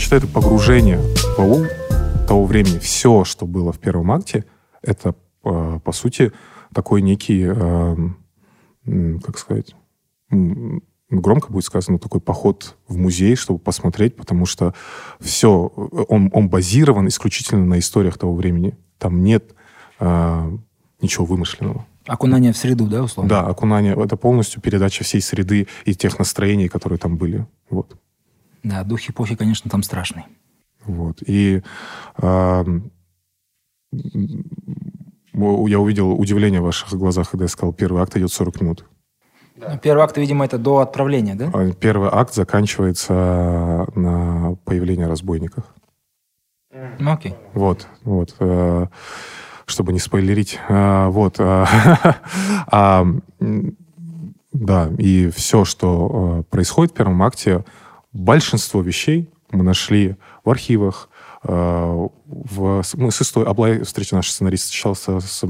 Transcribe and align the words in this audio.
Я 0.00 0.04
считаю, 0.04 0.22
это 0.22 0.32
погружение 0.32 0.98
в 1.36 1.38
аул 1.40 1.66
того 2.26 2.46
времени. 2.46 2.78
Все, 2.78 3.24
что 3.24 3.44
было 3.44 3.70
в 3.70 3.78
первом 3.78 4.10
акте, 4.12 4.46
это, 4.80 5.14
э, 5.44 5.78
по 5.84 5.92
сути, 5.92 6.32
такой 6.72 7.02
некий, 7.02 7.44
э, 7.46 7.96
как 9.22 9.38
сказать, 9.38 9.76
громко 11.10 11.52
будет 11.52 11.66
сказано, 11.66 11.98
такой 11.98 12.22
поход 12.22 12.76
в 12.88 12.96
музей, 12.96 13.36
чтобы 13.36 13.58
посмотреть, 13.58 14.16
потому 14.16 14.46
что 14.46 14.72
все, 15.20 15.66
он, 16.08 16.30
он 16.32 16.48
базирован 16.48 17.06
исключительно 17.08 17.66
на 17.66 17.78
историях 17.78 18.16
того 18.16 18.34
времени. 18.34 18.78
Там 18.96 19.22
нет 19.22 19.54
э, 19.98 20.58
ничего 21.02 21.26
вымышленного. 21.26 21.84
Окунание 22.06 22.54
в 22.54 22.56
среду, 22.56 22.86
да, 22.86 23.02
условно? 23.02 23.28
Да, 23.28 23.42
окунание. 23.42 23.94
Это 24.02 24.16
полностью 24.16 24.62
передача 24.62 25.04
всей 25.04 25.20
среды 25.20 25.68
и 25.84 25.94
тех 25.94 26.18
настроений, 26.18 26.68
которые 26.68 26.98
там 26.98 27.18
были. 27.18 27.46
Вот. 27.68 27.98
Да, 28.62 28.84
дух 28.84 29.00
эпохи, 29.08 29.36
конечно, 29.36 29.70
там 29.70 29.82
страшный. 29.82 30.24
Вот. 30.84 31.22
И 31.26 31.62
э, 32.18 32.64
я 33.92 35.78
увидел 35.78 36.12
удивление 36.12 36.60
в 36.60 36.64
ваших 36.64 36.92
глазах, 36.92 37.30
когда 37.30 37.44
я 37.44 37.48
сказал, 37.48 37.72
первый 37.72 38.02
акт 38.02 38.16
идет 38.16 38.32
40 38.32 38.60
минут. 38.60 38.84
Да. 39.56 39.72
Ну, 39.72 39.78
первый 39.78 40.04
акт, 40.04 40.16
видимо, 40.16 40.44
это 40.44 40.58
до 40.58 40.78
отправления, 40.78 41.34
да? 41.34 41.50
А, 41.52 41.72
первый 41.72 42.08
акт 42.10 42.34
заканчивается 42.34 43.86
на 43.94 44.56
появление 44.64 45.06
разбойников. 45.06 45.64
Ну, 46.98 47.12
окей. 47.12 47.34
Вот, 47.52 47.86
вот. 48.04 48.34
Э, 48.38 48.86
чтобы 49.66 49.92
не 49.92 49.98
спойлерить. 49.98 50.58
Э, 50.68 51.08
вот. 51.08 51.36
Э, 51.38 51.66
да, 54.52 54.90
и 54.98 55.30
все, 55.30 55.64
что 55.64 56.44
происходит 56.50 56.92
в 56.92 56.96
первом 56.96 57.22
акте, 57.22 57.64
большинство 58.12 58.80
вещей 58.82 59.30
мы 59.50 59.64
нашли 59.64 60.16
в 60.44 60.50
архивах, 60.50 61.08
в, 61.42 62.82
мы 62.94 63.10
с 63.10 63.22
историей, 63.22 63.50
Аблай, 63.50 63.82
встреча 63.82 64.14
наш 64.14 64.30
сценарист, 64.30 64.64
встречался 64.64 65.20
с 65.20 65.44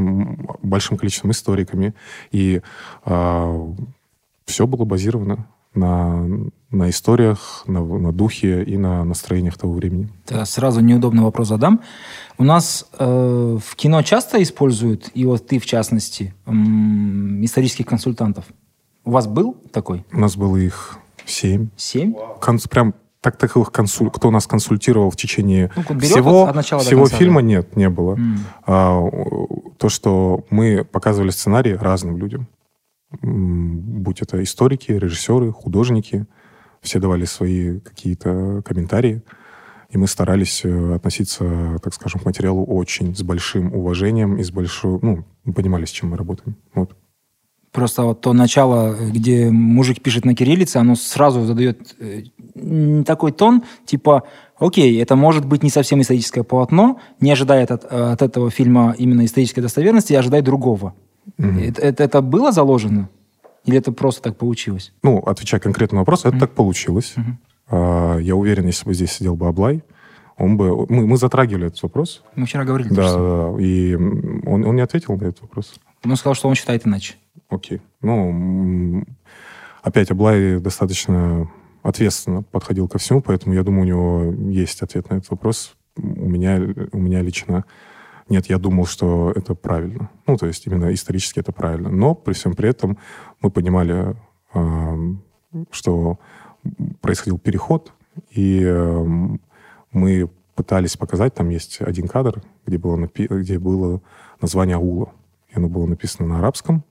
большим 0.63 0.97
количеством 0.97 1.33
историками, 1.33 1.95
и 2.31 2.63
все 3.05 4.67
было 4.67 4.85
базировано 4.85 5.47
на, 5.75 6.27
на 6.71 6.91
историях, 6.91 7.65
на, 7.67 7.85
на 7.85 8.13
духе 8.13 8.63
и 8.63 8.77
на 8.77 9.05
настроениях 9.05 9.57
того 9.57 9.75
времени. 9.75 10.09
Да, 10.27 10.45
сразу 10.45 10.81
неудобный 10.81 11.23
вопрос 11.23 11.49
задам. 11.49 11.81
У 12.39 12.45
нас 12.45 12.89
э, 12.99 13.59
в 13.65 13.77
кино 13.77 14.03
часто 14.03 14.43
используют, 14.43 15.11
и 15.15 15.25
вот 15.25 15.47
ты 15.47 15.59
в 15.59 15.67
частности, 15.67 16.35
э, 16.47 16.51
исторических 16.51 17.87
консультантов. 17.87 18.47
У 19.05 19.13
вас 19.13 19.27
был 19.27 19.55
такой? 19.73 20.05
У 20.13 20.19
нас 20.19 20.37
было 20.37 20.57
их 20.57 20.99
семь. 21.31 21.69
Семь? 21.77 22.15
Кон, 22.41 22.59
прям 22.71 22.95
так 23.21 23.37
таковых 23.37 23.71
консуль, 23.71 24.11
кто 24.11 24.31
нас 24.31 24.47
консультировал 24.47 25.11
в 25.11 25.17
течение 25.17 25.71
ну, 25.77 25.99
всего, 26.01 26.47
от 26.47 26.55
начала 26.55 26.81
всего 26.81 27.03
конца, 27.03 27.17
фильма, 27.17 27.43
да? 27.43 27.47
нет, 27.47 27.77
не 27.77 27.91
было. 27.91 28.17
Mm. 28.17 28.37
А, 28.67 29.73
то, 29.79 29.89
что 29.91 30.47
мы 30.49 30.85
показывали 30.85 31.31
сценарий 31.31 31.75
разным 31.75 32.17
людям 32.17 32.49
будь 33.23 34.23
это 34.23 34.43
историки, 34.43 34.93
режиссеры, 34.93 35.53
художники, 35.53 36.27
все 36.81 36.99
давали 36.99 37.25
свои 37.25 37.81
какие-то 37.81 38.63
комментарии, 38.65 39.23
и 39.91 39.99
мы 39.99 40.07
старались 40.07 40.65
э, 40.65 40.95
относиться, 40.95 41.79
так 41.83 41.93
скажем, 41.93 42.21
к 42.21 42.25
материалу 42.25 42.65
очень 42.65 43.15
с 43.15 43.23
большим 43.23 43.75
уважением 43.75 44.37
и 44.37 44.45
с 44.45 44.51
большой, 44.53 44.99
ну, 45.03 45.25
мы 45.45 45.53
понимали, 45.53 45.85
с 45.85 45.91
чем 45.91 46.11
мы 46.11 46.17
работаем. 46.17 46.57
Вот. 46.75 46.97
Просто 47.73 48.03
вот 48.03 48.21
то 48.21 48.33
начало, 48.33 48.97
где 48.97 49.49
мужик 49.51 50.03
пишет 50.03 50.25
на 50.25 50.35
кириллице, 50.35 50.79
оно 50.79 50.97
сразу 50.97 51.45
задает 51.45 51.95
э, 52.01 52.23
такой 53.07 53.31
тон, 53.31 53.63
типа, 53.85 54.25
окей, 54.59 55.01
это 55.01 55.15
может 55.15 55.45
быть 55.45 55.63
не 55.63 55.71
совсем 55.71 56.01
историческое 56.01 56.43
полотно, 56.43 56.99
не 57.21 57.31
ожидая 57.31 57.65
от, 57.65 57.85
от 57.85 58.23
этого 58.23 58.51
фильма 58.51 58.97
именно 58.99 59.25
исторической 59.25 59.61
достоверности, 59.61 60.15
а 60.15 60.19
ожидая 60.19 60.43
другого. 60.43 60.95
Угу. 61.39 61.47
Это, 61.61 61.83
это, 61.83 62.03
это 62.03 62.23
было 62.23 62.51
заложено? 62.51 63.09
Или 63.65 63.79
это 63.79 63.93
просто 63.93 64.23
так 64.23 64.37
получилось? 64.37 64.93
Ну, 65.03 65.19
отвечая 65.19 65.61
конкретно 65.61 65.97
на 65.97 66.01
вопрос, 66.01 66.21
это 66.21 66.31
угу. 66.31 66.41
так 66.41 66.51
получилось. 66.51 67.15
Угу. 67.17 67.27
А, 67.71 68.19
я 68.19 68.35
уверен, 68.35 68.67
если 68.67 68.85
бы 68.85 68.95
здесь 68.95 69.13
сидел 69.13 69.37
бы 69.37 69.47
Аблай, 69.47 69.85
он 70.37 70.57
бы... 70.57 70.87
Мы, 70.89 71.07
мы 71.07 71.17
затрагивали 71.19 71.67
этот 71.67 71.83
вопрос. 71.83 72.23
Мы 72.35 72.47
вчера 72.47 72.65
говорили. 72.65 72.89
Да, 72.89 73.17
да, 73.17 73.63
и 73.63 73.95
он, 73.95 74.65
он 74.65 74.75
не 74.75 74.83
ответил 74.83 75.17
на 75.17 75.25
этот 75.25 75.43
вопрос. 75.43 75.75
Он 76.03 76.17
сказал, 76.17 76.35
что 76.35 76.49
он 76.49 76.55
считает 76.55 76.87
иначе. 76.87 77.15
Окей. 77.51 77.81
Ну, 78.01 79.05
опять 79.83 80.11
Аблай 80.11 80.59
достаточно 80.61 81.51
ответственно 81.83 82.43
подходил 82.43 82.89
ко 82.89 82.99
всему, 82.99 83.21
поэтому 83.21 83.55
я 83.55 83.63
думаю, 83.63 83.83
у 83.83 83.87
него 83.87 84.51
есть 84.51 84.83
ответ 84.83 85.11
на 85.11 85.17
этот 85.17 85.31
вопрос. 85.31 85.77
У 85.97 86.29
меня, 86.29 86.61
у 86.93 86.99
меня 86.99 87.21
лично 87.23 87.65
нет, 88.29 88.47
я 88.47 88.59
думал, 88.59 88.87
что 88.87 89.33
это 89.35 89.57
правильно. 89.57 90.09
Ну, 90.27 90.37
то 90.37 90.47
есть 90.47 90.65
именно 90.67 90.95
исторически 90.95 91.41
это 91.41 91.51
правильно. 91.51 91.91
Но 91.91 92.15
при 92.15 92.33
всем 92.33 92.55
при 92.55 92.69
этом 92.69 92.97
мы 93.43 93.51
понимали, 93.51 94.15
что 95.73 96.21
происходил 97.01 97.39
переход, 97.39 97.93
и 98.31 98.65
мы 99.91 100.31
пытались 100.55 100.97
показать, 100.97 101.35
там 101.35 101.49
есть 101.49 101.81
один 101.81 102.07
кадр, 102.07 102.41
где 102.67 102.79
было, 102.79 103.11
где 103.17 103.59
было 103.59 104.01
название 104.41 104.77
аула. 104.77 105.13
И 105.49 105.57
оно 105.57 105.69
было 105.69 105.87
написано 105.87 106.29
на 106.29 106.39
арабском, 106.39 106.85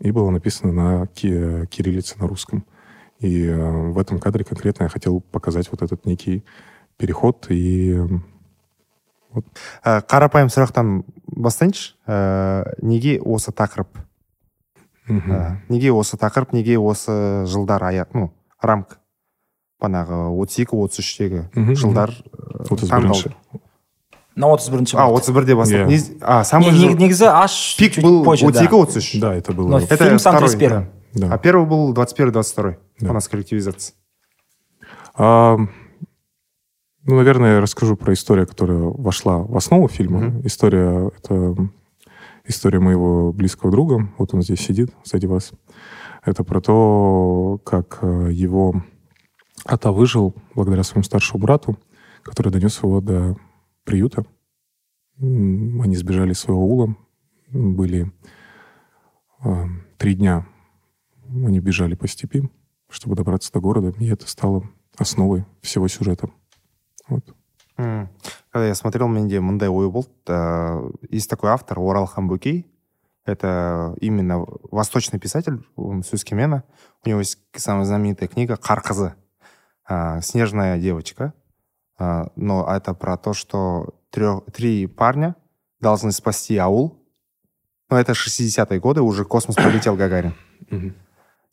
и 0.00 0.10
было 0.10 0.30
написано 0.30 0.72
на 0.72 1.06
ки- 1.08 1.66
кириллице, 1.66 2.18
на 2.18 2.26
русском. 2.26 2.64
И 3.20 3.48
в 3.48 3.98
этом 3.98 4.18
кадре 4.18 4.44
конкретно 4.44 4.84
я 4.84 4.88
хотел 4.88 5.20
показать 5.20 5.70
вот 5.70 5.82
этот 5.82 6.04
некий 6.04 6.44
переход 6.96 7.46
и 7.48 7.96
вот. 9.34 9.44
ә, 9.82 10.00
қарапайым 10.06 10.50
сұрақтан 10.52 11.02
бастайыншы 11.26 11.94
ә, 12.06 12.74
неге 12.82 13.18
осы 13.20 13.50
тақырып 13.50 13.98
ә, 15.08 15.56
неге 15.68 15.92
осы 15.92 16.16
тақырып 16.20 16.54
неге 16.54 16.78
осы 16.78 17.44
жылдар 17.50 17.82
аяқ 17.90 18.14
ну 18.14 18.30
рамка 18.62 19.00
банағы 19.82 20.30
отыз 20.38 20.62
екі 20.62 20.78
отыз 20.78 21.02
үштегі 21.02 21.42
жылдар 21.74 22.14
отыз 22.70 22.88
бірінші 24.33 24.35
на 24.35 24.47
отыз 24.47 24.69
бірінші 24.69 24.97
а 24.97 25.07
отыз 25.07 25.29
бірде 25.29 25.55
бастап 25.55 25.89
yeah. 25.89 26.17
а 26.21 26.43
самый 26.43 26.71
не, 26.71 26.95
негізі 26.95 27.25
аш 27.25 27.75
пик 27.77 27.99
был 27.99 28.23
отыз 28.25 28.61
екі 28.61 28.75
отыз 28.75 28.97
үш 28.97 29.19
да 29.19 29.35
это 29.35 29.53
было 29.53 29.79
это 29.79 29.97
фильм 29.97 30.19
сам 30.19 30.37
тридцать 30.37 30.59
первый 30.59 30.85
а 31.29 31.37
первый 31.37 31.65
был 31.65 31.93
двадцать 31.93 32.17
первый 32.17 32.31
двадцать 32.31 32.53
второй 32.53 32.77
у 33.01 33.13
нас 33.13 33.27
коллективизация 33.27 33.93
ну, 37.09 37.15
наверное, 37.15 37.55
я 37.55 37.61
расскажу 37.61 37.95
про 37.95 38.13
историю, 38.13 38.45
которая 38.45 38.77
вошла 38.77 39.39
в 39.39 39.57
основу 39.57 39.87
фильма. 39.87 40.19
Mm-hmm. 40.19 40.45
История 40.45 41.11
это 41.17 41.55
история 42.45 42.79
моего 42.79 43.33
близкого 43.33 43.71
друга. 43.71 44.09
Вот 44.17 44.33
он 44.33 44.43
здесь 44.43 44.59
сидит 44.59 44.91
сзади 45.03 45.25
вас. 45.25 45.51
Это 46.23 46.43
про 46.43 46.61
то, 46.61 47.59
как 47.63 47.99
э, 48.01 48.29
его 48.31 48.83
ата 49.65 49.91
выжил 49.91 50.35
благодаря 50.53 50.83
своему 50.83 51.03
старшему 51.03 51.39
брату, 51.39 51.77
который 52.21 52.51
донес 52.51 52.83
его 52.83 53.01
до 53.01 53.37
приюта. 53.84 54.24
Они 55.18 55.94
сбежали 55.96 56.32
из 56.32 56.40
своего 56.40 56.66
ула. 56.66 56.96
Были 57.50 58.12
э, 59.44 59.64
три 59.98 60.14
дня. 60.14 60.46
Они 61.28 61.60
бежали 61.60 61.94
по 61.94 62.08
степи, 62.08 62.50
чтобы 62.88 63.14
добраться 63.14 63.52
до 63.52 63.60
города. 63.60 63.94
И 63.98 64.06
это 64.06 64.26
стало 64.28 64.68
основой 64.96 65.44
всего 65.60 65.88
сюжета. 65.88 66.30
Вот. 67.08 67.34
Когда 67.76 68.66
я 68.66 68.74
смотрел, 68.74 69.08
менде 69.08 69.40
мындай 69.40 69.68
ой. 69.68 69.90
Э, 70.26 70.90
есть 71.10 71.30
такой 71.30 71.50
автор, 71.50 71.78
Оралхан 71.78 72.28
Букей. 72.28 72.66
Это 73.24 73.96
именно 74.00 74.44
восточный 74.70 75.18
писатель, 75.18 75.66
он 75.76 76.02
с 76.02 76.12
Юскимена. 76.12 76.62
У 77.04 77.08
него 77.08 77.20
есть 77.20 77.38
самая 77.56 77.86
знаменитая 77.86 78.28
книга 78.28 78.56
«Карказы». 78.56 79.14
Э, 79.88 80.20
снежная 80.20 80.78
девочка. 80.78 81.32
Э, 81.99 82.25
но 82.35 82.65
это 82.67 82.93
про 82.93 83.17
то, 83.17 83.33
что 83.33 83.93
трех, 84.09 84.45
три 84.53 84.87
парня 84.87 85.35
должны 85.79 86.11
спасти 86.11 86.57
аул. 86.57 87.03
Но 87.89 87.99
это 87.99 88.11
60-е 88.11 88.79
годы, 88.79 89.01
уже 89.01 89.25
космос 89.25 89.55
полетел 89.55 89.95
Гагарин. 89.95 90.35
Mm-hmm 90.69 90.93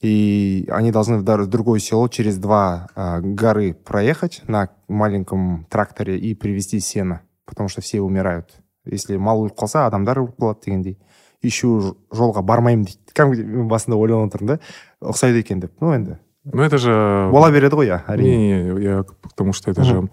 и 0.00 0.68
они 0.70 0.92
должны 0.92 1.18
в 1.18 1.46
другое 1.46 1.80
село 1.80 2.08
через 2.08 2.38
два 2.38 2.88
э, 2.94 3.20
горы 3.20 3.72
проехать 3.72 4.42
на 4.46 4.68
маленьком 4.88 5.66
тракторе 5.70 6.18
и 6.18 6.34
привезти 6.34 6.80
сено, 6.80 7.22
потому 7.46 7.68
что 7.68 7.80
все 7.80 8.00
умирают. 8.00 8.54
Если 8.84 9.16
мал 9.16 9.42
өліп 9.42 9.56
қалса 9.56 9.86
адамдар 9.86 10.20
өліп 10.20 10.36
қалады 10.38 10.66
дегендей 10.66 10.98
еще 11.42 11.96
жолға 12.12 12.42
бармаймын 12.46 12.86
дейді 12.86 13.16
кәдімгідей 13.16 13.46
мен 13.46 13.68
басында 13.68 13.96
ойланып 13.98 14.34
отырмын 14.34 14.52
да 14.52 15.10
ұқсайды 15.10 15.42
екен 15.42 15.60
деп 15.60 15.74
ну 15.80 15.92
енді 15.94 16.18
ну 16.43 16.63
это 16.63 16.77
же 16.77 16.91
бола 17.31 17.51
береді 17.51 17.75
ғой 17.75 17.91
иә 17.91 18.03
әрине 18.07 18.37
не, 18.37 18.83
я 18.83 19.03
потому 19.21 19.53
что 19.53 19.71
это 19.71 19.83
же 19.83 20.09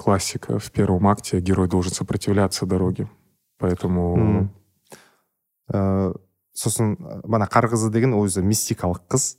классика 0.00 0.58
в 0.58 0.70
первом 0.72 1.06
акте. 1.08 1.40
Герой 1.40 1.68
должен 1.68 1.92
сопротивляться 1.92 2.64
дороге. 2.64 3.08
Поэтому 3.58 4.48
сосын 6.56 6.96
бана 7.24 7.46
қар 7.46 7.68
қызы 7.68 7.90
деген 7.92 8.16
өзі 8.16 8.40
мистикалық 8.42 9.04
қыз 9.12 9.36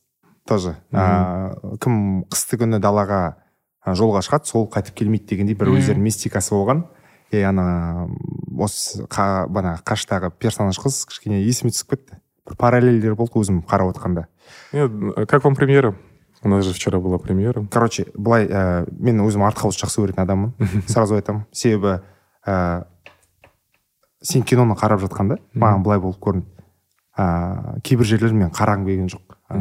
тоже. 0.48 0.78
Ә, 0.94 1.58
кім 1.82 2.24
қысты 2.30 2.62
күні 2.62 2.80
далаға 2.82 3.42
жолға 3.86 4.22
шығады 4.22 4.48
сол 4.48 4.70
қайтып 4.72 4.96
келмейді 5.02 5.34
дегендей 5.34 5.58
бір 5.58 5.74
өздерінің 5.74 6.06
мистикасы 6.06 6.54
болған. 6.54 6.86
И 7.34 7.42
ана 7.42 8.08
осы 8.54 9.04
қа, 9.10 9.48
бана 9.50 9.80
қаштағы 9.84 10.32
персонаж 10.38 10.80
қыз 10.80 11.04
кішкене 11.10 11.42
есіме 11.42 11.74
түсіп 11.74 11.96
кетті. 11.96 12.22
Бір 12.48 12.58
параллельдер 12.62 13.18
болды 13.18 13.42
өзім 13.42 13.64
қарап 13.66 13.96
отқанда. 13.96 14.28
А 14.74 15.26
как 15.26 15.44
вам 15.44 15.56
премьера? 15.56 15.96
У 16.44 16.50
нас 16.50 16.66
же 16.66 16.74
вчера 16.74 17.00
была 17.00 17.18
премьера. 17.18 17.66
короче 17.72 18.08
былай 18.16 18.48
ә, 18.48 18.88
мен 18.98 19.22
өзім 19.22 19.44
артхаус 19.46 19.78
жақсы 19.78 20.02
көретін 20.02 20.24
адаммын 20.24 20.54
сразу 20.88 21.16
айтамын 21.16 21.46
себебі 21.52 22.02
ә, 22.46 22.86
сен 24.22 24.44
киноны 24.44 24.76
қарап 24.76 25.02
жатқанда 25.06 25.38
маған 25.54 25.84
былай 25.84 26.00
болып 26.00 26.20
көрінді 26.20 26.62
ә, 27.18 27.80
кейбір 27.84 28.06
жерлер 28.08 28.34
мен 28.34 28.52
қарағым 28.54 28.86
келген 28.88 29.10
жоқ. 29.12 29.38
Ә, 29.52 29.58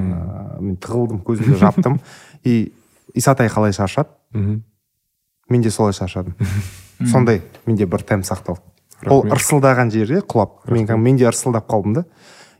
мен 0.60 0.76
тығылдым 0.80 1.22
көзімді 1.26 1.58
жаптым. 1.60 2.00
И 2.44 2.72
исатай 3.14 3.48
қалай 3.48 3.72
шаршады? 3.72 4.08
Мен 4.32 5.62
де 5.62 5.70
солай 5.70 5.92
шаршадым. 5.92 6.36
Сондай 7.12 7.42
менде 7.66 7.86
бір 7.86 8.04
тәм 8.06 8.22
сақталды 8.22 8.62
ол 9.08 9.24
ырсылдаған 9.24 9.90
жерде 9.90 10.20
құлап. 10.20 10.60
Мен, 10.70 10.86
мен 11.00 11.16
де 11.16 11.26
ырсылдап 11.28 11.66
қалдым 11.70 11.94
да. 11.94 12.04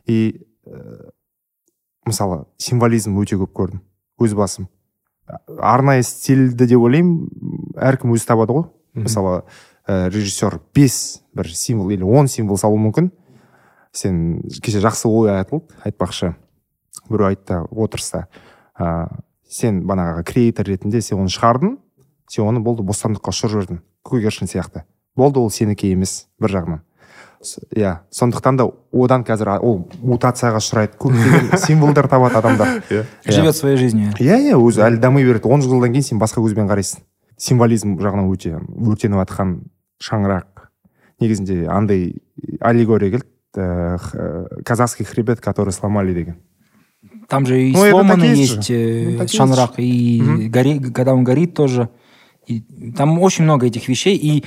И 0.05 0.43
ә, 0.65 1.11
мысалы 2.05 2.45
символизм 2.57 3.17
өте 3.21 3.37
көп 3.39 3.53
көрдім. 3.53 3.81
Өз 4.21 4.35
басым. 4.37 4.69
Арнайы 5.59 6.03
стильді 6.03 6.67
деп 6.67 6.81
ойлаймын. 6.81 7.73
Әркім 7.77 8.13
өзі 8.15 8.27
табады 8.29 8.55
ғой. 8.55 8.67
Мысалы 8.93 9.41
ә, 9.87 10.09
режиссер 10.09 10.59
бес 10.75 11.21
бір 11.33 11.49
символ 11.55 11.89
или 11.89 12.03
он 12.03 12.27
символ 12.27 12.57
салуы 12.57 12.79
мүмкін. 12.87 13.11
Сен 13.91 14.41
кеше 14.63 14.81
жақсы 14.83 15.09
ой 15.09 15.31
айтылды 15.37 15.73
айтпақшы. 15.85 16.35
Біреу 17.09 17.31
айтты 17.31 17.61
отырыста 17.71 18.27
ә, 18.77 19.07
сен 19.47 19.83
бағанағы 19.87 20.25
креатор 20.27 20.67
ретінде 20.67 21.01
сен 21.01 21.23
оны 21.23 21.31
шығардың 21.33 21.77
сен 22.31 22.47
оны 22.47 22.61
болды 22.63 22.83
бостандыққа 22.87 23.33
ұшырып 23.33 23.55
жібердің. 23.55 23.81
Көгершін 24.07 24.47
сияқты. 24.47 24.85
Болды 25.15 25.39
ол 25.39 25.51
сенікі 25.51 25.91
емес 25.91 26.27
бір 26.39 26.55
жағынан. 26.55 26.83
Иә 27.75 27.99
сондықтан 28.11 28.57
да 28.57 28.65
одан 28.93 29.23
қазір 29.23 29.57
ол 29.61 29.87
мутацияға 30.01 30.59
ұшырайды. 30.61 30.97
Көптеген 31.01 31.57
символдар 31.65 32.07
табады 32.07 32.35
адамдар. 32.37 32.83
Иә. 32.89 33.05
Иә. 33.25 33.31
Живет 33.31 33.55
своей 33.55 33.77
жизнью. 33.77 34.11
иә 34.19 34.37
иә 34.51 34.57
өзі 34.59 34.81
әлі 34.85 34.97
дами 34.99 35.23
береді. 35.23 35.47
Он 35.49 35.61
жылдан 35.61 35.91
кейін 35.93 36.03
сен 36.03 36.19
басқа 36.21 36.41
көзбен 36.43 36.69
қарайсың. 36.69 37.01
Символизм 37.37 37.97
жағынан 37.99 38.29
өте 38.31 38.59
өртеніп 38.61 39.17
жатқан 39.25 39.55
шаңырақ. 40.01 40.67
Негізінде 41.21 41.67
андай 41.67 42.15
аллегория 42.61 43.09
келді. 43.11 43.27
Ә, 43.53 43.97
х- 43.97 44.47
казахский 44.63 45.03
хребет 45.05 45.41
который 45.41 45.71
сломали 45.73 46.13
деген. 46.13 46.35
Там 47.27 47.45
же 47.45 47.61
и 47.61 47.73
Ну, 47.73 48.07
такие 48.07 48.35
есть 48.35 48.69
э, 48.71 49.17
Ну, 49.19 49.27
шанрак, 49.27 49.73
и 49.77 50.47
гори- 50.49 50.79
когда 50.91 51.13
он 51.13 51.23
горит 51.25 51.53
тоже. 51.53 51.89
И 52.47 52.61
там 52.97 53.19
очень 53.19 53.43
много 53.43 53.65
этих 53.67 53.87
вещей. 53.89 54.15
И, 54.15 54.39
э, 54.39 54.43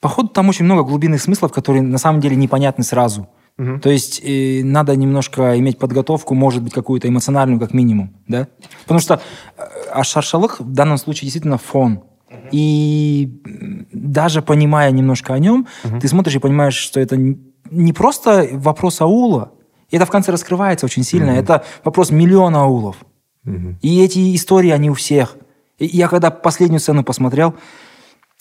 походу, 0.00 0.28
там 0.28 0.48
очень 0.48 0.64
много 0.64 0.82
глубинных 0.82 1.22
смыслов, 1.22 1.52
которые 1.52 1.82
на 1.82 1.98
самом 1.98 2.20
деле 2.20 2.36
непонятны 2.36 2.84
сразу. 2.84 3.28
Мгм. 3.56 3.80
То 3.80 3.90
есть 3.90 4.20
э, 4.24 4.62
надо 4.64 4.96
немножко 4.96 5.58
иметь 5.58 5.78
подготовку, 5.78 6.34
может 6.34 6.62
быть, 6.62 6.72
какую-то 6.72 7.08
эмоциональную, 7.08 7.60
как 7.60 7.74
минимум, 7.74 8.14
да? 8.26 8.48
Потому 8.82 9.00
что 9.00 9.20
э, 9.56 9.62
а 9.92 10.04
шаршалых 10.04 10.60
в 10.60 10.72
данном 10.72 10.98
случае 10.98 11.26
действительно 11.26 11.58
фон. 11.58 12.04
И 12.52 13.40
м, 13.44 13.86
даже 13.92 14.40
понимая 14.40 14.90
немножко 14.92 15.34
о 15.34 15.38
нем, 15.38 15.66
ты 16.00 16.08
смотришь 16.08 16.36
и 16.36 16.38
понимаешь, 16.38 16.74
что 16.74 17.00
это 17.00 17.16
не 17.16 17.92
просто 17.92 18.48
вопрос 18.52 19.00
аула, 19.00 19.52
и 19.90 19.96
это 19.96 20.06
в 20.06 20.10
конце 20.10 20.32
раскрывается 20.32 20.86
очень 20.86 21.02
сильно, 21.02 21.30
это 21.30 21.64
вопрос 21.84 22.10
миллиона 22.10 22.62
аулов. 22.62 22.96
Мгм. 23.44 23.78
И 23.82 24.02
эти 24.02 24.34
истории, 24.34 24.70
они 24.70 24.90
у 24.90 24.94
всех. 24.94 25.36
И 25.78 25.86
я 25.86 26.08
когда 26.08 26.30
последнюю 26.30 26.80
сцену 26.80 27.02
посмотрел, 27.02 27.54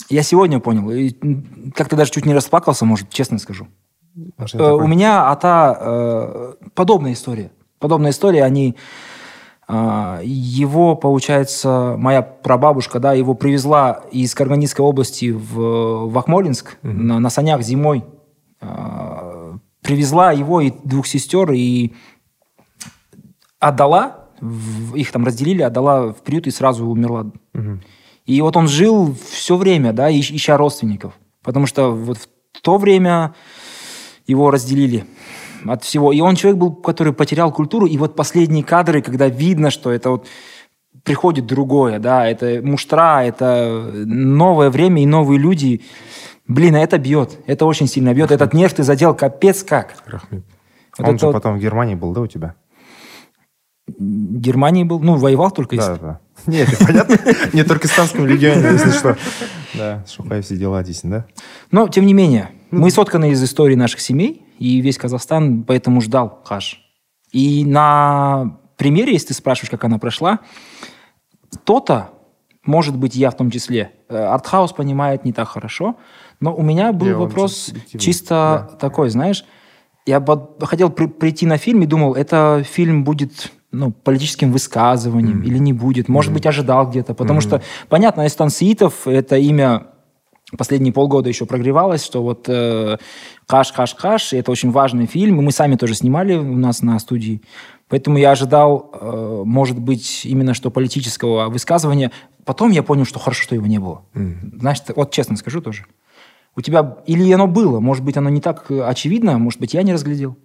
я 0.07 0.23
сегодня 0.23 0.59
понял, 0.59 0.89
и 0.91 1.11
как-то 1.75 1.95
даже 1.95 2.11
чуть 2.11 2.25
не 2.25 2.33
расплакался, 2.33 2.85
может, 2.85 3.09
честно 3.09 3.37
скажу. 3.39 3.67
А 4.37 4.45
Э? 4.53 4.71
У 4.73 4.87
меня 4.87 5.29
ата 5.29 5.77
э, 5.79 6.53
подобная 6.73 7.13
история. 7.13 7.51
Подобная 7.79 8.11
история, 8.11 8.43
они... 8.43 8.75
а, 9.67 10.19
его, 10.23 10.95
получается, 10.95 11.95
моя 11.97 12.21
прабабушка, 12.21 12.99
да, 12.99 13.13
его 13.13 13.35
привезла 13.35 14.01
из 14.11 14.33
Карганинской 14.35 14.83
области 14.83 15.31
в, 15.31 16.09
в 16.09 16.17
Акмолинск 16.17 16.77
на, 16.81 17.19
на 17.19 17.29
санях 17.29 17.61
зимой. 17.61 18.03
А, 18.61 19.55
привезла 19.81 20.31
его 20.31 20.59
и 20.59 20.73
двух 20.83 21.07
сестер 21.07 21.51
и 21.53 21.93
отдала, 23.59 24.25
в- 24.41 24.95
их 24.95 25.11
там 25.11 25.25
разделили, 25.25 25.61
отдала 25.61 26.11
в 26.13 26.21
приют 26.23 26.47
и 26.47 26.51
сразу 26.51 26.85
умерла. 26.87 27.27
Мгм. 27.53 27.81
И 28.29 28.41
вот 28.41 28.55
он 28.55 28.67
жил 28.67 29.15
все 29.31 29.57
время, 29.57 29.91
да, 29.91 30.11
ищ- 30.11 30.35
ища 30.35 30.55
родственников. 30.55 31.13
Потому 31.43 31.65
что 31.65 31.91
вот 31.91 32.29
в 32.53 32.61
то 32.61 32.77
время 32.77 33.33
его 34.27 34.51
разделили 34.51 35.05
от 35.65 35.83
всего. 35.83 36.11
И 36.11 36.21
он 36.21 36.35
человек 36.35 36.59
был, 36.59 36.75
который 36.75 37.11
потерял 37.11 37.51
культуру. 37.51 37.87
И 37.87 37.97
вот 37.97 38.15
последние 38.15 38.63
кадры, 38.63 39.01
когда 39.01 39.27
видно, 39.27 39.71
что 39.71 39.89
это 39.89 40.11
вот 40.11 40.27
приходит 41.03 41.47
другое, 41.47 41.97
да, 41.97 42.27
это 42.27 42.61
муштра, 42.63 43.23
это 43.23 43.91
новое 44.05 44.69
время 44.69 45.01
и 45.01 45.07
новые 45.07 45.39
люди. 45.39 45.81
Блин, 46.47 46.75
а 46.75 46.81
это 46.81 46.99
бьет. 46.99 47.39
Это 47.47 47.65
очень 47.65 47.87
сильно 47.87 48.13
бьет. 48.13 48.29
Этот 48.29 48.53
нерв 48.53 48.75
ты 48.75 48.83
задел 48.83 49.15
капец 49.15 49.63
как. 49.63 49.95
Рахмет. 50.05 50.45
Вот 50.99 51.07
он 51.07 51.17
же 51.17 51.25
вот 51.25 51.33
потом 51.33 51.57
в 51.57 51.59
Германии 51.59 51.95
был, 51.95 52.13
да, 52.13 52.21
у 52.21 52.27
тебя? 52.27 52.53
в 53.97 54.39
Германии 54.39 54.83
был, 54.83 54.99
ну, 54.99 55.15
воевал 55.15 55.51
только 55.51 55.75
из... 55.75 55.85
Да, 55.85 55.95
да. 55.95 56.19
Нет, 56.47 56.69
понятно. 56.79 57.17
Не 57.53 57.63
только 57.63 57.87
в 57.87 57.91
Станском 57.91 58.25
регионе, 58.27 58.61
если 58.73 58.91
что. 58.91 59.17
Да, 59.73 60.03
Шухай 60.07 60.41
все 60.41 60.55
дела 60.57 60.81
дейсің, 60.83 61.09
да? 61.09 61.25
Но, 61.71 61.87
тем 61.87 62.05
не 62.05 62.13
менее, 62.13 62.49
мы 62.71 62.89
сотканы 62.91 63.31
из 63.31 63.43
истории 63.43 63.75
наших 63.75 63.99
семей, 63.99 64.43
и 64.57 64.81
весь 64.81 64.97
Казахстан 64.97 65.63
поэтому 65.63 66.01
ждал 66.01 66.41
Хаш. 66.45 66.81
И 67.31 67.63
на 67.65 68.57
примере, 68.77 69.13
если 69.13 69.27
ты 69.27 69.33
спрашиваешь, 69.35 69.69
как 69.69 69.83
она 69.83 69.99
прошла, 69.99 70.39
кто-то, 71.53 72.09
может 72.65 72.95
быть, 72.97 73.15
я 73.15 73.31
в 73.31 73.37
том 73.37 73.51
числе, 73.51 73.91
э, 74.09 74.17
артхаус 74.17 74.73
понимает 74.73 75.25
не 75.25 75.33
так 75.33 75.47
хорошо, 75.47 75.95
но 76.39 76.55
у 76.55 76.61
меня 76.61 76.91
был 76.93 77.07
он 77.07 77.13
вопрос 77.15 77.71
чисто 77.97 78.77
такой, 78.79 79.09
знаешь, 79.09 79.45
я 80.05 80.23
хотел 80.61 80.89
при- 80.89 81.07
прийти 81.07 81.45
на 81.45 81.57
фильм 81.57 81.81
и 81.83 81.85
думал, 81.85 82.15
это 82.15 82.63
фильм 82.67 83.03
будет 83.03 83.51
ну, 83.71 83.91
политическим 83.91 84.51
высказыванием 84.51 85.41
или 85.43 85.57
не 85.57 85.73
будет. 85.73 86.09
Может 86.09 86.33
быть, 86.33 86.45
ожидал 86.45 86.89
где-то. 86.89 87.13
Потому 87.13 87.39
что, 87.41 87.61
понятно, 87.87 88.25
Эстан 88.25 88.49
Сиитов, 88.49 89.07
это 89.07 89.37
имя 89.37 89.87
последние 90.57 90.91
полгода 90.91 91.29
еще 91.29 91.45
прогревалось, 91.45 92.03
что 92.03 92.23
вот 92.23 92.45
э, 92.49 92.97
Каш, 93.45 93.71
Каш, 93.71 93.93
Каш, 93.93 94.33
это 94.33 94.49
очень 94.51 94.71
важный 94.71 95.05
фильм, 95.05 95.39
и 95.39 95.43
мы 95.43 95.51
сами 95.51 95.75
тоже 95.75 95.93
снимали 95.93 96.35
у 96.35 96.57
нас 96.57 96.81
на 96.81 96.97
студии. 96.99 97.41
Поэтому 97.87 98.17
я 98.17 98.31
ожидал, 98.31 98.91
э, 98.99 99.41
может 99.45 99.79
быть, 99.79 100.25
именно 100.25 100.53
что 100.55 100.71
политического 100.71 101.49
высказывания. 101.49 102.11
Потом 102.45 102.71
я 102.71 102.81
понял, 102.81 103.05
что 103.05 103.19
хорошо, 103.19 103.43
что 103.43 103.55
его 103.55 103.67
не 103.67 103.79
было. 103.79 104.01
Знаешь, 104.59 104.79
т- 104.79 104.93
вот 104.95 105.11
честно 105.11 105.35
скажу 105.37 105.61
тоже. 105.61 105.85
У 106.55 106.61
тебя 106.61 106.97
или 107.05 107.31
оно 107.31 107.45
было, 107.45 107.79
может 107.79 108.03
быть, 108.03 108.17
оно 108.17 108.29
не 108.29 108.41
так 108.41 108.71
э, 108.71 108.81
очевидно, 108.81 109.37
может 109.37 109.59
быть, 109.59 109.75
я 109.75 109.83
не 109.83 109.93
разглядел 109.93 110.35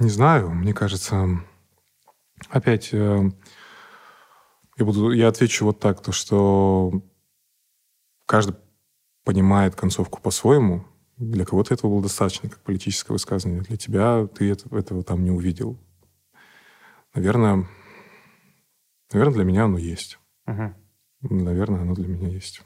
Не 0.00 0.08
знаю, 0.08 0.50
мне 0.50 0.72
кажется, 0.72 1.26
опять 2.48 2.90
э, 2.92 3.30
я 4.78 4.84
буду, 4.84 5.10
я 5.12 5.28
отвечу 5.28 5.66
вот 5.66 5.78
так, 5.78 6.02
то 6.02 6.12
что 6.12 7.02
каждый 8.26 8.56
понимает 9.24 9.74
концовку 9.74 10.20
по-своему. 10.20 10.84
Для 11.18 11.44
кого-то 11.44 11.74
этого 11.74 11.90
было 11.90 12.02
достаточно, 12.02 12.48
как 12.48 12.60
политическое 12.60 13.12
высказывание. 13.12 13.60
Для 13.62 13.76
тебя 13.76 14.26
ты 14.26 14.50
это- 14.50 14.74
этого 14.74 15.02
там 15.02 15.22
не 15.22 15.30
увидел. 15.30 15.76
Наверное, 17.14 17.66
наверное, 19.12 19.34
для 19.34 19.44
меня 19.44 19.64
оно 19.64 19.76
есть. 19.76 20.18
Мгм. 20.46 20.74
Наверное, 21.22 21.82
оно 21.82 21.94
для 21.94 22.08
меня 22.08 22.28
есть. 22.28 22.62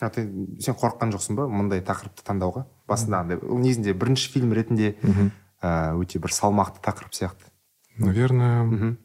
а 0.00 0.10
ты 0.10 0.22
сен 0.62 0.74
қорыққан 0.78 1.10
жоқсың 1.10 1.34
ба 1.34 1.48
мындай 1.50 1.80
тақырыпты 1.82 2.22
таңдауға 2.22 2.66
басында 2.86 3.18
андай 3.18 3.36
ол 3.42 3.58
негізінде 3.58 3.92
бірінші 3.98 4.30
фильм 4.30 4.52
ретінде 4.54 4.94
Мгм. 5.02 5.32
өте 5.63 6.19
бір 6.19 6.31
салмақты 6.33 6.81
тақырып 6.83 7.13
сияқты 7.13 7.49
Наверное, 7.97 8.63
Мгм. 8.63 8.97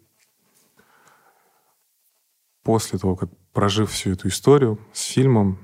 после 2.62 2.99
того, 2.99 3.17
как 3.17 3.31
прожив 3.53 3.91
всю 3.91 4.12
эту 4.12 4.29
историю 4.29 4.79
с 4.93 5.03
фильмом, 5.03 5.59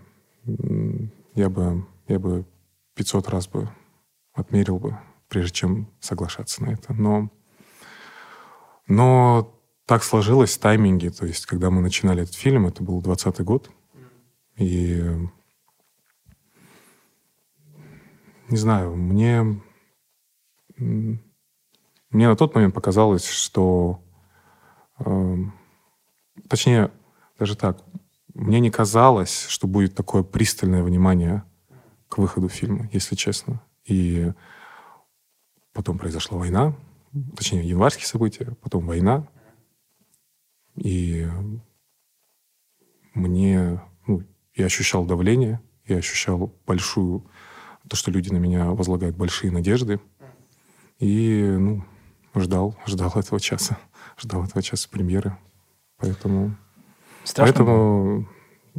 я 1.34 1.48
бы, 1.48 1.86
я 2.08 2.18
бы 2.18 2.44
500 2.94 3.28
раз 3.28 3.48
бы 3.48 3.68
отмерил 4.34 4.78
бы, 4.78 4.98
прежде 5.28 5.52
чем 5.52 5.88
соглашаться 6.00 6.62
на 6.62 6.70
это. 6.72 6.92
Но, 6.92 7.30
но 8.86 9.58
так 9.86 10.02
сложилось 10.02 10.56
тайминги. 10.58 11.08
То 11.08 11.26
есть, 11.26 11.46
когда 11.46 11.70
мы 11.70 11.80
начинали 11.80 12.22
этот 12.22 12.34
фильм, 12.34 12.66
это 12.66 12.82
был 12.82 13.00
20 13.00 13.40
год. 13.40 13.70
И 14.56 15.02
не 18.48 18.56
знаю, 18.56 18.94
мне, 18.96 19.60
мне 20.76 22.28
на 22.28 22.36
тот 22.36 22.54
момент 22.54 22.74
показалось, 22.74 23.26
что 23.26 24.00
эм, 24.98 25.52
точнее, 26.48 26.90
даже 27.38 27.56
так, 27.56 27.82
мне 28.34 28.60
не 28.60 28.70
казалось, 28.70 29.46
что 29.48 29.66
будет 29.66 29.94
такое 29.94 30.22
пристальное 30.22 30.82
внимание 30.82 31.44
к 32.08 32.18
выходу 32.18 32.48
фильма, 32.48 32.88
если 32.92 33.14
честно. 33.14 33.62
И 33.84 34.32
потом 35.72 35.98
произошла 35.98 36.38
война, 36.38 36.74
точнее, 37.36 37.68
январские 37.68 38.06
события, 38.06 38.56
потом 38.60 38.86
война. 38.86 39.28
И 40.76 41.28
мне, 43.14 43.80
ну, 44.06 44.22
я 44.54 44.66
ощущал 44.66 45.04
давление, 45.04 45.60
я 45.86 45.98
ощущал 45.98 46.52
большую, 46.66 47.26
то, 47.88 47.96
что 47.96 48.10
люди 48.10 48.32
на 48.32 48.38
меня 48.38 48.70
возлагают 48.70 49.16
большие 49.16 49.52
надежды. 49.52 50.00
И, 51.04 51.42
ну, 51.58 51.84
ждал, 52.34 52.76
ждал 52.87 53.12
этого 53.14 53.38
часа, 53.38 53.78
ждал 54.18 54.44
этого 54.44 54.62
часа 54.62 54.88
премьеры. 54.90 55.37
Поэтому... 55.99 56.56
Страшно 57.25 57.52
Поэтому 57.54 58.28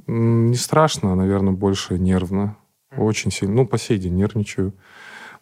не 0.07 0.55
страшно, 0.55 1.15
наверное, 1.15 1.53
больше 1.53 1.99
нервно. 1.99 2.57
Очень 2.97 3.31
сильно. 3.31 3.55
Ну, 3.55 3.67
по 3.67 3.77
сей 3.77 3.99
день 3.99 4.15
нервничаю. 4.15 4.73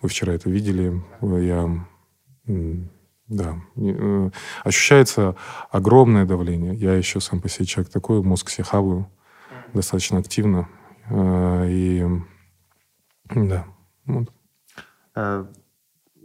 Вы 0.02 0.10
вчера 0.10 0.34
это 0.34 0.50
видели. 0.50 1.02
Я... 1.22 1.88
Да. 3.28 3.56
Э, 3.78 4.30
ощущается 4.66 5.38
огромное 5.72 6.26
давление. 6.26 6.76
Я 6.76 6.96
еще 6.96 7.22
сам 7.22 7.40
по 7.40 7.48
себе 7.48 7.66
человек 7.66 7.92
такой, 7.92 8.22
мозг 8.22 8.50
себе 8.50 8.66
хаваю 8.66 9.10
достаточно 9.74 10.20
активно. 10.20 10.68
Э, 11.10 11.66
и 11.70 12.06
да. 13.34 13.66
Вот. 14.06 14.30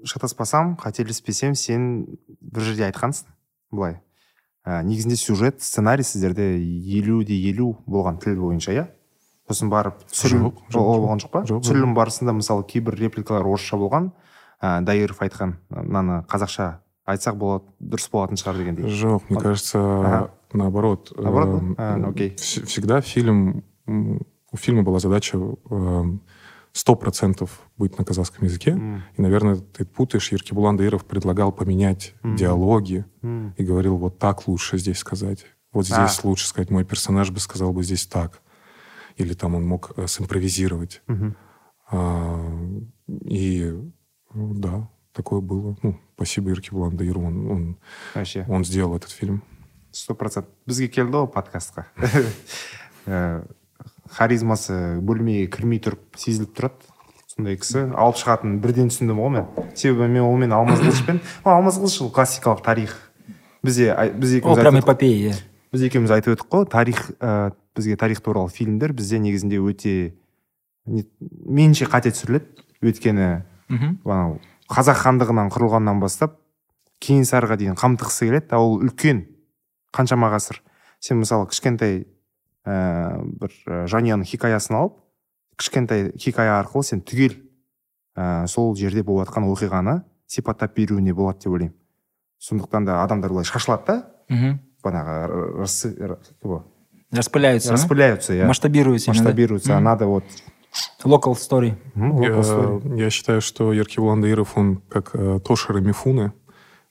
Э, 0.02 0.06
шатаспасам 0.06 0.76
қателеспесем 0.76 1.54
сен 1.54 2.06
бір 2.40 2.62
жерде 2.62 2.84
айтқансың 2.90 3.26
былай 3.72 4.00
ә, 4.66 4.82
негізінде 4.84 5.16
сюжет 5.16 5.62
сценарий 5.62 6.04
сіздерде 6.04 6.56
елу 6.58 7.22
де 7.24 7.34
елу 7.50 7.76
болған 7.86 8.18
тіл 8.22 8.36
бойынша 8.40 8.72
иә 8.76 8.86
сосын 9.48 9.70
барып 9.72 10.02
түсірілім 10.12 10.46
ол 10.76 11.00
болған 11.02 11.22
жоқ 11.22 11.30
па 11.32 11.42
жоқ, 11.48 11.62
түсірілім 11.64 11.94
барысында 11.96 12.32
мысалы 12.36 12.64
кейбір 12.68 12.94
репликалар 13.00 13.46
орысша 13.46 13.76
болған 13.80 14.10
ә, 14.62 14.80
дайыров 14.84 15.20
айтқан 15.24 15.56
мынаны 15.70 16.22
қазақша 16.28 16.78
айтсақ 17.08 17.36
болады 17.40 17.64
дұрыс 17.80 18.10
болатын 18.12 18.36
шығар 18.36 18.58
дегендей 18.60 18.84
Жоқ, 18.88 19.22
мне 19.30 19.40
кажется, 19.40 19.78
Ага. 19.80 20.30
наоборот. 20.52 21.12
Наоборот? 21.16 21.62
А, 21.78 21.96
ну, 21.96 22.10
окей. 22.10 22.34
вс- 22.36 22.66
Всегда 22.66 23.00
фильм, 23.00 23.64
у 23.86 24.56
фильма 24.56 24.82
была 24.82 24.98
задача 24.98 25.38
эм, 26.68 26.74
сто 26.74 26.94
процентов 26.96 27.50
быть 27.78 27.98
на 27.98 28.04
казахском 28.04 28.44
языке. 28.46 28.70
М, 28.70 29.02
И, 29.18 29.22
наверное, 29.22 29.56
ты 29.56 29.84
путаешь. 29.84 30.32
Еркебулан 30.32 30.76
Даиров 30.76 31.04
предлагал 31.04 31.52
поменять 31.52 32.14
Мгм. 32.22 32.36
диалоги 32.36 33.04
м, 33.22 33.54
и 33.58 33.64
говорил, 33.64 33.96
вот 33.96 34.18
так 34.18 34.46
лучше 34.48 34.78
здесь 34.78 34.98
сказать. 34.98 35.46
Вот 35.72 35.86
А. 35.90 35.94
здесь 35.94 36.24
лучше 36.24 36.46
сказать. 36.46 36.70
Мой 36.70 36.84
персонаж 36.84 37.30
бы 37.30 37.40
сказал 37.40 37.72
бы 37.72 37.82
здесь 37.82 38.06
так. 38.06 38.40
Или 39.16 39.34
там 39.34 39.54
он 39.54 39.66
мог 39.66 39.92
э, 39.96 40.06
симпровизировать. 40.06 41.02
мгм. 41.08 41.34
А, 41.90 42.44
и 43.24 43.74
да, 44.34 44.88
такое 45.12 45.40
было. 45.40 45.76
Ну, 45.82 45.98
спасибо 46.16 46.50
Еркебулан 46.50 46.96
Даиру. 46.96 47.22
Он, 47.22 47.50
он, 47.50 47.76
вообще 48.14 48.44
он 48.48 48.64
сделал 48.64 48.94
этот 48.96 49.10
фильм. 49.10 49.42
сто 49.90 50.14
процент 50.14 50.46
бізге 50.66 50.88
келді 50.88 51.12
ғой 51.16 51.26
подкастқа 51.32 51.84
харизмасы 54.10 54.98
бөлмеге 55.04 55.46
кірмей 55.52 55.80
тұрып 55.84 56.16
сезіліп 56.16 56.54
тұрады 56.56 56.88
сондай 57.28 57.56
кісі. 57.60 57.84
Алып 57.94 58.16
шығатынын 58.18 58.58
бірден 58.62 58.88
түсіндім 58.90 59.20
ғой 59.20 59.30
мен. 59.36 59.46
Себебі 59.78 60.08
мен 60.10 60.24
онымен 60.26 60.54
алмаз 60.56 60.80
қылышпен. 60.82 61.20
Алмаз 61.44 61.78
қылыш 61.78 62.00
ол 62.02 62.10
классикалық 62.14 62.62
тарих. 62.66 62.96
Бізде 63.62 63.92
біз 64.14 64.34
екеуміз 64.38 64.58
прям 64.62 64.78
эпопея, 64.80 65.32
иә. 65.32 65.38
біз 65.72 65.82
екеуміз 65.88 66.10
айтып 66.14 66.36
өттік 66.36 66.48
қой 66.50 66.66
тарих 66.70 67.10
ә, 67.20 67.52
бізге 67.76 67.96
тарих 67.96 68.20
туралы 68.22 68.48
фильмдер 68.50 68.92
бізде 68.92 69.18
негізінде 69.18 69.58
өте 69.58 70.14
не- 70.86 71.06
меніңше 71.20 71.86
қате 71.90 72.12
түсіріледі. 72.14 72.46
Өйткені 72.82 73.42
анау 74.06 74.38
қазақ 74.70 75.02
хандығынан 75.02 75.50
құрылғаннан 75.50 75.98
бастап 76.00 76.38
кенесарыға 77.02 77.56
дейін 77.58 77.74
қамтығысы 77.78 78.26
келеді. 78.30 78.46
А 78.50 78.58
ол 78.62 78.78
үлкен 78.82 79.26
қаншама 79.92 80.30
ғасыр. 80.34 80.62
Сен 81.00 81.18
мысалы 81.22 81.46
кішкентай 81.50 82.06
ә, 82.65 83.21
бір 83.23 83.51
ә, 83.67 83.85
жанұяның 83.91 84.23
хикаясын 84.25 84.75
алып 84.79 84.93
кішкентай 85.57 86.11
хикая 86.17 86.59
арқылы 86.61 86.83
сен 86.83 87.01
түгел 87.01 87.35
ә, 88.17 88.47
сол 88.47 88.75
жерде 88.75 89.03
болып 89.03 89.27
жатқан 89.29 89.47
оқиғаны 89.51 90.01
сипаттап 90.27 90.75
беруіне 90.75 91.13
болады 91.13 91.39
деп 91.43 91.53
ойлаймын 91.53 91.75
сондықтан 92.39 92.85
да 92.85 93.03
адамдар 93.03 93.29
былай 93.31 93.45
шашылады 93.45 93.83
да 93.87 93.97
Мгм. 94.29 94.59
бағанағы 94.83 95.57
расы- 95.59 95.99
р- 96.01 96.19
его, 96.43 96.65
Распыляются, 97.11 97.69
да? 97.69 97.73
распыляются 97.75 98.33
иә 98.33 98.47
масштабируются. 98.47 99.11
именно, 99.11 99.19
да? 99.19 99.23
масштабируются 99.29 99.73
а 99.73 99.75
Мгм. 99.75 99.83
надо 99.83 100.05
вот 100.07 100.23
Local 101.03 101.33
story. 101.35 101.75
м, 101.95 102.19
Я, 102.21 102.29
local 102.29 102.41
story. 102.41 102.97
я 102.97 103.09
считаю, 103.11 103.41
что 103.41 103.71
Еркебулан 103.73 104.21
Даиров, 104.21 104.57
он 104.57 104.77
как 104.89 105.11
э, 105.13 105.39
Тоширо 105.45 105.79
Мифуне. 105.81 106.33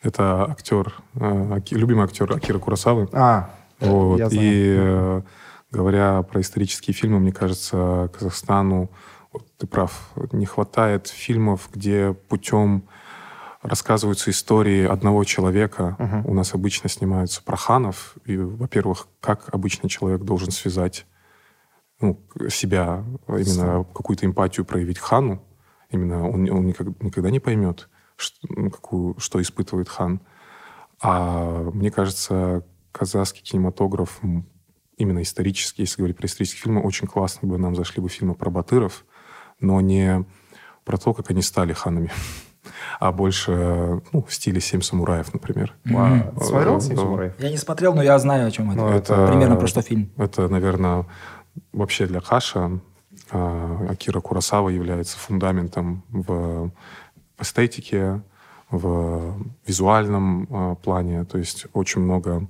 Это 0.03 0.45
актер, 0.49 0.95
э, 1.17 1.55
аки- 1.57 1.75
любимый 1.75 2.05
актер 2.05 2.31
Акира 2.33 2.61
Курасавы. 2.61 3.09
а 3.12 3.51
Вот. 3.81 4.19
я 4.19 4.29
знаю. 4.31 4.47
И 4.47 4.75
э, 4.79 5.23
говоря 5.72 6.22
про 6.24 6.42
исторические 6.42 6.94
фильмы, 6.94 7.20
мне 7.20 7.32
кажется, 7.32 8.10
Казахстану, 8.14 8.90
вот 9.34 9.46
ты 9.58 9.68
прав, 9.68 10.12
не 10.32 10.46
хватает 10.46 11.08
фильмов, 11.08 11.70
где 11.74 12.14
путем 12.14 12.88
рассказываются 13.62 14.32
истории 14.32 14.86
одного 14.86 15.24
человека. 15.24 15.96
Мгм. 16.00 16.26
У 16.26 16.34
нас 16.34 16.54
обычно 16.54 16.90
снимаются 16.90 17.44
про 17.44 17.58
ханов. 17.58 18.16
И, 18.26 18.38
во-первых, 18.38 19.08
как 19.20 19.54
обычный 19.54 19.90
человек 19.90 20.22
должен 20.22 20.52
связать 20.52 21.06
ну, 22.00 22.22
себя, 22.50 23.04
именно 23.28 23.84
какую-то 23.84 24.26
эмпатию 24.26 24.66
проявить 24.66 25.00
хану. 25.00 25.44
Именно 25.90 26.30
он, 26.30 26.50
он 26.50 26.68
никак- 26.68 27.02
никогда 27.02 27.32
не 27.32 27.40
поймет, 27.40 27.90
что, 28.16 28.48
ну, 28.50 28.70
какую, 28.70 29.20
что 29.20 29.42
испытывает 29.42 29.90
хан. 29.90 30.22
А 31.02 31.64
мне 31.74 31.92
кажется, 31.92 32.64
казахский 32.92 33.44
кинематограф, 33.44 34.20
именно 34.98 35.22
исторический, 35.22 35.84
если 35.84 35.98
говорить 35.98 36.18
про 36.18 36.25
исторические 36.25 36.62
фильмы, 36.63 36.82
очень 36.82 37.08
классно 37.08 37.48
бы 37.48 37.58
нам 37.58 37.75
зашли 37.75 38.01
бы 38.01 38.10
фильмы 38.10 38.36
про 38.36 38.50
батыров, 38.50 39.06
но 39.60 39.80
не 39.82 40.25
про 40.84 40.98
то, 40.98 41.13
как 41.13 41.32
они 41.32 41.42
стали 41.42 41.74
ханами, 41.74 42.12
а 43.00 43.12
больше 43.12 44.01
ну, 44.12 44.24
в 44.24 44.34
стиле 44.34 44.60
«Семь 44.60 44.82
самураев», 44.82 45.34
например. 45.34 45.75
Мгм. 45.84 46.32
Ты 46.38 46.46
смотрел 46.46 46.77
Э, 46.77 46.82
«Семь 46.82 46.94
э, 46.94 46.98
самураев»? 46.98 47.34
Я 47.39 47.50
не 47.51 47.58
смотрел, 47.58 47.94
но 47.94 48.01
я 48.01 48.18
знаю, 48.20 48.48
о 48.48 48.51
чем 48.51 48.72
это. 48.72 48.80
Ну, 48.80 48.89
это- 48.89 49.27
Примерно 49.27 49.56
про 49.56 49.68
что 49.68 49.82
фильм. 49.82 50.10
Это, 50.18 50.48
наверное, 50.48 51.06
вообще 51.72 52.08
для 52.08 52.22
Хаша 52.22 52.80
а, 53.32 53.88
Акира 53.89 54.22
Курасава 54.22 54.70
является 54.70 55.18
фундаментом 55.18 56.04
в 56.10 56.72
эстетике, 57.39 58.22
в 58.70 59.36
визуальном 59.66 60.48
а, 60.50 60.75
плане. 60.75 61.24
То 61.25 61.38
есть 61.38 61.68
очень 61.74 62.01
много, 62.01 62.48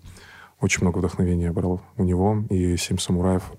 очень 0.59 0.81
много 0.81 0.97
вдохновения 0.99 1.51
брал 1.51 1.81
у 1.97 2.03
него 2.03 2.43
и 2.49 2.77
«Семь 2.77 2.97
самураев». 2.97 3.51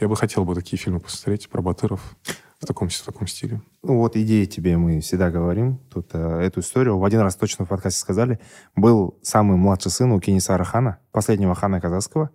Я 0.00 0.08
бы 0.08 0.16
хотел 0.16 0.44
бы 0.44 0.54
такие 0.54 0.78
фильмы 0.78 1.00
посмотреть 1.00 1.48
про 1.50 1.60
батыров 1.60 2.16
в 2.58 2.66
таком, 2.66 2.88
в 2.88 3.02
таком 3.02 3.26
стиле. 3.26 3.60
Ну 3.82 3.98
вот 3.98 4.16
идея 4.16 4.46
тебе, 4.46 4.76
мы 4.76 5.00
всегда 5.00 5.30
говорим 5.30 5.78
тут 5.92 6.10
э, 6.14 6.40
эту 6.40 6.60
историю. 6.60 6.98
В 6.98 7.04
один 7.04 7.20
раз 7.20 7.36
точно 7.36 7.64
в 7.64 7.68
подкасте 7.68 8.00
сказали. 8.00 8.38
Был 8.74 9.18
самый 9.22 9.56
младший 9.58 9.90
сын 9.90 10.12
у 10.12 10.20
Кенесара 10.20 10.64
хана, 10.64 10.98
последнего 11.12 11.54
хана 11.54 11.80
казахского. 11.80 12.30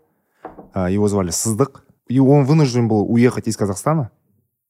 А, 0.73 0.89
Его 0.89 1.07
звали 1.07 1.31
Сыздык. 1.31 1.83
И 2.07 2.19
он 2.19 2.45
вынужден 2.45 2.87
был 2.87 3.11
уехать 3.11 3.47
из 3.47 3.57
Казахстана. 3.57 4.11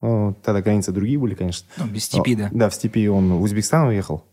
Ну, 0.00 0.34
тогда 0.42 0.62
границы 0.62 0.92
другие 0.92 1.18
были, 1.18 1.34
конечно. 1.34 1.68
Ну, 1.76 1.86
без 1.86 2.04
степи, 2.04 2.34
А, 2.34 2.36
да. 2.36 2.48
Да, 2.52 2.68
в 2.70 2.74
степи 2.74 3.06
он 3.08 3.34
в 3.34 3.42
Узбекистан 3.42 3.88
уехал. 3.88 4.24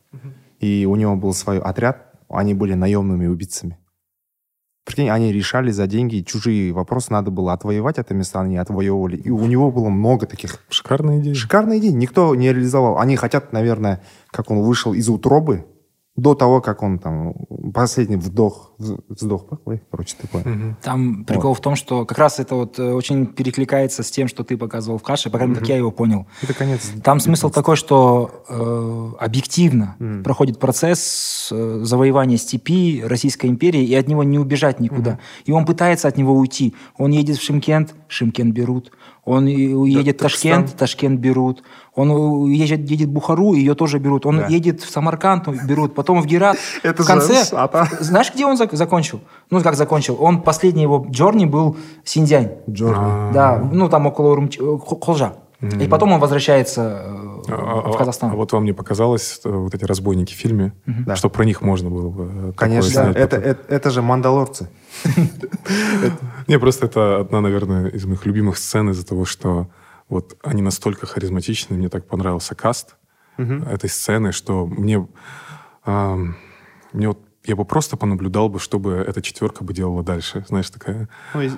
И 0.59 0.85
у 0.85 0.95
него 0.95 1.15
был 1.17 1.33
свой 1.33 1.59
отряд. 1.59 2.13
Они 2.29 2.53
были 2.53 2.73
наемными 2.73 3.27
убийцами. 3.27 3.77
Прикинь, 4.85 5.09
они 5.09 5.31
решали 5.31 5.71
за 5.71 5.87
деньги 5.87 6.21
чужие 6.21 6.73
вопросы. 6.73 7.11
Надо 7.11 7.31
было 7.31 7.53
отвоевать 7.53 7.97
это 7.97 8.13
место, 8.13 8.41
они 8.41 8.57
отвоевывали. 8.57 9.15
И 9.15 9.29
у 9.29 9.45
него 9.45 9.71
было 9.71 9.89
много 9.89 10.25
таких 10.25 10.59
Шикарная 10.69 11.19
идея. 11.19 11.33
Шикарная 11.33 11.77
идея. 11.79 11.93
Никто 11.93 12.35
не 12.35 12.51
реализовал. 12.51 12.99
Они 12.99 13.15
хотят, 13.15 13.53
наверное, 13.53 14.01
как 14.29 14.51
он 14.51 14.61
вышел 14.61 14.93
из 14.93 15.07
утробы, 15.07 15.65
до 16.15 16.35
того, 16.35 16.61
как 16.61 16.83
он 16.83 16.99
там 16.99 17.33
последний 17.73 18.17
вдох, 18.17 18.73
вз- 18.77 18.99
вздох, 19.09 19.45
ой, 19.65 19.81
короче, 19.89 20.15
такое. 20.21 20.43
Мгм. 20.43 20.77
Там 20.83 21.25
прикол 21.25 21.55
в 21.55 21.59
том, 21.59 21.75
что 21.75 22.05
как 22.05 22.19
раз 22.19 22.39
это 22.39 22.53
вот 22.53 22.77
э, 22.77 22.91
очень 22.93 23.25
перекликается 23.25 24.03
с 24.03 24.11
тем, 24.11 24.27
что 24.27 24.43
ты 24.43 24.55
показывал 24.55 24.99
в 24.99 25.03
Хаше, 25.03 25.31
по 25.31 25.37
крайней 25.37 25.53
мере, 25.53 25.61
как 25.61 25.69
я 25.69 25.77
его 25.77 25.89
понял. 25.89 26.27
Это 26.43 26.53
конец. 26.53 26.91
Там 27.03 27.19
смысл 27.19 27.49
такой, 27.49 27.75
что 27.75 28.43
э, 28.47 29.23
объективно 29.25 29.95
Мгм. 29.97 30.23
проходит 30.23 30.59
процесс 30.59 31.49
э, 31.51 31.79
завоевания 31.83 32.37
степи 32.37 33.01
Российской 33.03 33.47
империи, 33.47 33.83
и 33.83 33.95
от 33.95 34.07
него 34.07 34.23
не 34.23 34.37
убежать 34.37 34.79
никуда. 34.79 35.17
И 35.45 35.51
он 35.51 35.65
пытается 35.65 36.07
от 36.07 36.17
него 36.17 36.33
уйти. 36.35 36.75
Он 36.97 37.09
едет 37.09 37.37
в 37.37 37.41
Шимкент, 37.41 37.95
Шимкент 38.07 38.53
берут. 38.53 38.91
Он 39.25 39.45
в 39.45 39.49
Туркестан. 39.49 40.13
Ташкент, 40.15 40.75
Ташкент 40.75 41.19
берут. 41.19 41.63
Он 41.95 42.11
уедет, 42.11 42.89
едет 42.89 43.07
в 43.07 43.11
Бухару, 43.11 43.53
ее 43.53 43.73
тоже 43.73 43.97
берут. 43.99 44.25
Он 44.25 44.39
Да. 44.39 44.47
едет 44.47 44.81
в 44.81 44.89
Самарканд, 44.89 45.47
берут. 45.65 45.95
Потом 45.95 46.21
в 46.21 46.25
Герат. 46.25 46.57
Это 46.83 47.03
в 47.03 47.07
конце, 47.07 47.45
же 47.45 47.55
Ата. 47.55 47.87
Знаешь, 47.99 48.33
где 48.33 48.45
он 48.45 48.57
зак- 48.57 48.75
закончил? 48.75 49.21
Ну, 49.49 49.61
как 49.61 49.75
закончил? 49.75 50.17
Он, 50.19 50.41
последний 50.41 50.83
его 50.83 51.05
джорни 51.09 51.45
был 51.45 51.77
Синьцзянь. 52.03 52.49
Джорни. 52.69 53.33
Да, 53.33 53.57
ну, 53.71 53.87
там 53.87 54.07
около 54.07 54.31
Урумчи, 54.31 54.59
э, 54.59 54.77
Хо- 54.85 54.99
Холжа. 54.99 55.33
И 55.61 55.87
потом 55.87 56.11
он 56.11 56.19
возвращается 56.19 56.81
э, 56.81 57.51
А- 57.53 57.81
в 57.91 57.95
а- 57.95 57.97
Казахстан. 57.97 58.31
А 58.31 58.35
вот 58.35 58.51
вам 58.51 58.65
не 58.65 58.73
показалось, 58.73 59.35
что 59.35 59.49
вот 59.51 59.73
эти 59.73 59.85
разбойники 59.85 60.33
в 60.33 60.35
фильме, 60.35 60.73
Да. 60.85 61.15
что 61.15 61.29
про 61.29 61.45
них 61.45 61.61
можно 61.61 61.89
было 61.89 62.09
бы 62.09 62.49
э, 62.49 62.51
Конечно, 62.57 62.99
это, 63.15 63.37
это 63.37 63.89
же 63.89 64.01
мандалорцы. 64.01 64.67
Не, 66.47 66.59
просто 66.59 66.85
это 66.87 67.19
одна, 67.21 67.41
наверное, 67.41 67.87
из 67.87 68.05
моих 68.05 68.25
любимых 68.25 68.57
сцен 68.57 68.89
из-за 68.89 69.05
того, 69.05 69.25
что 69.25 69.67
вот 70.09 70.35
они 70.43 70.61
настолько 70.61 71.05
харизматичны, 71.05 71.77
мне 71.77 71.89
так 71.89 72.07
понравился 72.07 72.55
каст 72.55 72.95
этой 73.37 73.89
сцены, 73.89 74.31
что 74.31 74.67
мне, 74.67 75.07
ам, 75.83 76.35
мне 76.91 77.07
вот 77.07 77.19
я 77.45 77.55
бы 77.57 77.65
просто 77.65 77.97
понаблюдал 77.97 78.47
бы, 78.47 78.57
чтобы 78.59 78.91
эта 78.93 79.21
четверка 79.21 79.63
бы 79.65 79.73
делала 79.73 80.01
дальше. 80.03 80.45
Знаешь, 80.47 80.69
такая, 80.69 81.09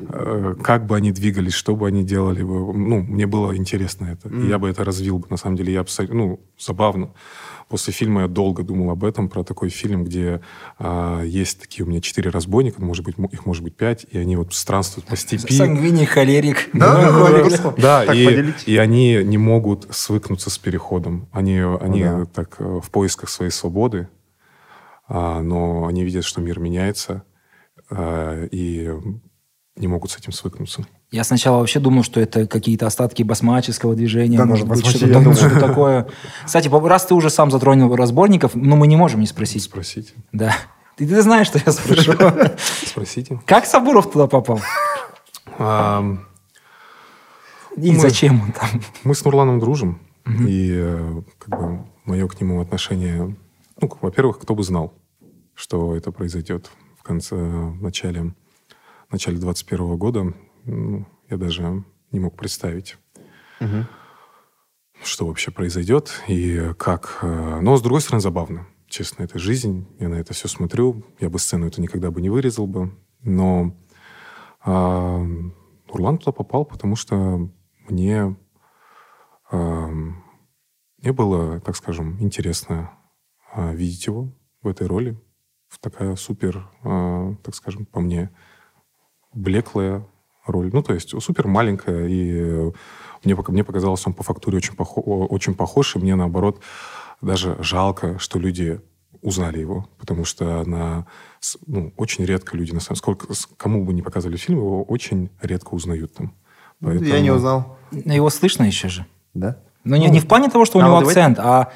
и- 0.01 0.05
э, 0.09 0.55
как 0.63 0.85
бы 0.87 0.95
они 0.95 1.11
двигались, 1.11 1.53
что 1.53 1.75
бы 1.75 1.85
они 1.87 2.03
делали. 2.03 2.41
бы. 2.43 2.73
Ну, 2.73 3.01
мне 3.03 3.27
было 3.27 3.55
интересно 3.55 4.05
это. 4.07 4.29
И 4.29 4.47
я 4.47 4.57
бы 4.57 4.67
это 4.69 4.83
развил 4.83 5.19
бы, 5.19 5.27
на 5.29 5.37
самом 5.37 5.57
деле. 5.57 5.73
Я 5.73 5.81
абсолютно, 5.81 6.17
ну, 6.17 6.39
забавно. 6.57 7.11
После 7.67 7.93
фильма 7.93 8.21
я 8.21 8.27
долго 8.27 8.63
думал 8.63 8.91
об 8.91 9.03
этом, 9.03 9.27
про 9.27 9.43
такой 9.43 9.69
фильм, 9.69 10.03
где 10.03 10.41
а, 10.77 11.21
есть 11.23 11.59
такие 11.59 11.83
у 11.83 11.89
меня 11.89 11.99
четыре 11.99 12.29
разбойника, 12.29 12.79
ну, 12.79 12.85
может 12.85 13.03
быть, 13.03 13.15
их 13.31 13.45
может 13.45 13.63
быть 13.63 13.75
пять, 13.75 14.05
и 14.11 14.19
они 14.19 14.35
вот 14.35 14.53
странствуют 14.53 15.07
по 15.07 15.15
степи. 15.15 15.51
Сангвиний, 15.51 16.05
холерик. 16.05 16.69
Да, 16.73 17.11
Ну, 17.11 17.25
холерик. 17.25 17.75
Да, 17.77 18.05
Так 18.05 18.15
и, 18.15 18.53
и 18.67 18.77
они 18.77 19.23
не 19.23 19.39
могут 19.39 19.87
свыкнуться 19.89 20.51
с 20.51 20.57
переходом. 20.59 21.27
Они, 21.31 21.59
они 21.59 22.03
да. 22.03 22.25
так 22.25 22.55
э, 22.59 22.79
в 22.83 22.91
поисках 22.91 23.29
своей 23.29 23.51
свободы, 23.51 24.09
а, 25.07 25.41
но 25.41 25.87
они 25.87 26.03
видят, 26.03 26.23
что 26.23 26.41
мир 26.41 26.59
меняется, 26.59 27.23
а, 27.89 28.45
и 28.45 28.91
не 29.75 29.87
могут 29.87 30.11
с 30.11 30.17
этим 30.17 30.31
свыкнуться. 30.31 30.85
Я 31.15 31.23
сначала 31.23 31.59
вообще 31.59 31.79
думал, 31.79 32.03
что 32.03 32.19
это 32.19 32.45
какие-то 32.45 32.87
остатки 32.87 33.23
басмаческого 33.23 33.95
движения, 33.95 34.37
Да, 34.37 34.43
может 34.45 34.67
быть, 34.67 34.85
что-то, 34.85 35.07
думаю. 35.13 35.33
что-то 35.33 35.61
такое. 35.61 36.07
Кстати, 36.45 36.67
раз 36.67 37.05
ты 37.05 37.13
уже 37.13 37.29
сам 37.29 37.51
затронул 37.51 37.95
разборников, 37.95 38.53
ну, 38.53 38.75
мы 38.75 38.85
не 38.85 38.97
можем 38.97 39.21
не 39.21 39.25
спросить. 39.25 39.63
Спросите. 39.63 40.11
Да. 40.33 40.53
Ты, 40.97 41.07
ты 41.07 41.21
знаешь, 41.21 41.47
что 41.47 41.61
я 41.65 41.71
спрошу. 41.71 42.11
Спросите. 42.85 43.39
Как 43.45 43.65
Сабуров 43.65 44.11
туда 44.11 44.27
попал? 44.27 44.59
И 47.77 47.91
Мы- 47.91 47.99
зачем 47.99 48.41
он 48.41 48.51
там? 48.51 48.81
мы 49.05 49.15
с 49.15 49.23
Нурланом 49.23 49.61
дружим, 49.61 50.01
и 50.27 50.69
э, 50.75 51.21
как 51.39 51.57
бы 51.57 51.85
мое 52.03 52.27
к 52.27 52.41
нему 52.41 52.59
отношение... 52.59 53.37
Ну, 53.79 53.89
во-первых, 54.01 54.39
кто 54.39 54.53
бы 54.53 54.63
знал, 54.63 54.93
что 55.53 55.95
это 55.95 56.11
произойдет 56.11 56.69
в 56.99 57.03
конце, 57.03 57.35
в 57.37 57.81
начале, 57.81 58.33
в 59.07 59.13
начале 59.13 59.37
21 59.37 59.95
года. 59.95 60.33
Ну, 60.65 61.05
я 61.29 61.37
даже 61.37 61.83
не 62.11 62.19
мог 62.19 62.35
представить, 62.35 62.97
что 65.03 65.27
вообще 65.27 65.51
произойдет 65.51 66.21
и 66.27 66.73
как... 66.77 67.19
э, 67.21 67.59
Но, 67.61 67.77
с 67.77 67.81
другой 67.81 68.01
стороны, 68.01 68.21
забавно. 68.21 68.67
Честно, 68.87 69.23
это 69.23 69.39
жизнь. 69.39 69.87
Я 69.99 70.09
на 70.09 70.15
это 70.15 70.33
все 70.33 70.47
смотрю. 70.47 71.03
Я 71.19 71.29
бы 71.29 71.39
сцену 71.39 71.67
эту 71.67 71.81
никогда 71.81 72.11
бы 72.11 72.21
не 72.21 72.29
вырезал 72.29 72.67
бы. 72.67 72.91
Но 73.21 73.75
а, 74.63 75.19
Нурлан 75.87 76.17
туда 76.17 76.31
попал, 76.31 76.65
потому 76.65 76.95
что 76.95 77.49
мне, 77.89 78.35
а, 79.51 79.87
мне 80.97 81.13
было, 81.13 81.59
так 81.59 81.75
скажем, 81.75 82.21
интересно 82.21 82.91
а, 83.53 83.73
видеть 83.73 84.07
его 84.07 84.31
в 84.61 84.67
этой 84.67 84.87
роли. 84.87 85.19
В 85.67 85.79
такая 85.79 86.15
супер, 86.15 86.69
а, 86.83 87.35
так 87.43 87.55
скажем, 87.55 87.85
по 87.85 87.99
мне, 87.99 88.31
блеклая 89.33 90.07
роль. 90.45 90.69
Ну, 90.73 90.81
то 90.83 90.93
есть 90.93 91.13
супер 91.21 91.47
маленькая, 91.47 92.07
и 92.07 92.71
мне, 93.23 93.35
пока- 93.35 93.51
мне 93.51 93.63
показалось, 93.63 94.05
он 94.07 94.13
по 94.13 94.23
фактуре 94.23 94.57
очень, 94.57 94.73
о- 94.77 95.25
очень 95.27 95.53
похож, 95.55 95.95
и 95.95 95.99
мне, 95.99 96.15
наоборот, 96.15 96.59
даже 97.21 97.57
жалко, 97.59 98.19
что 98.19 98.39
люди 98.39 98.81
узнали 99.21 99.59
его, 99.59 99.87
потому 99.97 100.23
что 100.25 100.63
на, 100.65 101.07
ну, 101.65 101.91
очень 101.97 102.25
редко 102.25 102.55
люди, 102.57 102.71
на 102.73 102.79
самом 102.79 102.97
сколько, 102.97 103.27
кому 103.57 103.83
бы 103.83 103.93
не 103.93 104.01
показали 104.03 104.37
фильм, 104.37 104.59
его 104.59 104.83
очень 104.83 105.29
редко 105.41 105.69
узнают 105.73 106.13
там. 106.13 106.33
Я 106.81 106.93
не 106.93 106.99
Поэтому- 106.99 107.33
узнал. 107.35 107.77
Но 107.91 108.13
Его 108.13 108.29
слышно 108.29 108.63
еще 108.63 108.87
же. 108.89 109.05
Да? 109.33 109.57
Ну, 109.83 109.95
не, 109.95 110.07
не 110.09 110.19
в 110.19 110.27
плане 110.27 110.49
того, 110.49 110.65
что 110.65 110.77
у 110.77 110.81
а 110.81 110.85
него 110.85 110.95
вот 110.95 111.01
давайте- 111.01 111.19
акцент, 111.21 111.39
а 111.39 111.71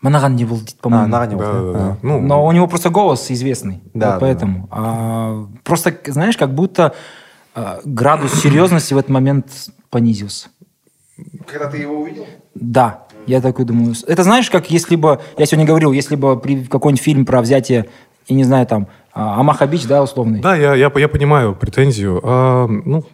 Манаган 0.00 0.36
не 0.36 0.44
был, 0.44 0.60
по-моему. 0.82 1.06
А, 1.06 1.08
Наган 1.08 1.28
не 1.30 1.36
был, 1.36 1.42
Да, 1.44 1.52
да, 1.52 1.72
да. 1.72 1.98
Ну, 2.02 2.20
Но 2.20 2.44
у 2.44 2.52
него 2.52 2.66
просто 2.66 2.90
голос 2.90 3.30
известный. 3.30 3.82
Да, 3.94 4.12
вот 4.12 4.20
поэтому. 4.20 4.68
А, 4.70 5.46
просто, 5.62 5.98
знаешь, 6.08 6.36
как 6.36 6.54
будто 6.54 6.94
градус 7.84 8.34
серьезности 8.40 8.94
в 8.94 8.98
этот 8.98 9.10
момент 9.10 9.46
понизился. 9.90 10.48
Когда 11.46 11.68
ты 11.70 11.78
его 11.78 12.00
увидел? 12.00 12.26
Да, 12.54 13.04
я 13.26 13.40
такой 13.40 13.64
думаю. 13.64 13.94
Это 14.06 14.22
знаешь, 14.24 14.50
как 14.50 14.70
если 14.70 14.96
бы, 14.96 15.20
я 15.38 15.46
сегодня 15.46 15.66
говорил, 15.66 15.92
если 15.92 16.16
бы 16.16 16.38
при 16.38 16.64
какой-нибудь 16.64 17.02
фильм 17.02 17.24
про 17.24 17.40
взятие, 17.42 17.86
я 18.26 18.36
не 18.36 18.44
знаю, 18.44 18.66
там, 18.66 18.88
а, 19.12 19.38
Амаха 19.40 19.66
Бич, 19.66 19.86
да, 19.86 20.02
условный. 20.02 20.40
Да, 20.40 20.56
я, 20.56 20.74
я, 20.74 20.90
я 20.94 21.08
понимаю 21.08 21.54
претензию. 21.54 22.20
А, 22.24 22.66
ну, 22.66 23.04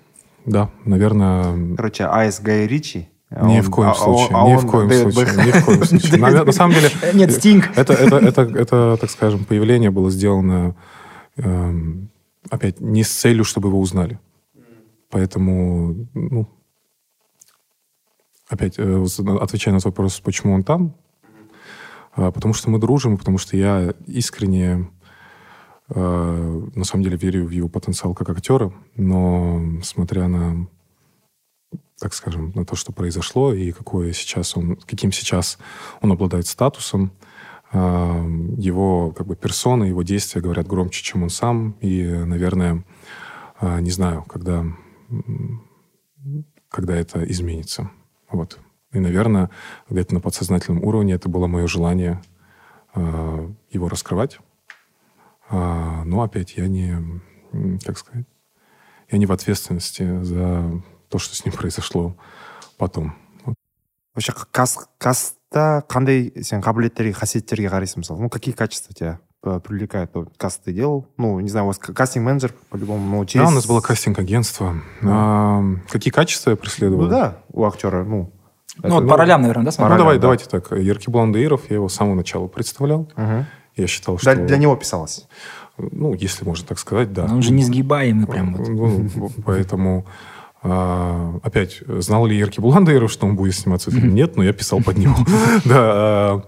да, 0.46 0.70
наверное, 0.84 1.76
Короче, 1.76 2.04
Айс 2.04 2.40
Гай 2.40 2.66
Ричи. 2.66 3.08
а 3.28 3.46
Ни 3.46 3.56
он- 3.58 3.62
в 3.62 3.70
коем 3.70 3.88
а- 3.88 3.92
а 3.92 3.94
случае, 3.94 4.28
а 4.32 4.46
ни 4.48 4.52
он 4.54 4.58
в 4.58 4.66
коем 4.70 4.90
случае, 4.90 5.24
Бэкхэм. 5.24 5.46
ни 5.46 5.50
в 5.50 5.64
коем 5.64 5.84
случае. 5.84 6.18
На, 6.20 6.44
на 6.44 6.52
самом 6.52 6.74
деле... 6.74 6.90
Нет, 7.12 7.32
Стинг. 7.32 7.68
Это, 7.76 7.92
это, 7.92 8.16
это, 8.16 8.42
это, 8.42 8.96
так 9.00 9.10
скажем, 9.10 9.44
появление 9.44 9.90
было 9.90 10.10
сделано, 10.10 10.74
эм, 11.36 12.08
опять, 12.48 12.80
не 12.80 13.02
с 13.04 13.10
целью, 13.10 13.44
чтобы 13.44 13.68
его 13.68 13.78
узнали. 13.80 14.18
Поэтому, 15.10 16.08
ну, 16.14 16.48
опять, 18.48 18.78
э, 18.78 19.06
отвечая 19.40 19.74
на 19.74 19.80
твой 19.80 19.90
вопрос, 19.90 20.20
почему 20.20 20.54
он 20.54 20.62
там, 20.62 20.94
А, 22.12 22.32
потому 22.32 22.54
что 22.54 22.70
мы 22.70 22.80
дружим, 22.80 23.16
потому 23.16 23.38
что 23.38 23.56
я 23.56 23.94
искренне, 24.06 24.90
э, 25.88 26.68
на 26.74 26.84
самом 26.84 27.04
деле, 27.04 27.16
верю 27.16 27.46
в 27.46 27.50
его 27.50 27.68
потенциал 27.68 28.14
как 28.14 28.30
актера, 28.30 28.72
но 28.96 29.62
смотря 29.82 30.26
на 30.28 30.66
так 32.00 32.14
скажем, 32.14 32.52
на 32.54 32.64
то, 32.64 32.76
что 32.76 32.92
произошло, 32.92 33.52
и 33.52 33.72
какое 33.72 34.12
сейчас 34.12 34.56
он, 34.56 34.76
каким 34.76 35.12
сейчас 35.12 35.58
он 36.00 36.10
обладает 36.10 36.46
статусом. 36.46 37.12
А, 37.72 38.24
Его 38.56 39.12
как 39.12 39.26
бы 39.26 39.36
персона, 39.36 39.84
его 39.84 40.02
действия 40.02 40.40
говорят 40.40 40.66
громче, 40.66 41.04
чем 41.04 41.22
он 41.22 41.30
сам. 41.30 41.76
И, 41.80 42.02
наверное, 42.02 42.84
а, 43.60 43.80
не 43.80 43.90
знаю, 43.90 44.24
когда, 44.24 44.64
когда 46.68 46.96
это 46.96 47.24
изменится. 47.30 47.90
Вот. 48.30 48.58
И, 48.92 48.98
наверное, 48.98 49.50
где-то 49.88 50.14
на 50.14 50.20
подсознательном 50.20 50.82
уровне 50.84 51.14
это 51.14 51.28
было 51.28 51.46
мое 51.46 51.66
желание 51.66 52.20
а, 52.94 53.52
его 53.70 53.88
раскрывать. 53.88 54.38
А, 55.48 56.04
Но 56.04 56.22
опять 56.22 56.56
я 56.56 56.68
не, 56.68 56.96
как 57.84 57.98
сказать, 57.98 58.26
я 59.10 59.18
не 59.18 59.26
в 59.26 59.32
ответственности 59.32 60.22
за 60.22 60.82
то, 61.08 61.18
что 61.18 61.34
с 61.34 61.44
ним 61.44 61.54
произошло 61.56 62.16
потом. 62.78 63.14
Вообще, 64.14 64.32
кас, 64.50 64.88
каста 64.98 65.84
қандай 65.88 66.32
сен 66.42 66.62
қабілеттерге 66.62 67.14
қасиеттерге 67.14 67.70
қарайсың 67.70 68.02
ну 68.18 68.28
какие 68.28 68.54
качества 68.54 68.94
тебя 68.94 69.20
э, 69.44 69.60
привлекают 69.62 70.10
Вот 70.14 70.28
каст 70.36 70.62
ты 70.64 70.72
делал 70.72 71.06
ну 71.16 71.40
не 71.40 71.48
знаю 71.48 71.64
у 71.64 71.68
вас 71.68 71.78
кастинг-менеджер 71.78 72.52
по-любому 72.68 73.18
ну 73.18 73.24
через 73.24 73.46
Да, 73.46 73.52
у 73.52 73.54
нас 73.54 73.66
было 73.66 73.80
кастинг-агентство. 73.80 74.76
А, 75.02 75.62
какие 75.88 76.12
качества 76.12 76.50
я 76.50 76.56
преследовал? 76.56 77.04
ну 77.04 77.08
да 77.08 77.38
у 77.52 77.64
актера 77.64 78.04
ну 78.04 78.32
Ну, 78.82 79.00
вот 79.00 79.08
по 79.08 79.16
ролям, 79.16 79.42
наверное, 79.42 79.64
да, 79.64 79.68
Ну, 79.68 79.72
смотрю? 79.72 79.94
По 79.94 79.98
давай, 79.98 80.16
да. 80.16 80.22
давайте 80.22 80.46
так. 80.46 80.70
Яркий 80.72 81.10
Бландаиров, 81.10 81.62
я 81.70 81.76
его 81.76 81.88
с 81.88 81.94
самого 81.94 82.14
начала 82.14 82.46
представлял. 82.46 83.10
Мгм. 83.16 83.46
Я 83.76 83.86
считал, 83.86 84.18
что... 84.18 84.34
для, 84.34 84.44
для 84.44 84.56
него 84.58 84.76
писалось 84.76 85.26
Ну, 85.78 86.14
если 86.14 86.44
можно 86.44 86.66
так 86.66 86.78
сказать, 86.78 87.12
да. 87.12 87.26
Но 87.26 87.34
Он 87.36 87.42
же 87.42 87.52
несгибаемый 87.52 88.26
прям 88.26 88.54
вот. 88.54 88.68
Ну, 88.68 89.30
поэтому 89.44 90.06
а, 90.62 91.38
опять, 91.42 91.82
знал 91.86 92.26
ли 92.26 92.36
Ерки 92.36 92.60
Буландейров, 92.60 93.10
что 93.10 93.26
он 93.26 93.34
будет 93.34 93.54
сниматься 93.54 93.90
в 93.90 93.94
фильме? 93.94 94.12
Нет, 94.12 94.36
но 94.36 94.42
я 94.42 94.52
писал 94.52 94.82
под 94.82 94.98
него. 94.98 95.16
Да, 95.64 95.74
а, 95.76 96.42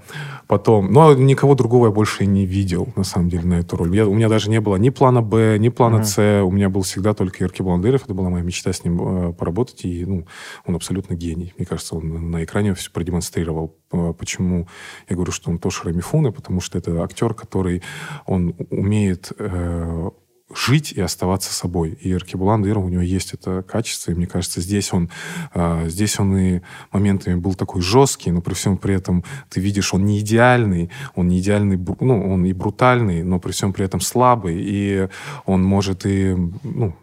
потом... 0.53 0.93
Ну, 0.93 1.09
а 1.09 1.15
никого 1.15 1.55
другого 1.55 1.87
я 1.87 1.93
больше 1.93 2.27
не 2.27 2.45
видел, 2.45 2.89
на 2.95 3.05
самом 3.05 3.31
деле, 3.31 3.45
на 3.45 3.55
эту 3.55 3.79
роль. 3.79 3.97
Я- 3.97 4.07
у 4.07 4.13
меня 4.13 4.29
даже 4.29 4.51
не 4.51 4.61
было 4.61 4.77
ни 4.77 4.91
плана 4.91 5.23
Б, 5.23 5.57
ни 5.59 5.71
плана 5.71 6.05
С. 6.05 6.43
У 6.43 6.51
меня 6.51 6.69
был 6.69 6.83
всегда 6.83 7.15
только 7.15 7.43
Ерки 7.43 7.63
Буландейров. 7.63 8.05
Это 8.05 8.13
была 8.13 8.29
моя 8.29 8.45
мечта 8.45 8.71
с 8.71 8.85
ним 8.85 9.01
э, 9.01 9.33
поработать. 9.33 9.87
И, 9.87 10.05
ну, 10.05 10.27
он 10.67 10.75
абсолютно 10.75 11.15
гений. 11.15 11.55
Мне 11.57 11.65
кажется, 11.65 11.97
он 11.97 12.31
на 12.31 12.45
экране 12.45 12.75
все 12.75 12.91
продемонстрировал. 12.91 13.75
Э, 13.93 14.13
Почему 14.19 14.69
я 15.09 15.17
говорю, 15.17 15.33
что 15.33 15.51
он 15.51 15.59
Тоши 15.59 15.85
Рамифуна? 15.85 16.33
Потому 16.33 16.61
что 16.61 16.77
это 16.77 17.03
актер, 17.03 17.33
который... 17.33 17.83
Он 18.27 18.55
умеет 18.69 19.33
э, 19.39 20.11
жить 20.55 20.93
и 20.93 21.01
оставаться 21.01 21.53
собой. 21.53 21.99
И 22.01 22.13
Эркебулан 22.13 22.63
Дыров, 22.63 22.85
у 22.85 22.89
него 22.89 23.03
есть 23.03 23.35
это 23.35 23.63
качество, 23.63 24.11
и 24.11 24.15
мне 24.15 24.27
кажется, 24.27 24.61
здесь 24.61 24.93
он, 24.93 25.11
э, 25.55 25.89
здесь 25.89 26.19
он 26.21 26.37
и 26.37 26.61
моментами 26.91 27.37
был 27.37 27.55
такой 27.55 27.83
жесткий, 27.83 28.31
но 28.31 28.41
при 28.41 28.55
всем 28.55 28.77
при 28.79 28.95
этом 28.95 29.25
ты 29.49 29.61
видишь, 29.61 29.95
он 29.95 30.05
не 30.05 30.21
идеальный, 30.21 30.91
он 31.15 31.29
не 31.29 31.41
идеальный, 31.41 31.79
ну, 32.01 32.33
он 32.33 32.45
и 32.45 32.53
брутальный, 32.53 33.23
но 33.23 33.39
при 33.39 33.53
всем 33.53 33.73
при 33.73 33.85
этом 33.85 34.01
слабый, 34.01 34.57
и 34.59 35.09
он 35.47 35.63
может 35.63 36.07
и, 36.07 36.37
ну, 36.63 36.95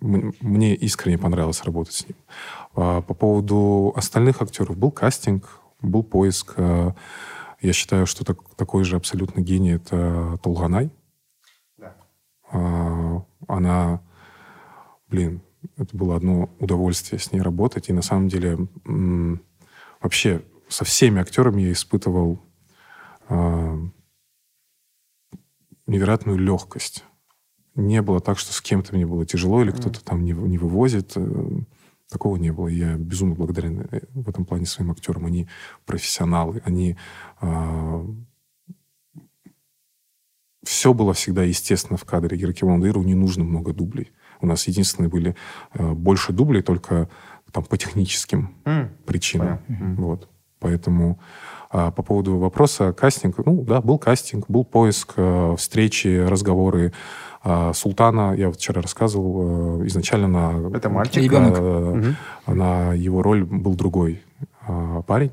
мне 0.00 0.74
искренне 0.74 1.18
понравилось 1.18 1.64
работать 1.64 1.94
с 1.94 2.08
ним. 2.08 2.16
А 2.74 3.00
по 3.02 3.14
поводу 3.14 3.92
остальных 3.96 4.40
актеров 4.40 4.76
был 4.76 4.90
кастинг, 4.90 5.60
был 5.80 6.02
поиск. 6.02 6.54
А, 6.56 6.94
я 7.60 7.72
считаю, 7.72 8.06
что 8.06 8.24
так, 8.24 8.38
такой 8.56 8.84
же 8.84 8.96
абсолютно 8.96 9.40
гений 9.40 9.72
это 9.72 10.38
Толганай. 10.42 10.90
А, 12.52 13.24
она, 13.48 14.00
блин, 15.08 15.42
это 15.76 15.96
было 15.96 16.16
одно 16.16 16.50
удовольствие 16.58 17.18
с 17.18 17.32
ней 17.32 17.40
работать. 17.40 17.88
И 17.88 17.92
на 17.92 18.02
самом 18.02 18.28
деле 18.28 18.68
вообще 20.00 20.42
со 20.68 20.84
всеми 20.84 21.20
актерами 21.20 21.62
я 21.62 21.72
испытывал 21.72 22.40
невероятную 25.86 26.38
легкость 26.38 27.04
не 27.74 28.02
было 28.02 28.20
так, 28.20 28.38
что 28.38 28.52
с 28.52 28.60
кем-то 28.60 28.94
мне 28.94 29.06
было 29.06 29.24
тяжело 29.24 29.62
или 29.62 29.70
кто-то 29.70 30.04
там 30.04 30.24
не, 30.24 30.32
не 30.32 30.58
вывозит. 30.58 31.12
Э, 31.16 31.60
такого 32.08 32.36
не 32.36 32.52
было. 32.52 32.68
Я 32.68 32.96
безумно 32.96 33.34
благодарен 33.34 33.88
э, 33.90 34.00
в 34.12 34.28
этом 34.28 34.44
плане 34.44 34.66
своим 34.66 34.90
актерам. 34.90 35.26
Они 35.26 35.48
профессионалы. 35.86 36.60
Они... 36.64 36.96
Э, 37.40 38.04
все 40.64 40.94
было 40.94 41.12
всегда 41.12 41.42
естественно 41.42 41.96
в 41.96 42.04
кадре. 42.04 42.36
Геркевану 42.36 42.80
Даиру 42.80 43.02
не 43.02 43.14
нужно 43.14 43.44
много 43.44 43.72
дублей. 43.72 44.12
У 44.40 44.46
нас 44.46 44.66
единственные 44.68 45.08
были 45.08 45.36
э, 45.74 45.92
больше 45.92 46.32
дублей 46.32 46.62
только 46.62 47.08
там 47.52 47.64
по 47.64 47.76
техническим 47.76 48.54
mm. 48.64 48.88
причинам. 49.04 49.60
Mm-hmm. 49.68 49.94
Вот. 49.96 50.28
Поэтому 50.58 51.18
а 51.70 51.90
по 51.90 52.02
поводу 52.02 52.36
вопроса 52.36 52.92
кастинг, 52.92 53.38
ну 53.46 53.62
да, 53.62 53.80
был 53.80 53.98
кастинг, 53.98 54.44
был 54.48 54.62
поиск, 54.64 55.14
э, 55.16 55.54
встречи, 55.56 56.18
разговоры. 56.28 56.92
А 57.42 57.72
Султана, 57.72 58.34
я 58.36 58.48
вот 58.48 58.56
вчера 58.56 58.82
рассказывал, 58.82 59.80
э, 59.80 59.86
изначально 59.86 60.28
на... 60.28 60.76
Это 60.76 60.90
мальчик? 60.90 61.22
Ребенок. 61.22 61.58
Угу. 61.58 62.54
На 62.54 62.92
его 62.92 63.22
роль 63.22 63.44
был 63.44 63.74
другой 63.74 64.22
а, 64.66 65.02
парень. 65.02 65.32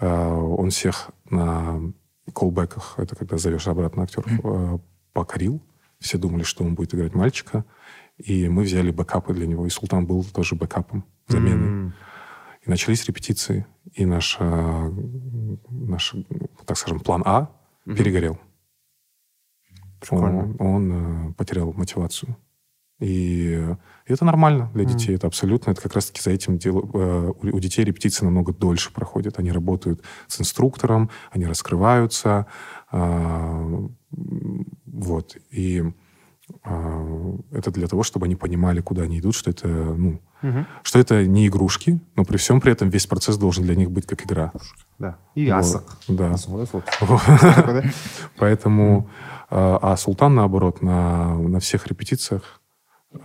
Он 0.00 0.70
всех 0.70 1.10
на 1.30 1.92
колбеках, 2.32 2.94
это 2.98 3.16
когда 3.16 3.38
зовешь 3.38 3.66
обратно 3.68 4.02
актеров, 4.02 4.30
mm 4.30 4.80
покорил. 5.12 5.60
Все 5.98 6.16
думали, 6.16 6.42
что 6.42 6.64
он 6.64 6.74
будет 6.74 6.94
играть 6.94 7.14
мальчика. 7.14 7.66
И 8.16 8.48
мы 8.48 8.62
взяли 8.62 8.90
бэкапы 8.90 9.34
для 9.34 9.46
него. 9.46 9.66
И 9.66 9.68
Султан 9.68 10.06
был 10.06 10.24
тоже 10.24 10.54
бэкапом, 10.54 11.04
заменой. 11.28 11.68
mm 11.68 11.92
И 12.64 12.70
начались 12.70 13.04
репетиции. 13.04 13.66
И 13.92 14.06
наш, 14.06 14.38
наш 15.68 16.14
так 16.64 16.78
скажем, 16.78 17.00
план 17.00 17.22
А 17.26 17.50
mm 17.86 17.96
перегорел. 17.96 18.38
Он, 20.10 20.56
он 20.58 21.30
э, 21.30 21.32
потерял 21.34 21.72
мотивацию. 21.72 22.36
И 23.00 23.66
это 24.06 24.24
нормально 24.24 24.70
для 24.74 24.84
детей, 24.84 25.12
mm. 25.12 25.16
это 25.16 25.26
абсолютно. 25.26 25.70
Это 25.70 25.80
как 25.80 25.94
раз-таки 25.94 26.20
за 26.20 26.30
этим 26.30 26.58
дело, 26.58 26.88
э, 26.94 27.32
у 27.42 27.58
детей 27.58 27.84
репетиции 27.84 28.24
намного 28.24 28.52
дольше 28.52 28.92
проходят. 28.92 29.38
Они 29.38 29.50
работают 29.50 30.02
с 30.28 30.40
инструктором, 30.40 31.10
они 31.30 31.46
раскрываются. 31.46 32.46
А, 32.90 33.88
вот. 34.86 35.36
И 35.50 35.84
а, 36.62 37.38
это 37.50 37.70
для 37.70 37.86
того, 37.86 38.02
чтобы 38.02 38.26
они 38.26 38.36
понимали, 38.36 38.80
куда 38.80 39.02
они 39.02 39.18
идут, 39.18 39.34
что 39.34 39.50
это, 39.50 39.66
ну, 39.68 40.20
угу. 40.42 40.66
что 40.82 40.98
это 40.98 41.26
не 41.26 41.46
игрушки, 41.46 42.00
но 42.16 42.24
при 42.24 42.36
всем 42.36 42.60
при 42.60 42.72
этом 42.72 42.88
весь 42.88 43.06
процесс 43.06 43.36
должен 43.36 43.64
для 43.64 43.74
них 43.74 43.90
быть 43.90 44.06
как 44.06 44.24
игра. 44.24 44.52
Да. 44.98 45.18
И 45.34 45.48
асок. 45.48 45.98
Да. 46.08 47.82
Поэтому 48.36 49.08
а, 49.50 49.78
а 49.82 49.96
Султан, 49.96 50.34
наоборот, 50.34 50.82
на, 50.82 51.36
на 51.36 51.60
всех 51.60 51.86
репетициях 51.86 52.61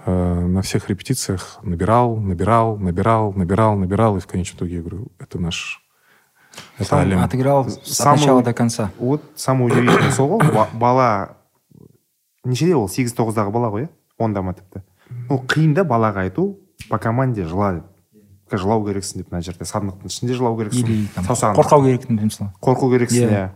на 0.06 0.62
всех 0.62 0.88
репетициях 0.88 1.58
набирал, 1.62 2.16
набирал, 2.16 2.76
набирал, 2.78 3.32
набирал, 3.32 3.76
набирал, 3.76 4.16
и 4.16 4.20
в 4.20 4.26
конечном 4.26 4.58
итоге 4.58 4.76
я 4.76 4.80
говорю, 4.80 5.08
это 5.18 5.38
наш... 5.38 5.82
Это 6.76 6.88
Сам 6.90 7.00
Алим. 7.00 7.18
отыграл 7.18 7.68
самый, 7.68 8.14
от 8.14 8.20
начала 8.20 8.42
до 8.42 8.52
конца. 8.52 8.90
Вот 8.98 9.22
самый 9.36 9.66
удивительный 9.66 10.12
сол 10.12 10.38
ғой 10.38 10.68
бала 10.74 11.36
нешеде 12.44 12.74
ол 12.76 12.88
сегіз 12.88 13.14
тоғыздағы 13.16 13.50
бала 13.54 13.70
ғой 13.72 13.86
иә 13.86 13.88
онда 14.18 14.42
ма 14.42 14.52
тіпті 14.52 14.82
ол 15.30 15.40
қиын 15.48 15.72
да 15.72 15.84
балаға 15.88 16.26
айту 16.26 16.58
по 16.90 16.98
команде 16.98 17.46
жыла 17.48 17.72
деп 17.80 18.60
жылау 18.60 18.84
керексің 18.84 19.22
деп 19.22 19.32
мына 19.32 19.42
жерде 19.46 19.64
сандықтың 19.64 20.12
ішінде 20.12 20.36
жылау 20.36 20.58
керексің 20.60 21.08
қорқау 21.56 21.86
керексің 21.86 22.20
мысалы 22.20 22.52
қорқу 22.60 22.92
керексің 22.92 23.32
иә 23.32 23.50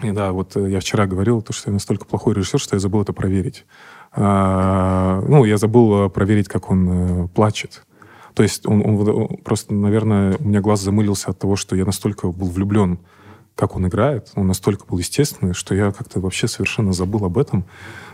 И 0.00 0.12
да, 0.12 0.30
вот 0.30 0.56
э, 0.56 0.70
я 0.70 0.78
вчера 0.78 1.08
говорил, 1.08 1.42
то, 1.42 1.52
что 1.52 1.70
я 1.70 1.72
настолько 1.72 2.04
плохой 2.04 2.32
режиссер, 2.32 2.60
что 2.60 2.76
я 2.76 2.78
забыл 2.78 3.02
это 3.02 3.12
проверить. 3.12 3.66
А, 4.15 5.23
ну, 5.27 5.43
я 5.43 5.57
забыл 5.57 6.05
э, 6.05 6.09
проверить, 6.09 6.47
как 6.47 6.69
он 6.69 6.89
э, 6.89 7.27
плачет. 7.29 7.83
То 8.35 8.43
есть 8.43 8.67
он, 8.67 8.81
он 8.85 9.37
просто, 9.43 9.73
наверное, 9.73 10.37
у 10.39 10.47
меня 10.47 10.61
глаз 10.61 10.81
замылился 10.81 11.31
от 11.31 11.39
того, 11.39 11.55
что 11.55 11.75
я 11.75 11.85
настолько 11.85 12.27
был 12.27 12.47
влюблен, 12.47 12.99
как 13.55 13.75
он 13.75 13.87
играет. 13.87 14.31
Он 14.35 14.47
настолько 14.47 14.85
был 14.85 14.97
естественный, 14.97 15.53
что 15.53 15.75
я 15.75 15.91
как-то 15.91 16.19
вообще 16.19 16.47
совершенно 16.47 16.93
забыл 16.93 17.25
об 17.25 17.37
этом. 17.37 17.65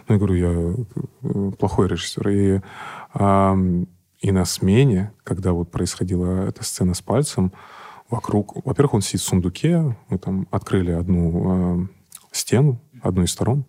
Ну, 0.07 0.15
я 0.15 0.19
говорю, 0.19 0.35
я 1.21 1.51
плохой 1.57 1.87
режиссер. 1.87 2.29
И, 2.29 2.61
а, 3.13 3.57
и 4.19 4.31
на 4.31 4.45
смене, 4.45 5.11
когда 5.23 5.53
вот 5.53 5.71
происходила 5.71 6.47
эта 6.47 6.63
сцена 6.63 6.93
с 6.93 7.01
пальцем, 7.01 7.53
вокруг... 8.09 8.65
Во-первых, 8.65 8.95
он 8.95 9.01
сидит 9.01 9.21
в 9.21 9.25
сундуке, 9.25 9.95
мы 10.09 10.17
там 10.17 10.47
открыли 10.51 10.91
одну 10.91 11.83
э, 11.83 11.87
стену, 12.31 12.81
одну 13.01 13.23
из 13.23 13.31
сторон, 13.31 13.65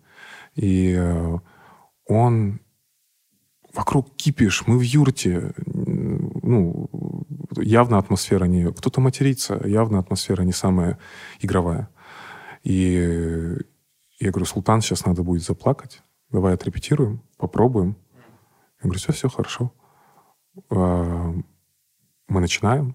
и 0.55 0.95
э, 0.97 1.37
он... 2.11 2.59
Вокруг 3.73 4.13
кипиш, 4.17 4.67
мы 4.67 4.77
в 4.77 4.81
юрте, 4.81 5.53
ну, 5.65 6.89
явно 7.55 7.99
атмосфера 7.99 8.43
не... 8.43 8.69
Кто-то 8.69 8.99
матерится, 8.99 9.61
явно 9.65 9.99
атмосфера 9.99 10.41
не 10.41 10.51
самая 10.51 10.99
игровая. 11.39 11.89
И 12.63 13.55
я 14.19 14.29
говорю, 14.29 14.45
Султан, 14.45 14.81
сейчас 14.81 15.05
надо 15.05 15.23
будет 15.23 15.43
заплакать, 15.43 16.03
давай 16.29 16.53
отрепетируем, 16.53 17.21
попробуем. 17.37 17.95
Я 18.83 18.89
говорю, 18.89 18.99
все, 18.99 19.13
все 19.13 19.29
хорошо. 19.29 19.71
Э, 20.69 21.33
мы 22.27 22.41
начинаем, 22.41 22.93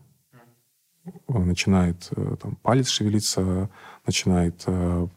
начинает 1.29 2.09
э, 2.16 2.37
там, 2.40 2.57
палец 2.57 2.88
шевелиться, 2.88 3.70
начинает 4.07 4.62
э, 4.66 5.09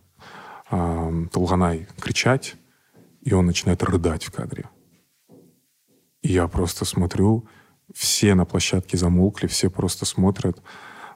э, 0.71 1.25
Толганай 1.31 1.88
кричать, 1.99 2.55
и 3.21 3.34
он 3.34 3.45
начинает 3.45 3.84
рыдать 3.84 4.25
в 4.25 4.32
кадре. 4.32 4.69
И 6.21 6.34
я 6.34 6.47
просто 6.47 6.86
смотрю, 6.86 7.47
все 7.93 8.36
на 8.36 8.45
площадке 8.45 8.97
замолкли, 8.97 9.47
все 9.47 9.69
просто 9.69 10.05
смотрят. 10.05 10.62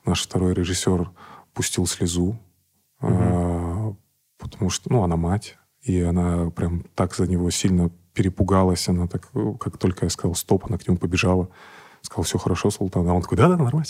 Наш 0.05 0.23
второй 0.23 0.53
режиссер 0.53 1.11
пустил 1.53 1.85
слезу, 1.85 2.37
угу. 3.01 3.97
потому 4.37 4.69
что, 4.69 4.91
ну, 4.91 5.03
она 5.03 5.15
мать, 5.15 5.57
и 5.81 6.01
она 6.01 6.49
прям 6.51 6.85
так 6.95 7.15
за 7.15 7.27
него 7.27 7.49
сильно 7.51 7.91
перепугалась, 8.13 8.87
она 8.87 9.07
так, 9.07 9.29
как 9.59 9.77
только 9.77 10.05
я 10.05 10.09
сказал 10.09 10.35
стоп, 10.35 10.65
она 10.67 10.77
к 10.77 10.87
нему 10.87 10.97
побежала 10.97 11.49
сказал, 12.03 12.23
все 12.23 12.37
хорошо, 12.37 12.69
Султан. 12.69 13.07
А 13.07 13.13
он 13.13 13.21
такой, 13.21 13.37
да-да, 13.37 13.55
нормально. 13.55 13.85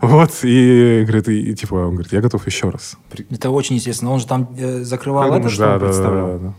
Вот, 0.00 0.38
и 0.44 1.02
говорит, 1.02 1.28
и, 1.28 1.50
и, 1.50 1.54
типа, 1.54 1.74
он 1.74 1.94
говорит, 1.94 2.12
я 2.12 2.20
готов 2.20 2.46
еще 2.46 2.70
раз. 2.70 2.96
Это 3.28 3.50
очень 3.50 3.76
естественно. 3.76 4.12
Он 4.12 4.20
же 4.20 4.26
там 4.26 4.54
э, 4.56 4.84
закрывал 4.84 5.30
как 5.30 5.40
это, 5.40 5.48
что 5.50 5.62
да, 5.62 5.78
да, 5.78 5.92
Да, 5.92 6.38
да, 6.38 6.54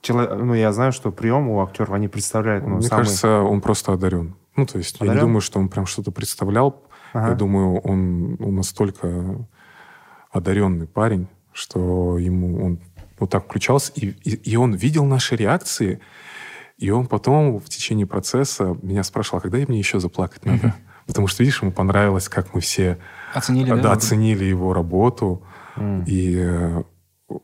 Чело... 0.00 0.34
Ну, 0.34 0.54
я 0.54 0.72
знаю, 0.72 0.92
что 0.92 1.10
прием 1.10 1.48
у 1.48 1.62
актеров, 1.62 1.92
они 1.92 2.08
представляют... 2.08 2.66
Ну, 2.66 2.76
Мне 2.76 2.82
самый... 2.82 3.02
кажется, 3.02 3.40
он 3.40 3.60
просто 3.60 3.92
одарен. 3.92 4.36
Ну, 4.56 4.66
то 4.66 4.78
есть 4.78 4.96
одарен? 4.96 5.12
я 5.12 5.14
не 5.14 5.20
думаю, 5.26 5.40
что 5.40 5.58
он 5.58 5.68
прям 5.68 5.86
что-то 5.86 6.10
представлял. 6.10 6.82
Ага. 7.12 7.30
Я 7.30 7.34
думаю, 7.34 7.78
он, 7.80 8.36
он 8.40 8.56
настолько 8.56 9.46
одаренный 10.30 10.86
парень, 10.86 11.28
что 11.52 12.18
ему 12.18 12.64
он 12.64 12.80
вот 13.18 13.30
так 13.30 13.44
включался, 13.44 13.92
и, 13.94 14.08
и, 14.24 14.34
и 14.34 14.56
он 14.56 14.74
видел 14.74 15.04
наши 15.04 15.36
реакции, 15.36 16.00
и 16.76 16.90
он 16.90 17.06
потом 17.06 17.58
в 17.58 17.64
течение 17.64 18.06
процесса 18.06 18.76
меня 18.82 19.02
спрашивал, 19.02 19.38
а 19.38 19.40
когда 19.40 19.58
мне 19.58 19.78
еще 19.78 19.98
заплакать 19.98 20.44
надо? 20.44 20.74
Потому 21.06 21.26
что, 21.26 21.42
видишь, 21.42 21.62
ему 21.62 21.72
понравилось, 21.72 22.28
как 22.28 22.54
мы 22.54 22.60
все 22.60 22.98
оценили, 23.32 23.70
да, 23.70 23.76
да, 23.76 23.92
оценили 23.92 24.44
его 24.44 24.74
работу. 24.74 25.42
Mm. 25.76 26.04
И 26.04 26.36
э, 26.38 26.82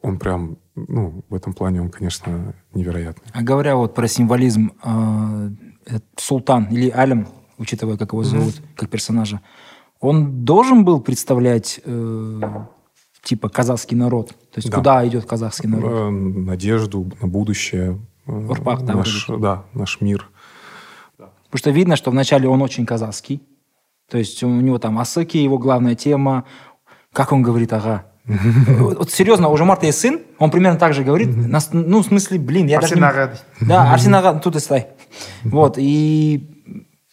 он 0.02 0.18
прям, 0.18 0.58
ну, 0.76 1.24
в 1.28 1.34
этом 1.34 1.52
плане 1.52 1.80
он, 1.82 1.90
конечно, 1.90 2.54
невероятный. 2.72 3.24
А 3.32 3.42
говоря 3.42 3.76
вот 3.76 3.94
про 3.94 4.08
символизм, 4.08 4.72
э, 4.82 5.50
Султан 6.16 6.66
или 6.66 6.90
Алим, 6.90 7.28
учитывая, 7.58 7.96
как 7.96 8.12
его 8.12 8.24
зовут, 8.24 8.54
mm-hmm. 8.54 8.76
как 8.76 8.90
персонажа, 8.90 9.40
он 10.00 10.44
должен 10.44 10.84
был 10.84 11.00
представлять 11.00 11.80
э, 11.84 12.40
типа 13.22 13.48
казахский 13.48 13.96
народ? 13.96 14.28
То 14.28 14.56
есть 14.56 14.70
да. 14.70 14.76
куда 14.76 15.06
идет 15.06 15.26
казахский 15.26 15.68
народ? 15.68 16.10
Надежду 16.10 17.10
на 17.20 17.28
будущее, 17.28 18.00
Урпак, 18.26 18.84
да, 18.84 18.94
наш, 18.94 19.26
да, 19.28 19.64
наш 19.74 20.00
мир. 20.00 20.30
Потому 21.16 21.58
что 21.58 21.70
видно, 21.70 21.96
что 21.96 22.10
вначале 22.10 22.48
он 22.48 22.62
очень 22.62 22.84
казахский. 22.84 23.42
То 24.10 24.18
есть 24.18 24.42
у 24.42 24.48
него 24.48 24.78
там 24.78 24.98
Асыки, 24.98 25.36
его 25.36 25.58
главная 25.58 25.94
тема. 25.94 26.44
Как 27.12 27.32
он 27.32 27.42
говорит, 27.42 27.72
ага. 27.72 28.06
Вот, 28.26 29.10
серьезно, 29.10 29.48
уже 29.48 29.64
Марта 29.64 29.86
есть 29.86 30.00
сын, 30.00 30.20
он 30.38 30.50
примерно 30.50 30.78
так 30.78 30.94
же 30.94 31.04
говорит. 31.04 31.36
Нас- 31.36 31.70
ну, 31.72 32.02
в 32.02 32.06
смысле, 32.06 32.38
блин, 32.38 32.66
я 32.66 32.80
даже... 32.80 32.94
Не-. 32.94 33.00
Да, 33.60 33.92
Арсен 33.92 34.14
ага, 34.14 34.38
тут 34.38 34.56
и 34.56 34.60
стай. 34.60 34.88
Вот, 35.42 35.76
и... 35.78 36.50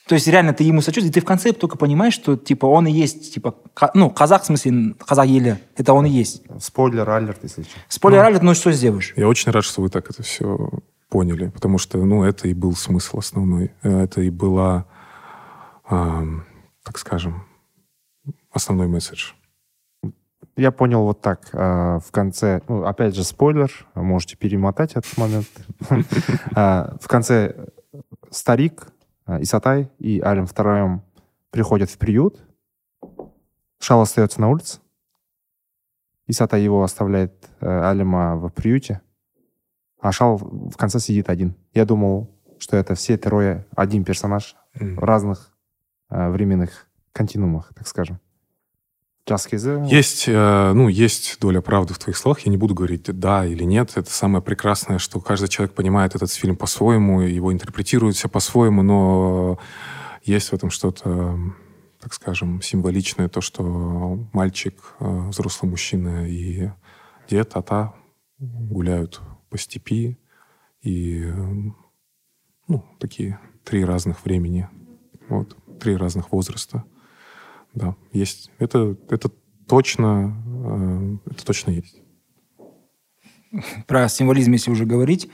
То 0.08 0.15
есть 0.15 0.28
реально 0.28 0.54
ты 0.54 0.63
ему 0.63 0.82
сочувствуешь, 0.82 1.12
и 1.12 1.13
ты 1.13 1.21
в 1.21 1.26
конце 1.26 1.54
только 1.54 1.78
понимаешь, 1.78 2.13
что 2.13 2.36
типа 2.36 2.65
он 2.65 2.88
и 2.88 2.91
есть, 2.91 3.34
типа, 3.34 3.56
ну, 3.93 4.10
казах, 4.10 4.43
в 4.43 4.45
смысле, 4.45 4.95
казах 5.06 5.26
еле, 5.26 5.60
это 5.78 5.93
он 5.93 6.06
и 6.06 6.10
есть. 6.10 6.43
Спойлер, 6.60 7.10
алерт, 7.10 7.39
если 7.43 7.63
что. 7.63 7.71
Спойлер 7.88 8.19
алерт, 8.19 8.41
ну 8.41 8.54
что 8.54 8.71
сделаешь? 8.71 9.13
Я 9.15 9.28
очень 9.28 9.52
рад, 9.52 9.63
что 9.63 9.82
вы 9.82 9.89
так 9.89 10.10
это 10.10 10.24
все 10.24 10.69
поняли, 11.10 11.47
потому 11.50 11.78
что, 11.78 11.97
ну, 12.04 12.24
это 12.24 12.47
и 12.47 12.54
был 12.54 12.74
смысл 12.76 13.19
основной. 13.19 13.71
Э, 13.84 14.04
Это 14.04 14.21
и 14.21 14.30
была, 14.30 14.86
ам, 15.88 16.45
так 16.84 16.97
скажем, 16.97 17.43
основной 18.52 18.88
месседж. 18.88 19.32
Я 20.58 20.72
понял 20.72 21.04
вот 21.04 21.22
так. 21.22 21.50
а, 21.54 22.00
В 22.00 22.12
конце, 22.12 22.62
ну, 22.68 22.86
опять 22.86 23.16
же, 23.16 23.24
спойлер, 23.24 23.72
можете 23.96 24.36
перемотать 24.36 24.94
этот 24.96 25.18
момент. 25.18 25.48
А, 26.56 26.96
В 27.02 27.08
конце 27.08 27.68
старик, 28.30 28.88
а, 29.26 29.42
Исатай 29.42 29.90
и 29.98 30.20
Алим 30.20 30.46
втроем 30.46 31.04
приходят 31.52 31.90
в 31.90 31.98
приют. 31.98 32.40
Шал 33.80 34.02
остается 34.02 34.42
на 34.42 34.50
улице. 34.50 34.80
Исатай 36.28 36.62
его 36.62 36.84
оставляет 36.84 37.34
э, 37.60 37.90
Алима 37.90 38.36
в 38.38 38.50
приюте. 38.50 39.02
А 40.00 40.12
Шал 40.12 40.38
в 40.38 40.78
конце 40.78 41.00
сидит 41.00 41.30
один. 41.30 41.56
Я 41.74 41.86
думал, 41.86 42.30
что 42.58 42.78
это 42.78 42.96
все 42.96 43.18
трое 43.18 43.66
один 43.76 44.04
персонаж 44.06 44.56
в 44.76 45.00
разных 45.00 45.52
э, 46.10 46.30
временных 46.30 46.88
континуумах, 47.12 47.74
так 47.74 47.88
скажем. 47.88 48.20
Есть, 49.86 50.26
э, 50.28 50.74
ну, 50.74 50.88
есть 50.88 51.38
доля 51.40 51.62
правды 51.62 51.94
в 51.94 52.00
твоих 52.00 52.18
словах. 52.18 52.40
Я 52.42 52.52
не 52.52 52.58
буду 52.58 52.74
говорить 52.74 53.04
да 53.04 53.46
или 53.46 53.64
нет. 53.64 53.92
Это 53.96 54.12
самое 54.12 54.44
прекрасное, 54.44 54.98
что 54.98 55.20
каждый 55.20 55.48
человек 55.48 55.76
понимает 55.76 56.16
этот 56.16 56.32
фильм 56.32 56.56
по-своему, 56.56 57.22
его 57.22 57.54
интерпретирует 57.54 58.16
все 58.16 58.30
по-своему, 58.30 58.82
но 58.82 59.60
есть 60.24 60.50
в 60.50 60.54
этом 60.54 60.70
что-то, 60.72 61.38
так 62.00 62.14
скажем, 62.14 62.62
символичное, 62.62 63.30
то, 63.30 63.42
что 63.42 64.28
мальчик, 64.34 64.76
э, 65.00 65.30
взрослый 65.30 65.70
мужчина 65.70 66.28
и 66.28 66.72
дед, 67.30 67.56
ата 67.56 67.94
гуляют 68.40 69.22
по 69.50 69.58
степи, 69.58 70.18
и, 70.82 71.32
ну, 72.68 72.86
такие 73.00 73.40
три 73.64 73.86
разных 73.86 74.26
времени, 74.26 74.68
вот, 75.30 75.56
три 75.80 75.96
разных 75.96 76.32
возраста. 76.32 76.84
Да, 77.74 77.96
есть. 78.12 78.52
Это, 78.60 78.96
это 79.10 79.30
точно, 79.68 80.36
э, 81.26 81.32
это 81.32 81.46
точно 81.46 81.72
есть. 81.72 82.02
Про 83.88 84.08
символизм, 84.10 84.52
если 84.54 84.72
уже 84.72 84.86
говорить, 84.86 85.30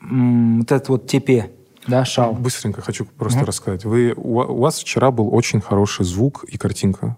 вот 0.00 0.70
этот 0.70 0.88
вот 0.88 1.06
тепе, 1.08 1.50
да, 1.86 2.04
шал. 2.04 2.34
Быстренько 2.34 2.80
хочу 2.82 3.04
просто 3.04 3.44
рассказать. 3.46 3.84
Вы, 3.84 4.12
у, 4.14 4.34
ва- 4.34 4.46
у 4.46 4.58
вас 4.60 4.78
вчера 4.78 5.10
был 5.10 5.34
очень 5.34 5.60
хороший 5.60 6.04
звук 6.04 6.44
и 6.44 6.58
картинка. 6.58 7.16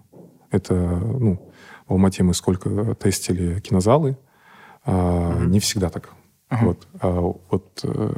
Это, 0.49 0.73
ну, 0.73 1.51
в 1.87 1.91
Алмате 1.93 2.23
мы 2.23 2.33
сколько 2.33 2.95
тестили 2.95 3.59
кинозалы, 3.59 4.17
а, 4.85 5.39
не 5.45 5.59
всегда 5.59 5.89
так. 5.89 6.09
Вот, 6.49 6.85
А 6.99 7.11
вот 7.19 7.79
э, 7.83 8.13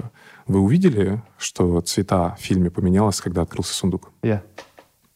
вы 0.48 0.60
увидели, 0.60 1.22
что 1.38 1.80
цвета 1.82 2.36
в 2.39 2.42
фильме 2.42 2.72
поменялось, 2.72 3.22
когда 3.22 3.44
открылся 3.44 3.76
сундук? 3.76 4.12
Я. 4.24 4.42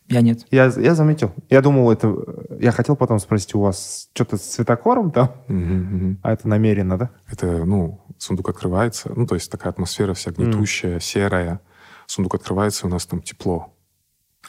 Я 0.09 0.21
нет. 0.21 0.45
Я, 0.51 0.65
я 0.77 0.95
заметил. 0.95 1.33
Я 1.49 1.61
думал, 1.61 1.91
это... 1.91 2.15
Я 2.59 2.71
хотел 2.71 2.95
потом 2.95 3.19
спросить, 3.19 3.53
у 3.55 3.59
вас 3.59 4.09
что-то 4.13 4.37
с 4.37 4.41
цветокором 4.41 5.11
там? 5.11 5.31
Мгм, 5.47 5.75
мгм. 5.95 6.19
А 6.23 6.31
это 6.31 6.47
намеренно, 6.47 6.97
да? 6.97 7.09
Это, 7.29 7.65
ну, 7.65 8.05
сундук 8.17 8.49
открывается, 8.49 9.11
ну, 9.15 9.27
то 9.27 9.35
есть 9.35 9.51
такая 9.51 9.71
атмосфера 9.73 10.13
вся 10.13 10.31
гнетущая, 10.31 10.99
серая. 11.01 11.59
Сундук 12.05 12.35
открывается, 12.35 12.85
и 12.87 12.89
у 12.89 12.93
нас 12.93 13.05
там 13.05 13.21
тепло. 13.21 13.73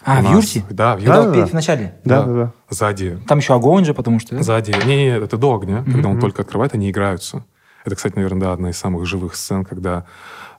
А, 0.04 0.18
У 0.18 0.20
в 0.20 0.24
нас- 0.24 0.32
юрте? 0.54 0.64
Да, 0.70 0.94
в 0.94 1.00
юрте. 1.00 1.12
дал 1.12 1.32
перед 1.32 1.50
в 1.50 1.54
начале. 1.54 1.94
Да, 2.04 2.22
Да. 2.22 2.26
да, 2.26 2.34
да. 2.44 2.52
Сзади 2.70 3.18
Там 3.26 3.38
еще 3.38 3.54
огонь 3.54 3.84
же, 3.84 3.94
потому 3.94 4.20
что... 4.20 4.36
да? 4.36 4.42
Сзади. 4.44 4.70
Не-не, 4.86 5.16
это 5.18 5.36
до 5.36 5.56
огня. 5.56 5.82
Когда 5.84 6.08
он 6.08 6.20
только 6.20 6.42
открывает, 6.42 6.72
они 6.74 6.88
играются. 6.88 7.44
Это, 7.84 7.96
кстати, 7.96 8.14
наверное, 8.14 8.40
да, 8.42 8.52
одна 8.52 8.70
из 8.70 8.76
самых 8.78 9.06
живых 9.06 9.34
сцен, 9.34 9.64
когда... 9.64 10.04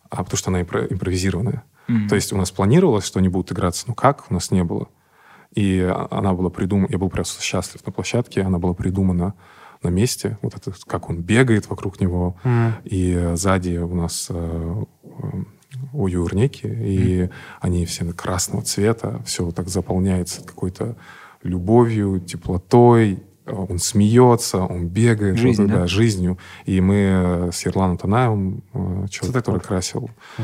А, 0.09 0.23
потому 0.25 0.37
что 0.37 0.49
она 0.49 0.61
импро- 0.61 0.87
импровизированная. 0.91 1.63
То 2.07 2.15
есть 2.15 2.31
у 2.33 2.37
нас 2.37 2.51
планировалось, 2.51 3.05
что 3.05 3.19
они 3.19 3.29
будут 3.29 3.51
играться, 3.51 3.85
но 3.87 3.93
как, 3.93 4.25
у 4.29 4.33
нас 4.33 4.51
не 4.51 4.63
было. 4.63 4.89
И 5.53 5.79
она 6.11 6.33
была 6.33 6.49
придумана... 6.49 6.87
Я 6.91 6.97
был 6.97 7.09
просто 7.09 7.41
счастлив 7.41 7.85
на 7.85 7.91
площадке. 7.91 8.41
Она 8.41 8.59
была 8.59 8.73
придумана 8.73 9.33
на 9.81 9.89
месте. 9.89 10.37
Вот 10.41 10.55
это, 10.55 10.71
как 10.85 11.09
он 11.09 11.21
бегает 11.21 11.69
вокруг 11.69 11.99
него. 11.99 12.35
И 12.83 13.13
э, 13.13 13.35
сзади 13.35 13.77
у 13.77 13.95
нас 13.95 14.27
э, 14.29 14.83
э, 15.03 15.43
уюрники, 15.93 16.67
и 16.67 17.29
они 17.61 17.85
все 17.85 18.11
красного 18.13 18.63
цвета. 18.63 19.21
Все 19.25 19.43
вот 19.43 19.55
так 19.55 19.69
заполняется 19.69 20.43
какой-то 20.43 20.95
любовью, 21.43 22.19
теплотой, 22.19 23.23
э, 23.45 23.53
он 23.53 23.79
смеется, 23.79 24.59
он 24.59 24.87
бегает, 24.87 25.37
Жизнь, 25.37 25.63
вот, 25.63 25.71
да? 25.71 25.77
да, 25.79 25.87
жизнью. 25.87 26.37
И 26.65 26.81
мы 26.81 26.95
э, 26.95 27.49
с 27.51 27.65
Ерланом 27.65 27.97
Танаевым, 27.97 28.63
человек, 29.09 29.33
который 29.33 29.61
красил 29.61 30.11
э, 30.37 30.43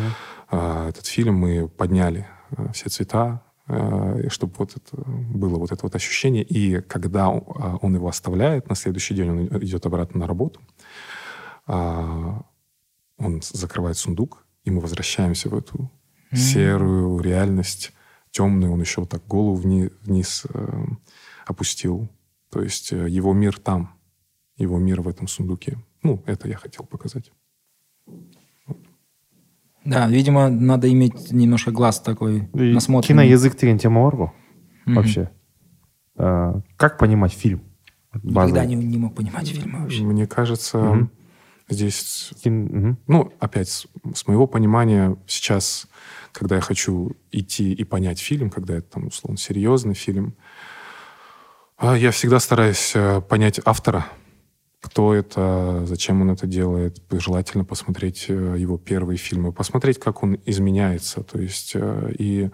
этот 0.50 1.06
фильм, 1.06 1.36
мы 1.36 1.68
подняли 1.68 2.28
э, 2.52 2.72
все 2.74 2.90
цвета, 2.90 3.44
э, 3.68 4.30
чтобы 4.30 4.54
вот 4.58 4.76
это 4.76 5.04
было 5.06 5.58
вот 5.58 5.72
это 5.72 5.82
вот 5.84 5.96
ощущение. 5.96 6.44
И 6.44 6.82
когда 6.82 7.30
он, 7.30 7.44
а, 7.56 7.78
он 7.82 7.96
его 7.96 8.08
оставляет, 8.08 8.70
на 8.70 8.76
следующий 8.76 9.16
день 9.16 9.30
он 9.30 9.64
идет 9.64 9.86
обратно 9.86 10.22
на 10.22 10.28
работу, 10.28 10.62
а, 11.68 12.44
он 13.18 13.42
закрывает 13.42 13.98
сундук, 13.98 14.46
и 14.64 14.72
мы 14.72 14.82
возвращаемся 14.82 15.50
в 15.50 15.56
эту 15.56 15.90
серую 16.34 17.20
реальность, 17.20 17.94
темную. 18.32 18.74
Он 18.74 18.82
еще 18.82 19.02
вот 19.02 19.10
так 19.10 19.26
голову 19.26 19.56
вни- 19.56 19.92
вниз 20.02 20.46
э, 20.54 20.86
опустил. 21.46 22.10
То 22.50 22.62
есть 22.62 22.92
э, 22.92 23.10
его 23.10 23.34
мир 23.34 23.58
там, 23.58 23.98
его 24.58 24.78
мир 24.78 25.02
в 25.02 25.08
этом 25.08 25.28
сундуке. 25.28 25.78
Ну, 26.04 26.22
это 26.26 26.48
я 26.48 26.58
хотел 26.58 26.86
показать. 26.86 27.32
Да, 29.86 30.08
видимо, 30.08 30.50
надо 30.50 30.92
иметь 30.92 31.32
немножко 31.32 31.72
глаз 31.72 32.00
такой 32.00 32.50
насмотренный. 32.54 33.24
киноязык 33.26 33.56
деген 33.58 33.78
тема 33.78 34.02
ғой 34.10 34.30
вообще 34.86 35.30
Э, 36.18 36.54
как 36.78 36.98
понимать 36.98 37.34
фильм 37.34 37.62
Никогда 38.14 38.62
Базовый. 38.62 38.68
не, 38.68 38.76
не 38.76 38.98
мог 38.98 39.16
понимать 39.16 39.50
фильмы 39.50 39.82
вообще. 39.82 40.04
Мне 40.04 40.26
кажется, 40.28 41.10
здесь 41.68 42.32
Кин-. 42.42 42.98
Ну, 43.08 43.34
опять, 43.40 43.68
с, 43.68 43.88
с 44.14 44.26
моего 44.28 44.48
понимания, 44.48 45.18
сейчас, 45.28 45.88
когда 46.32 46.56
я 46.56 46.62
хочу 46.62 47.12
идти 47.32 47.74
и 47.74 47.84
понять 47.84 48.20
фильм, 48.20 48.50
когда 48.50 48.76
это, 48.76 48.90
там, 48.92 49.08
условно, 49.08 49.38
серьезный 49.38 49.96
фильм, 49.96 50.36
а, 51.78 51.98
я 51.98 52.12
всегда 52.12 52.40
стараюсь 52.40 52.94
э, 52.96 53.20
понять 53.20 53.60
автора, 53.66 54.06
кто 54.85 55.15
это, 55.15 55.85
зачем 55.87 56.23
он 56.23 56.31
это 56.31 56.47
делает. 56.47 57.03
Желательно 57.11 57.65
посмотреть 57.65 58.27
э, 58.29 58.57
его 58.59 58.79
первые 58.79 59.19
фильмы, 59.19 59.53
посмотреть, 59.53 59.99
как 59.99 60.23
он 60.23 60.39
изменяется. 60.47 61.23
То 61.23 61.39
есть 61.39 61.73
э, 61.75 62.13
и, 62.19 62.51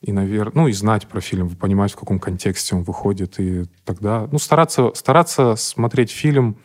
и 0.00 0.12
наверное, 0.12 0.62
ну, 0.62 0.68
и 0.68 0.72
знать 0.72 1.06
про 1.06 1.20
фильм, 1.20 1.48
понимать, 1.50 1.92
в 1.92 1.96
каком 1.96 2.18
контексте 2.18 2.74
он 2.74 2.82
выходит. 2.82 3.38
И 3.38 3.66
тогда, 3.84 4.28
ну, 4.32 4.38
стараться, 4.38 4.92
стараться 4.94 5.54
смотреть 5.56 6.10
фильм 6.10 6.56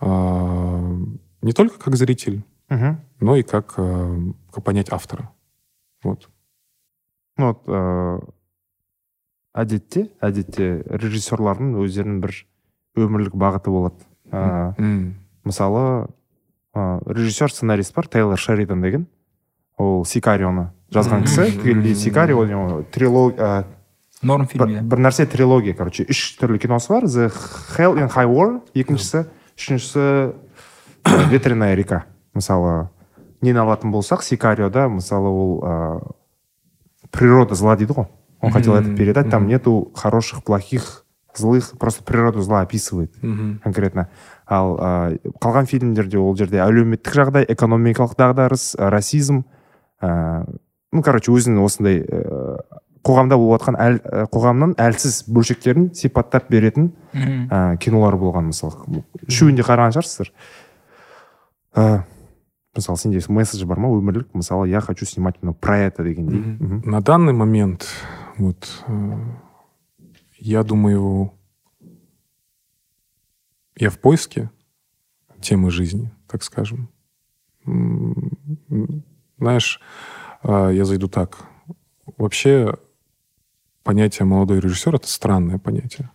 э, 0.00 0.96
не 1.42 1.52
только 1.52 1.78
как 1.78 1.96
зритель, 1.96 2.42
Мгм. 2.68 3.00
но 3.20 3.36
и 3.36 3.42
как, 3.42 3.74
э, 3.76 4.18
как 4.50 4.64
понять 4.64 4.90
автора. 4.90 5.30
Вот. 6.02 6.28
ну 7.38 7.46
вот 7.48 7.62
э, 7.66 8.20
әдетте 9.54 10.08
әдетте 10.24 10.82
режиссерлардың 10.88 11.74
өздерінің 11.84 12.20
бір 12.24 12.34
өмірлік 12.97 13.35
бағыты 13.37 13.71
болады. 13.71 13.95
М. 14.31 15.15
мысалы 15.47 16.07
э, 16.75 16.99
режиссер 17.05 17.51
сценарист 17.51 17.95
бар 17.95 18.07
тейлор 18.07 18.37
шеридан 18.37 18.81
деген. 18.81 19.07
Ол 19.77 20.03
сикарионы 20.05 20.71
жазған 20.91 21.23
кісі. 21.23 21.95
Сикарио 21.95 22.83
трилогия 22.91 23.65
Норм 24.23 24.47
фильм, 24.47 24.65
бір, 24.65 24.81
бір 24.81 24.99
нәрсе 25.05 25.27
трилогия 25.29 25.75
короче. 25.77 26.03
Үш 26.09 26.37
түрлі 26.39 26.57
киносы 26.57 26.89
бар. 26.89 27.05
The 27.05 27.29
hell 27.77 27.97
in 28.01 28.09
high 28.09 28.25
war 28.25 28.61
екіншісі. 28.73 29.27
Үшіншісі 29.55 30.33
ветреная 31.31 31.75
река. 31.77 32.05
Мысалы 32.33 32.89
нені 33.41 33.61
алатын 33.61 33.93
болсақ 33.93 34.25
сикариода 34.25 34.87
мысалы 34.89 35.29
ол 35.29 35.53
ә, 35.61 35.73
природа 37.11 37.55
зла 37.55 37.77
дейді 37.77 37.93
ғой. 37.93 38.07
Он 38.41 38.51
хотел 38.51 38.75
это 38.75 38.95
передать. 38.95 39.29
Там 39.29 39.47
нету 39.47 39.91
хороших 39.95 40.43
плохих 40.43 41.05
злых 41.37 41.71
просто 41.77 42.03
природу 42.03 42.41
зла 42.41 42.61
описывает 42.61 43.11
Мгм. 43.23 43.61
конкретно. 43.63 44.07
Ал 44.47 44.77
ә, 44.77 45.19
қалған 45.41 45.65
фильмдерде 45.67 46.17
ол 46.17 46.35
жерде 46.35 46.57
әлеуметтік 46.63 47.13
жағдай 47.13 47.45
экономикалық 47.47 48.15
дағдарыс 48.17 48.75
ә, 48.77 48.89
расизм 48.89 49.43
ә, 50.01 50.45
ну 50.91 51.01
короче 51.03 51.31
өзінің 51.31 51.63
осындай 51.63 51.99
ә, 52.01 52.59
қоғамда 53.07 53.37
болып 53.37 53.61
жатқан 53.61 53.77
әл, 53.79 53.99
ә, 54.03 54.25
қоғамның 54.31 54.75
әлсіз 54.79 55.25
бөлшектерін 55.31 55.93
сипаттап 55.95 56.49
беретін 56.49 56.93
ә, 57.13 57.77
кинолар 57.77 58.15
болған 58.15 58.49
мысалы 58.51 59.03
үшеуін 59.27 59.55
де 59.55 59.63
қараған 59.63 59.95
шығарсыздар. 59.95 60.31
Ә, 61.75 62.01
мысалы 62.75 62.97
сенде 62.97 63.21
месседж 63.29 63.65
бар 63.65 63.79
ма? 63.79 63.89
өмірлік? 63.89 64.29
мысалы 64.33 64.69
я 64.69 64.81
хочу 64.81 65.05
снимать 65.05 65.35
ну, 65.41 65.53
про 65.53 65.77
это 65.79 66.03
дегендей. 66.03 66.57
На 66.85 67.01
данный 67.01 67.33
момент, 67.33 67.87
вот, 68.37 68.83
э, 68.87 69.17
я 70.37 70.63
думаю, 70.63 71.33
я 73.75 73.89
в 73.89 73.99
поиске 73.99 74.49
темы 75.41 75.71
жизни, 75.71 76.11
так 76.27 76.43
скажем. 76.43 76.89
Знаешь, 79.37 79.79
э, 80.43 80.71
я 80.73 80.85
зайду 80.85 81.07
так. 81.07 81.45
Вообще, 82.17 82.73
понятие 83.83 84.25
молодой 84.25 84.59
режиссер— 84.59 84.95
это 84.95 85.07
странное 85.07 85.59
понятие. 85.59 86.09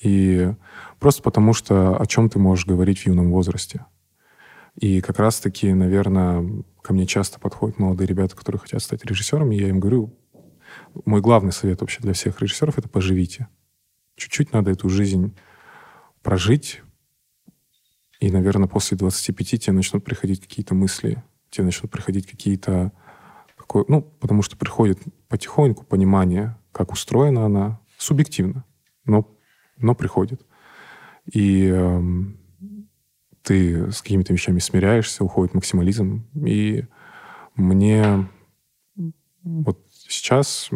И 0.00 0.52
просто 0.98 1.22
потому, 1.22 1.52
что 1.52 2.00
о 2.00 2.06
чем 2.06 2.28
ты 2.28 2.38
можешь 2.38 2.66
говорить 2.66 3.00
в 3.00 3.06
юном 3.06 3.30
возрасте. 3.30 3.86
И 4.76 5.00
как 5.00 5.18
раз-таки, 5.18 5.72
наверное, 5.72 6.64
ко 6.82 6.92
мне 6.92 7.06
часто 7.06 7.38
подходят 7.38 7.78
молодые 7.78 8.06
ребята, 8.06 8.34
которые 8.36 8.60
хотят 8.60 8.82
стать 8.82 9.04
режиссерами, 9.04 9.54
и 9.56 9.60
я 9.60 9.68
им 9.68 9.80
говорю, 9.80 10.12
мой 11.04 11.20
главный 11.20 11.52
совет 11.52 11.80
вообще 11.80 12.00
для 12.00 12.12
всех 12.12 12.40
режиссеров— 12.40 12.78
это 12.78 12.88
поживите. 12.88 13.48
Чуть-чуть 14.16 14.52
надо 14.52 14.70
эту 14.70 14.88
жизнь 14.88 15.36
прожить, 16.22 16.82
и, 18.20 18.30
наверное, 18.30 18.68
после 18.68 18.96
25 18.96 19.60
тебе 19.60 19.72
начнут 19.72 20.04
приходить 20.04 20.40
какие-то 20.40 20.74
мысли, 20.74 21.22
тебе 21.50 21.64
начнут 21.64 21.90
приходить 21.90 22.26
какие-то... 22.26 22.92
какое- 23.56 23.84
Ну, 23.88 24.02
потому 24.02 24.42
что 24.42 24.56
приходит 24.56 24.98
потихоньку 25.28 25.84
понимание, 25.84 26.56
как 26.72 26.92
устроена 26.92 27.44
она, 27.44 27.80
субъективно, 27.98 28.64
но, 29.04 29.36
но 29.78 29.94
приходит. 29.94 30.46
И 31.30 31.66
эм, 31.66 32.38
ты 33.42 33.90
с 33.92 34.00
какими-то 34.00 34.32
вещами 34.32 34.58
смиряешься, 34.58 35.24
уходит 35.24 35.54
максимализм. 35.54 36.26
И 36.34 36.86
мне 37.56 38.28
вот 39.42 39.83
сейчас 40.14 40.70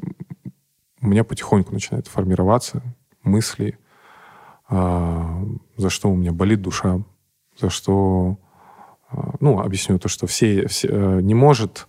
у 1.00 1.06
меня 1.06 1.24
потихоньку 1.24 1.72
начинает 1.72 2.06
формироваться 2.06 2.82
мысли, 3.22 3.78
а, 4.68 5.42
за 5.76 5.90
что 5.90 6.10
у 6.10 6.16
меня 6.16 6.32
болит 6.32 6.60
душа, 6.60 7.00
за 7.58 7.70
что, 7.70 8.38
а, 9.10 9.34
ну, 9.40 9.60
объясню 9.60 9.98
то, 9.98 10.08
что 10.08 10.26
все, 10.26 10.66
все, 10.66 10.88
э, 10.90 11.20
не 11.22 11.34
может, 11.34 11.88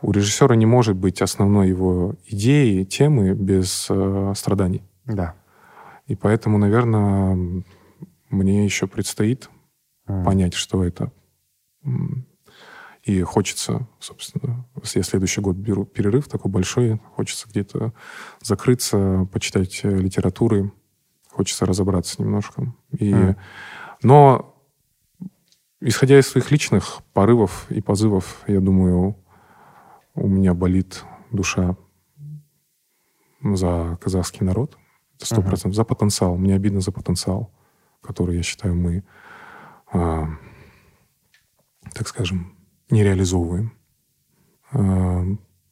у 0.00 0.12
режиссера 0.12 0.54
не 0.56 0.66
может 0.66 0.96
быть 0.96 1.22
основной 1.22 1.68
его 1.68 2.14
идеи, 2.26 2.84
темы 2.84 3.34
без 3.34 3.86
э, 3.88 4.32
страданий. 4.36 4.82
да 5.04 5.34
И 6.06 6.16
поэтому, 6.16 6.58
наверное, 6.58 7.64
мне 8.28 8.64
еще 8.64 8.86
предстоит 8.86 9.48
М. 10.06 10.24
понять, 10.24 10.54
что 10.54 10.84
это. 10.84 11.12
И 13.02 13.20
хочется, 13.22 13.88
собственно, 13.98 14.64
если 14.80 15.00
я 15.00 15.02
следующий 15.02 15.40
год 15.40 15.56
беру 15.56 15.84
перерыв 15.84 16.28
такой 16.28 16.50
большой, 16.50 17.00
хочется 17.16 17.48
где-то 17.48 17.92
закрыться, 18.40 19.28
почитать 19.32 19.80
э, 19.82 19.90
литературы, 19.90 20.72
хочется 21.28 21.66
разобраться 21.66 22.22
немножко. 22.22 22.72
И, 22.96 23.12
Мгм. 23.12 23.36
Но, 24.04 24.56
исходя 25.80 26.18
из 26.18 26.28
своих 26.28 26.50
личных 26.50 27.00
порывов 27.12 27.66
и 27.70 27.80
позывов, 27.80 28.42
я 28.46 28.60
думаю, 28.60 29.16
у 30.14 30.28
меня 30.28 30.54
болит 30.54 31.04
душа 31.30 31.76
за 33.42 33.98
казахский 34.00 34.44
народ. 34.44 34.76
Это 35.16 35.26
сто 35.26 35.42
процентов. 35.42 35.74
За 35.74 35.84
потенциал. 35.84 36.36
Мне 36.36 36.54
обидно 36.54 36.80
за 36.80 36.92
потенциал, 36.92 37.52
который, 38.00 38.36
я 38.36 38.42
считаю, 38.42 38.74
мы, 38.74 39.04
а, 39.92 40.28
так 41.92 42.08
скажем, 42.08 42.56
не 42.92 43.02
реализовываем. 43.02 43.72
А, 44.70 45.24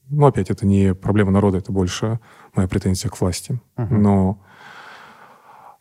ну, 0.08 0.26
опять, 0.26 0.50
это 0.50 0.66
не 0.66 0.94
проблема 0.94 1.30
народа, 1.30 1.58
это 1.58 1.70
больше 1.70 2.18
моя 2.54 2.66
претензия 2.66 3.10
к 3.10 3.20
власти. 3.20 3.60
Мгм. 3.76 4.02
Но 4.02 4.42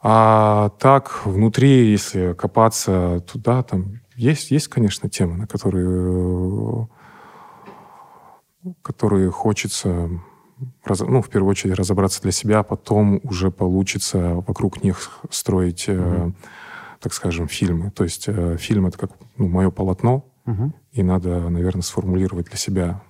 а 0.02 0.70
так, 0.80 1.26
внутри, 1.26 1.92
если 1.92 2.34
копаться 2.34 3.22
туда, 3.32 3.64
там 3.64 4.00
есть, 4.16 4.52
есть, 4.52 4.70
конечно, 4.70 5.10
темы, 5.10 5.36
на 5.36 5.48
которые, 5.48 6.88
э, 8.66 8.70
которые 8.82 9.30
хочется, 9.30 10.10
ну, 11.00 11.22
в 11.22 11.30
первую 11.30 11.52
очередь, 11.52 11.76
разобраться 11.76 12.22
для 12.22 12.32
себя, 12.32 12.60
а 12.60 12.64
потом 12.64 13.20
уже 13.24 13.52
получится 13.52 14.36
вокруг 14.48 14.84
них 14.84 15.20
строить, 15.32 15.86
э, 15.88 15.96
Мгм. 15.96 16.36
так 17.02 17.14
скажем, 17.14 17.50
фильмы. 17.50 17.92
То 17.92 18.06
есть 18.06 18.26
э, 18.28 18.56
фильм— 18.58 18.86
это 18.88 18.98
как 18.98 19.12
ну, 19.38 19.50
мое 19.50 19.70
полотно, 19.70 20.26
Мгм. 20.46 20.74
и 20.92 21.04
надо, 21.04 21.50
наверное, 21.50 21.82
сформулировать 21.84 22.48
для 22.48 22.58
себя, 22.58 23.02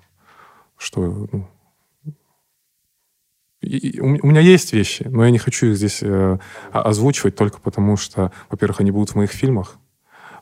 что 0.77 1.27
ну, 1.31 1.47
и- 3.61 3.89
и 3.89 3.99
у 3.99 4.05
у 4.05 4.27
меня 4.27 4.39
есть 4.41 4.73
вещи, 4.73 5.03
но 5.09 5.25
я 5.25 5.31
не 5.31 5.37
хочу 5.37 5.67
их 5.67 5.77
здесь 5.77 5.99
э, 6.01 6.37
озвучивать 6.71 7.35
только 7.35 7.59
потому, 7.59 7.97
что, 7.97 8.31
во-первых, 8.49 8.79
они 8.81 8.91
будут 8.91 9.09
в 9.11 9.15
моих 9.15 9.31
фильмах, 9.31 9.77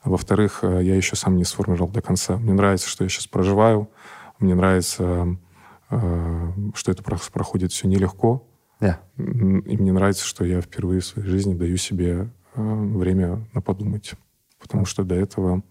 а 0.03 0.09
во-вторых, 0.09 0.59
э, 0.63 0.83
я 0.83 0.95
еще 0.95 1.15
сам 1.15 1.35
не 1.35 1.43
сформулировал 1.43 1.89
до 1.91 2.01
конца. 2.01 2.37
Мне 2.37 2.53
нравится, 2.53 2.87
что 2.87 3.03
я 3.03 3.09
сейчас 3.09 3.27
проживаю, 3.27 3.89
мне 4.39 4.53
нравится, 4.53 5.37
э, 5.89 6.51
что 6.75 6.91
это 6.91 7.01
проходит 7.03 7.71
все 7.71 7.87
нелегко. 7.87 8.47
М, 9.17 9.59
и 9.61 9.75
мне 9.77 9.91
нравится, 9.91 10.23
что 10.23 10.45
я 10.45 10.61
впервые 10.61 11.01
в 11.01 11.05
своей 11.05 11.27
жизни 11.27 11.55
даю 11.55 11.77
себе 11.77 12.29
э, 12.55 12.61
время 12.61 13.47
на 13.53 13.61
подумать, 13.61 14.13
потому 14.59 14.85
что 14.85 15.03
до 15.03 15.15
этого 15.15 15.63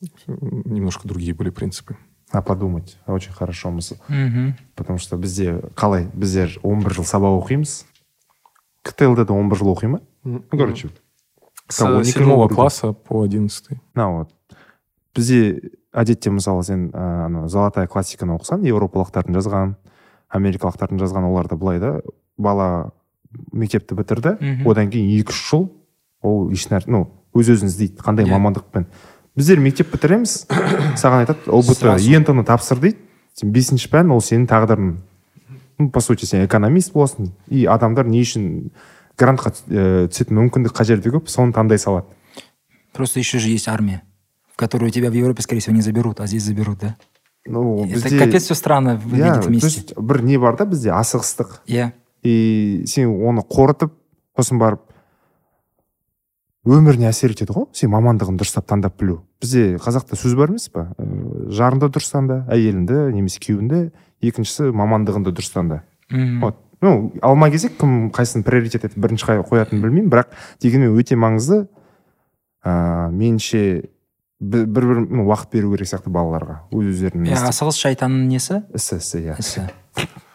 немножко 0.00 1.06
другие 1.08 1.34
были 1.34 1.50
принципы. 1.50 1.96
а 2.32 2.42
подумать 2.42 2.96
очень 3.06 3.32
хорошо 3.32 3.70
мысль. 3.70 3.96
Мгм. 4.08 4.54
потому 4.76 4.98
что 4.98 5.16
бізде 5.16 5.60
қалай 5.74 6.08
біздер 6.14 6.58
11 6.62 6.92
жыл 6.94 7.04
сабақ 7.04 7.42
оқимыз 7.42 7.84
ктл 8.82 9.14
да 9.14 9.22
11 9.22 9.58
жыл 9.58 9.72
оқи 9.74 9.86
ма 9.88 10.00
ну 10.24 10.42
короче 10.50 10.90
С 11.68 11.82
он 11.82 12.04
седьмого 12.04 12.48
класса 12.48 12.92
по 12.92 13.22
одиннадцатый. 13.22 13.80
на 13.94 14.10
вот. 14.10 14.30
Бізде 15.14 15.70
әдетте 15.92 16.30
мысалы 16.30 16.62
сен 16.62 16.90
ана 16.94 17.48
золотая 17.48 17.86
классиканы 17.88 18.36
оқысаң 18.38 18.62
еуропалықтардың 18.62 19.34
жазған 19.34 19.74
америкалықтардың 20.30 20.98
жазған 21.02 21.24
оларда 21.30 21.56
былай 21.56 21.78
да 21.80 22.00
бала 22.38 22.92
мектепті 23.52 23.94
бітірді. 23.94 24.62
Одан 24.66 24.90
кейін 24.90 25.18
екі 25.20 25.30
үш 25.30 25.50
жыл 25.50 25.68
ол 26.22 26.50
ешнәрсе 26.50 26.90
ну 26.90 27.19
өз 27.34 27.50
өзін 27.54 27.68
іздейді 27.70 28.02
қандай 28.02 28.26
Иә. 28.26 28.34
мамандықпен. 28.36 28.86
Біздер 29.36 29.60
мектеп 29.60 29.92
бітіреміз. 29.92 30.46
Саған 31.00 31.24
айтады 31.26 31.46
ұбт 31.46 31.84
ент 31.84 32.28
ны 32.34 32.44
тапсыр 32.44 32.78
дейді. 32.80 32.98
Сен 33.34 33.52
бесінші 33.52 33.88
пән 33.92 34.10
ол 34.10 34.20
сенің 34.20 34.48
тағдырың. 34.50 34.96
Ну 35.78 35.90
по 35.90 36.00
сути 36.00 36.26
сен 36.26 36.44
экономист 36.44 36.92
боласың. 36.92 37.30
И 37.48 37.64
адамдар 37.64 38.06
не 38.06 38.20
үшін 38.20 38.70
грантқа 39.16 39.52
э, 39.68 40.08
түсетін 40.10 40.36
мүмкіндік 40.40 40.74
қай 40.76 40.84
жерде 40.88 41.10
көп 41.14 41.28
соны 41.28 41.52
таңдай 41.52 41.78
салады. 41.78 42.06
Просто 42.92 43.20
еще 43.20 43.38
же 43.38 43.48
есть 43.50 43.68
армия, 43.68 44.02
в 44.52 44.56
которую 44.56 44.90
тебя 44.90 45.10
в 45.10 45.14
Европе, 45.14 45.42
скорее 45.42 45.60
всего, 45.60 45.76
не 45.76 45.82
заберут, 45.82 46.20
а 46.20 46.26
здесь 46.26 46.42
заберут, 46.42 46.80
да? 46.80 46.96
ну 47.46 47.84
Это 47.86 47.94
бізде 47.94 48.18
капец 48.18 48.42
все 48.44 48.54
странно 48.54 48.96
выглядит 48.96 49.36
иә 49.36 49.40
то 49.42 49.48
вместе. 49.48 49.66
есть 49.66 49.96
бір 49.96 50.22
не 50.22 50.36
бар 50.38 50.56
да 50.56 50.64
бізде 50.66 50.90
асығыстық. 50.90 51.60
Я. 51.66 51.92
и 52.22 52.84
сен 52.86 53.08
оны 53.08 53.40
қорытып 53.40 53.92
сосын 54.36 54.58
барып 54.58 54.80
өміріне 56.68 57.08
әсер 57.08 57.32
етеді 57.34 57.54
ғой. 57.56 57.68
Сен 57.76 57.92
мамандығын 57.94 58.38
дұрыстап 58.40 58.66
таңдап 58.68 58.98
білу. 59.00 59.20
Бізде 59.40 59.78
қазақта 59.80 60.18
сөз 60.18 60.34
бар 60.38 60.52
емес 60.52 60.68
па? 60.72 60.90
Ә, 61.00 61.06
жарыңды 61.56 61.88
дұрыс 61.88 62.10
таңда 62.12 62.42
әйеліңді 62.52 63.06
немесе 63.14 63.40
күйеуіңді 63.44 63.82
екіншісі 64.30 64.72
мамандығыңды 64.76 65.32
дұрыс 65.32 65.54
таңда. 65.54 65.82
Вот. 66.42 66.58
Ну 66.82 67.12
алма 67.22 67.50
кезек 67.52 67.76
кім 67.80 68.10
қайсысын 68.16 68.44
приоритет 68.44 68.84
етіп 68.88 69.00
бірінші 69.04 69.40
қоятынын 69.48 69.82
білмеймін. 69.84 70.10
Бірақ 70.12 70.32
дегенмен 70.60 70.96
өте 70.96 71.16
маңызды 71.16 71.66
ыыы 72.64 73.10
меніңше 73.16 73.62
бір 74.40 74.66
бір 74.66 74.88
ну, 75.04 75.26
уақыт 75.28 75.52
беру 75.52 75.74
керек 75.74 75.88
сияқты 75.88 76.12
балаларға. 76.12 76.62
Өз 76.72 76.92
өздерінің 76.94 77.28
Иә, 77.28 77.44
асығыс 77.52 77.80
шайтанның 77.80 78.28
несі? 78.32 78.62
Ісі 78.76 79.00
ісі 79.00 79.20
иә. 79.20 79.36
Ісі. 79.40 79.68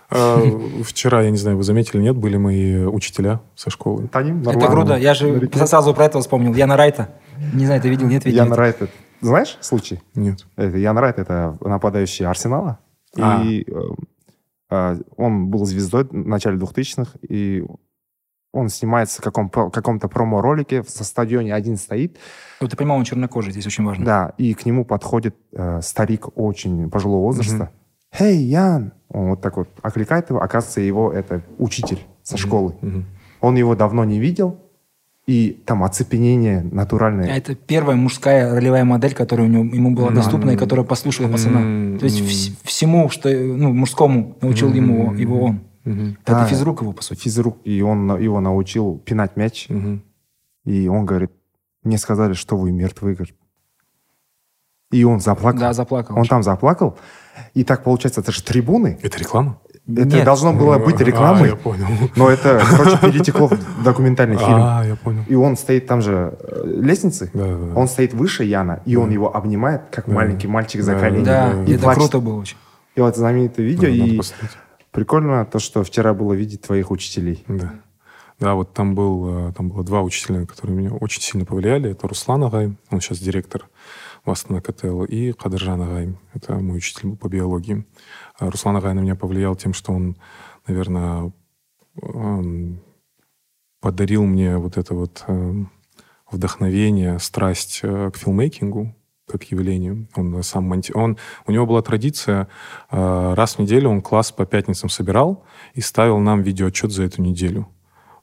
Вчера, 0.10 1.22
я 1.24 1.32
не 1.32 1.38
знаю, 1.38 1.58
вы 1.58 1.64
заметили, 1.64 2.02
нет, 2.02 2.16
были 2.16 2.38
мои 2.38 2.86
учителя 2.86 3.42
со 3.56 3.70
школы. 3.70 4.08
это 4.14 4.68
круто 4.68 4.96
я 4.96 5.14
же 5.14 5.50
сразу 5.66 5.94
про 5.94 6.06
этого 6.06 6.22
вспомнил 6.22 6.54
Яна 6.54 6.78
Райта 6.78 7.10
не 7.54 7.66
знаю 7.66 7.82
ты 7.82 7.90
видел 7.90 8.08
нет 8.08 8.26
видел 8.26 8.44
Ян 8.44 8.54
Райт, 8.54 8.82
это- 8.82 8.92
знаешь 9.22 9.58
случай? 9.62 10.02
Нет. 10.14 10.46
Это 10.56 10.78
Ян 10.78 10.98
Райт, 10.98 11.20
это 11.20 11.58
нападающий 11.62 12.26
Арсенала. 12.26 12.80
А. 13.18 13.42
И 13.44 13.66
э, 13.68 13.82
э, 14.70 14.98
он 15.16 15.48
был 15.48 15.66
звездой 15.66 16.04
в 16.04 16.14
начале 16.14 16.58
2000-х, 16.58 17.18
и 17.28 17.64
он 18.52 18.70
снимается 18.70 19.22
в 19.22 19.24
каком, 19.24 19.50
каком-то 19.50 20.08
промо-ролике, 20.08 20.84
со 20.84 21.04
стадионе 21.04 21.54
один 21.54 21.78
стоит. 21.78 22.18
Вот 22.62 22.72
ты 22.72 22.78
понимал, 22.78 22.98
он 22.98 23.04
чернокожий, 23.04 23.52
здесь 23.52 23.68
очень 23.68 23.84
важно. 23.84 24.06
Да, 24.06 24.34
и 24.38 24.54
к 24.54 24.66
нему 24.66 24.86
подходит 24.86 25.36
э, 25.54 25.82
старик 25.82 26.28
очень 26.38 26.90
пожилого 26.90 27.24
возраста. 27.24 27.72
«Хей, 28.18 28.38
Ян!» 28.38 28.94
Он 29.10 29.30
вот 29.30 29.42
так 29.42 29.58
вот 29.58 29.70
окликает 29.82 30.30
его. 30.30 30.42
Оказывается, 30.42 30.82
его 30.82 31.12
это 31.12 31.42
учитель 31.58 32.00
со 32.24 32.38
школы. 32.38 32.76
Он 33.42 33.56
его 33.56 33.76
давно 33.76 34.04
не 34.04 34.20
видел, 34.20 34.60
и 35.28 35.62
там 35.66 35.84
оцепенение 35.84 36.62
натуральное. 36.64 37.32
А 37.34 37.38
это 37.38 37.56
первая 37.56 37.96
мужская 37.96 38.54
ролевая 38.54 38.84
модель, 38.84 39.14
которая 39.14 39.48
у 39.48 39.50
него, 39.50 39.64
ему 39.64 39.96
была 39.96 40.10
доступна 40.12 40.52
и 40.52 40.58
которая 40.58 40.86
послушала 40.86 41.28
пацана. 41.32 41.98
То 42.00 42.06
есть 42.06 42.22
вс- 42.22 42.56
всему, 42.64 43.10
что 43.10 43.30
ну, 43.30 43.74
мужскому 43.74 44.38
научил 44.42 44.74
ему 44.74 45.14
его 45.14 45.44
он. 45.44 45.62
Это 45.86 46.32
Да. 46.32 46.46
физрук 46.46 46.82
его, 46.82 46.94
по 46.94 47.04
сути. 47.04 47.22
Физрук, 47.22 47.58
и 47.64 47.82
он 47.82 48.20
его 48.20 48.40
научил 48.40 48.98
пинать 49.06 49.36
мяч. 49.36 49.68
И 50.66 50.88
он 50.88 51.06
говорит, 51.06 51.32
мне 51.84 51.98
сказали, 52.00 52.34
что 52.34 52.58
вы 52.58 52.72
мертвый, 52.72 53.14
говорит. 53.14 53.36
И 54.92 55.04
он 55.04 55.20
заплакал. 55.20 55.60
Да, 55.60 55.74
заплакал. 55.74 56.18
Он 56.18 56.26
там 56.26 56.42
заплакал. 56.42 56.98
И 57.54 57.64
так 57.64 57.84
получается, 57.84 58.22
это 58.22 58.32
же 58.32 58.44
трибуны. 58.44 58.98
Это 59.02 59.18
реклама? 59.18 59.60
Это 59.88 60.06
Нет. 60.08 60.26
должно 60.26 60.52
было 60.52 60.80
быть 60.80 61.00
А, 61.00 61.04
рекламой. 61.04 61.50
я 61.50 61.56
понял. 61.56 61.86
Но 62.16 62.30
это, 62.32 62.60
короче, 62.72 62.98
перетекло 62.98 63.48
в 63.50 63.84
документальный 63.84 64.38
фильм. 64.46 64.56
А, 64.60 64.84
я 64.84 64.96
понял. 64.96 65.22
И 65.28 65.36
он 65.36 65.56
стоит 65.58 65.86
там 65.86 66.02
же, 66.02 66.36
э, 66.42 66.64
лестницы, 66.82 67.30
Да, 67.36 67.46
да, 67.46 67.56
да. 67.56 67.74
он 67.76 67.88
стоит 67.88 68.14
выше 68.16 68.44
Яна, 68.46 68.82
и 68.86 68.96
он 68.96 69.12
его 69.12 69.36
обнимает, 69.36 69.82
как 69.92 70.08
маленький 70.08 70.48
мальчик 70.48 70.82
за 70.82 70.94
Да, 70.94 71.00
колени. 71.00 71.24
Да, 71.24 71.64
и 71.68 71.74
это 71.74 71.84
плачет. 71.84 72.02
круто 72.02 72.20
было 72.20 72.40
очень. 72.42 72.58
И 72.96 73.02
вот 73.02 73.16
знаменитое 73.16 73.64
видео, 73.66 73.82
Да, 73.84 73.90
и 73.90 74.18
посмотреть. 74.18 74.52
прикольно 74.92 75.46
то, 75.46 75.60
что 75.60 75.84
вчера 75.84 76.16
было 76.16 76.34
видеть 76.34 76.62
твоих 76.62 76.90
учителей. 76.90 77.44
Да. 77.48 77.74
Да, 78.40 78.54
вот 78.56 78.74
там, 78.74 78.96
был, 78.96 79.50
э, 79.50 79.54
там 79.54 79.70
было 79.70 79.84
два 79.84 80.02
учителя, 80.02 80.46
которые 80.48 80.76
меня 80.76 80.92
очень 80.94 81.22
сильно 81.22 81.46
повлияли. 81.46 81.92
Это 81.92 82.08
Руслан 82.08 82.44
Агай, 82.44 82.74
он 82.90 83.02
сейчас 83.02 83.20
директор 83.20 83.66
Вастана 84.26 84.62
КТЛ, 84.62 85.04
и 85.04 85.32
Кадыржан 85.32 85.82
Агай, 85.82 86.18
это 86.34 86.56
мой 86.56 86.78
учитель 86.78 87.16
по 87.16 87.28
биологии. 87.28 87.86
А 88.40 88.50
Руслан 88.50 88.78
Агай 88.78 88.94
на 88.94 89.00
меня 89.00 89.16
повлиял 89.16 89.56
тем, 89.56 89.74
что 89.74 89.94
он, 89.94 90.18
наверное, 90.68 91.32
подарил 93.80 94.24
мне 94.24 94.58
вот 94.58 94.78
это 94.78 94.96
вот 94.96 95.24
эм, 95.28 95.72
вдохновение, 96.32 97.20
страсть 97.20 97.82
э, 97.84 98.10
к 98.12 98.18
филмейкингу, 98.18 98.96
как 99.28 99.44
явлению. 99.52 100.08
Он 100.16 100.42
сам 100.44 100.66
монти... 100.66 100.92
он 100.94 101.18
У 101.46 101.52
него 101.52 101.66
была 101.66 101.82
традиция, 101.82 102.48
э, 102.90 103.34
раз 103.36 103.56
в 103.56 103.60
неделю 103.60 103.90
он 103.90 104.02
класс 104.02 104.32
по 104.32 104.46
пятницам 104.46 104.90
собирал 104.90 105.46
и 105.74 105.82
ставил 105.82 106.20
нам 106.20 106.42
видеоотчет 106.42 106.92
за 106.92 107.04
эту 107.04 107.22
неделю. 107.22 107.68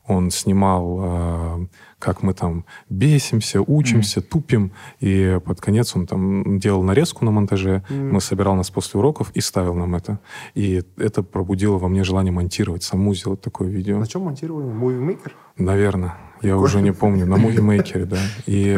Он 0.06 0.30
снимал, 0.30 1.00
э, 1.02 1.66
как 1.98 2.22
мы 2.22 2.34
там 2.34 2.64
бесимся, 2.88 3.62
учимся, 3.62 4.20
тупим, 4.20 4.72
и 5.00 5.38
под 5.44 5.60
конец 5.60 5.94
он 5.94 6.06
там 6.06 6.58
делал 6.58 6.82
нарезку 6.82 7.24
на 7.24 7.30
монтаже, 7.30 7.84
мы 7.88 8.20
собирал 8.20 8.56
нас 8.56 8.70
после 8.70 8.98
уроков 8.98 9.30
и 9.34 9.40
ставил 9.40 9.74
нам 9.74 9.94
это. 9.94 10.18
И 10.54 10.82
это 10.96 11.22
пробудило 11.22 11.78
во 11.78 11.88
мне 11.88 12.02
желание 12.02 12.32
монтировать, 12.32 12.82
саму 12.82 13.14
сделать 13.14 13.40
такое 13.40 13.68
видео. 13.68 13.98
На 13.98 14.06
чем 14.06 14.22
монтировали? 14.22 14.66
Movie 14.66 15.00
Maker? 15.00 15.32
Наверное. 15.56 16.16
Я 16.42 16.58
уже 16.58 16.82
не 16.82 16.92
помню. 16.92 17.24
На 17.24 17.36
мувимейкере, 17.36 18.04
да. 18.04 18.18
И, 18.46 18.76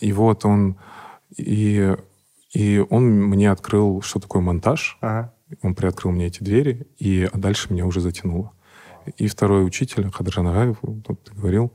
и 0.00 0.12
вот 0.12 0.44
он... 0.44 0.76
И, 1.36 1.94
и 2.54 2.84
он 2.88 3.04
мне 3.04 3.50
открыл, 3.50 4.00
что 4.00 4.20
такое 4.20 4.40
монтаж. 4.40 4.96
Ага. 5.00 5.34
Он 5.62 5.74
приоткрыл 5.74 6.12
мне 6.12 6.26
эти 6.28 6.42
двери, 6.42 6.86
и 6.98 7.28
дальше 7.34 7.72
меня 7.72 7.86
уже 7.86 8.00
затянуло. 8.00 8.52
И 9.16 9.26
второй 9.28 9.66
учитель, 9.66 10.10
Хадржан 10.10 10.46
Агаев, 10.48 10.78
вот 10.82 11.22
ты 11.24 11.32
говорил, 11.34 11.72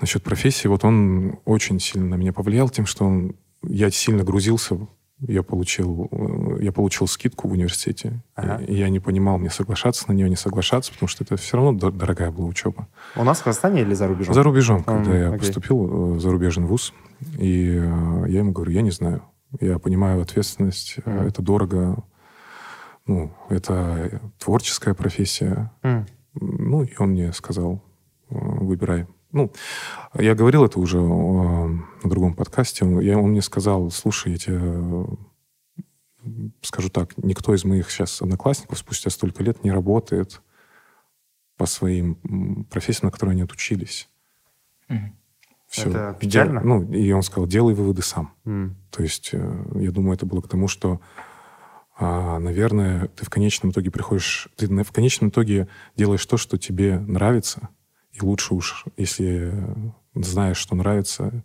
насчет 0.00 0.22
профессии, 0.22 0.68
вот 0.68 0.84
он 0.84 1.38
очень 1.44 1.80
сильно 1.80 2.06
на 2.08 2.14
меня 2.14 2.32
повлиял 2.32 2.68
тем, 2.68 2.86
что 2.86 3.04
он, 3.04 3.34
я 3.62 3.90
сильно 3.90 4.22
грузился, 4.24 4.78
я 5.20 5.42
получил, 5.42 6.08
э, 6.12 6.62
я 6.62 6.70
получил 6.70 7.08
скидку 7.08 7.48
в 7.48 7.52
университете, 7.52 8.22
Ага. 8.36 8.62
и 8.64 8.74
я 8.76 8.88
не 8.88 9.00
понимал, 9.00 9.38
мне 9.38 9.50
соглашаться 9.50 10.04
на 10.06 10.12
нее, 10.12 10.28
не 10.30 10.36
соглашаться, 10.36 10.92
потому 10.92 11.08
что 11.08 11.24
это 11.24 11.36
все 11.36 11.56
равно 11.56 11.72
дор- 11.76 11.90
дорогая 11.96 12.30
была 12.30 12.46
учеба. 12.46 12.86
У 13.16 13.24
нас 13.24 13.40
в 13.40 13.44
Казахстане 13.44 13.80
или 13.82 13.94
за 13.94 14.06
рубежом? 14.06 14.32
За 14.34 14.42
рубежом, 14.44 14.84
когда 14.84 15.10
М, 15.10 15.20
я 15.20 15.28
окей. 15.30 15.38
поступил 15.40 15.84
э, 15.84 16.14
в 16.14 16.20
зарубежный 16.20 16.66
вуз, 16.66 16.94
и 17.36 17.70
э, 17.82 18.24
я 18.28 18.38
ему 18.38 18.52
говорю, 18.52 18.70
я 18.70 18.82
не 18.82 18.92
знаю, 18.92 19.22
я 19.60 19.80
понимаю 19.80 20.22
ответственность, 20.22 20.98
Мгм. 21.04 21.22
это 21.26 21.42
дорого, 21.42 22.04
ну, 23.06 23.32
это 23.48 24.20
творческая 24.38 24.94
профессия. 24.94 25.72
М. 25.82 26.06
Ну, 26.40 26.82
и 26.82 26.94
он 26.98 27.10
мне 27.10 27.32
сказал, 27.32 27.82
э, 28.30 28.34
выбирай. 28.38 29.06
Ну, 29.32 29.52
я 30.14 30.34
говорил 30.34 30.64
это 30.64 30.80
уже 30.80 30.98
э, 30.98 31.00
на 31.02 31.80
другом 32.10 32.34
подкасте. 32.34 32.84
Он, 32.84 33.00
я, 33.00 33.18
он 33.18 33.30
мне 33.30 33.42
сказал, 33.42 33.90
слушай, 33.90 34.32
я 34.32 34.38
тебе 34.38 34.58
э, 34.62 35.04
скажу 36.62 36.88
так, 36.88 37.16
никто 37.18 37.54
из 37.54 37.64
моих 37.64 37.90
сейчас 37.90 38.22
одноклассников 38.22 38.78
спустя 38.78 39.10
столько 39.10 39.42
лет 39.42 39.64
не 39.64 39.70
работает 39.70 40.40
по 41.56 41.66
своим 41.66 42.64
профессиям, 42.70 43.06
на 43.06 43.10
которые 43.10 43.32
они 43.34 43.42
отучились. 43.42 44.08
Мгм. 44.88 45.14
Всё. 45.66 45.90
Это 45.90 45.98
Дел- 45.98 46.14
печально? 46.14 46.60
Ну, 46.62 46.90
и 46.92 47.12
он 47.12 47.22
сказал, 47.22 47.46
делай 47.46 47.74
выводы 47.74 48.00
сам. 48.02 48.32
М. 48.46 48.76
То 48.90 49.02
есть, 49.02 49.32
я 49.32 49.90
думаю, 49.90 50.14
это 50.14 50.24
было 50.24 50.40
к 50.40 50.48
тому, 50.48 50.66
что, 50.68 51.00
а, 52.00 52.38
наверное, 52.38 53.08
ты 53.08 53.24
в 53.24 53.30
конечном 53.30 53.72
итоге 53.72 53.90
приходишь, 53.90 54.48
ты 54.56 54.68
в 54.68 54.92
конечном 54.92 55.30
итоге 55.30 55.66
делаешь 55.96 56.24
то, 56.24 56.36
что 56.36 56.56
тебе 56.56 57.00
нравится, 57.00 57.70
и 58.12 58.20
лучше 58.22 58.54
уж, 58.54 58.84
если 58.96 59.52
знаешь, 60.14 60.58
что 60.58 60.76
нравится, 60.76 61.44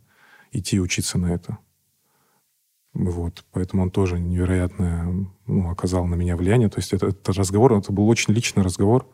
идти 0.51 0.79
учиться 0.79 1.17
на 1.17 1.33
это. 1.33 1.57
Вот, 2.93 3.43
поэтому 3.51 3.81
он 3.81 3.89
тоже 3.89 4.19
невероятно 4.19 5.27
ну, 5.47 5.71
оказал 5.71 6.05
на 6.05 6.13
меня 6.13 6.37
влияние. 6.37 6.69
То 6.69 6.77
есть 6.77 6.93
это, 6.93 7.07
это 7.07 7.33
разговор, 7.33 7.73
это 7.73 7.91
был 7.91 8.07
очень 8.07 8.33
личный 8.35 8.61
разговор. 8.61 9.07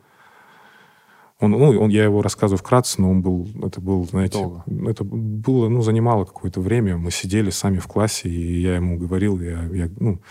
Он, 1.39 1.51
ну, 1.51 1.79
он, 1.79 1.89
я 1.89 2.03
его 2.03 2.21
рассказываю 2.21 2.57
вкратце, 2.59 3.01
но 3.01 3.11
он 3.11 3.21
был, 3.21 3.47
это 3.63 3.79
был, 3.79 4.05
знаете, 4.05 4.39
Долго. 4.39 4.63
это 4.89 5.05
было, 5.05 5.69
ну, 5.69 5.81
занимало 5.81 6.25
какое-то 6.25 6.59
время. 6.59 6.97
Мы 6.97 7.11
сидели 7.11 7.49
сами 7.49 7.79
в 7.79 7.87
классе, 7.87 8.27
и 8.27 8.59
я 8.61 8.75
ему 8.75 8.97
говорил, 8.97 9.39
я, 9.39 9.63
я, 9.71 9.89
ну, 9.99 10.21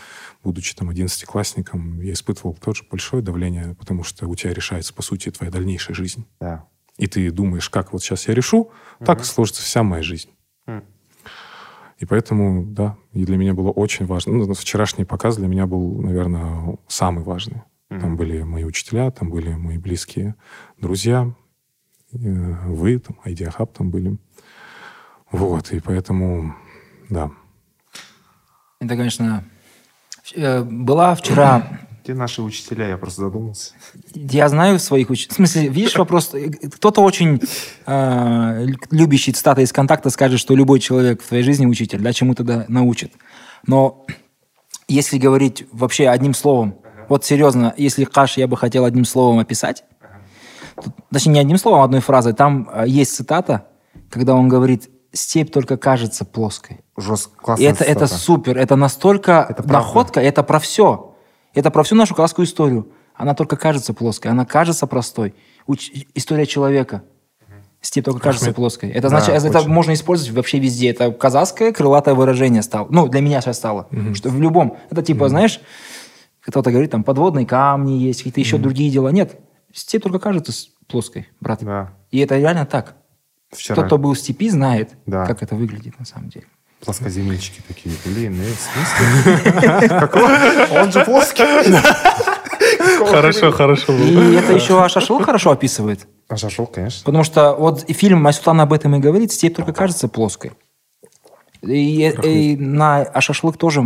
будучи 0.44 0.76
там 0.76 0.90
одиннадцатиклассником, 0.90 2.02
я 2.02 2.12
испытывал 2.12 2.54
тоже 2.54 2.84
большое 2.90 3.22
давление, 3.22 3.74
потому 3.78 4.04
что 4.04 4.28
у 4.28 4.34
тебя 4.34 4.52
решается, 4.52 4.92
по 4.92 5.00
сути, 5.00 5.30
твоя 5.30 5.50
дальнейшая 5.50 5.94
жизнь. 5.94 6.26
Да. 6.40 6.66
И 6.98 7.06
ты 7.06 7.30
думаешь, 7.30 7.70
как 7.70 7.94
вот 7.94 8.02
сейчас 8.02 8.28
я 8.28 8.34
решу, 8.34 8.70
так 8.98 9.22
и 9.22 9.24
сложится 9.24 9.62
вся 9.62 9.82
моя 9.82 10.02
жизнь. 10.02 10.28
М. 10.66 10.84
И 11.98 12.04
поэтому, 12.04 12.64
да, 12.64 12.98
и 13.12 13.24
для 13.24 13.38
меня 13.38 13.54
было 13.54 13.70
очень 13.70 14.04
важно. 14.04 14.34
Ну, 14.34 14.52
вчерашний 14.52 15.04
показ 15.04 15.36
для 15.36 15.48
меня 15.48 15.66
был, 15.66 16.02
наверное, 16.02 16.76
самый 16.86 17.24
важный. 17.24 17.62
Там 17.88 18.16
были 18.16 18.42
мои 18.42 18.64
учителя, 18.64 19.10
там 19.10 19.30
были 19.30 19.54
мои 19.54 19.78
близкие 19.78 20.34
друзья, 20.78 21.32
э, 22.12 22.16
вы, 22.18 22.98
там, 22.98 23.18
Айдиахаб 23.24 23.72
там 23.72 23.90
были. 23.90 24.18
Вот, 25.32 25.72
и 25.72 25.80
поэтому, 25.80 26.54
да. 27.08 27.30
Это, 28.80 28.96
конечно... 28.96 29.44
э, 30.34 30.62
Была 30.62 31.14
вчера... 31.14 31.80
Где 32.04 32.14
наши 32.14 32.42
учителя? 32.42 32.88
Я 32.88 32.96
просто 32.96 33.22
задумался. 33.22 33.74
Я 34.14 34.48
знаю 34.48 34.78
своих 34.78 35.10
учителей. 35.10 35.32
В 35.32 35.36
смысле, 35.36 35.68
видишь, 35.68 35.96
вопрос... 35.96 36.34
э, 36.34 36.50
Кто-то 36.50 37.02
очень 37.02 37.40
э, 37.86 38.66
любящий 38.90 39.32
цитата 39.32 39.62
из 39.62 39.72
контакта 39.72 40.10
скажет, 40.10 40.40
что 40.40 40.54
любой 40.54 40.80
человек 40.80 41.22
в 41.22 41.26
твоей 41.26 41.42
жизни 41.42 41.64
учитель, 41.66 42.00
да, 42.00 42.12
чему 42.12 42.34
тогда 42.34 42.66
научит. 42.68 43.12
Но 43.66 44.06
если 44.88 45.18
говорить 45.18 45.66
вообще 45.72 46.08
одним 46.08 46.34
словом, 46.34 46.78
вот 47.08 47.24
серьезно, 47.24 47.74
если 47.76 48.04
Каш 48.04 48.36
я 48.36 48.46
бы 48.46 48.56
хотел 48.56 48.84
одним 48.84 49.04
словом 49.04 49.38
описать, 49.38 49.84
то- 50.82 50.92
точнее, 51.12 51.32
не 51.32 51.40
одним 51.40 51.58
словом, 51.58 51.80
а 51.80 51.84
одной 51.84 52.00
фразой, 52.00 52.32
там 52.34 52.68
э, 52.72 52.84
есть 52.86 53.14
цитата, 53.14 53.66
когда 54.10 54.34
он 54.34 54.48
говорит, 54.48 54.88
степь 55.12 55.52
только 55.52 55.76
кажется 55.76 56.24
плоской. 56.24 56.80
Жестко, 56.96 57.54
И 57.58 57.64
это, 57.64 57.84
это 57.84 58.06
супер, 58.06 58.58
это 58.58 58.76
настолько 58.76 59.46
Это 59.48 59.62
правда. 59.62 59.72
находка, 59.72 60.20
это 60.20 60.42
про 60.42 60.58
все. 60.58 61.14
Это 61.54 61.70
про 61.70 61.82
всю 61.82 61.94
нашу 61.96 62.14
казахскую 62.14 62.46
историю. 62.46 62.88
Она 63.14 63.34
только 63.34 63.56
кажется 63.56 63.94
плоской, 63.94 64.30
она 64.30 64.44
кажется 64.44 64.86
простой. 64.86 65.34
Уч- 65.66 66.06
история 66.14 66.46
человека. 66.46 67.02
Степь 67.80 68.04
только 68.04 68.20
кажется 68.20 68.46
Ахмед. 68.46 68.56
плоской. 68.56 68.90
Это 68.90 69.02
Да, 69.08 69.20
значит, 69.20 69.44
это 69.44 69.58
очень. 69.60 69.68
можно 69.68 69.92
использовать 69.92 70.34
вообще 70.34 70.58
везде. 70.58 70.90
Это 70.90 71.12
казахское 71.12 71.72
крылатое 71.72 72.14
выражение 72.16 72.62
стало. 72.62 72.88
Ну, 72.90 73.06
для 73.06 73.20
меня 73.20 73.40
сейчас 73.40 73.56
стало. 73.56 73.86
Что 74.14 74.30
в 74.30 74.40
любом. 74.40 74.76
Это 74.90 75.02
типа, 75.02 75.28
знаешь, 75.28 75.60
кто-то 76.48 76.70
говорит, 76.70 76.90
там 76.90 77.04
подводные 77.04 77.46
камни 77.46 77.92
есть, 77.92 78.20
какие-то 78.20 78.40
еще 78.40 78.56
другие 78.56 78.90
дела. 78.90 79.08
Нет, 79.10 79.38
степь 79.72 80.02
только 80.02 80.18
кажется 80.18 80.52
плоской, 80.86 81.28
брат. 81.40 81.62
Да. 81.62 81.92
И 82.10 82.18
это 82.18 82.38
реально 82.38 82.64
так. 82.64 82.96
Вчера 83.50 83.76
Тот, 83.76 83.86
кто 83.86 83.98
был 83.98 84.14
в 84.14 84.18
степи, 84.18 84.48
знает, 84.48 84.92
Да. 85.06 85.26
как 85.26 85.42
это 85.42 85.54
выглядит 85.54 85.98
на 85.98 86.06
самом 86.06 86.30
деле. 86.30 86.46
плоскоземельщики 86.80 87.60
такие. 87.66 87.94
Блин, 88.04 88.40
э, 88.40 88.44
в 88.44 88.60
смысле? 88.60 90.00
Он 90.80 90.92
же 90.92 91.04
плоский. 91.04 91.44
Хорошо, 93.10 93.50
хорошо. 93.52 93.92
И 93.94 94.34
это 94.34 94.52
еще 94.52 94.88
шашлык 94.88 95.24
хорошо 95.24 95.50
описывает. 95.50 96.06
А 96.28 96.36
шашлык, 96.36 96.70
конечно. 96.72 97.04
Потому 97.04 97.24
что 97.24 97.54
вот 97.54 97.84
фильм 97.90 98.22
Майсултан 98.22 98.60
об 98.60 98.72
этом 98.72 98.94
и 98.96 99.00
говорит, 99.00 99.32
степь 99.32 99.56
только 99.56 99.72
кажется 99.72 100.08
плоской. 100.08 100.52
И, 101.62 102.08
и 102.22 102.56
на 102.56 102.98
а 103.02 103.20
шашлык 103.20 103.56
тоже 103.56 103.82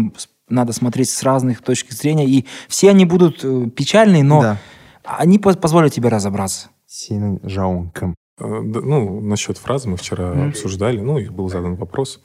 надо 0.49 0.73
смотреть 0.73 1.11
с 1.11 1.23
разных 1.23 1.63
точек 1.63 1.93
зрения. 1.93 2.27
И 2.27 2.47
все 2.69 2.91
они 2.91 3.05
будут 3.05 3.45
э, 3.45 3.71
печальные, 3.71 4.23
но 4.25 4.43
Да. 4.43 4.59
они 5.05 5.39
по- 5.39 5.55
позволят 5.57 5.93
тебе 5.93 6.09
разобраться. 6.09 6.69
Сенің 6.89 7.41
жауың 7.45 7.91
кім? 7.93 8.15
Э, 8.39 8.61
Ну, 8.63 9.21
насчет 9.21 9.57
фразы 9.59 9.89
мы 9.89 9.97
вчера 9.97 10.49
обсуждали, 10.49 11.01
ну, 11.01 11.19
и 11.19 11.29
был 11.29 11.49
задан 11.49 11.77
вопрос. 11.77 12.21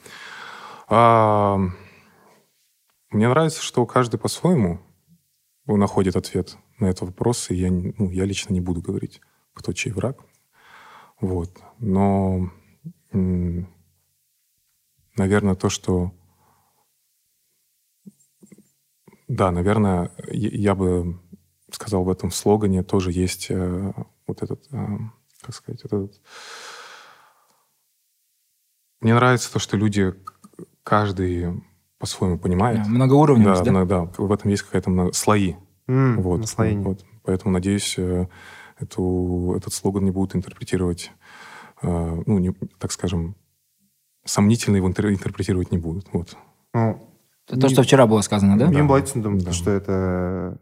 А, 0.89 1.57
мне 3.11 3.27
нравится, 3.29 3.61
что 3.61 3.85
каждый 3.85 4.17
по-своему 4.19 4.79
находит 5.67 6.15
ответ 6.15 6.57
на 6.79 6.87
этот 6.87 7.01
вопрос, 7.09 7.49
и 7.51 7.55
я, 7.55 7.71
ну, 7.71 8.09
я 8.11 8.25
лично 8.25 8.53
не 8.53 8.61
буду 8.61 8.81
говорить, 8.81 9.21
кто 9.53 9.73
чей 9.73 9.91
враг. 9.91 10.17
Вот. 11.21 11.49
Но, 11.79 12.49
наверное, 15.17 15.55
то, 15.55 15.69
что... 15.69 16.11
Да, 19.27 19.51
наверное, 19.51 20.11
я 20.31 20.73
бы 20.75 21.19
сказал, 21.71 22.03
в 22.03 22.09
этом 22.09 22.31
слогане 22.31 22.81
тоже 22.83 23.11
есть 23.11 23.47
э, 23.49 23.93
вот 24.25 24.41
этот, 24.41 24.65
э, 24.71 24.85
как 25.41 25.53
сказать, 25.55 25.83
вот 25.83 25.93
этот... 25.93 26.21
Мне 29.01 29.13
нравится 29.13 29.51
то, 29.51 29.59
что 29.59 29.77
люди, 29.77 30.13
каждый 30.83 31.61
по-своему 31.99 32.39
понимает. 32.39 32.83
Да, 32.83 32.89
многоуровневость, 32.89 33.63
да? 33.63 33.85
да, 33.85 33.85
да, 33.85 34.11
в 34.17 34.31
этом 34.31 34.49
есть 34.49 34.63
какая-то 34.63 34.89
много- 34.89 35.13
слои. 35.13 35.55
М, 35.87 36.21
Вот, 36.21 36.39
наслоение. 36.41 36.83
вот. 36.85 37.05
Поэтому, 37.23 37.53
надеюсь, 37.53 37.95
э, 37.97 38.27
эту, 38.79 39.53
этот 39.57 39.73
слоган 39.73 40.05
не 40.05 40.11
будут 40.11 40.35
интерпретировать, 40.35 41.11
ну, 41.81 42.39
не, 42.39 42.53
так 42.79 42.91
скажем, 42.91 43.35
сомнительно 44.25 44.77
его 44.77 44.89
интер- 44.89 45.11
интерпретировать 45.13 45.71
не 45.71 45.77
будут. 45.77 46.07
Вот. 46.11 46.35
Ну, 46.73 47.06
То, 47.46 47.68
что 47.68 47.82
вчера 47.82 48.06
было 48.06 48.20
сказано, 48.22 48.56
да? 48.58 48.66
мен 48.68 48.86
былай 48.86 49.02
түсіндім 49.02 49.38
Да. 49.38 49.52
что 49.52 49.70
это 49.70 50.58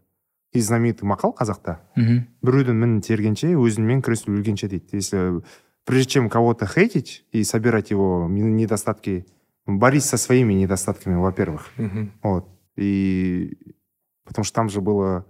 из 0.52 0.66
знаменитый 0.66 1.06
мақал 1.08 1.34
қазақта 1.36 1.76
Мгм. 1.96 2.26
біреудің 2.42 2.74
мінін 2.74 3.00
тергенше 3.00 3.54
өзіңмен 3.54 4.00
күресіп 4.02 4.28
өлгенше 4.34 4.68
дейді 4.68 4.96
если 4.96 5.42
прежде 5.84 6.10
чем 6.12 6.28
кого-то 6.28 6.66
хейтить 6.66 7.24
и 7.32 7.44
собирать 7.44 7.90
его 7.90 8.26
ми- 8.28 8.40
недостатки 8.42 9.26
борись 9.66 10.04
со 10.06 10.16
своими 10.16 10.54
недостатками 10.54 11.14
во-первых 11.16 11.68
Мгм. 11.76 12.12
вот 12.22 12.46
и 12.76 13.56
потому 14.24 14.44
что 14.44 14.54
там 14.54 14.68
же 14.70 14.80
было 14.80 15.24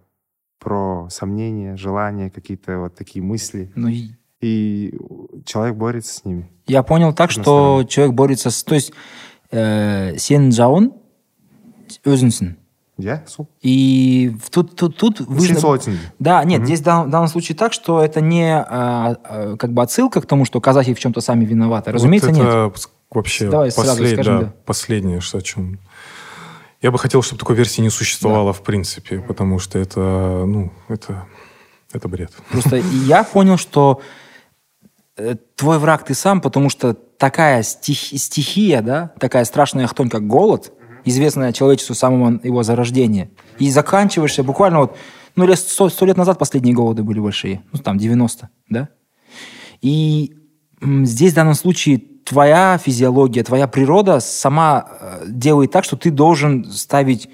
про 0.58 1.08
сомнения 1.10 1.76
желания 1.76 2.30
какие-то 2.30 2.78
вот 2.78 2.94
такие 2.94 3.22
мысли 3.22 3.72
Ну, 3.74 3.88
и 3.88 4.10
и 4.40 4.94
человек 5.44 5.76
борется 5.76 6.14
с 6.14 6.24
ними 6.24 6.48
я 6.66 6.82
понял 6.82 7.12
так, 7.12 7.30
С 7.30 7.34
одной 7.38 7.44
что 7.44 7.52
стороны. 7.82 7.88
человек 7.88 8.14
борется 8.14 8.50
с... 8.50 8.62
То 8.64 8.74
есть 8.74 8.92
э, 9.50 10.16
сен 10.16 10.50
жауын 10.52 10.92
өзіңсің. 12.04 12.54
я 12.98 13.22
сол 13.26 13.48
И 13.62 14.36
в- 14.44 14.50
тут, 14.50 14.76
тут, 14.76 14.96
тут 14.96 15.18
сен 15.18 15.26
выжно- 15.26 15.58
солай 15.60 15.78
түсіндің 15.78 15.96
Да, 16.18 16.44
нет, 16.44 16.64
здесь 16.64 16.80
в 16.80 16.82
дан- 16.84 17.06
в 17.08 17.10
данном 17.10 17.28
случае 17.28 17.56
так, 17.56 17.72
что 17.72 18.02
это 18.02 18.20
не 18.20 18.52
а, 18.54 19.16
а, 19.24 19.56
как 19.56 19.72
бы 19.72 19.82
отсылка 19.82 20.20
к 20.20 20.26
тому, 20.26 20.44
что 20.44 20.60
казахи 20.60 20.92
в 20.94 20.98
чем-то 20.98 21.20
сами 21.20 21.44
виноваты. 21.44 21.92
Разумеется, 21.92 22.28
Вот 22.28 22.36
нет. 22.36 22.46
это 22.46 22.56
пс- 22.74 22.88
вообще 23.10 23.48
Давай 23.48 23.70
сразу 23.70 24.02
послед- 24.02 24.12
скажем, 24.14 24.38
да, 24.40 24.44
да. 24.46 24.52
последнее, 24.66 25.20
что 25.20 25.38
о 25.38 25.40
чем... 25.42 25.78
Я 26.82 26.90
бы 26.90 26.98
хотел, 26.98 27.22
чтобы 27.22 27.38
такой 27.40 27.56
версии 27.56 27.80
не 27.82 27.90
существовало 27.90 28.52
в 28.52 28.62
принципе, 28.62 29.18
потому 29.20 29.58
что 29.58 29.78
это, 29.78 30.44
ну, 30.46 30.70
это, 30.88 31.26
это 31.92 32.08
бред. 32.08 32.32
Просто 32.50 32.76
я 33.06 33.22
понял, 33.24 33.56
что 33.58 34.00
э, 35.16 35.36
твой 35.56 35.78
враг 35.78 36.04
ты 36.04 36.14
сам, 36.14 36.40
потому 36.40 36.70
что 36.70 36.94
такая 36.94 37.62
стих- 37.62 38.18
стихия, 38.18 38.80
да, 38.82 39.10
такая 39.18 39.44
страшная 39.44 39.86
хтонь, 39.86 40.08
как 40.08 40.26
голод, 40.26 40.72
известная 41.04 41.52
человечеству 41.52 41.94
с 41.94 41.98
самого 41.98 42.40
его 42.42 42.62
зарождения, 42.62 43.30
и 43.58 43.70
заканчиваешься 43.70 44.42
буквально 44.42 44.80
вот, 44.80 44.96
ну, 45.36 45.46
лет 45.46 45.58
сто, 45.58 45.88
сто 45.88 46.06
лет 46.06 46.16
назад 46.16 46.38
последние 46.38 46.74
голоды 46.74 47.02
были 47.02 47.20
большие, 47.20 47.62
ну, 47.72 47.78
там, 47.78 47.98
90, 47.98 48.48
да? 48.68 48.88
И 49.80 50.34
м, 50.82 51.06
здесь 51.06 51.32
в 51.32 51.36
данном 51.36 51.54
случае 51.54 51.98
твоя 52.24 52.78
физиология, 52.78 53.42
твоя 53.42 53.66
природа 53.66 54.20
сама 54.20 54.86
э, 55.00 55.24
делает 55.28 55.70
так, 55.70 55.84
что 55.84 55.96
ты 55.96 56.10
должен 56.10 56.64
ставить 56.70 57.28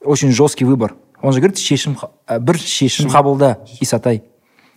очень 0.00 0.30
жесткий 0.32 0.64
выбор. 0.64 0.96
Он 1.22 1.32
же 1.32 1.40
говорит, 1.40 1.58
«Шешім 1.58 1.94
ха- 1.94 2.10
э, 2.26 2.38
бір 2.40 2.58
шешім 2.58 3.08
қабылда, 3.08 3.56
Исатай. 3.80 4.22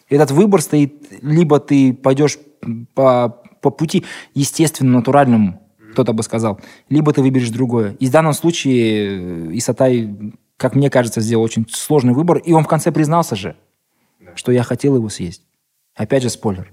Этот 0.10 0.32
выбор 0.32 0.62
стоит, 0.62 1.08
либо 1.22 1.60
ты 1.60 1.94
пойдешь 1.94 2.38
по, 2.94 3.42
по 3.62 3.70
пути 3.72 4.06
естественному, 4.34 5.00
натуральному, 5.00 5.60
кто-то 5.93 6.13
бы 6.13 6.23
сказал, 6.23 6.61
либо 6.89 7.13
ты 7.13 7.23
выберешь 7.23 7.51
другое. 7.51 7.93
И 8.01 8.07
в 8.07 8.11
данном 8.11 8.33
случае 8.33 9.49
э, 9.49 9.51
Исатай, 9.59 10.11
как 10.57 10.75
мне 10.75 10.91
кажется, 10.91 11.21
сделал 11.21 11.45
очень 11.45 11.67
сложный 11.71 12.13
выбор, 12.15 12.39
и 12.39 12.53
он 12.53 12.65
в 12.65 12.69
конце 12.69 12.91
признался 12.93 13.37
же, 13.37 13.57
что 14.35 14.53
я 14.53 14.63
хотел 14.63 14.97
его 14.97 15.09
съесть. 15.09 15.43
Опять 15.95 16.23
же 16.23 16.31
спойлер. 16.31 16.73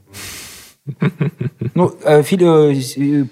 Ну, 1.76 1.92
э, 2.04 2.24
фи- 2.24 2.38
э, 2.42 3.26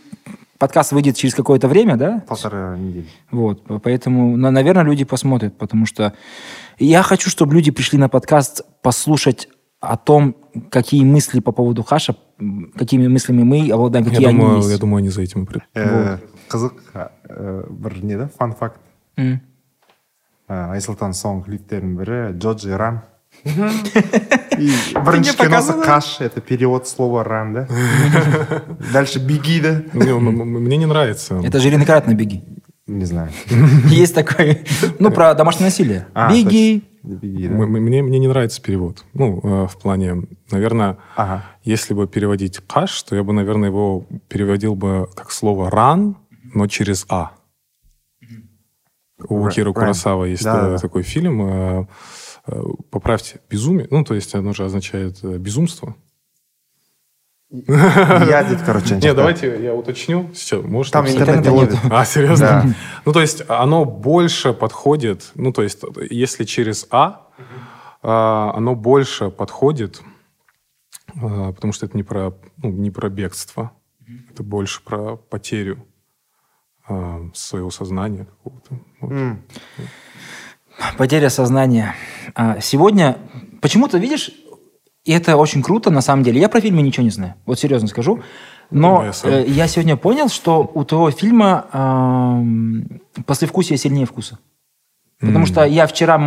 подкаст 0.57 0.91
выйдет 0.91 1.15
через 1.15 1.33
какое-то 1.33 1.67
время, 1.67 1.95
да? 1.97 2.23
полтора 2.27 2.77
недели 2.77 3.07
Вот, 3.31 3.63
по- 3.63 3.79
поэтому, 3.79 4.37
на- 4.37 4.51
наверное, 4.51 4.83
люди 4.83 5.05
посмотрят, 5.05 5.57
потому 5.57 5.85
что 5.85 6.13
я 6.79 7.01
хочу, 7.03 7.29
чтобы 7.29 7.55
люди 7.55 7.71
пришли 7.71 7.97
на 7.97 8.09
подкаст 8.09 8.61
послушать 8.83 9.47
о 9.79 9.97
том, 9.97 10.35
какие 10.69 11.03
мысли 11.03 11.39
по 11.39 11.51
поводу 11.51 11.83
хаша, 11.83 12.15
какими 12.76 13.06
мыслями 13.08 13.42
мы 13.42 13.70
обладаем, 13.70 14.04
какие 14.04 14.22
Я 14.22 14.28
они 14.28 14.38
думаю, 14.38 14.56
есть. 14.58 14.70
я 14.70 14.78
думаю, 14.78 14.98
они 14.98 15.08
за 15.08 15.22
этим 15.22 15.42
и 15.42 15.46
придут. 15.46 15.62
Э, 15.74 16.18
қызық 16.50 16.72
э, 17.28 17.64
бір 17.70 18.02
не 18.04 18.16
да 18.16 18.28
фан 18.38 18.52
факт 18.54 18.80
М. 19.16 19.40
Ә, 20.48 20.72
айсұлтан 20.76 21.12
соңғы 21.14 21.44
клиптерінің 21.46 21.96
бірі 21.96 22.38
джоджи 22.38 22.76
ран 22.76 23.00
и 23.44 24.68
бірінші 24.94 25.32
киносы 25.36 25.72
показывал? 25.72 25.82
каш 25.84 26.20
это 26.20 26.40
перевод 26.40 26.86
слова 26.88 27.24
ран 27.24 27.52
да 27.54 27.68
дальше 28.92 29.18
беги 29.18 29.60
да 29.60 29.82
Не, 29.94 30.10
м- 30.10 30.28
м- 30.40 30.62
Мне 30.64 30.76
не 30.76 30.86
нравится. 30.86 31.40
Это 31.44 31.58
же 31.60 31.70
Ренекратно 31.70 32.14
беги. 32.14 32.42
не 32.86 33.04
знаю 33.04 33.30
Есть 33.88 34.14
такой, 34.14 34.64
ну, 34.98 35.10
про 35.10 35.34
домашнее 35.34 35.66
насилие. 35.68 36.06
А, 36.14 36.30
Беги. 36.32 36.82
беги 37.15 37.47
да 37.47 37.55
Мне, 37.55 38.01
мне 38.03 38.19
не 38.19 38.27
нравится 38.27 38.61
перевод. 38.61 39.05
Ну, 39.13 39.39
э, 39.43 39.67
в 39.67 39.77
плане, 39.79 40.23
наверное, 40.51 40.97
ага 41.15 41.45
если 41.63 41.93
бы 41.93 42.07
переводить 42.07 42.59
каш, 42.59 43.01
то 43.03 43.15
я 43.15 43.23
бы, 43.23 43.33
наверное, 43.33 43.69
его 43.69 44.05
переводил 44.29 44.75
бы 44.75 45.07
как 45.15 45.31
слово 45.31 45.69
ран, 45.69 46.17
но 46.53 46.67
через 46.67 47.05
а. 47.09 47.31
У 49.27 49.45
Ра- 49.47 49.51
Кира. 49.51 49.73
Курасава 49.73 50.25
есть 50.25 50.43
Да, 50.43 50.69
да. 50.71 50.77
такой 50.77 51.01
фильм. 51.03 51.41
э, 51.41 51.87
э, 52.47 52.61
Поправьте, 52.91 53.39
безумие. 53.49 53.87
Ну, 53.89 54.03
то 54.03 54.13
есть 54.13 54.35
оно 54.35 54.53
же 54.53 54.63
означает 54.63 55.19
э, 55.23 55.37
безумство. 55.37 55.95
Я 57.49 58.43
дейді 58.43 58.61
короче 58.65 58.95
Не, 58.95 59.13
давайте 59.13 59.59
я 59.63 59.73
уточню. 59.73 60.29
Сейчас, 60.33 60.63
может, 60.65 60.93
там 60.93 61.05
написать? 61.05 61.21
интернет 61.21 61.45
не 61.45 61.51
Интернета 61.51 61.77
ловит 61.77 61.93
А, 61.93 62.05
серьезно? 62.05 62.75
Ну, 63.05 63.13
то 63.13 63.21
есть 63.21 63.43
оно 63.47 63.85
больше 63.85 64.53
подходит, 64.53 65.31
ну, 65.35 65.51
то 65.51 65.63
есть 65.63 65.79
если 66.09 66.43
через 66.43 66.87
А, 66.91 67.27
а, 68.03 68.51
оно 68.55 68.75
больше 68.75 69.29
подходит, 69.29 70.01
а, 71.15 71.53
потому 71.53 71.71
что 71.71 71.85
это 71.85 71.95
не 71.95 72.03
про, 72.03 72.33
ну, 72.57 72.71
не 72.71 72.91
про 72.91 73.09
бегство, 73.09 73.71
это 74.29 74.43
больше 74.43 74.81
про 74.83 75.15
потерю 75.15 75.85
а, 76.87 77.21
своего 77.33 77.71
сознания 77.71 78.25
какого-то. 78.25 78.79
Вот. 79.01 79.37
Потеря 80.97 81.29
сознания. 81.29 81.95
Сегодня, 82.61 83.17
почему-то, 83.61 83.97
видишь, 83.97 84.31
и 85.07 85.11
это 85.13 85.37
очень 85.37 85.63
круто, 85.63 85.89
на 85.91 86.01
самом 86.01 86.23
деле. 86.23 86.39
Я 86.41 86.49
про 86.49 86.59
фильмы 86.61 86.81
ничего 86.81 87.03
не 87.03 87.11
знаю, 87.11 87.33
вот 87.45 87.59
серьезно 87.59 87.87
скажу. 87.87 88.19
Но 88.71 88.97
Ну, 88.99 89.05
я 89.05 89.13
сам. 89.13 89.31
э, 89.31 89.45
я 89.47 89.67
сегодня 89.67 89.95
понял, 89.95 90.27
что 90.29 90.69
у 90.73 90.83
того 90.83 91.09
фильма 91.11 91.65
эм, 91.73 93.01
послевкусие 93.25 93.77
сильнее 93.77 94.05
вкуса. 94.05 94.37
Потому 95.19 95.45
что 95.47 95.63
я 95.65 95.87
вчера, 95.87 96.17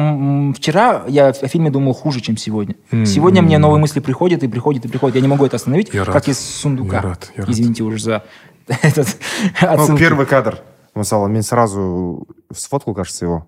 вчера 0.57 1.05
я 1.07 1.28
о 1.28 1.49
фильме 1.49 1.70
думал 1.70 1.93
хуже, 1.93 2.20
чем 2.20 2.37
сегодня. 2.37 2.74
М. 2.91 3.07
Сегодня 3.07 3.41
мне 3.43 3.59
новые 3.59 3.78
мысли 3.78 4.01
приходят 4.01 4.43
и 4.43 4.49
приходят 4.49 4.85
и 4.85 4.89
приходят. 4.89 5.14
Я 5.14 5.22
не 5.22 5.28
могу 5.28 5.45
это 5.47 5.57
остановить, 5.57 5.95
Я 5.95 6.05
как 6.05 6.14
рад. 6.14 6.28
из 6.28 6.39
сундука. 6.41 6.97
Я 6.97 7.03
рад, 7.03 7.33
я 7.37 7.43
рад. 7.45 7.51
Извините 7.51 7.85
уже 7.85 7.99
за 8.03 8.24
этот 8.83 9.16
ну 9.62 9.97
первый 9.97 10.26
кадр 10.26 10.59
мысалы 10.95 11.28
мен 11.28 11.43
сразу 11.43 12.26
сфоткал 12.53 12.95
кажется 12.95 13.24
его 13.26 13.47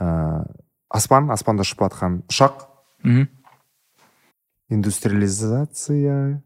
Ә, 0.00 0.46
аспан 0.88 1.28
аспанда 1.30 1.60
ұшып 1.60 1.82
жатқан 1.84 2.22
ұшақ 2.32 2.52
Мгм. 3.04 3.28
Индустриализация. 4.70 6.42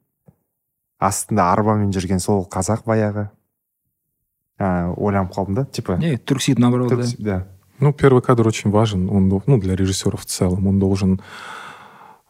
Астында 0.99 1.51
арбамен 1.53 1.93
жүрген 1.93 2.21
сол 2.21 2.47
қазақ 2.51 2.85
баяғы. 2.89 3.29
Ә, 4.59 4.95
ойланып 4.97 5.35
қалдым 5.35 5.55
да 5.55 5.65
типа. 5.65 5.99
Не, 5.99 6.17
Турксид, 6.17 6.59
наоборот, 6.59 6.93
да. 7.19 7.47
Ну, 7.81 7.93
первый 7.93 8.23
кадр 8.23 8.47
очень 8.47 8.71
важен, 8.71 9.11
он, 9.11 9.29
ну, 9.47 9.61
для 9.61 9.75
режиссера 9.75 10.17
в 10.17 10.25
целом, 10.25 10.67
он 10.69 10.79
должен 10.79 11.21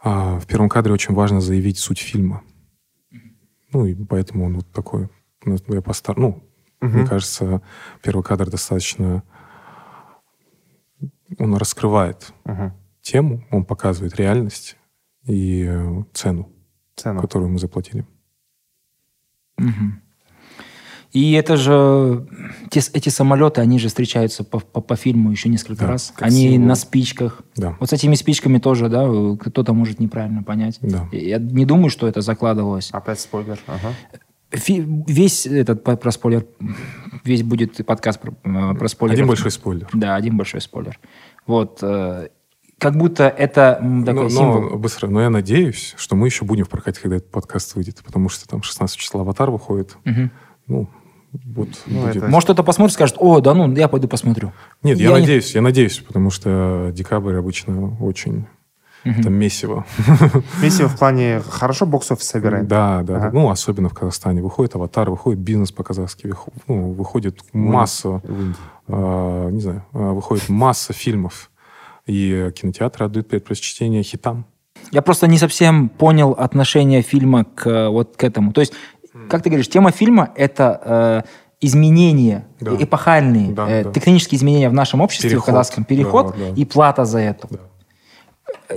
А 0.05 0.38
в 0.38 0.47
первом 0.47 0.68
кадре 0.68 0.92
очень 0.92 1.14
важно 1.14 1.40
заявить 1.40 1.78
суть 1.78 1.99
фильма. 1.99 2.42
Ну, 3.72 3.86
и 3.86 3.95
поэтому 3.95 4.45
он 4.45 4.57
вот 4.57 4.70
такой. 4.70 5.09
Ну, 5.47 5.57
я 5.68 5.80
постар... 5.80 6.18
ну 6.18 6.42
мне 6.80 7.07
кажется, 7.07 7.62
первый 8.03 8.22
кадр 8.22 8.51
достаточно... 8.51 9.22
Он 11.38 11.57
раскрывает 11.57 12.34
тему, 13.01 13.45
он 13.51 13.64
показывает 13.64 14.16
реальность 14.16 14.76
и 15.26 15.64
э, 15.68 16.02
цену, 16.12 16.50
Цену. 16.96 17.20
которую 17.20 17.50
мы 17.50 17.58
заплатили. 17.58 18.06
И 21.12 21.32
это 21.34 21.56
же 21.56 22.26
те, 22.70 22.80
эти 22.92 23.08
самолеты, 23.08 23.60
они 23.60 23.78
же 23.78 23.86
встречаются 23.86 24.42
по, 24.42 24.58
по, 24.58 24.80
по 24.80 24.96
фильму 24.96 25.30
еще 25.30 25.48
несколько 25.48 25.82
Да, 25.82 25.92
раз. 25.92 26.12
как 26.16 26.26
Они 26.26 26.50
символ. 26.50 26.66
на 26.68 26.74
спичках. 26.74 27.42
Да. 27.54 27.76
Вот 27.78 27.88
с 27.90 27.92
этими 27.92 28.16
спичками 28.16 28.58
тоже, 28.58 28.88
да, 28.88 29.06
кто-то 29.38 29.72
может 29.74 30.00
неправильно 30.00 30.42
понять. 30.42 30.78
Да. 30.82 31.08
Я 31.12 31.38
не 31.38 31.66
думаю, 31.66 31.90
что 31.90 32.08
это 32.08 32.20
закладывалось. 32.20 32.90
Опять 32.90 33.20
спойлер. 33.20 33.60
Ага. 33.68 33.92
Фи- 34.50 34.84
весь 35.06 35.46
этот 35.46 35.84
про 35.84 36.10
спойлер, 36.10 36.46
весь 37.22 37.44
будет 37.44 37.86
подкаст 37.86 38.20
про, 38.20 38.32
э, 38.42 38.74
про 38.74 38.88
спойлер. 38.88 39.14
Один 39.14 39.28
большой 39.28 39.52
спойлер. 39.52 39.88
Да, 39.92 40.16
один 40.16 40.36
большой 40.36 40.60
спойлер. 40.60 40.98
Вот. 41.46 41.78
э, 41.82 42.28
Как 42.78 42.96
будто 42.96 43.28
это 43.28 43.78
м, 43.80 44.04
такой 44.04 44.24
но, 44.24 44.28
символ. 44.28 44.60
но 44.70 44.76
быстро. 44.76 45.08
Но 45.08 45.20
я 45.22 45.30
надеюсь, 45.30 45.94
что 45.96 46.16
мы 46.16 46.26
еще 46.26 46.44
будем 46.44 46.64
в 46.64 46.68
прокате, 46.68 47.00
когда 47.00 47.16
этот 47.16 47.30
подкаст 47.30 47.74
выйдет, 47.76 48.02
потому 48.04 48.28
что 48.28 48.46
там 48.48 48.62
16 48.62 48.96
числа 48.96 49.20
«Аватар» 49.22 49.50
выходит. 49.50 49.96
Мгм. 50.04 50.30
Ну, 50.66 50.88
вот 51.32 51.68
Ну, 51.86 52.02
будет. 52.02 52.16
это- 52.16 52.26
Может, 52.28 52.46
кто-то 52.46 52.62
посмотрит, 52.62 52.94
скажет, 52.94 53.16
о, 53.18 53.40
да 53.40 53.54
ну, 53.54 53.72
я 53.74 53.88
пойду 53.88 54.08
посмотрю. 54.08 54.52
Нет, 54.82 54.98
я, 54.98 55.10
Я 55.10 55.14
не- 55.14 55.20
надеюсь, 55.20 55.54
я 55.54 55.60
надеюсь, 55.62 55.98
потому 55.98 56.30
что 56.30 56.90
декабрь 56.92 57.36
обычно 57.36 57.96
очень 58.00 58.46
там 59.22 59.34
месиво. 59.34 59.84
Миссия 60.62 60.86
в 60.86 60.96
плане 60.98 61.42
хорошо 61.46 61.84
бокс-офис 61.86 62.26
собирает. 62.26 62.66
Да, 62.68 63.02
да, 63.02 63.16
Ага. 63.16 63.24
да. 63.26 63.30
Ну, 63.32 63.50
особенно 63.50 63.88
в 63.90 63.94
Казахстане. 63.94 64.40
Выходит 64.42 64.74
«Аватар», 64.76 65.10
выходит 65.10 65.40
«Бизнес» 65.40 65.72
по-казахски, 65.72 66.32
ну, 66.68 66.92
выходит 66.92 67.38
масса, 67.52 68.22
а, 68.88 69.48
не 69.50 69.60
знаю, 69.60 69.84
а, 69.92 70.12
выходит 70.12 70.48
масса 70.48 70.92
фильмов. 70.94 71.50
И 72.07 72.50
кинотеатры 72.55 73.07
отдают 73.07 73.28
предпочтение 73.28 74.02
хитам. 74.02 74.46
Я 74.90 75.00
просто 75.02 75.26
не 75.26 75.38
совсем 75.38 75.88
понял 75.88 76.32
отношение 76.32 77.02
фильма 77.02 77.44
к 77.44 77.66
э, 77.66 77.88
вот 77.88 78.16
к 78.16 78.24
этому. 78.24 78.52
То 78.52 78.61
есть, 78.61 78.74
как 79.30 79.42
ты 79.42 79.48
говоришь, 79.48 79.68
тема 79.68 79.90
фильма 79.92 80.30
это 80.36 80.80
э, 80.84 81.28
изменения 81.61 82.46
Да. 82.61 82.72
эпохальные, 82.78 83.52
Да, 83.52 83.68
э, 83.70 83.84
да. 83.84 83.92
тектонические 83.92 84.38
изменения 84.38 84.68
в 84.68 84.74
нашем 84.74 85.00
обществе, 85.00 85.30
Переход. 85.30 85.44
в 85.44 85.46
казахском 85.46 85.84
переход 85.84 86.34
Да, 86.36 86.50
да. 86.50 86.61
и 86.61 86.64
плата 86.66 87.05
за 87.07 87.20
это. 87.20 87.48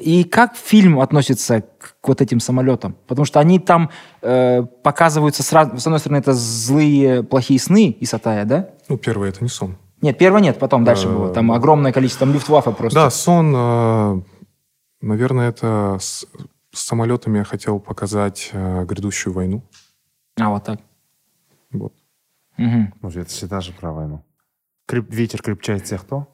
И 0.02 0.24
как 0.24 0.56
фильм 0.56 1.00
относится 1.00 1.62
к, 1.62 1.96
к 2.02 2.08
вот 2.08 2.22
этим 2.22 2.40
самолетам? 2.40 2.96
Потому 3.08 3.26
что 3.26 3.40
они 3.40 3.60
там 3.60 3.90
э, 4.22 4.64
показываются 4.84 5.44
сразу. 5.44 5.78
С 5.78 5.86
одной 5.86 6.00
стороны, 6.00 6.20
это 6.20 6.34
злые, 6.34 7.24
плохие 7.24 7.60
сны 7.60 7.96
Исатая, 8.00 8.46
да? 8.46 8.70
Ну, 8.90 8.98
первое— 8.98 9.30
это 9.30 9.44
не 9.44 9.50
сон. 9.50 9.78
Нет, 10.02 10.18
первого 10.18 10.40
нет, 10.40 10.60
потом 10.60 10.84
дальше 10.84 11.08
Э, 11.08 11.12
было. 11.12 11.34
Там 11.34 11.52
огромное 11.52 11.92
количество, 11.92 12.26
там 12.26 12.34
люфтваффе 12.34 12.72
просто. 12.72 13.00
Да, 13.00 13.10
сон, 13.10 13.54
э, 13.56 14.22
наверное, 15.02 15.50
это 15.50 15.98
с, 16.00 16.26
с 16.72 16.80
самолетами 16.84 17.40
я 17.40 17.44
хотел 17.44 17.80
показать 17.80 18.50
э, 18.54 18.86
грядущую 18.86 19.34
войну. 19.34 19.64
А, 20.40 20.50
вот 20.50 20.64
так. 20.64 20.80
Вот. 21.72 21.94
Мгм. 22.58 22.94
Ну, 23.02 23.10
это 23.10 23.26
всегда 23.26 23.62
же 23.62 23.72
про 23.74 23.92
войну. 23.92 24.24
Креп- 24.90 25.14
ветер 25.14 25.42
крепчает 25.42 25.86
всех 25.86 26.04
кто? 26.04 26.28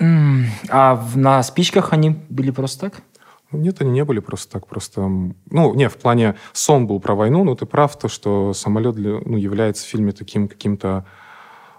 А 0.00 1.04
на 1.16 1.42
спичках 1.42 1.92
они 1.92 2.10
были 2.28 2.52
просто 2.52 2.90
так? 2.90 3.02
Нет, 3.50 3.80
они 3.80 3.90
не 3.90 4.04
были 4.04 4.20
просто 4.20 4.52
так, 4.52 4.66
просто... 4.66 5.00
Ну, 5.00 5.74
не, 5.74 5.88
в 5.88 5.96
плане 5.96 6.36
сон 6.52 6.86
был 6.86 7.00
про 7.00 7.14
войну, 7.14 7.44
но 7.44 7.54
ты 7.56 7.64
прав, 7.66 7.98
то, 7.98 8.06
что 8.08 8.52
самолет 8.52 8.94
для, 8.94 9.20
ну, 9.24 9.36
является 9.38 9.84
в 9.84 9.88
фильме 9.88 10.12
таким 10.12 10.48
каким-то, 10.48 11.06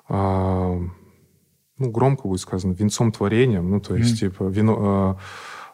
а, 0.09 0.79
ну, 1.79 1.89
громко 1.91 2.27
будет 2.27 2.41
сказано, 2.41 2.73
венцом 2.73 3.11
творением, 3.11 3.69
ну, 3.71 3.79
то 3.79 3.95
есть, 3.95 4.19
типа, 4.19 4.43
вино, 4.43 4.77
а, 4.79 5.17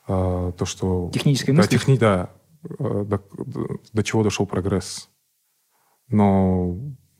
а, 0.07 0.51
то, 0.53 0.65
что... 0.65 1.09
Технической 1.13 1.53
да, 1.53 1.61
мысли? 1.61 1.77
техни- 1.77 1.97
да, 1.97 2.29
а, 2.79 3.03
до, 3.03 3.21
до- 3.91 4.03
чего 4.03 4.23
дошел 4.23 4.45
прогресс. 4.45 5.09
Но 6.07 6.77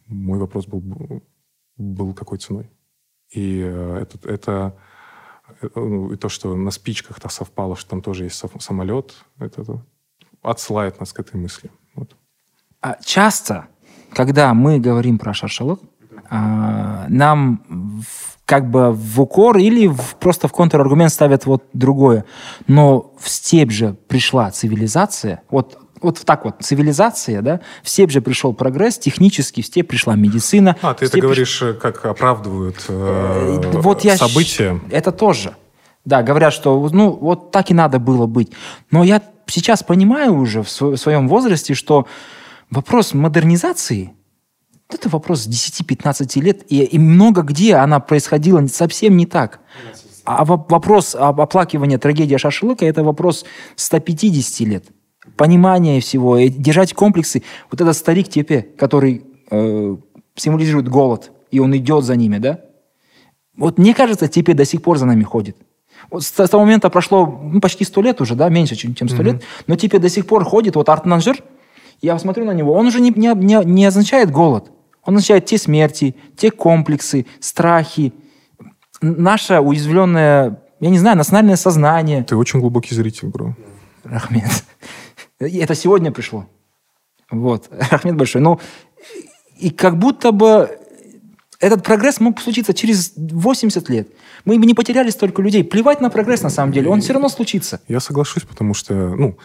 мой 0.07 0.39
вопрос 0.39 0.67
был, 0.67 1.23
был 1.77 2.13
какой 2.13 2.37
ценой. 2.37 2.69
И 3.31 3.59
э, 3.65 3.99
это, 4.03 4.29
это 4.29 4.77
э, 5.61 5.67
ну, 5.75 6.11
и 6.11 6.15
то, 6.17 6.29
что 6.29 6.55
на 6.55 6.69
спичках-то 6.69 7.27
совпало, 7.29 7.75
что 7.75 7.89
там 7.89 8.01
тоже 8.03 8.25
есть 8.25 8.41
самолет, 8.59 9.15
это, 9.39 9.63
это 9.63 9.85
отсылает 10.43 10.99
нас 10.99 11.11
к 11.13 11.19
этой 11.19 11.37
мысли. 11.37 11.71
Вот. 11.95 12.15
А 12.81 12.97
часто, 13.03 13.67
когда 14.13 14.53
мы 14.53 14.79
говорим 14.79 15.17
про 15.17 15.33
шаршалот, 15.33 15.81
а, 16.29 17.07
нам 17.09 17.63
в- 17.67 18.34
как 18.45 18.69
бы 18.69 18.91
в 18.91 19.19
укор 19.21 19.57
или 19.57 19.87
в- 19.87 20.15
просто 20.19 20.47
в 20.47 20.51
контраргумент 20.51 21.11
ставят 21.11 21.45
вот 21.45 21.63
другое. 21.73 22.25
Но 22.67 23.13
в 23.19 23.27
степь 23.29 23.71
же 23.71 23.95
пришла 24.07 24.51
цивилизация, 24.51 25.41
вот, 25.49 25.79
вот 26.01 26.19
так 26.19 26.45
вот, 26.45 26.55
цивилизация, 26.61 27.41
да, 27.41 27.61
в 27.81 27.89
степь 27.89 28.11
же 28.11 28.21
пришел 28.21 28.53
прогресс, 28.53 28.99
технически 28.99 29.61
в 29.61 29.65
степь 29.65 29.87
пришла 29.87 30.15
медицина. 30.15 30.75
А, 30.81 30.93
ты 30.93 31.05
это 31.05 31.19
говоришь, 31.19 31.61
э, 31.63 31.73
как 31.73 32.05
оправдывают 32.05 32.85
э, 32.87 33.59
Э, 33.63 33.77
вот 33.79 34.03
я 34.03 34.15
события. 34.15 34.79
Это 34.91 35.11
тоже. 35.11 35.55
Да, 36.05 36.21
говорят, 36.21 36.53
что 36.53 36.87
ну 36.93 37.09
вот 37.09 37.51
так 37.51 37.71
и 37.71 37.73
надо 37.73 37.97
было 37.97 38.27
быть. 38.27 38.51
Но 38.91 39.03
я 39.03 39.23
сейчас 39.47 39.81
понимаю 39.81 40.35
уже 40.35 40.61
в 40.61 40.69
своем 40.69 41.27
возрасте, 41.27 41.73
что 41.73 42.05
вопрос 42.69 43.15
модернизации 43.15 44.13
это 44.89 45.09
вопрос 45.09 45.47
10-15 45.47 46.41
лет, 46.41 46.63
и, 46.69 46.83
и 46.83 46.99
много 46.99 47.41
где 47.41 47.75
она 47.75 47.99
происходила 47.99 48.65
совсем 48.67 49.17
не 49.17 49.25
так. 49.25 49.59
А 50.25 50.45
во- 50.45 50.63
вопрос 50.69 51.15
об 51.15 51.41
оплакивании 51.41 51.97
трагедии 51.97 52.37
Шашлыка– 52.37 52.85
это 52.87 53.03
вопрос 53.03 53.45
150 53.75 54.67
лет. 54.67 54.85
Понимание 55.37 56.01
всего, 56.01 56.37
и 56.37 56.49
держать 56.49 56.93
комплексы. 56.93 57.43
Вот 57.71 57.81
этот 57.81 57.95
старик 57.95 58.29
Тепе, 58.29 58.61
который 58.61 59.23
э, 59.49 59.97
символизирует 60.35 60.87
голод, 60.87 61.31
и 61.51 61.59
он 61.59 61.75
идет 61.75 62.03
за 62.03 62.15
ними, 62.15 62.37
да? 62.37 62.61
Вот 63.57 63.77
мне 63.77 63.93
кажется, 63.93 64.27
Тепе 64.27 64.53
до 64.53 64.65
сих 64.65 64.81
пор 64.81 64.97
за 64.97 65.05
нами 65.05 65.23
ходит. 65.23 65.57
Вот 66.11 66.23
с, 66.23 66.27
с 66.27 66.49
того 66.49 66.63
момента 66.63 66.89
прошло 66.89 67.25
ну, 67.25 67.59
почти 67.59 67.85
сто 67.85 68.01
лет 68.01 68.21
уже, 68.21 68.35
да, 68.35 68.49
меньше, 68.49 68.75
чем, 68.75 68.93
чем 68.93 69.09
100 69.09 69.23
лет, 69.23 69.43
но 69.67 69.75
Тепе 69.75 69.99
до 69.99 70.09
сих 70.09 70.27
пор 70.27 70.43
ходит, 70.43 70.75
вот 70.75 70.89
Артнанжир, 70.89 71.43
я 72.01 72.19
смотрю 72.19 72.45
на 72.45 72.51
него, 72.51 72.73
он 72.73 72.87
уже 72.87 72.99
не, 72.99 73.11
не, 73.11 73.33
не, 73.35 73.63
не 73.63 73.85
означает 73.85 74.29
голод, 74.31 74.71
он 75.05 75.15
означает 75.15 75.45
те 75.45 75.57
смерти, 75.57 76.15
те 76.35 76.51
комплексы, 76.51 77.25
страхи, 77.39 78.13
наше 79.01 79.59
уязвленное, 79.59 80.59
я 80.79 80.89
не 80.89 80.99
знаю, 80.99 81.17
национальное 81.17 81.55
сознание. 81.55 82.23
Ты 82.23 82.35
очень 82.35 82.59
глубокий 82.59 82.95
зритель, 82.95 83.27
бро. 83.29 83.55
Рахмет. 84.03 84.63
Это 85.39 85.75
сегодня 85.75 86.11
пришло. 86.11 86.47
Вот. 87.29 87.69
Рахмет 87.91 88.15
большой. 88.15 88.41
Ну, 88.41 88.59
и 89.57 89.69
как 89.69 89.97
будто 89.97 90.31
бы 90.31 90.77
этот 91.59 91.83
прогресс 91.83 92.19
мог 92.19 92.39
случиться 92.41 92.73
через 92.73 93.13
80 93.15 93.89
лет. 93.89 94.09
Мы 94.43 94.59
бы 94.59 94.65
не 94.65 94.73
потеряли 94.73 95.09
столько 95.09 95.41
людей. 95.41 95.63
Плевать 95.63 96.01
на 96.01 96.09
прогресс, 96.09 96.41
на 96.41 96.49
самом 96.49 96.71
деле. 96.71 96.89
Он 96.89 97.01
все 97.01 97.13
равно 97.13 97.29
случится. 97.29 97.81
Я 97.87 97.99
соглашусь, 97.99 98.43
потому 98.43 98.73
что, 98.73 98.93
ну, 98.93 99.37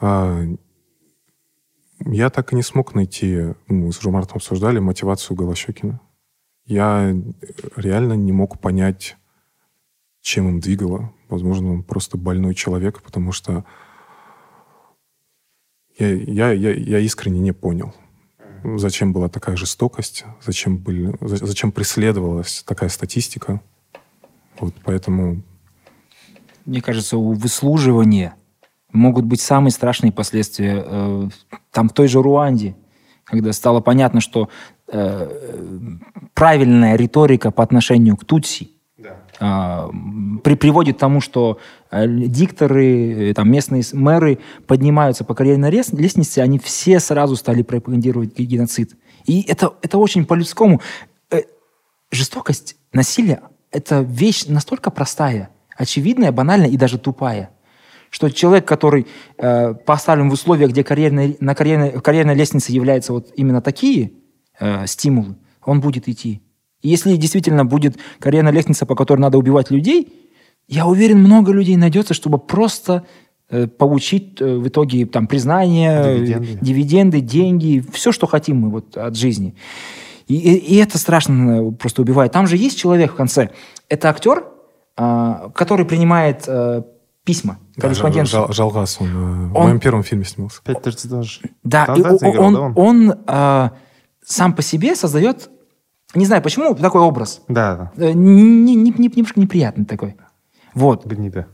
а, 0.00 0.44
я 2.04 2.30
так 2.30 2.52
и 2.52 2.56
не 2.56 2.62
смог 2.62 2.94
найти, 2.94 3.54
ну, 3.68 3.86
мы 3.86 3.92
с 3.92 4.00
Жумартом 4.00 4.36
обсуждали 4.36 4.78
мотивацию 4.78 5.36
Голощекина. 5.36 6.00
Я 6.66 7.14
реально 7.76 8.12
не 8.12 8.32
мог 8.32 8.60
понять, 8.60 9.16
чем 10.20 10.48
им 10.48 10.60
двигало. 10.60 11.12
Возможно, 11.28 11.72
он 11.72 11.82
просто 11.82 12.18
больной 12.18 12.54
человек, 12.54 13.02
потому 13.02 13.32
что 13.32 13.64
я, 15.98 16.12
я, 16.12 16.52
я, 16.52 16.72
я 16.74 16.98
искренне 17.00 17.40
не 17.40 17.52
понял, 17.52 17.94
зачем 18.62 19.12
была 19.12 19.28
такая 19.28 19.56
жестокость, 19.56 20.24
зачем, 20.40 20.76
были, 20.78 21.16
за- 21.20 21.44
зачем 21.44 21.72
преследовалась 21.72 22.62
такая 22.66 22.88
статистика. 22.88 23.60
Вот 24.60 24.74
поэтому 24.84 25.42
Мне 26.64 26.80
кажется, 26.82 27.16
у 27.16 27.32
выслуживания 27.32 28.34
могут 28.92 29.24
быть 29.24 29.40
самые 29.40 29.72
страшные 29.72 30.12
последствия. 30.12 30.84
Э, 30.86 31.28
Там 31.72 31.88
в 31.88 31.92
той 31.92 32.08
же 32.08 32.22
Руанде, 32.22 32.74
когда 33.24 33.52
стало 33.52 33.80
понятно, 33.80 34.20
что 34.20 34.48
э, 34.90 35.30
правильная 36.34 36.96
риторика 36.96 37.50
по 37.50 37.62
отношению 37.62 38.16
к 38.16 38.24
Тутси 38.24 38.70
а, 39.40 39.90
при, 40.42 40.54
приводит 40.54 40.96
к 40.96 40.98
тому, 41.00 41.20
что 41.20 41.58
э, 41.90 42.06
дикторы, 42.08 43.32
там, 43.34 43.50
местные 43.50 43.84
мэры 43.92 44.38
поднимаются 44.66 45.24
по 45.24 45.34
карьерной 45.34 45.70
лес- 45.70 45.92
лестнице, 45.92 46.40
они 46.40 46.58
все 46.58 46.98
сразу 47.00 47.36
стали 47.36 47.62
пропагандировать 47.62 48.34
ге- 48.36 48.44
геноцид. 48.44 48.96
И 49.26 49.42
это, 49.42 49.74
это 49.82 49.98
очень 49.98 50.24
по-людскому. 50.24 50.80
Жестокость, 52.10 52.76
насилие– 52.92 53.42
это 53.70 54.00
вещь 54.00 54.46
настолько 54.46 54.90
простая, 54.90 55.50
очевидная, 55.76 56.32
банальная 56.32 56.70
и 56.70 56.78
даже 56.78 56.98
тупая, 56.98 57.50
Что 58.10 58.30
человек, 58.30 58.64
который 58.66 59.06
э, 59.38 59.74
поставлен 59.74 60.30
в 60.30 60.32
условия, 60.32 60.66
где 60.66 60.82
карьерной, 60.84 61.36
на 61.40 61.54
карьерной, 61.54 62.00
карьерной 62.00 62.34
лестнице 62.34 62.72
являются 62.72 63.12
вот 63.12 63.30
именно 63.36 63.60
такие 63.60 64.12
э, 64.58 64.86
стимулы, 64.86 65.36
он 65.64 65.80
будет 65.80 66.08
идти. 66.08 66.40
И 66.80 66.88
если 66.88 67.16
действительно 67.16 67.64
будет 67.64 67.96
карьерная 68.18 68.52
лестница, 68.52 68.86
по 68.86 68.94
которой 68.94 69.20
надо 69.20 69.36
убивать 69.38 69.70
людей, 69.70 70.12
я 70.68 70.86
уверен, 70.86 71.18
много 71.18 71.52
людей 71.52 71.76
найдется, 71.76 72.14
чтобы 72.14 72.38
просто 72.38 73.04
э, 73.50 73.66
получить 73.66 74.40
э, 74.40 74.56
в 74.56 74.68
итоге 74.68 75.04
там 75.06 75.26
признание, 75.26 76.16
Дивиденды. 76.18 76.58
дивиденды, 76.60 77.20
деньги, 77.20 77.84
все, 77.92 78.12
что 78.12 78.26
хотим 78.26 78.58
мы 78.58 78.70
вот 78.70 78.96
от 78.96 79.16
жизни. 79.16 79.54
И, 80.28 80.34
и- 80.36 80.74
и 80.74 80.76
это 80.76 80.98
страшно 80.98 81.72
просто 81.72 82.02
убивает. 82.02 82.32
Там 82.32 82.46
же 82.46 82.56
есть 82.56 82.78
человек 82.78 83.12
в 83.12 83.16
конце. 83.16 83.50
Это 83.88 84.10
актер, 84.10 84.44
а, 84.96 85.50
который 85.54 85.86
принимает 85.86 86.44
э, 86.46 86.82
письма, 87.28 87.58
Да, 87.76 87.82
корреспонденцию. 87.82 88.40
Жал- 88.40 88.46
Жал- 88.46 88.54
Жалгас, 88.72 88.96
он, 89.00 89.08
э, 89.08 89.10
в 89.50 89.56
Он- 89.56 89.62
моем 89.64 89.80
первом 89.80 90.02
фильме 90.02 90.24
снимался. 90.24 90.62
Пять 90.64 90.82
персонажей. 90.82 91.42
Да, 91.62 91.84
Там, 91.84 91.96
и 91.98 92.02
да, 92.02 92.08
о- 92.10 92.16
заиграл, 92.18 92.44
он, 92.46 92.54
да, 92.54 92.60
он? 92.60 92.72
он, 92.76 93.14
а, 93.26 93.72
сам 94.24 94.54
по 94.54 94.62
себе 94.62 94.96
создает, 94.96 95.50
не 96.14 96.24
знаю 96.24 96.40
почему, 96.42 96.74
такой 96.74 97.02
образ. 97.02 97.42
Да, 97.48 97.92
Э, 97.98 98.12
не- 98.12 98.74
не- 98.74 98.76
не- 98.76 99.08
немножко 99.14 99.38
неприятный 99.38 99.84
такой. 99.84 100.16
Вот. 100.72 101.02
да, 101.04 101.14
гнида. 101.14 101.46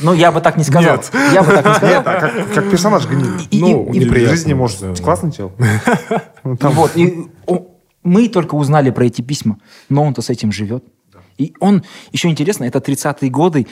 Ну, 0.00 0.12
я 0.12 0.30
бы 0.32 0.40
так 0.40 0.56
не 0.56 0.64
сказал. 0.64 0.96
Нет. 0.96 1.10
Я 1.32 1.42
бы 1.44 1.52
так 1.52 1.66
не 1.66 1.74
сказал. 1.74 2.00
А 2.04 2.20
как, 2.20 2.54
как 2.54 2.70
персонаж 2.70 3.06
гнида. 3.06 3.42
И- 3.50 3.60
Ну, 3.60 3.92
и- 3.92 3.98
неприятно, 3.98 4.36
жизни, 4.36 4.54
может, 4.54 4.80
да, 4.80 4.92
да. 4.92 5.02
классный 5.02 5.30
чел. 5.32 5.52
Ну, 6.44 6.56
там- 6.56 6.72
вот, 6.72 6.96
и 6.96 7.28
о- 7.46 7.66
мы 8.02 8.28
только 8.28 8.56
узнали 8.56 8.90
про 8.90 9.04
эти 9.06 9.22
письма, 9.22 9.58
но 9.88 10.02
он-то 10.02 10.22
с 10.22 10.30
этим 10.30 10.50
живет. 10.52 10.84
И 11.38 11.54
он, 11.60 11.82
еще 12.12 12.28
интересно, 12.28 12.64
это 12.64 12.78
30-е 12.80 13.30
годы, 13.30 13.66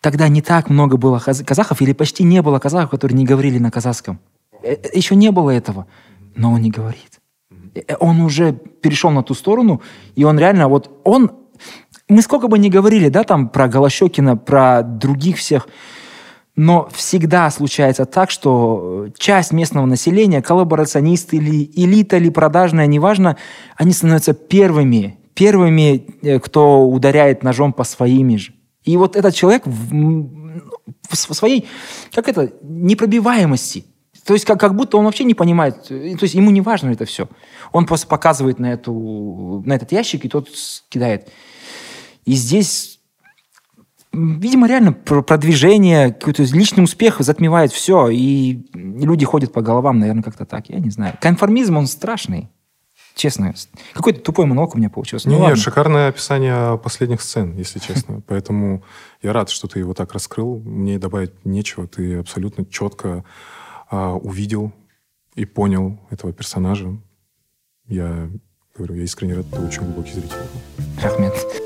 тогда 0.00 0.28
не 0.28 0.42
так 0.42 0.70
много 0.70 0.96
было 0.96 1.18
казахов, 1.18 1.82
или 1.82 1.92
почти 1.92 2.24
не 2.24 2.42
было 2.42 2.58
казахов, 2.58 2.90
которые 2.90 3.16
не 3.16 3.24
говорили 3.24 3.58
на 3.58 3.70
казахском. 3.70 4.18
Э, 4.62 4.74
э, 4.74 4.98
Еще 4.98 5.16
не 5.16 5.30
было 5.30 5.50
этого, 5.50 5.86
но 6.34 6.52
он 6.52 6.62
не 6.62 6.70
говорит. 6.70 7.20
Э, 7.74 7.96
Он 8.00 8.20
уже 8.20 8.52
перешел 8.52 9.10
на 9.10 9.22
ту 9.22 9.34
сторону, 9.34 9.80
и 10.14 10.24
он 10.24 10.38
реально, 10.38 10.68
вот 10.68 10.90
он... 11.04 11.30
Мы 12.08 12.22
сколько 12.22 12.46
бы 12.48 12.58
ни 12.58 12.68
говорили, 12.68 13.08
да, 13.08 13.24
там, 13.24 13.48
про 13.48 13.66
Голощекина, 13.66 14.36
про 14.36 14.82
других 14.82 15.38
всех, 15.38 15.66
но 16.54 16.88
всегда 16.92 17.50
случается 17.50 18.04
так, 18.04 18.30
что 18.30 19.08
часть 19.18 19.52
местного 19.52 19.86
населения, 19.86 20.40
коллаборационисты 20.40 21.36
или 21.36 21.70
элита, 21.74 22.16
или 22.16 22.30
продажная, 22.30 22.86
неважно, 22.86 23.36
они 23.76 23.92
становятся 23.92 24.34
первыми, 24.34 25.18
первыми, 25.34 26.38
кто 26.38 26.86
ударяет 26.86 27.42
ножом 27.42 27.72
по 27.72 27.84
своими 27.84 28.36
же. 28.36 28.52
И 28.86 28.96
вот 28.96 29.16
этот 29.16 29.34
человек 29.34 29.66
в, 29.66 30.60
в 31.10 31.16
своей, 31.34 31.66
как 32.14 32.28
это, 32.28 32.52
непробиваемости, 32.62 33.84
то 34.24 34.32
есть 34.32 34.44
как, 34.44 34.58
как 34.58 34.74
будто 34.74 34.96
он 34.96 35.04
вообще 35.04 35.24
не 35.24 35.34
понимает, 35.34 35.90
э, 35.90 36.16
то 36.16 36.22
есть 36.24 36.34
ему 36.34 36.50
не 36.50 36.60
важно 36.60 36.90
это 36.90 37.04
все. 37.04 37.28
Он 37.72 37.84
просто 37.84 38.06
показывает 38.06 38.58
на, 38.58 38.72
эту, 38.72 39.62
на 39.66 39.74
этот 39.74 39.92
ящик, 39.92 40.24
и 40.24 40.28
тот 40.28 40.48
кидает. 40.88 41.28
И 42.24 42.32
здесь 42.32 42.96
Видимо, 44.12 44.66
реально 44.66 44.94
про- 44.94 45.20
продвижение, 45.20 46.10
какой-то 46.10 46.42
личный 46.44 46.82
успех 46.82 47.20
затмевает 47.20 47.70
все, 47.70 48.08
и 48.08 48.66
люди 48.72 49.26
ходят 49.26 49.52
по 49.52 49.60
головам, 49.60 49.98
наверное, 49.98 50.22
как-то 50.22 50.46
так. 50.46 50.70
Я 50.70 50.78
не 50.78 50.88
знаю. 50.88 51.18
Конформизм, 51.20 51.76
он 51.76 51.86
страшный. 51.86 52.48
Честно. 53.16 53.54
Какой-то 53.94 54.20
тупой 54.20 54.44
монолог 54.44 54.74
у 54.74 54.78
меня 54.78 54.90
получился. 54.90 55.26
Ну, 55.28 55.32
Не, 55.32 55.38
не, 55.40 55.46
ладно. 55.46 55.56
шикарное 55.56 56.10
описание 56.10 56.76
последних 56.76 57.22
сцен, 57.22 57.56
если 57.56 57.78
честно. 57.78 58.20
Поэтому 58.26 58.84
я 59.22 59.32
рад, 59.32 59.48
что 59.48 59.68
ты 59.68 59.78
его 59.78 59.94
так 59.94 60.12
раскрыл. 60.12 60.60
Мне 60.62 60.98
добавить 60.98 61.32
нечего. 61.46 61.86
Ты 61.86 62.18
абсолютно 62.18 62.66
четко 62.66 63.24
а, 63.90 64.12
увидел 64.16 64.70
и 65.34 65.46
понял 65.46 65.98
этого 66.10 66.34
персонажа. 66.34 66.94
Я 67.88 68.28
говорю, 68.76 68.96
я 68.96 69.04
искренне 69.04 69.34
рад, 69.34 69.46
ты 69.50 69.60
очень 69.60 69.84
глубокий 69.84 70.12
зритель. 70.12 70.36
Рахмет. 71.02 71.65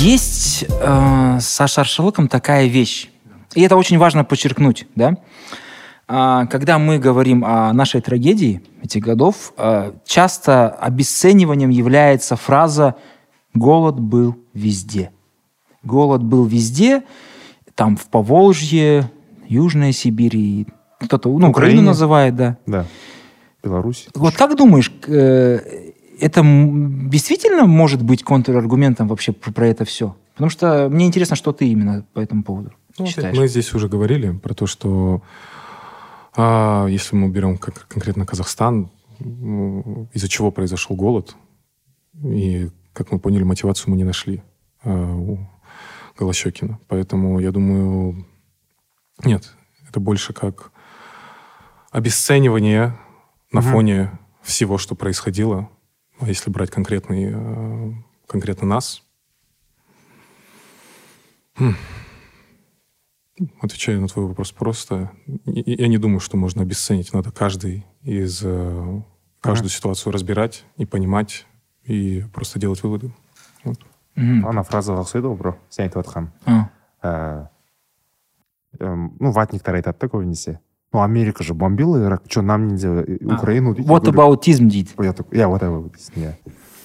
Есть 0.00 0.64
э, 0.66 1.38
со 1.40 1.66
шаршалыком 1.66 2.28
такая 2.28 2.68
вещь, 2.68 3.10
и 3.54 3.60
это 3.60 3.76
очень 3.76 3.98
важно 3.98 4.24
подчеркнуть, 4.24 4.86
да? 4.94 5.18
А, 6.08 6.46
когда 6.46 6.78
мы 6.78 6.98
говорим 6.98 7.44
о 7.44 7.70
нашей 7.74 8.00
трагедии 8.00 8.62
этих 8.82 9.02
годов, 9.02 9.52
э, 9.58 9.92
часто 10.06 10.70
обесцениванием 10.70 11.68
является 11.68 12.36
фраза 12.36 12.94
«голод 13.52 14.00
был 14.00 14.38
везде». 14.54 15.10
Голод 15.82 16.22
был 16.22 16.46
везде, 16.46 17.02
там 17.74 17.98
в 17.98 18.06
Поволжье, 18.06 19.10
Южная 19.48 19.92
Сибирь, 19.92 20.36
и 20.36 20.66
кто-то, 20.98 21.28
ну, 21.28 21.50
Украину 21.50 21.82
называет, 21.82 22.34
да. 22.36 22.56
Да. 22.64 22.86
Беларусь. 23.62 24.08
Вот 24.14 24.34
как 24.34 24.56
думаешь, 24.56 24.90
э, 25.06 25.89
это 26.20 26.42
действительно 26.44 27.66
может 27.66 28.02
быть 28.02 28.22
контраргументом 28.22 29.08
вообще 29.08 29.32
про, 29.32 29.52
про 29.52 29.66
это 29.68 29.84
все? 29.84 30.16
Потому 30.34 30.50
что 30.50 30.88
мне 30.90 31.06
интересно, 31.06 31.36
что 31.36 31.52
ты 31.52 31.68
именно 31.68 32.04
по 32.14 32.20
этому 32.20 32.42
поводу 32.42 32.72
Ну, 32.98 33.06
считаешь. 33.06 33.36
мы 33.36 33.46
здесь 33.48 33.72
уже 33.74 33.88
говорили 33.88 34.32
про 34.32 34.54
то, 34.54 34.66
что 34.66 35.22
а, 36.36 36.86
если 36.86 37.16
мы 37.16 37.28
берем 37.28 37.58
как, 37.58 37.86
конкретно 37.88 38.24
Казахстан, 38.26 38.90
из-за 39.18 40.28
чего 40.28 40.50
произошел 40.50 40.96
голод, 40.96 41.36
и, 42.24 42.70
как 42.92 43.12
мы 43.12 43.18
поняли, 43.18 43.42
мотивацию 43.42 43.90
мы 43.90 43.96
не 43.96 44.04
нашли 44.04 44.42
а, 44.82 45.14
у 45.14 45.38
Голощекина. 46.18 46.78
Поэтому 46.88 47.38
я 47.40 47.50
думаю, 47.50 48.26
нет, 49.24 49.52
это 49.88 50.00
больше 50.00 50.32
как 50.32 50.72
обесценивание 51.90 52.96
на 53.52 53.60
Мгм. 53.60 53.70
фоне 53.72 54.18
всего, 54.42 54.78
что 54.78 54.94
происходило. 54.94 55.68
А 56.20 56.28
если 56.28 56.50
брать 56.50 56.70
конкретный, 56.70 57.30
э, 57.32 57.92
конкретно 58.26 58.66
нас, 58.66 59.02
Хм. 61.56 61.74
Отвечаю 63.60 64.00
на 64.00 64.08
твой 64.08 64.26
вопрос 64.26 64.52
просто. 64.52 65.10
Я 65.44 65.88
не 65.88 65.98
думаю, 65.98 66.20
что 66.20 66.38
можно 66.38 66.62
обесценить. 66.62 67.12
Надо 67.12 67.30
каждый 67.32 67.84
из 68.02 68.40
э, 68.42 69.02
каждую 69.40 69.68
ситуацию 69.68 70.12
разбирать 70.12 70.64
и 70.76 70.86
понимать 70.86 71.46
и 71.82 72.24
просто 72.32 72.58
делать 72.58 72.82
выводы. 72.82 73.12
Вот. 73.64 73.78
Ана 74.20 74.64
фразаға 74.66 75.04
ұқсайды 75.04 75.30
ғой 75.30 75.38
бро 75.38 75.52
сен 75.70 75.86
айтып 75.86 76.02
жатқан 76.02 76.28
ну 78.80 79.30
ватниктер 79.32 79.78
айтады 79.78 79.98
да 80.02 80.10
көбінесе 80.10 80.58
ну 80.93 81.01
америка 81.01 81.43
же 81.43 81.53
бомбила 81.53 81.97
ирак 82.03 82.23
что 82.27 82.41
нам 82.41 82.67
нельзя 82.67 82.89
э, 82.89 83.17
украину 83.25 83.73
дейді 83.75 83.87
Вот 83.89 84.07
абаутизм 84.07 84.67
дейді. 84.69 84.91
я 84.99 85.13
такой 85.13 85.37
иә 85.39 85.47
вот 85.47 85.61
about 85.63 85.91
дейсің 85.91 86.17
иә 86.23 86.33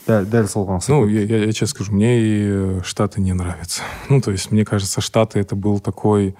дәл 0.06 0.24
дәл 0.26 0.44
солған 0.48 0.80
Ну, 0.88 1.06
я, 1.06 1.20
я- 1.22 1.44
я 1.46 1.52
честно 1.52 1.66
скажу, 1.66 1.92
мне 1.92 2.20
и 2.20 2.42
э, 2.50 2.80
Штаты 2.82 3.20
не 3.20 3.32
нравятся. 3.34 3.82
Ну, 4.08 4.20
то 4.20 4.32
есть, 4.32 4.50
мне 4.50 4.64
кажется, 4.64 5.00
Штаты 5.00 5.38
это 5.38 5.54
был 5.54 5.78
такой 5.80 6.34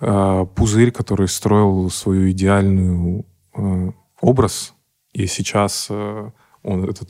э, 0.00 0.46
пузырь, 0.54 0.90
который 0.92 1.26
строил 1.28 1.90
свою 1.90 2.30
идеальную 2.30 3.24
э, 3.56 3.90
образ, 4.20 4.74
и 5.12 5.26
сейчас 5.26 5.88
э, 5.90 6.30
он 6.62 6.84
этот 6.84 7.08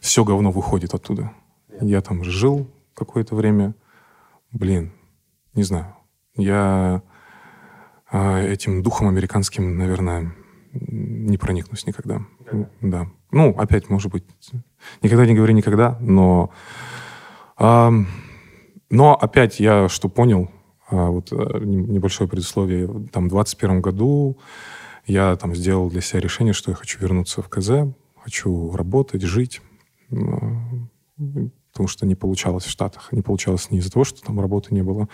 все 0.00 0.22
говно 0.24 0.50
выходит 0.52 0.94
оттуда. 0.94 1.32
Я 1.80 2.00
там 2.02 2.22
жил 2.22 2.68
какое-то 2.94 3.34
время, 3.34 3.74
блин, 4.52 4.92
не 5.54 5.64
знаю, 5.64 5.86
я 6.36 7.02
э, 7.04 7.09
этим 8.11 8.83
духом 8.83 9.07
американским, 9.07 9.77
наверное, 9.77 10.33
не 10.73 11.37
проникнусь 11.37 11.85
никогда. 11.85 12.21
Да. 12.81 13.07
Ну, 13.31 13.51
опять, 13.57 13.89
может 13.89 14.11
быть, 14.11 14.23
никогда 15.01 15.25
не 15.25 15.33
говори 15.35 15.53
никогда, 15.53 15.97
но... 16.01 16.51
ам, 17.57 18.07
но 18.89 19.15
опять 19.15 19.59
я 19.59 19.87
что 19.87 20.09
понял, 20.09 20.51
а, 20.89 21.09
вот 21.09 21.31
а, 21.31 21.59
не- 21.59 21.77
небольшое 21.77 22.29
предисловие, 22.29 23.07
там 23.11 23.27
в 23.27 23.29
21 23.29 23.81
году 23.81 24.37
я 25.05 25.35
там 25.37 25.55
сделал 25.55 25.89
для 25.89 26.01
себя 26.01 26.19
решение, 26.19 26.53
что 26.53 26.71
я 26.71 26.75
хочу 26.75 26.99
вернуться 26.99 27.41
в 27.41 27.47
КЗ, 27.47 27.93
хочу 28.21 28.75
работать, 28.75 29.21
жить, 29.21 29.61
м, 30.09 30.89
потому 31.71 31.87
что 31.87 32.05
не 32.05 32.15
получалось 32.15 32.65
в 32.65 32.69
Штатах. 32.69 33.11
Не 33.11 33.21
получалось 33.21 33.71
не 33.71 33.79
из-за 33.79 33.91
того, 33.91 34.03
что 34.03 34.21
там 34.21 34.39
работы 34.39 34.73
не 34.73 34.81
было, 34.81 35.07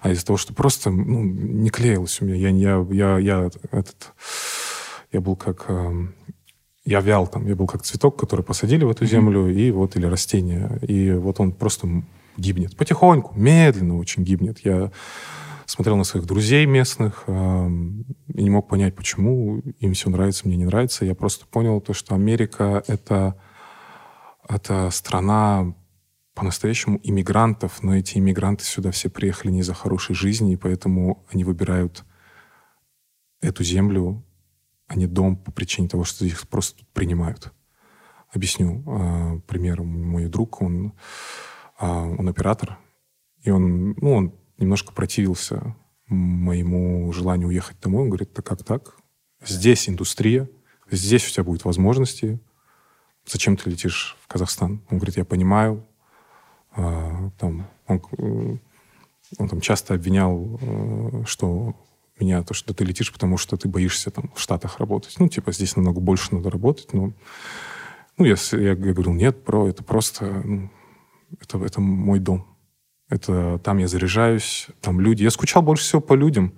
а 0.00 0.10
из-за 0.10 0.26
того, 0.26 0.36
что 0.36 0.54
просто 0.54 0.90
ну, 0.90 1.22
не 1.22 1.70
клеилось 1.70 2.20
у 2.20 2.24
меня. 2.24 2.36
Я, 2.36 2.50
я, 2.50 2.86
я, 2.90 3.18
я 3.18 3.50
этот, 3.70 4.14
я 5.12 5.20
был 5.20 5.36
как 5.36 5.66
эм, 5.68 6.14
я 6.88 7.00
вял 7.00 7.26
там, 7.26 7.46
я 7.46 7.54
был 7.54 7.66
как 7.66 7.82
цветок, 7.82 8.18
который 8.18 8.42
посадили 8.42 8.84
в 8.84 8.90
эту 8.90 9.04
землю, 9.04 9.48
и 9.48 9.70
вот, 9.70 9.96
или 9.96 10.06
растение, 10.06 10.78
и 10.82 11.12
вот 11.12 11.38
он 11.38 11.52
просто 11.52 11.86
гибнет. 12.38 12.76
Потихоньку, 12.76 13.38
медленно 13.38 13.98
очень 13.98 14.24
гибнет. 14.24 14.60
Я 14.64 14.90
смотрел 15.66 15.96
на 15.96 16.04
своих 16.04 16.24
друзей 16.24 16.64
местных 16.64 17.24
э, 17.26 17.68
и 18.34 18.42
не 18.42 18.48
мог 18.48 18.68
понять, 18.68 18.94
почему 18.94 19.58
им 19.58 19.92
все 19.92 20.08
нравится, 20.08 20.48
мне 20.48 20.56
не 20.56 20.64
нравится. 20.64 21.04
Я 21.04 21.14
просто 21.14 21.46
понял 21.46 21.82
то, 21.82 21.92
что 21.92 22.14
Америка 22.14 22.82
это, 22.86 23.34
это 24.48 24.88
страна 24.90 25.74
по-настоящему 26.38 27.00
иммигрантов, 27.02 27.82
но 27.82 27.96
эти 27.96 28.16
иммигранты 28.16 28.64
сюда 28.64 28.92
все 28.92 29.10
приехали 29.10 29.50
не 29.50 29.62
за 29.62 29.74
хорошей 29.74 30.14
жизни, 30.14 30.52
и 30.52 30.56
поэтому 30.56 31.26
они 31.32 31.42
выбирают 31.42 32.04
эту 33.40 33.64
землю, 33.64 34.24
а 34.86 34.94
не 34.94 35.08
дом 35.08 35.36
по 35.36 35.50
причине 35.50 35.88
того, 35.88 36.04
что 36.04 36.24
их 36.24 36.46
просто 36.48 36.84
принимают. 36.92 37.52
Объясню. 38.32 38.84
Э, 38.86 39.40
пример. 39.48 39.82
Мой 39.82 40.26
друг, 40.26 40.62
он, 40.62 40.92
э, 41.80 41.86
он 41.86 42.28
оператор, 42.28 42.78
и 43.42 43.50
он, 43.50 43.94
ну, 44.00 44.12
он 44.14 44.34
немножко 44.58 44.92
противился 44.92 45.74
моему 46.06 47.12
желанию 47.12 47.48
уехать 47.48 47.80
домой. 47.80 48.02
Он 48.02 48.10
говорит, 48.10 48.32
так 48.32 48.46
как 48.46 48.62
так? 48.62 48.96
Здесь 49.44 49.88
индустрия, 49.88 50.48
здесь 50.88 51.26
у 51.26 51.32
тебя 51.32 51.42
будут 51.42 51.64
возможности. 51.64 52.38
Зачем 53.26 53.56
ты 53.56 53.70
летишь 53.70 54.16
в 54.20 54.28
Казахстан? 54.28 54.84
Он 54.88 54.98
говорит, 54.98 55.16
я 55.16 55.24
понимаю. 55.24 55.87
А, 56.78 57.30
там, 57.38 57.66
он, 57.88 58.02
э, 58.18 58.56
он 59.38 59.48
там 59.48 59.60
часто 59.60 59.94
обвинял, 59.94 60.58
э, 60.60 61.24
что 61.26 61.74
меня, 62.20 62.42
то, 62.44 62.54
что 62.54 62.72
ты 62.72 62.84
летишь, 62.84 63.12
потому 63.12 63.36
что 63.36 63.56
ты 63.56 63.68
боишься 63.68 64.10
там 64.10 64.30
в 64.34 64.40
Штатах 64.40 64.78
работать. 64.78 65.16
Ну, 65.18 65.28
типа, 65.28 65.52
здесь 65.52 65.74
намного 65.76 66.00
больше 66.00 66.34
надо 66.34 66.50
работать, 66.50 66.92
но... 66.92 67.12
Ну, 68.16 68.24
я, 68.24 68.34
я, 68.52 68.74
говорил, 68.74 69.12
нет, 69.12 69.44
про 69.44 69.68
это 69.68 69.82
просто... 69.82 70.24
Ну, 70.44 70.70
это, 71.40 71.64
это 71.64 71.80
мой 71.80 72.20
дом. 72.20 72.46
Это 73.08 73.58
там 73.58 73.78
я 73.78 73.88
заряжаюсь, 73.88 74.68
там 74.80 75.00
люди. 75.00 75.22
Я 75.22 75.30
скучал 75.30 75.62
больше 75.62 75.84
всего 75.84 76.00
по 76.00 76.14
людям, 76.14 76.52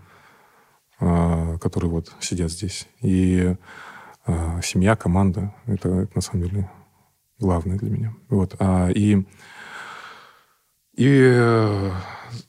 э, 1.01 1.59
которые 1.61 1.91
вот 1.91 2.13
сидят 2.21 2.51
здесь. 2.51 2.87
И 3.01 3.57
э, 4.27 4.61
семья, 4.63 4.97
команда, 4.97 5.55
это, 5.67 5.89
это 5.89 6.13
на 6.15 6.21
самом 6.21 6.45
деле 6.45 6.71
главное 7.39 7.79
для 7.79 7.91
меня. 7.91 8.15
Вот. 8.29 8.57
А, 8.59 8.91
и 8.91 9.25
и 10.95 11.09
э, 11.09 11.91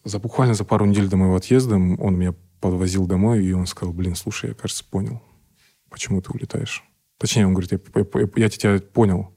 за 0.04 0.20
буквально 0.20 0.54
за 0.54 0.66
пару 0.66 0.86
недель 0.86 1.08
до 1.08 1.18
моего 1.18 1.36
отъезда 1.36 1.76
он 1.76 2.18
меня 2.18 2.34
подвозил 2.60 3.08
домой, 3.08 3.44
и 3.44 3.52
он 3.54 3.66
сказал, 3.66 3.94
блин, 3.94 4.16
слушай, 4.16 4.50
я, 4.50 4.56
кажется, 4.56 4.86
понял, 4.86 5.22
почему 5.90 6.22
ты 6.22 6.32
улетаешь. 6.32 6.84
Точнее, 7.18 7.48
он 7.48 7.54
говорит, 7.54 7.72
я, 7.72 7.80
я, 7.96 8.30
я 8.36 8.50
тебя 8.50 8.80
понял. 8.80 9.34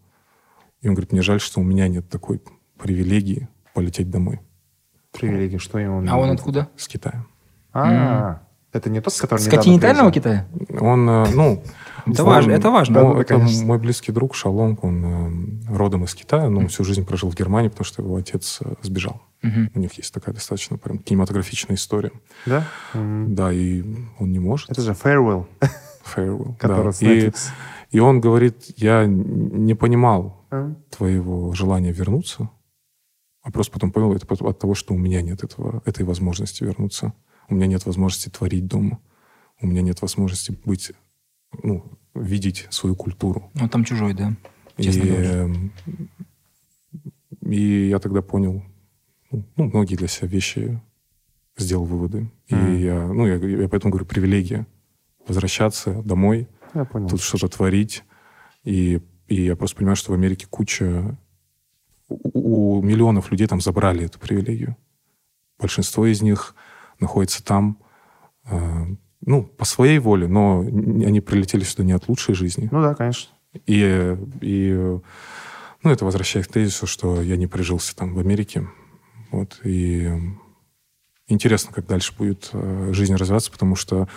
И 0.80 0.88
он 0.88 0.94
говорит, 0.94 1.12
мне 1.12 1.22
жаль, 1.22 1.40
что 1.40 1.60
у 1.60 1.64
меня 1.64 1.88
нет 1.88 2.08
такой 2.08 2.42
привилегии 2.78 3.48
полететь 3.72 4.10
домой. 4.10 4.40
Привилегии, 5.12 5.58
что 5.58 5.78
ему? 5.78 6.04
А 6.08 6.16
он 6.16 6.30
откуда? 6.30 6.68
С 6.76 6.88
Китая. 6.88 7.24
А, 7.72 8.42
это 8.72 8.90
не 8.90 9.00
тот, 9.00 9.16
который 9.18 9.40
С 9.40 9.48
континентального 9.48 10.12
Китая? 10.12 10.46
Он, 10.80 11.08
э, 11.08 11.26
ну... 11.34 11.62
Это 12.06 12.24
важно. 12.24 12.52
Это 12.52 12.70
важно. 12.70 13.02
Ну, 13.02 13.20
это 13.20 13.38
мой 13.38 13.78
близкий 13.78 14.12
друг 14.12 14.34
Шалонг, 14.34 14.84
он 14.84 15.64
э, 15.70 15.74
родом 15.74 16.04
из 16.04 16.14
Китая, 16.14 16.48
но 16.48 16.60
он 16.60 16.68
всю 16.68 16.84
жизнь 16.84 17.04
прожил 17.04 17.30
в 17.30 17.34
Германии, 17.34 17.68
потому 17.68 17.84
что 17.84 18.02
его 18.02 18.16
отец 18.16 18.58
э, 18.62 18.74
сбежал. 18.82 19.22
У 19.74 19.78
них 19.78 19.92
есть 19.94 20.12
такая 20.14 20.34
достаточно 20.34 20.78
прям 20.78 20.98
кинематографичная 20.98 21.76
история. 21.76 22.12
Да? 22.46 22.66
Да, 22.94 23.52
и 23.52 23.84
он 24.18 24.32
не 24.32 24.38
может. 24.38 24.70
Это 24.70 24.80
же 24.80 24.92
Farewell. 24.92 25.46
Farewell, 26.16 26.56
да. 26.62 27.06
И, 27.06 27.30
и 27.90 28.00
он 28.00 28.22
говорит, 28.22 28.72
я 28.76 29.04
не 29.06 29.74
понимал 29.74 30.46
твоего 30.90 31.52
желания 31.52 31.92
вернуться, 31.92 32.48
а 33.42 33.50
просто 33.50 33.72
потом 33.72 33.92
понял 33.92 34.14
это 34.14 34.26
от 34.32 34.58
того, 34.58 34.74
что 34.74 34.94
у 34.94 34.98
меня 34.98 35.20
нет 35.20 35.44
этого, 35.44 35.82
этой 35.84 36.04
возможности 36.06 36.64
вернуться. 36.64 37.12
У 37.50 37.54
меня 37.54 37.66
нет 37.66 37.84
возможности 37.84 38.30
творить 38.30 38.66
дома. 38.66 38.98
У 39.60 39.66
меня 39.66 39.82
нет 39.82 40.00
возможности 40.00 40.58
быть, 40.64 40.92
ну, 41.62 41.84
видеть 42.14 42.66
свою 42.70 42.94
культуру. 42.94 43.50
Ну, 43.54 43.68
там 43.68 43.84
чужой, 43.84 44.14
да. 44.14 44.34
Честно 44.78 45.02
и, 45.02 45.08
говоря. 45.08 45.48
и 47.42 47.88
я 47.88 47.98
тогда 47.98 48.22
понял, 48.22 48.62
ну, 49.30 49.44
ну, 49.56 49.64
многие 49.64 49.96
для 49.96 50.08
себя 50.08 50.28
вещи 50.28 50.80
сделал 51.56 51.84
выводы. 51.84 52.30
Mm. 52.50 52.76
И 52.76 52.82
я, 52.82 53.06
ну, 53.06 53.26
я, 53.26 53.34
я 53.36 53.68
поэтому 53.68 53.92
говорю, 53.92 54.06
привилегия 54.06 54.66
возвращаться 55.26 56.02
домой, 56.02 56.48
я 56.74 56.84
понял. 56.84 57.08
тут 57.08 57.20
что-то 57.20 57.48
творить. 57.48 58.04
И, 58.64 59.00
и 59.28 59.42
я 59.42 59.56
просто 59.56 59.76
понимаю, 59.76 59.96
что 59.96 60.12
в 60.12 60.14
Америке 60.14 60.46
куча... 60.48 61.16
У, 62.08 62.78
у 62.78 62.82
миллионов 62.82 63.30
людей 63.30 63.46
там 63.46 63.60
забрали 63.60 64.04
эту 64.04 64.18
привилегию. 64.18 64.76
Большинство 65.58 66.06
из 66.06 66.20
них 66.20 66.54
находится 67.00 67.42
там, 67.42 67.78
э, 68.44 68.86
ну, 69.26 69.44
по 69.44 69.64
своей 69.64 69.98
воле, 69.98 70.28
но 70.28 70.60
они 70.60 71.20
прилетели 71.20 71.64
сюда 71.64 71.84
не 71.84 71.92
от 71.92 72.08
лучшей 72.08 72.34
жизни. 72.34 72.68
Ну 72.70 72.82
да, 72.82 72.94
конечно. 72.94 73.30
И, 73.66 74.16
и 74.40 74.72
ну, 75.82 75.90
это 75.90 76.04
возвращает 76.04 76.46
к 76.46 76.52
тезису, 76.52 76.86
что 76.86 77.22
я 77.22 77.36
не 77.36 77.46
прижился 77.46 77.94
там 77.94 78.14
в 78.14 78.18
Америке. 78.18 78.68
Вот, 79.30 79.60
и 79.64 80.10
интересно, 81.28 81.72
как 81.72 81.86
дальше 81.86 82.14
будет 82.16 82.50
э, 82.52 82.90
жизнь 82.92 83.14
развиваться, 83.14 83.50
потому 83.50 83.76
что, 83.76 84.08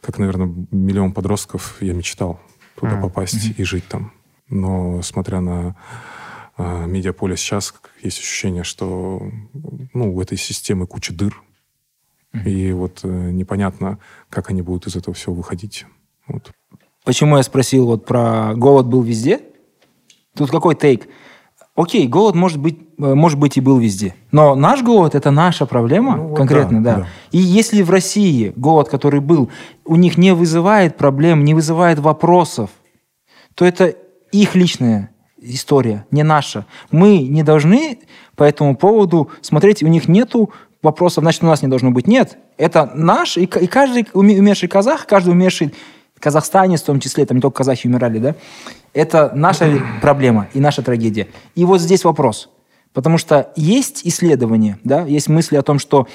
как, 0.00 0.18
наверное, 0.18 0.52
миллион 0.70 1.12
подростков, 1.12 1.76
я 1.80 1.92
мечтал 1.92 2.40
туда 2.76 2.98
mm. 2.98 3.02
попасть 3.02 3.50
mm-hmm. 3.50 3.54
и 3.56 3.64
жить 3.64 3.88
там. 3.88 4.12
Но 4.48 5.02
смотря 5.02 5.40
на 5.40 5.76
э, 6.56 6.86
медиаполе 6.86 7.36
сейчас, 7.36 7.74
есть 8.02 8.18
ощущение, 8.18 8.64
что 8.64 9.30
ну, 9.92 10.14
у 10.14 10.20
этой 10.20 10.38
системы 10.38 10.86
куча 10.86 11.12
дыр, 11.12 11.42
и 12.44 12.72
вот 12.72 13.00
э, 13.02 13.08
непонятно, 13.08 13.98
как 14.30 14.50
они 14.50 14.62
будут 14.62 14.86
из 14.86 14.96
этого 14.96 15.14
всего 15.14 15.34
выходить. 15.34 15.86
Вот. 16.26 16.50
Почему 17.04 17.36
я 17.36 17.42
спросил 17.42 17.86
вот 17.86 18.04
про 18.04 18.54
голод 18.54 18.86
был 18.86 19.02
везде? 19.02 19.40
Тут 20.34 20.50
какой 20.50 20.74
тейк? 20.74 21.08
Окей, 21.76 22.08
голод 22.08 22.34
может 22.34 22.58
быть, 22.58 22.78
э, 22.98 23.14
может 23.14 23.38
быть 23.38 23.56
и 23.56 23.60
был 23.60 23.78
везде. 23.78 24.14
Но 24.32 24.54
наш 24.54 24.82
голод– 24.82 25.14
это 25.14 25.30
наша 25.30 25.66
проблема 25.66 26.16
ну, 26.16 26.34
конкретно, 26.34 26.82
да, 26.82 26.94
да. 26.94 27.00
да. 27.00 27.06
И 27.32 27.38
если 27.38 27.82
в 27.82 27.90
России 27.90 28.52
голод, 28.56 28.88
который 28.88 29.20
был, 29.20 29.50
у 29.84 29.96
них 29.96 30.16
не 30.18 30.34
вызывает 30.34 30.96
проблем, 30.96 31.44
не 31.44 31.54
вызывает 31.54 31.98
вопросов, 31.98 32.70
то 33.54 33.64
это 33.64 33.94
их 34.32 34.54
личная 34.54 35.10
история, 35.38 36.06
не 36.10 36.22
наша. 36.22 36.66
Мы 36.90 37.20
не 37.20 37.42
должны 37.42 37.98
по 38.36 38.44
этому 38.44 38.76
поводу 38.76 39.30
смотреть, 39.42 39.82
у 39.82 39.86
них 39.86 40.08
нету 40.08 40.50
вопросов, 40.86 41.22
значит, 41.22 41.42
у 41.42 41.46
нас 41.46 41.62
не 41.62 41.68
должно 41.68 41.90
быть. 41.90 42.06
Нет, 42.06 42.38
это 42.56 42.90
наш, 42.94 43.36
и, 43.36 43.46
каждый 43.46 44.06
умерший 44.14 44.68
казах, 44.68 45.06
каждый 45.06 45.30
умерший 45.30 45.74
казахстанец, 46.18 46.82
в 46.82 46.86
том 46.86 47.00
числе, 47.00 47.26
там 47.26 47.36
не 47.36 47.40
только 47.40 47.58
казахи 47.58 47.86
умирали, 47.86 48.18
да, 48.18 48.34
это 48.94 49.32
наша 49.34 49.82
проблема 50.00 50.48
и 50.54 50.60
наша 50.60 50.82
трагедия. 50.82 51.26
И 51.54 51.64
вот 51.64 51.80
здесь 51.80 52.04
вопрос. 52.04 52.48
Потому 52.92 53.18
что 53.18 53.52
есть 53.56 54.00
исследования, 54.06 54.78
да, 54.84 55.02
есть 55.02 55.28
мысли 55.28 55.56
о 55.56 55.62
том, 55.62 55.78
что 55.78 56.06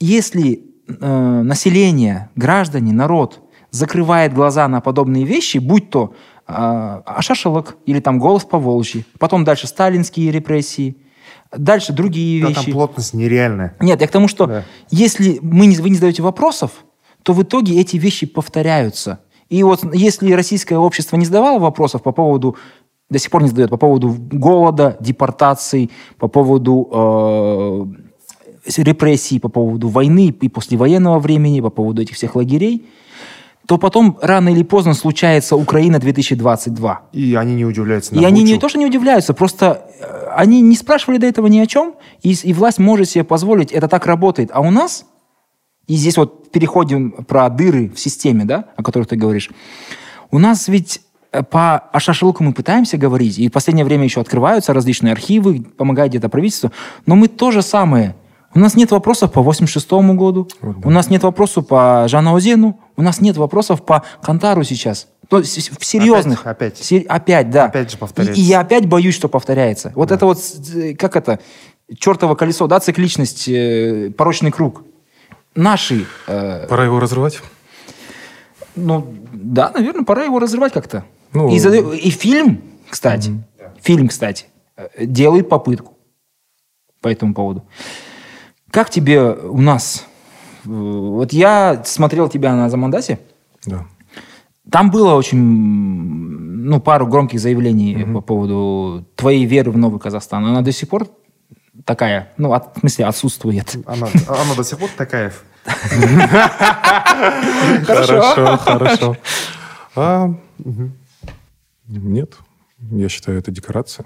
если 0.00 0.64
э, 0.88 1.42
население, 1.42 2.30
граждане, 2.34 2.92
народ 2.92 3.40
закрывает 3.70 4.32
глаза 4.32 4.66
на 4.66 4.80
подобные 4.80 5.24
вещи, 5.24 5.58
будь 5.58 5.90
то 5.90 6.14
э, 6.48 6.52
Ашашалок 6.52 7.76
или 7.86 8.00
там 8.00 8.18
голос 8.18 8.44
по 8.44 8.58
Волжье, 8.58 9.04
потом 9.18 9.44
дальше 9.44 9.66
сталинские 9.66 10.32
репрессии– 10.32 10.96
Дальше 11.56 11.92
другие 11.92 12.42
да, 12.42 12.48
вещи. 12.48 12.64
Там 12.64 12.72
плотность 12.72 13.14
нереальная. 13.14 13.76
Нет, 13.80 14.00
я 14.00 14.06
к 14.06 14.10
тому, 14.10 14.28
что 14.28 14.46
да. 14.46 14.64
если 14.90 15.38
мы 15.40 15.66
не, 15.66 15.76
вы 15.76 15.90
не 15.90 15.94
задаете 15.94 16.22
вопросов, 16.22 16.84
то 17.22 17.32
в 17.32 17.42
итоге 17.42 17.80
эти 17.80 17.96
вещи 17.96 18.26
повторяются. 18.26 19.20
И 19.48 19.62
вот 19.62 19.94
если 19.94 20.32
российское 20.32 20.76
общество 20.76 21.16
не 21.16 21.24
задавало 21.24 21.58
вопросов 21.58 22.02
по 22.02 22.12
поводу, 22.12 22.56
до 23.08 23.18
сих 23.18 23.30
пор 23.30 23.42
не 23.42 23.48
задает, 23.48 23.70
по 23.70 23.78
поводу 23.78 24.14
голода, 24.30 24.96
депортаций, 25.00 25.90
по 26.18 26.28
поводу 26.28 26.88
э, 26.92 27.86
репрессий, 28.76 29.40
по 29.40 29.48
поводу 29.48 29.88
войны 29.88 30.34
и 30.38 30.48
послевоенного 30.48 31.18
времени, 31.18 31.62
по 31.62 31.70
поводу 31.70 32.02
этих 32.02 32.16
всех 32.16 32.36
лагерей, 32.36 32.86
то 33.68 33.76
потом 33.76 34.18
рано 34.22 34.48
или 34.48 34.62
поздно 34.62 34.94
случается 34.94 35.54
Украина 35.54 35.98
2022. 35.98 37.02
И 37.12 37.34
они 37.34 37.54
не 37.54 37.66
удивляются. 37.66 38.14
и 38.14 38.24
они 38.24 38.42
не 38.42 38.58
то, 38.58 38.66
что 38.70 38.78
не 38.78 38.86
удивляются, 38.86 39.34
просто 39.34 39.90
э, 40.00 40.28
они 40.34 40.62
не 40.62 40.74
спрашивали 40.74 41.18
до 41.18 41.26
этого 41.26 41.48
ни 41.48 41.58
о 41.58 41.66
чем, 41.66 41.94
и, 42.22 42.32
и 42.32 42.54
власть 42.54 42.78
может 42.78 43.10
себе 43.10 43.24
позволить, 43.24 43.70
это 43.70 43.86
так 43.86 44.06
работает. 44.06 44.48
А 44.54 44.62
у 44.62 44.70
нас, 44.70 45.04
и 45.86 45.96
здесь 45.96 46.16
вот 46.16 46.50
переходим 46.50 47.10
про 47.28 47.50
дыры 47.50 47.90
в 47.90 48.00
системе, 48.00 48.46
да, 48.46 48.64
о 48.74 48.82
которых 48.82 49.06
ты 49.06 49.16
говоришь, 49.16 49.50
у 50.30 50.38
нас 50.38 50.68
ведь 50.68 51.02
э, 51.30 51.42
по 51.42 51.76
о 51.76 52.00
шашлыку 52.00 52.42
мы 52.42 52.54
пытаемся 52.54 52.96
говорить, 52.96 53.38
и 53.38 53.50
в 53.50 53.52
последнее 53.52 53.84
время 53.84 54.04
еще 54.04 54.22
открываются 54.22 54.72
различные 54.72 55.12
архивы, 55.12 55.60
помогает 55.60 56.12
где-то 56.12 56.30
правительство, 56.30 56.72
но 57.04 57.16
мы 57.16 57.28
то 57.28 57.50
же 57.50 57.60
самое– 57.60 58.16
у 58.54 58.58
нас 58.58 58.74
нет 58.74 58.90
вопросов 58.90 59.32
по 59.32 59.42
86 59.42 59.90
году, 59.90 60.48
вот, 60.60 60.80
да. 60.80 60.88
у 60.88 60.90
нас 60.90 61.10
нет 61.10 61.22
вопросов 61.22 61.66
по 61.66 62.06
Жанаузену, 62.08 62.80
у 62.96 63.02
нас 63.02 63.20
нет 63.20 63.36
вопросов 63.36 63.84
по 63.84 64.04
Кантару 64.22 64.64
сейчас. 64.64 65.08
То 65.28 65.38
есть 65.38 65.78
в 65.78 65.84
серьезных. 65.84 66.40
Опять, 66.46 66.72
опять. 66.72 66.78
Сер, 66.78 67.04
опять, 67.08 67.50
да. 67.50 67.66
Опять 67.66 67.90
же 67.90 67.98
повторяется. 67.98 68.40
И, 68.40 68.44
и 68.44 68.46
я 68.46 68.60
опять 68.60 68.86
боюсь, 68.86 69.14
что 69.14 69.28
повторяется. 69.28 69.92
Вот 69.94 70.08
да. 70.08 70.14
это 70.14 70.24
вот, 70.24 70.38
как 70.98 71.16
это, 71.16 71.38
чертово 71.98 72.34
колесо, 72.34 72.66
да, 72.66 72.80
цикличность, 72.80 73.48
э, 73.48 74.10
порочный 74.16 74.50
круг. 74.50 74.82
наши... 75.54 76.06
э, 76.26 76.66
Пора 76.66 76.84
его 76.84 76.98
разрывать. 76.98 77.40
ну, 78.74 79.06
да, 79.32 79.70
наверное, 79.70 80.04
пора 80.04 80.24
его 80.24 80.38
разрывать 80.38 80.72
как-то. 80.72 81.04
Ну, 81.32 81.50
и, 81.50 81.58
зада- 81.58 81.94
и 81.94 82.08
фильм, 82.10 82.62
кстати, 82.88 83.32
фильм, 83.82 84.08
кстати, 84.08 84.46
э, 84.76 85.04
делает 85.04 85.50
попытку 85.50 85.98
по 87.02 87.08
этому 87.08 87.34
поводу. 87.34 87.64
Как 88.70 88.90
тебе 88.90 89.20
у 89.32 89.60
нас? 89.60 90.04
Вот 90.64 91.32
я 91.32 91.82
смотрел 91.84 92.28
тебя 92.28 92.54
на 92.54 92.68
Замандасе, 92.68 93.18
Да. 93.66 93.86
там 94.70 94.90
было 94.90 95.14
очень, 95.14 95.38
ну, 95.38 96.80
пару 96.80 97.06
громких 97.06 97.40
заявлений 97.40 98.04
по 98.12 98.20
поводу 98.20 99.06
твоей 99.16 99.46
веры 99.46 99.70
в 99.70 99.78
новый 99.78 99.98
Казахстан. 100.00 100.44
Она 100.44 100.60
до 100.62 100.72
сих 100.72 100.88
пор 100.88 101.06
такая, 101.84 102.32
ну, 102.36 102.52
от- 102.52 102.76
в 102.76 102.80
смысле, 102.80 103.06
отсутствует. 103.06 103.76
Она, 103.86 104.08
она 104.28 104.54
до 104.56 104.64
сих 104.64 104.78
пор 104.78 104.90
такая. 104.96 105.32
Хорошо, 107.86 108.56
хорошо. 108.58 109.16
А, 109.96 110.34
Нет, 111.86 112.36
я 112.90 113.08
считаю, 113.08 113.38
это 113.38 113.50
декорация. 113.50 114.04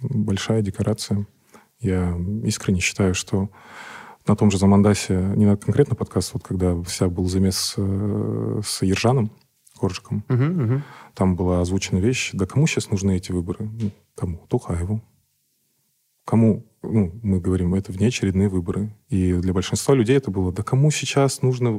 Большая 0.00 0.62
декорация. 0.62 1.26
Я 1.80 2.16
искренне 2.44 2.80
считаю, 2.80 3.14
что 3.14 3.50
на 4.26 4.36
том 4.36 4.50
же 4.50 4.58
Замандасе, 4.58 5.14
не 5.36 5.46
на 5.46 5.56
конкретно 5.56 5.94
подкаст, 5.94 6.34
вот 6.34 6.42
когда 6.42 6.80
вся 6.82 7.08
был 7.08 7.26
замес 7.26 7.74
э, 7.76 8.60
с 8.64 8.82
Ержаном 8.82 9.30
Коржиком, 9.78 10.24
там 11.14 11.36
была 11.36 11.60
озвучена 11.60 11.98
вещь, 11.98 12.30
да 12.32 12.46
кому 12.46 12.66
сейчас 12.66 12.90
нужны 12.90 13.16
эти 13.16 13.32
выборы? 13.32 13.70
Ну, 13.80 13.90
Кому? 14.18 14.38
Тухаеву. 14.48 15.00
Кому? 16.24 16.66
Ну, 16.82 17.12
мы 17.22 17.40
говорим, 17.40 17.74
это 17.74 17.92
внеочередные 17.92 18.48
выборы. 18.48 18.90
И 19.08 19.32
для 19.32 19.52
большинства 19.52 19.94
людей 19.94 20.16
это 20.16 20.30
было, 20.32 20.52
да 20.52 20.64
кому 20.64 20.90
сейчас 20.90 21.42
нужно... 21.42 21.70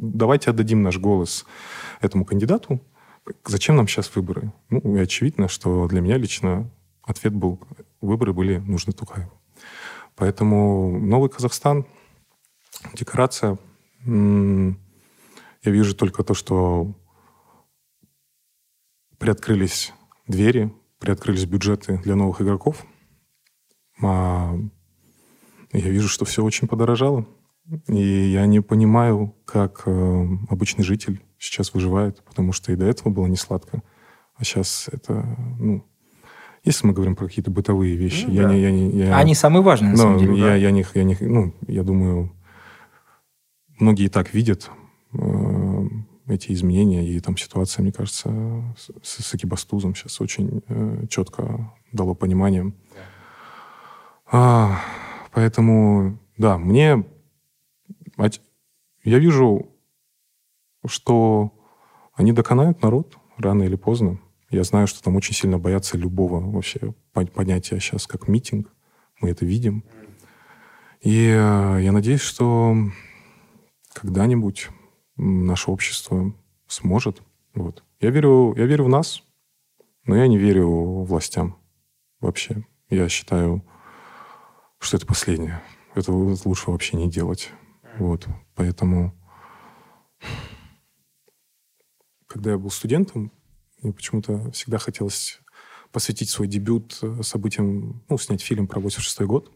Давайте 0.00 0.50
отдадим 0.50 0.82
наш 0.82 0.98
голос 0.98 1.44
этому 2.00 2.24
кандидату. 2.24 2.80
Зачем 3.44 3.76
нам 3.76 3.86
сейчас 3.86 4.14
выборы? 4.16 4.52
Ну, 4.70 4.96
и 4.96 5.00
очевидно, 5.00 5.48
что 5.48 5.86
для 5.86 6.00
меня 6.00 6.16
лично 6.16 6.70
ответ 7.02 7.34
был, 7.34 7.60
выборы 8.00 8.32
были 8.32 8.56
нужны 8.56 8.92
Тукаеву. 8.92 9.30
Поэтому 10.16 10.98
новый 10.98 11.30
Казахстан, 11.30 11.86
декорация. 12.94 13.58
Я 14.04 15.70
вижу 15.70 15.94
только 15.94 16.24
то, 16.24 16.34
что 16.34 16.94
приоткрылись 19.18 19.92
двери, 20.26 20.74
приоткрылись 20.98 21.44
бюджеты 21.44 21.98
для 21.98 22.16
новых 22.16 22.40
игроков. 22.40 22.84
А 24.02 24.54
я 25.72 25.88
вижу, 25.88 26.08
что 26.08 26.24
все 26.24 26.42
очень 26.44 26.68
подорожало. 26.68 27.26
И 27.86 27.96
я 27.96 28.46
не 28.46 28.60
понимаю, 28.60 29.36
как 29.44 29.84
э, 29.86 30.26
обычный 30.50 30.82
житель 30.82 31.22
сейчас 31.38 31.72
выживает, 31.72 32.22
потому 32.24 32.52
что 32.52 32.72
и 32.72 32.76
до 32.76 32.86
этого 32.86 33.10
было 33.10 33.26
не 33.26 33.36
сладко. 33.36 33.82
А 34.34 34.44
сейчас 34.44 34.88
это, 34.90 35.36
ну, 35.58 35.86
если 36.64 36.86
мы 36.86 36.92
говорим 36.92 37.16
про 37.16 37.26
какие-то 37.26 37.50
бытовые 37.50 37.96
вещи, 37.96 38.26
Ну 38.26 38.32
я 38.34 38.42
да. 38.44 38.52
не, 38.54 38.60
я 38.60 38.70
не, 38.70 38.90
я- 38.90 39.16
Они 39.18 39.34
самые 39.34 39.62
важные, 39.62 39.92
на 39.92 39.96
самом 39.96 40.18
деле. 40.18 40.36
я, 40.38 40.54
я, 40.54 40.70
не, 40.70 40.84
я 40.94 41.04
не, 41.04 41.16
ну, 41.20 41.54
я 41.66 41.82
думаю, 41.82 42.32
многие 43.78 44.06
и 44.06 44.08
так 44.08 44.32
видят 44.34 44.70
э, 45.12 45.88
эти 46.28 46.52
изменения, 46.52 47.06
и 47.08 47.18
там 47.20 47.36
ситуация, 47.36 47.82
мне 47.82 47.92
кажется, 47.92 48.64
с, 49.02 49.18
с 49.22 49.34
экибастузом 49.34 49.94
сейчас 49.94 50.20
очень 50.20 50.62
э, 50.68 51.06
четко 51.08 51.72
дало 51.92 52.14
понимание. 52.14 52.72
А, 54.30 54.78
поэтому, 55.32 56.18
да, 56.38 56.58
мне... 56.58 57.04
Я 59.04 59.18
вижу, 59.18 59.66
что 60.86 61.52
они 62.14 62.30
доконают 62.32 62.82
народ 62.82 63.18
рано 63.36 63.64
или 63.64 63.74
поздно. 63.74 64.20
Я 64.52 64.64
знаю, 64.64 64.86
что 64.86 65.02
там 65.02 65.16
очень 65.16 65.34
сильно 65.34 65.58
боятся 65.58 65.96
любого 65.96 66.38
вообще 66.38 66.94
пон- 67.14 67.30
понятия 67.30 67.80
сейчас 67.80 68.06
как 68.06 68.28
митинг. 68.28 68.70
Мы 69.18 69.30
это 69.30 69.46
видим. 69.46 69.82
И 71.00 71.26
э, 71.26 71.78
я 71.80 71.90
надеюсь, 71.90 72.20
что 72.20 72.76
когда-нибудь 73.94 74.68
наше 75.16 75.70
общество 75.70 76.34
сможет. 76.66 77.22
Вот. 77.54 77.82
Я 77.98 78.10
верю, 78.10 78.54
я 78.54 78.66
верю 78.66 78.84
в 78.84 78.88
нас, 78.90 79.22
но 80.04 80.16
я 80.16 80.26
не 80.26 80.36
верю 80.36 80.68
властям 81.04 81.56
вообще. 82.20 82.66
Я 82.90 83.08
считаю, 83.08 83.64
что 84.78 84.98
это 84.98 85.06
последнее. 85.06 85.62
Это 85.94 86.12
лучше 86.12 86.70
вообще 86.70 86.98
не 86.98 87.08
делать. 87.08 87.48
Вот. 87.98 88.28
Поэтому, 88.54 89.14
когда 92.26 92.50
я 92.50 92.58
был 92.58 92.70
студентом, 92.70 93.32
мне 93.82 93.92
почему-то 93.92 94.50
всегда 94.52 94.78
хотелось 94.78 95.40
посвятить 95.90 96.30
свой 96.30 96.48
дебют 96.48 96.98
э, 97.02 97.22
событиям, 97.22 98.02
ну, 98.08 98.18
снять 98.18 98.42
фильм 98.42 98.66
про 98.66 98.80
86 98.80 99.22
год. 99.22 99.52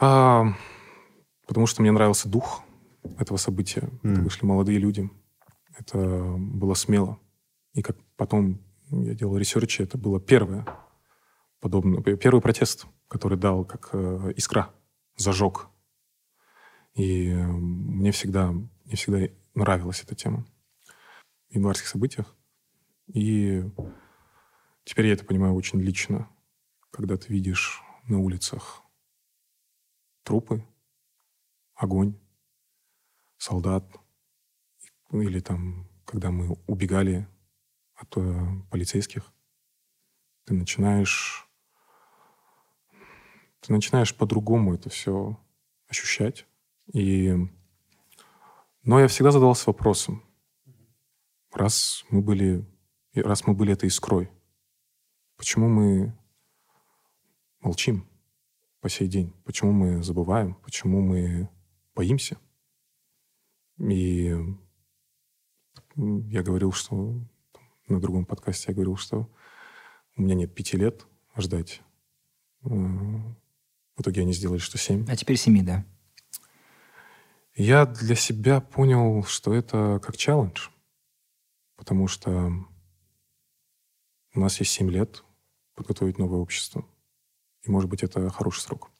А, 0.00 0.46
потому 1.46 1.66
что 1.66 1.82
мне 1.82 1.90
нравился 1.90 2.28
дух 2.28 2.62
этого 3.18 3.38
события. 3.38 3.88
Это 4.02 4.20
вышли 4.20 4.44
молодые 4.44 4.78
люди. 4.78 5.08
Это 5.78 5.98
было 6.38 6.74
смело. 6.74 7.18
И 7.72 7.82
как 7.82 7.96
потом 8.16 8.60
я 8.90 9.14
делал 9.14 9.36
ресерчи, 9.36 9.82
это 9.82 9.96
было 9.96 10.20
первое 10.20 10.66
подобное, 11.60 12.00
первый 12.02 12.40
протест, 12.40 12.86
который 13.08 13.38
дал 13.38 13.64
как 13.64 13.90
э, 13.92 14.32
искра, 14.36 14.70
зажег. 15.16 15.68
И 16.94 17.30
э, 17.30 17.46
мне 17.46 18.12
всегда, 18.12 18.52
мне 18.52 18.96
всегда 18.96 19.32
нравилась 19.54 20.02
эта 20.02 20.14
тема 20.14 20.46
в 21.50 21.54
январских 21.54 21.88
событиях. 21.88 22.34
И 23.08 23.64
теперь 24.84 25.06
я 25.06 25.14
это 25.14 25.24
понимаю 25.24 25.54
очень 25.54 25.80
лично, 25.80 26.28
когда 26.90 27.16
ты 27.16 27.32
видишь 27.32 27.82
на 28.04 28.18
улицах 28.18 28.82
трупы, 30.22 30.64
огонь, 31.74 32.18
солдат, 33.38 33.84
или 35.10 35.40
там, 35.40 35.88
когда 36.04 36.30
мы 36.30 36.58
убегали 36.66 37.26
от 37.94 38.16
э, 38.16 38.46
полицейских, 38.70 39.32
ты 40.44 40.54
начинаешь, 40.54 41.48
ты 43.60 43.72
начинаешь 43.72 44.14
по-другому 44.14 44.74
это 44.74 44.90
все 44.90 45.38
ощущать. 45.88 46.46
И, 46.92 47.34
но 48.82 49.00
я 49.00 49.08
всегда 49.08 49.30
задавался 49.30 49.70
вопросом, 49.70 50.22
раз 51.52 52.04
мы 52.10 52.22
были, 52.22 52.66
раз 53.20 53.46
мы 53.46 53.54
были 53.54 53.72
этой 53.72 53.86
искрой, 53.86 54.30
почему 55.36 55.68
мы 55.68 56.16
молчим 57.60 58.06
по 58.80 58.88
сей 58.88 59.08
день? 59.08 59.34
Почему 59.44 59.72
мы 59.72 60.02
забываем? 60.02 60.54
Почему 60.56 61.00
мы 61.00 61.48
боимся? 61.94 62.38
И 63.78 64.34
я 65.96 66.42
говорил, 66.42 66.72
что 66.72 67.14
на 67.88 68.00
другом 68.00 68.24
подкасте 68.26 68.66
я 68.68 68.74
говорил, 68.74 68.96
что 68.96 69.28
у 70.16 70.22
меня 70.22 70.34
нет 70.34 70.54
пяти 70.54 70.76
лет 70.76 71.06
ждать. 71.36 71.82
Э, 72.64 72.68
В 72.68 74.00
итоге 74.00 74.22
они 74.22 74.32
сделали, 74.32 74.58
что 74.58 74.78
семь. 74.78 75.04
А 75.08 75.16
теперь 75.16 75.36
семи, 75.36 75.62
да. 75.62 75.84
Я 77.54 77.86
для 77.86 78.14
себя 78.14 78.60
понял, 78.60 79.24
что 79.24 79.52
это 79.52 80.00
как 80.04 80.16
челлендж, 80.16 80.68
потому 81.76 82.06
что 82.06 82.52
у 84.38 84.40
нас 84.40 84.60
есть 84.60 84.72
7 84.72 84.90
лет 84.90 85.24
подготовить 85.74 86.18
новое 86.18 86.38
общество. 86.38 86.84
И, 87.62 87.70
может 87.70 87.90
быть, 87.90 88.02
это 88.02 88.30
хороший 88.30 88.60
срок. 88.60 88.90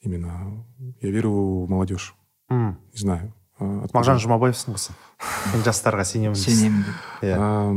Именно 0.00 0.64
я 1.00 1.10
верю 1.10 1.64
в 1.64 1.68
молодежь. 1.68 2.14
М. 2.48 2.78
Не 2.92 2.98
знаю. 2.98 3.34
а, 3.58 3.86
мағжан 3.94 4.18
жұмабаевсың 4.18 4.74
ғой 4.74 4.82
сен 4.82 5.62
жастарға 5.66 6.04
сенемін 6.06 6.34
дейсің. 6.34 6.56
Сенем. 6.58 6.80
Иә. 7.22 7.36
А, 7.38 7.72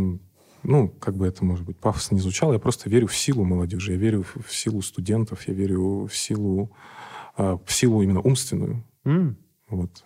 ну, 0.63 0.87
как 0.99 1.15
бы 1.15 1.27
это, 1.27 1.45
может 1.45 1.65
быть, 1.65 1.77
пафосно 1.77 2.15
не 2.15 2.21
звучало, 2.21 2.53
я 2.53 2.59
просто 2.59 2.89
верю 2.89 3.07
в 3.07 3.15
силу 3.15 3.43
молодежи, 3.43 3.93
я 3.93 3.97
верю 3.97 4.23
в, 4.23 4.51
силу 4.51 4.81
студентов, 4.81 5.47
я 5.47 5.53
верю 5.53 6.07
в 6.07 6.17
силу, 6.17 6.75
а, 7.35 7.57
в 7.63 7.71
силу 7.71 8.01
именно 8.01 8.21
умственную. 8.21 8.83
М. 9.05 9.37
Вот. 9.69 10.03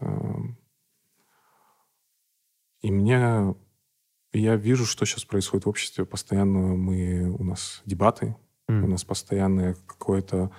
И 2.82 2.92
мне... 2.92 3.56
Я 4.34 4.56
вижу, 4.56 4.86
что 4.86 5.06
сейчас 5.06 5.26
происходит 5.26 5.66
в 5.66 5.70
обществе. 5.70 6.06
Постоянно 6.06 6.76
мы... 6.76 7.30
У 7.38 7.44
нас 7.44 7.82
дебаты, 7.86 8.36
М. 8.68 8.86
у 8.86 8.88
нас 8.88 9.04
постоянная 9.04 9.76
какая-то 9.86 10.52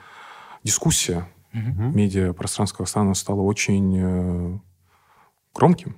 дискуссия. 0.62 1.28
Мгм. 1.52 1.96
Медиа 1.96 2.32
пространство 2.32 2.78
Казахстана 2.78 3.14
стало 3.14 3.42
очень 3.42 3.96
э, 3.98 4.60
громким, 5.54 5.96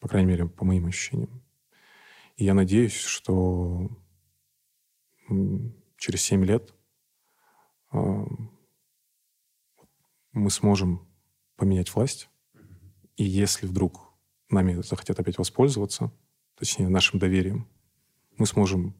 по 0.00 0.08
крайней 0.08 0.28
мере, 0.28 0.46
по 0.48 0.64
моим 0.64 0.86
ощущениям. 0.86 1.42
И 2.36 2.44
я 2.44 2.54
надеюсь, 2.54 2.94
что 2.96 3.90
через 5.96 6.22
7 6.22 6.44
лет 6.44 6.74
э, 7.92 8.24
мы 10.32 10.50
сможем 10.50 11.06
поменять 11.56 11.94
власть. 11.94 12.28
И 13.16 13.24
если 13.24 13.66
вдруг 13.66 14.12
нами 14.50 14.82
захотят 14.82 15.18
опять 15.18 15.38
воспользоваться, 15.38 16.12
точнее, 16.56 16.88
нашим 16.88 17.18
доверием, 17.18 17.68
мы 18.38 18.46
сможем 18.46 18.94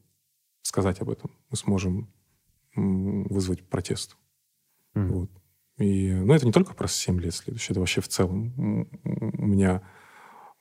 сказать 0.61 1.01
об 1.01 1.09
этом, 1.09 1.31
мы 1.49 1.57
сможем 1.57 2.11
вызвать 2.75 3.67
протест. 3.67 4.17
Mm. 4.93 5.07
Вот. 5.07 5.31
И, 5.77 6.11
ну, 6.11 6.33
это 6.33 6.45
не 6.45 6.51
только 6.51 6.73
про 6.73 6.87
7 6.87 7.19
лет 7.19 7.33
следующее, 7.33 7.73
это 7.73 7.79
вообще 7.79 8.01
в 8.01 8.07
целом. 8.07 8.53
У 9.03 9.45
меня... 9.45 9.81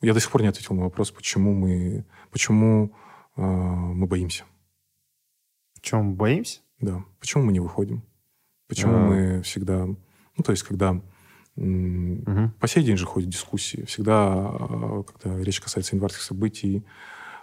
Я 0.03 0.13
до 0.13 0.21
сих 0.21 0.31
пор 0.31 0.43
не 0.43 0.49
ответил 0.49 0.75
на 0.75 0.83
вопрос, 0.83 1.11
почему 1.11 1.55
мы, 1.55 2.05
почему 2.31 2.95
э, 3.37 3.41
мы 3.43 4.07
боимся. 4.07 4.45
Почему 5.75 6.03
мы 6.03 6.15
боимся? 6.15 6.61
Да. 6.81 7.03
Почему 7.19 7.45
мы 7.45 7.53
не 7.53 7.61
выходим? 7.61 8.03
Почему 8.67 8.95
а... 8.95 8.99
мы 8.99 9.43
всегда... 9.43 9.87
Ну, 9.87 10.45
то 10.45 10.53
есть, 10.53 10.65
когда... 10.65 11.01
Угу. 11.57 12.51
По 12.61 12.69
сей 12.69 12.85
день 12.85 12.97
же 12.97 13.07
ходят 13.07 13.31
дискуссии. 13.31 13.85
Всегда, 13.87 14.33
а, 14.35 15.03
когда 15.05 15.39
речь 15.43 15.61
касается 15.61 15.97
январских 15.97 16.23
событий, 16.23 16.85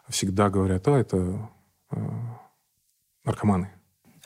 всегда 0.07 0.49
говорят, 0.49 0.87
а, 0.87 0.99
это 0.99 1.49
а, 1.89 2.39
наркоманы. 3.25 3.71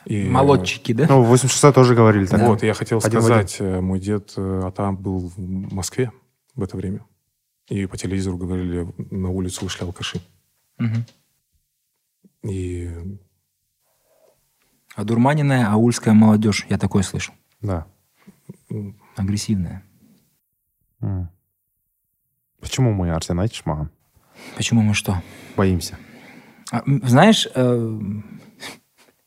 И, 0.04 0.28
Молодчики, 0.28 0.92
да? 0.92 1.06
Ну, 1.08 1.22
в 1.22 1.28
86 1.28 1.74
тоже 1.74 1.94
говорили 1.94 2.26
так. 2.26 2.40
Вот, 2.40 2.62
я 2.62 2.74
хотел 2.74 2.98
один 2.98 3.20
сказать, 3.20 3.56
э, 3.60 3.80
мой 3.80 3.98
дед 3.98 4.32
э, 4.36 4.62
Атам 4.64 4.96
был 4.96 5.18
в 5.18 5.38
Москве 5.74 6.12
в 6.54 6.62
это 6.62 6.76
время. 6.76 7.04
И 7.68 7.84
по 7.86 7.96
телевизору 7.96 8.38
говорили, 8.38 8.88
на 9.10 9.28
улицу 9.28 9.64
вышли 9.64 9.84
алкаши. 9.84 10.20
Угу. 10.78 12.50
И... 12.50 12.90
Одурманенная 14.94 15.70
аульская 15.70 16.14
молодежь, 16.14 16.66
я 16.70 16.78
такое 16.78 17.02
слышу. 17.02 17.32
Да. 17.60 17.86
Агрессивная. 19.18 19.82
Почему 22.60 22.92
мы, 22.92 23.10
Арсен, 23.10 23.38
айтишь 23.38 23.64
Почему 24.56 24.82
мы 24.82 24.94
что? 24.94 25.22
Боимся. 25.56 25.96
А, 26.70 26.82
знаешь, 27.02 27.48
э, 27.54 27.98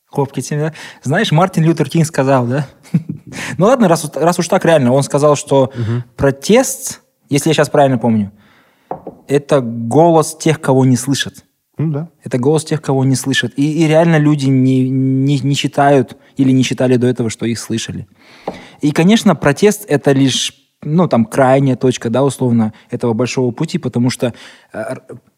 Хопкинс, 0.06 0.48
да? 0.50 0.72
Знаешь, 1.02 1.32
Мартин 1.32 1.64
Лютер 1.64 1.88
Кинг 1.88 2.06
сказал, 2.06 2.46
да? 2.46 2.66
ну 3.58 3.66
ладно, 3.66 3.88
раз, 3.88 4.10
раз 4.14 4.38
уж 4.38 4.48
так 4.48 4.64
реально, 4.64 4.92
он 4.92 5.02
сказал, 5.02 5.36
что 5.36 5.64
угу. 5.64 6.04
протест, 6.16 7.02
если 7.28 7.50
я 7.50 7.54
сейчас 7.54 7.70
правильно 7.70 7.98
помню, 7.98 8.32
это 9.26 9.60
голос 9.60 10.36
тех, 10.36 10.60
кого 10.60 10.84
не 10.84 10.96
слышат. 10.96 11.44
Ну 11.78 11.90
да. 11.90 12.10
Это 12.22 12.38
голос 12.38 12.64
тех, 12.64 12.82
кого 12.82 13.04
не 13.04 13.14
слышат. 13.14 13.54
И, 13.56 13.84
и 13.84 13.86
реально 13.86 14.18
люди 14.18 14.46
не, 14.46 14.88
не, 14.88 15.38
не 15.38 15.54
считают 15.54 16.16
или 16.36 16.52
не 16.52 16.62
считали 16.62 16.96
до 16.96 17.06
этого, 17.06 17.30
что 17.30 17.46
их 17.46 17.58
слышали. 17.58 18.06
И, 18.80 18.92
конечно, 18.92 19.34
протест– 19.34 19.84
это 19.88 20.12
лишь 20.12 20.52
ну, 20.82 21.08
там, 21.08 21.24
крайняя 21.24 21.76
точка, 21.76 22.10
да, 22.10 22.24
условно, 22.24 22.72
этого 22.90 23.12
большого 23.12 23.52
пути, 23.52 23.78
потому 23.78 24.10
что 24.10 24.34
э, 24.72 24.96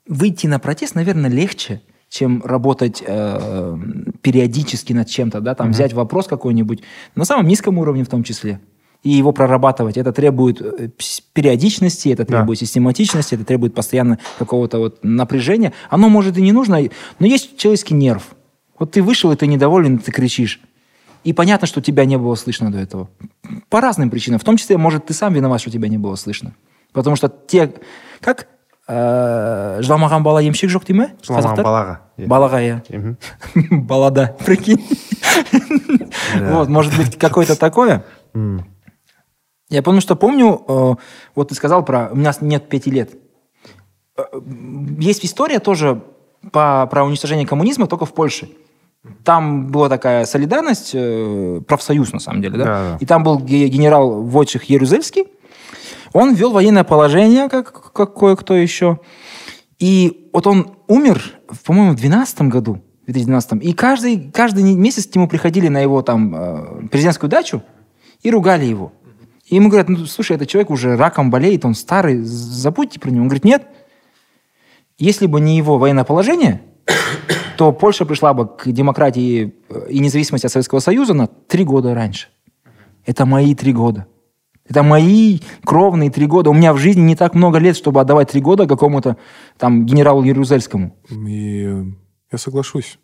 выйти 0.08 0.46
на 0.46 0.58
протест, 0.58 0.94
наверное, 0.94 1.30
легче, 1.30 1.82
чем 2.08 2.42
работать 2.44 3.02
э, 3.06 3.78
периодически 4.22 4.92
над 4.92 5.08
чем-то, 5.08 5.40
да, 5.40 5.54
там, 5.54 5.68
mm-hmm. 5.68 5.72
взять 5.72 5.92
вопрос 5.92 6.26
какой-нибудь 6.28 6.82
на 7.14 7.24
самом 7.24 7.46
низком 7.46 7.78
уровне 7.78 8.04
в 8.04 8.08
том 8.08 8.22
числе, 8.22 8.60
и 9.04 9.10
его 9.10 9.32
прорабатывать. 9.32 9.96
Это 9.96 10.12
требует 10.12 10.60
э, 10.60 10.88
периодичности, 11.34 12.08
это 12.08 12.24
требует 12.24 12.58
да. 12.58 12.66
систематичности, 12.66 13.34
это 13.36 13.44
требует 13.44 13.74
постоянно 13.74 14.18
какого-то 14.38 14.78
вот 14.78 14.98
напряжения. 15.04 15.72
Оно 15.90 16.08
может 16.08 16.36
и 16.38 16.42
не 16.42 16.52
нужно, 16.52 16.80
но 17.18 17.26
есть 17.26 17.56
человеческий 17.58 17.94
нерв. 17.94 18.34
Вот 18.78 18.92
ты 18.92 19.02
вышел, 19.02 19.30
и 19.30 19.36
ты 19.36 19.46
недоволен, 19.46 19.98
ты 19.98 20.10
кричишь. 20.10 20.60
И 21.22 21.32
понятно, 21.32 21.66
что 21.66 21.80
тебя 21.80 22.06
не 22.06 22.18
было 22.18 22.34
слышно 22.34 22.72
до 22.72 22.78
этого. 22.78 23.08
По 23.68 23.80
разным 23.80 24.10
причинам. 24.10 24.40
В 24.40 24.44
том 24.44 24.56
числе, 24.56 24.76
может, 24.78 25.06
ты 25.06 25.14
сам 25.14 25.32
виноват, 25.32 25.60
что 25.60 25.70
тебя 25.70 25.88
не 25.88 25.98
было 25.98 26.16
слышно. 26.16 26.54
Потому 26.92 27.16
что 27.16 27.28
те... 27.28 27.72
Как? 28.20 28.48
Э, 28.86 29.80
жыламаған 29.80 30.20
бала 30.20 30.42
емшек 30.44 30.68
жоқ 30.68 30.84
дей 30.84 30.92
ма 30.92 31.06
жыламаған 31.24 31.64
балаға 31.64 31.94
балаға 32.28 32.58
иә 32.60 33.14
балада 33.88 34.36
прикинь 34.44 34.84
вот 36.52 36.68
может 36.68 36.94
быть 36.94 37.16
какое-то 37.16 37.56
такое 37.56 38.04
я 39.76 39.82
помню 39.82 40.00
что 40.00 40.16
помню 40.16 40.62
э, 40.66 40.94
вот 41.34 41.48
ты 41.48 41.54
сказал 41.54 41.84
про 41.84 42.10
у 42.12 42.16
нас 42.16 42.40
нет 42.40 42.68
пяти 42.68 42.90
лет 42.90 43.10
э, 44.16 44.22
есть 44.98 45.24
история 45.24 45.58
тоже 45.58 46.02
по, 46.52 46.86
про 46.90 47.04
уничтожение 47.04 47.46
коммунизма 47.46 47.86
только 47.86 48.06
в 48.06 48.14
Польше 48.14 48.48
там 49.22 49.66
была 49.66 49.88
такая 49.88 50.24
солидарность, 50.24 50.92
э, 50.94 51.60
профсоюз 51.66 52.12
на 52.12 52.20
самом 52.20 52.40
деле, 52.40 52.58
да? 52.58 52.64
да. 52.64 52.98
И 53.00 53.06
там 53.06 53.22
был 53.22 53.38
генерал 53.38 54.22
Войцех 54.22 54.64
Ярузельский. 54.64 55.26
Он 56.12 56.32
ввел 56.32 56.52
военное 56.52 56.84
положение, 56.84 57.48
как, 57.48 57.92
как 57.92 58.14
кое-кто 58.14 58.54
еще. 58.54 59.00
И 59.78 60.30
вот 60.32 60.46
он 60.46 60.76
умер, 60.86 61.22
по-моему, 61.66 61.92
в 61.92 61.96
2012 61.96 62.42
году, 62.42 62.74
в 63.02 63.12
2012. 63.12 63.62
И 63.64 63.72
каждый, 63.74 64.30
каждый 64.30 64.62
месяц 64.62 65.06
к 65.06 65.14
нему 65.14 65.28
приходили 65.28 65.68
на 65.68 65.80
его 65.80 66.00
там 66.02 66.88
президентскую 66.88 67.28
дачу 67.28 67.62
и 68.22 68.30
ругали 68.30 68.64
его. 68.64 68.92
И 69.54 69.56
ему 69.56 69.68
говорят, 69.68 69.88
ну, 69.88 70.04
слушай, 70.06 70.34
этот 70.34 70.48
человек 70.48 70.70
уже 70.70 70.96
раком 70.96 71.30
болеет, 71.30 71.64
он 71.64 71.76
старый, 71.76 72.20
забудьте 72.22 72.98
про 72.98 73.10
него. 73.10 73.22
Он 73.22 73.28
говорит, 73.28 73.44
нет, 73.44 73.68
если 74.98 75.26
бы 75.28 75.40
не 75.40 75.56
его 75.56 75.78
военное 75.78 76.02
положение, 76.02 76.62
то 77.56 77.70
Польша 77.70 78.04
пришла 78.04 78.34
бы 78.34 78.48
к 78.48 78.66
демократии 78.72 79.54
э, 79.68 79.86
и 79.90 80.00
независимости 80.00 80.46
от 80.46 80.50
Советского 80.50 80.80
Союза 80.80 81.14
на 81.14 81.28
три 81.28 81.62
года 81.62 81.94
раньше. 81.94 82.30
Это 83.06 83.26
мои 83.26 83.54
три 83.54 83.72
года. 83.72 84.08
Это 84.68 84.82
мои 84.82 85.38
кровные 85.62 86.10
три 86.10 86.26
года. 86.26 86.50
У 86.50 86.54
меня 86.54 86.72
в 86.72 86.78
жизни 86.78 87.02
не 87.02 87.14
так 87.14 87.36
много 87.36 87.58
лет, 87.58 87.76
чтобы 87.76 88.00
отдавать 88.00 88.32
три 88.32 88.40
года 88.40 88.66
какому-то 88.66 89.18
там 89.56 89.86
генералу 89.86 90.24
Ярузельскому. 90.24 90.96
И 91.28 91.62
я 92.32 92.38
соглашусь. 92.38 92.98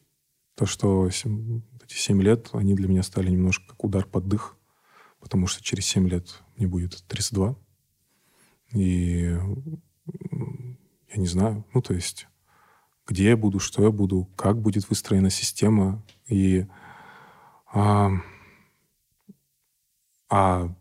То, 0.59 0.67
что 0.67 1.07
эти 1.07 1.95
семь 1.95 2.21
лет, 2.21 2.49
они 2.55 2.75
для 2.75 2.89
меня 2.89 3.05
стали 3.05 3.31
немножко 3.31 3.69
как 3.69 3.85
удар 3.85 4.05
под 4.05 4.27
дых, 4.27 4.57
потому 5.21 5.47
что 5.47 5.63
через 5.63 5.87
семь 5.87 6.09
лет 6.09 6.43
мне 6.57 6.67
будет 6.67 7.05
32. 7.07 7.57
И 8.73 9.37
я 11.13 11.17
не 11.17 11.27
знаю, 11.27 11.65
ну, 11.75 11.83
то 11.83 11.95
есть 11.95 12.27
где 13.11 13.31
я 13.31 13.37
буду, 13.37 13.59
что 13.59 13.83
я 13.83 13.91
буду, 13.91 14.31
как 14.37 14.61
будет 14.63 14.89
выстроена 14.89 15.31
система. 15.31 16.01
И, 16.29 16.65
а, 17.73 18.13
а 20.29 20.73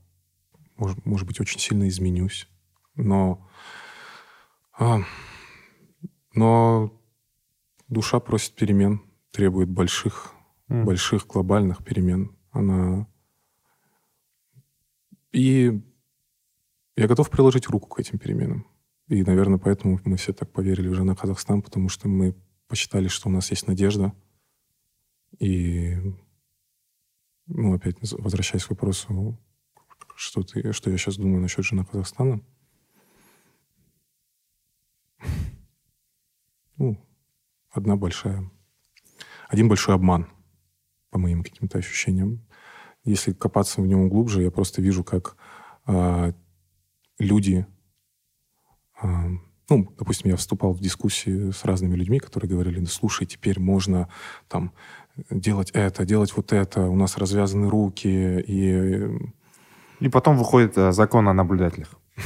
может, 0.77 1.03
может 1.07 1.25
быть, 1.25 1.39
очень 1.39 1.59
сильно 1.59 1.87
изменюсь. 1.87 2.47
Но, 2.95 3.49
а, 4.77 4.99
но 6.35 6.93
душа 7.87 8.19
просит 8.19 8.53
перемен, 8.53 9.01
требует 9.31 9.69
больших, 9.69 10.35
mm. 10.67 10.83
больших 10.83 11.25
глобальных 11.25 11.83
перемен. 11.83 12.37
Она... 12.51 13.07
И 15.31 15.81
я 16.95 17.07
готов 17.07 17.29
приложить 17.29 17.67
руку 17.67 17.87
к 17.87 17.99
этим 17.99 18.17
переменам. 18.17 18.67
И, 19.07 19.23
наверное, 19.23 19.57
поэтому 19.57 19.99
мы 20.03 20.17
все 20.17 20.33
так 20.33 20.51
поверили 20.51 20.87
уже 20.87 21.03
на 21.03 21.15
Казахстан, 21.15 21.61
потому 21.61 21.89
что 21.89 22.07
мы 22.07 22.35
посчитали, 22.67 23.07
что 23.07 23.29
у 23.29 23.31
нас 23.31 23.49
есть 23.49 23.67
надежда. 23.67 24.13
И, 25.39 25.95
ну, 27.47 27.73
опять 27.73 27.97
возвращаясь 28.11 28.65
к 28.65 28.69
вопросу, 28.69 29.37
что, 30.15 30.43
ты, 30.43 30.73
что 30.73 30.91
я 30.91 30.97
сейчас 30.97 31.17
думаю 31.17 31.41
насчет 31.41 31.65
жена 31.65 31.85
Казахстана. 31.85 32.41
Ну, 36.77 36.97
одна 37.71 37.95
большая... 37.95 38.49
Один 39.47 39.67
большой 39.67 39.95
обман, 39.95 40.27
по 41.09 41.17
моим 41.17 41.43
каким-то 41.43 41.77
ощущениям. 41.77 42.45
Если 43.03 43.33
копаться 43.33 43.81
в 43.81 43.87
нем 43.87 44.09
глубже, 44.09 44.43
я 44.43 44.51
просто 44.51 44.81
вижу, 44.81 45.03
как 45.03 45.35
э, 45.87 46.33
люди 47.17 47.65
ну, 49.69 49.93
допустим, 49.97 50.31
я 50.31 50.35
вступал 50.35 50.73
в 50.73 50.79
дискуссии 50.79 51.51
с 51.51 51.63
разными 51.63 51.95
людьми, 51.95 52.19
которые 52.19 52.49
говорили, 52.49 52.79
ну, 52.79 52.87
слушай, 52.87 53.27
теперь 53.27 53.59
можно 53.59 54.09
там 54.47 54.71
делать 55.29 55.71
это, 55.71 56.05
делать 56.05 56.35
вот 56.35 56.53
это, 56.53 56.81
у 56.81 56.95
нас 56.95 57.17
развязаны 57.17 57.69
руки, 57.69 58.07
и... 58.07 59.09
И 59.99 60.07
потом 60.07 60.37
выходит 60.37 60.77
э, 60.77 60.91
закон 60.91 61.27
о 61.27 61.33
наблюдателях. 61.33 61.93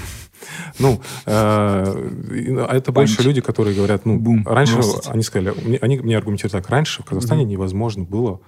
Ну, 0.77 1.01
э, 1.25 1.31
а 1.31 2.69
это 2.73 2.91
больше 2.91 3.21
люди, 3.23 3.39
которые 3.39 3.75
говорят, 3.75 4.05
ну, 4.05 4.43
раньше, 4.43 4.81
они 5.05 5.23
сказали, 5.23 5.77
они 5.81 5.99
мне 5.99 6.17
аргументируют 6.17 6.51
так, 6.51 6.69
раньше 6.69 7.01
в 7.01 7.05
Казахстане 7.05 7.45
невозможно 7.45 8.03
было 8.03 8.41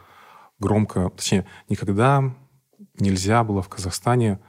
громко, 0.59 1.09
точнее, 1.09 1.45
никогда 1.69 2.35
нельзя 2.99 3.43
было 3.43 3.61
в 3.61 3.69
Казахстане 3.69 4.39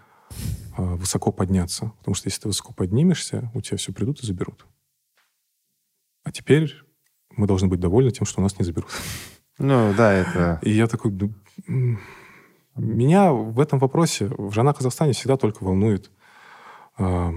а, 0.77 0.83
высоко 0.97 1.33
подняться. 1.33 1.93
Потому 1.99 2.15
что 2.15 2.29
если 2.29 2.43
ты 2.43 2.49
высоко 2.49 2.73
поднимешься, 2.73 3.51
у 3.55 3.61
тебя 3.61 3.77
все 3.77 3.93
придут 3.93 4.23
и 4.23 4.27
заберут. 4.27 4.67
А 6.25 6.33
теперь 6.33 6.75
мы 7.31 7.47
должны 7.47 7.69
быть 7.69 7.81
довольны 7.81 8.11
тем, 8.11 8.27
что 8.27 8.41
нас 8.41 8.59
не 8.59 8.65
заберут. 8.65 8.91
Ну, 9.59 9.95
да, 9.97 10.13
это... 10.13 10.61
И 10.63 10.71
я 10.71 10.87
такой... 10.87 11.13
Меня 12.75 13.33
в 13.33 13.59
этом 13.59 13.79
вопросе, 13.79 14.27
в 14.27 14.53
«Жена 14.53 14.75
Казахстане» 14.75 15.15
всегда 15.15 15.39
только 15.39 15.65
волнует 15.65 16.11
а, 16.99 17.33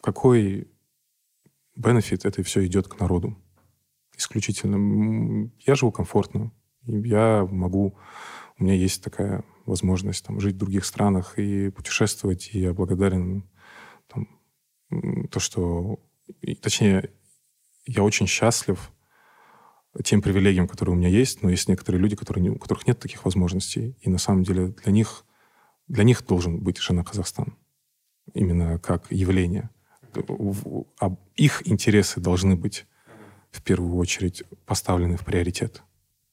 какой 0.00 0.68
бенефит 1.76 2.24
это 2.24 2.42
все 2.42 2.64
идет 2.66 2.88
к 2.88 2.98
народу. 3.00 3.36
Исключительно. 4.16 5.50
Я 5.60 5.74
живу 5.74 5.92
комфортно. 5.92 6.52
Я 6.90 7.46
могу... 7.50 7.96
У 8.58 8.64
меня 8.64 8.74
есть 8.74 9.02
такая 9.02 9.44
возможность 9.64 10.24
там, 10.24 10.40
жить 10.40 10.56
в 10.56 10.58
других 10.58 10.84
странах 10.84 11.38
и 11.38 11.70
путешествовать. 11.70 12.50
И 12.52 12.60
я 12.60 12.74
благодарен 12.74 13.48
там, 14.08 14.28
то, 15.30 15.40
что... 15.40 16.00
Точнее, 16.60 17.10
я 17.86 18.02
очень 18.02 18.26
счастлив 18.26 18.92
тем 20.04 20.22
привилегиям, 20.22 20.68
которые 20.68 20.94
у 20.94 20.98
меня 20.98 21.08
есть, 21.08 21.42
но 21.42 21.50
есть 21.50 21.68
некоторые 21.68 22.00
люди, 22.00 22.16
которые 22.16 22.50
у 22.52 22.58
которых 22.58 22.86
нет 22.86 22.98
таких 22.98 23.24
возможностей. 23.24 23.96
И 24.00 24.10
на 24.10 24.18
самом 24.18 24.44
деле 24.44 24.68
для 24.68 24.92
них, 24.92 25.24
для 25.88 26.04
них 26.04 26.24
должен 26.26 26.60
быть 26.60 26.78
жена 26.78 27.02
Казахстан. 27.02 27.56
Именно 28.34 28.78
как 28.78 29.10
явление. 29.10 29.70
Их 31.36 31.68
интересы 31.68 32.20
должны 32.20 32.56
быть 32.56 32.86
в 33.50 33.62
первую 33.62 33.96
очередь 33.96 34.44
поставлены 34.66 35.16
в 35.16 35.24
приоритет, 35.24 35.82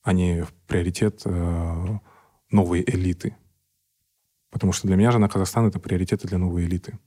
а 0.07 0.13
не 0.13 0.41
в 0.41 0.53
приоритет 0.67 1.23
э, 1.25 1.99
новой 2.49 2.81
элиты. 2.81 3.35
Потому 4.49 4.71
что 4.71 4.87
для 4.87 4.95
меня 4.95 5.11
жена 5.11 5.27
Казахстан— 5.27 5.67
это 5.67 5.81
приоритеты 5.81 6.29
для 6.29 6.37
новой 6.37 6.63
элиты. 6.63 6.97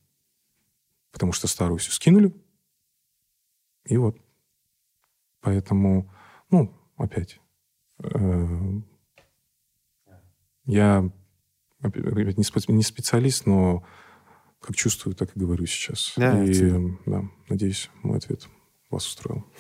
Потому 1.11 1.33
что 1.33 1.49
старую 1.49 1.79
все 1.79 1.93
скинули, 1.93 2.31
и 3.87 3.97
вот. 3.97 4.19
Поэтому, 5.41 6.13
ну, 6.51 6.79
опять, 6.99 7.41
э, 8.01 8.81
я 10.67 11.11
опять, 11.81 12.37
не 12.37 12.83
специалист, 12.83 13.47
но 13.47 13.83
как 14.61 14.77
чувствую, 14.77 15.17
так 15.17 15.35
и 15.35 15.41
говорю 15.41 15.65
сейчас. 15.65 16.13
Да, 16.19 16.45
и, 16.45 16.71
да, 17.07 17.25
надеюсь, 17.49 17.89
мой 18.03 18.19
ответ 18.19 18.47
вас 18.91 19.07
устроил. 19.07 19.51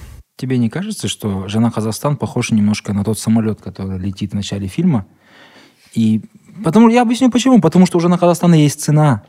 Тебе 0.40 0.56
не 0.56 0.70
кажется, 0.70 1.06
что 1.06 1.48
«Жена 1.48 1.70
Казахстан» 1.70 2.16
похожа 2.16 2.54
немножко 2.54 2.94
на 2.94 3.04
тот 3.04 3.18
самолет, 3.18 3.60
который 3.60 3.98
летит 3.98 4.30
в 4.30 4.34
начале 4.34 4.68
фильма? 4.68 5.04
И 5.92 6.22
потому 6.64 6.88
я 6.88 7.02
объясню 7.02 7.30
почему. 7.30 7.60
Потому 7.60 7.84
что 7.84 7.98
у 7.98 8.00
«Жена 8.00 8.16
Казахстана» 8.16 8.54
есть 8.54 8.80
цена. 8.80 9.22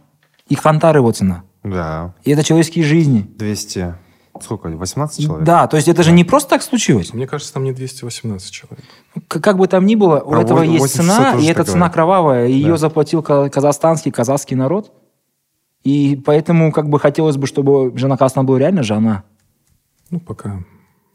И 0.48 0.56
Хантар 0.56 0.96
его 0.96 1.12
цена. 1.12 1.44
Да. 1.66 2.16
И 2.24 2.32
это 2.32 2.46
человеческие 2.46 2.86
жизни. 2.86 3.30
200 3.38 3.96
Сколько? 4.40 4.70
18 4.70 5.26
человек? 5.26 5.46
Да, 5.46 5.68
то 5.68 5.76
есть 5.76 5.90
это 5.90 6.02
же 6.02 6.14
не 6.14 6.24
просто 6.24 6.52
так 6.52 6.64
случилось. 6.64 7.14
Мне 7.14 7.28
кажется, 7.28 7.52
там 7.52 7.66
не 7.66 7.74
218 7.74 8.50
человек. 8.50 8.86
Как, 9.28 9.44
как 9.44 9.58
бы 9.58 9.68
там 9.68 9.86
ни 9.86 9.96
было, 9.96 10.22
у 10.22 10.34
этого 10.36 10.62
есть 10.62 10.96
цена, 10.96 11.36
и 11.38 11.46
эта 11.48 11.66
цена 11.66 11.90
кровавая. 11.90 12.48
И 12.48 12.54
да. 12.54 12.70
Ее 12.70 12.78
заплатил 12.78 13.22
казахстанский, 13.22 14.12
казахский 14.12 14.56
народ. 14.56 14.94
И 15.84 16.16
поэтому 16.26 16.72
как 16.72 16.88
бы 16.88 17.02
хотелось 17.02 17.36
бы, 17.36 17.48
чтобы 17.48 17.92
жена 17.98 18.16
Казахстана 18.16 18.46
была 18.46 18.60
реально 18.60 18.84
жена. 18.84 19.24
Ну, 20.10 20.22
пока 20.22 20.64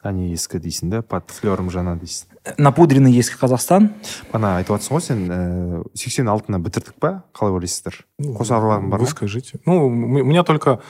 они 0.05 0.31
ескі 0.33 0.57
дейсің 0.61 0.89
да 0.89 1.01
под 1.05 1.29
флером 1.29 1.69
жана 1.69 1.93
дейсің 1.99 2.57
напудренный 2.57 3.13
ескі 3.13 3.37
казахстан 3.37 3.91
ана 4.33 4.55
айтып 4.57 4.73
жатрсың 4.75 4.97
ғой 4.97 5.03
сен 5.05 5.19
ііі 5.27 5.81
сексен 5.93 6.31
алтыны 6.31 6.57
бітірдік 6.63 6.97
па 6.97 7.23
қалай 7.37 7.53
ойлайсыздар 7.59 7.99
ну, 8.17 8.33
қос 8.37 8.49
аруларың 8.49 8.89
бар 8.89 9.01
ма 9.01 9.05
выскажите 9.05 9.61
ну 9.65 9.85
у 9.85 9.89
меня 9.89 10.43
только 10.43 10.81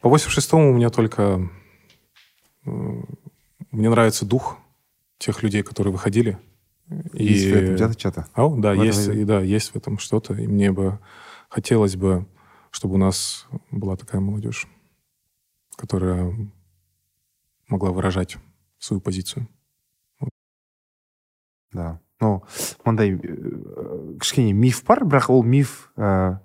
по 0.00 0.08
восемьдесят 0.08 0.34
шестому 0.42 0.70
у 0.70 0.74
меня 0.74 0.90
только 0.90 1.48
мне 2.64 3.90
нравится 3.90 4.26
дух 4.26 4.58
тех 5.18 5.42
людей 5.42 5.62
которые 5.62 5.92
выходили 5.92 6.38
и 7.12 7.24
есть 7.24 7.46
в 7.46 7.54
этом 7.54 7.74
где-то 7.74 7.98
что-то 7.98 8.26
а, 8.34 8.48
да 8.48 8.72
есть 8.72 9.08
и 9.08 9.24
да 9.24 9.40
есть 9.40 9.70
в 9.70 9.76
этом 9.76 9.98
что-то 9.98 10.34
и 10.34 10.48
мне 10.48 10.72
бы 10.72 10.98
хотелось 11.48 11.94
бы 11.94 12.26
чтобы 12.72 12.94
у 12.94 12.98
нас 12.98 13.46
была 13.70 13.96
такая 13.96 14.20
молодежь 14.20 14.66
которая 15.76 16.34
могла 17.67 17.91
выражать 17.91 18.37
свою 18.79 19.01
позицию. 19.01 19.47
Да. 21.71 21.99
Ну, 22.19 22.43
мындай 22.85 23.13
кішкене 24.19 24.53
миф 24.53 24.83
бар 24.85 25.03
бірақ 25.05 25.29
ол 25.29 25.43
миф 25.43 25.91
ә, 25.97 26.39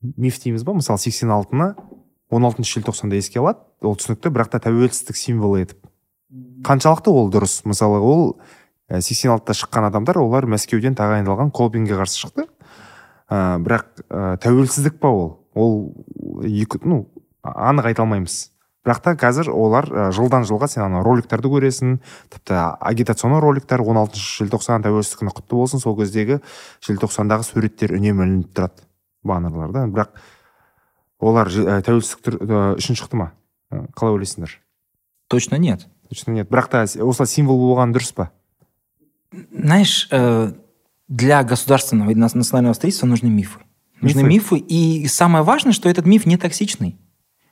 миф 0.00 0.40
дейміз 0.40 0.64
ба 0.64 0.72
мысалы 0.72 0.98
сексен 0.98 1.30
алтыны 1.30 1.74
он 2.30 2.46
алтыншы 2.48 2.80
желтоқсанда 2.80 3.18
еске 3.20 3.42
алады 3.42 3.60
ол 3.84 3.98
түсінікті 4.00 4.32
бірақ 4.32 4.54
та 4.54 4.62
тәуелсіздік 4.64 5.18
символы 5.20 5.66
етіп 5.66 5.84
қаншалықты 6.64 7.10
ол 7.10 7.30
дұрыс. 7.32 7.60
Мысалы 7.68 8.00
ол 8.00 8.40
сексен 8.88 9.34
алтыда 9.34 9.56
шыққан 9.58 9.88
адамдар 9.90 10.18
олар 10.22 10.46
мәскеуден 10.50 10.96
тағайындалған 10.98 11.50
колбинге 11.54 11.98
қарсы 11.98 12.20
шықты. 12.22 12.46
Ә, 13.30 13.58
бірақ 13.62 14.04
тәуелсіздік 14.42 15.00
па 15.02 15.10
ол? 15.10 15.30
Ол 15.54 15.90
екі 16.46 16.80
ну 16.84 17.04
анық 17.42 17.90
айта 17.90 18.04
алмаймыз. 18.04 18.49
Бірақ 18.86 19.02
та 19.04 19.14
қазір 19.18 19.50
олар 19.52 19.88
жылдан 20.14 20.46
жылға 20.48 20.68
сен 20.72 20.84
ана 20.86 21.02
роликтерді 21.04 21.50
көресің. 21.52 21.98
Тіпті 22.32 22.56
агитационный 22.80 23.42
роликтер 23.42 23.82
16 23.84 24.00
алтыншы 24.00 24.44
желтоқсан 24.44 24.86
тәуелсіздік 24.86 25.20
күні 25.22 25.34
құтты 25.36 25.58
болсын 25.58 25.82
сол 25.82 25.98
кездегі 25.98 26.40
желтоқсандағы 26.86 27.44
суреттер 27.44 27.94
үнемі 27.98 28.24
ілініп 28.24 28.54
тұрады 28.56 28.86
баннерларда. 29.22 29.84
Бірақ 29.92 30.16
олар 31.20 31.52
тәуелсіздік 31.84 32.40
үшін 32.80 32.96
шықты 32.96 33.20
ма? 33.20 33.32
Қалай 33.70 34.16
ойлайсыңдар? 34.16 34.56
Точно 35.28 35.56
нет. 35.56 35.86
Точно 36.08 36.32
нет. 36.32 36.48
Бірақ 36.50 36.70
та 36.72 36.82
осылай 36.82 37.28
символ 37.28 37.60
болған 37.60 37.92
дұрыс 37.94 38.14
па? 38.16 38.30
Знаешь 39.52 40.08
э, 40.10 40.52
для 41.06 41.42
государственного 41.44 42.10
и 42.10 42.14
национального 42.14 42.72
строительства 42.72 43.06
нужны 43.06 43.28
мифы. 43.28 43.60
Нужны 44.00 44.22
мифы 44.22 44.56
и 44.56 45.06
самое 45.06 45.44
важное 45.44 45.72
что 45.72 45.88
этот 45.88 46.06
миф 46.06 46.26
не 46.26 46.36
токсичный. 46.36 46.96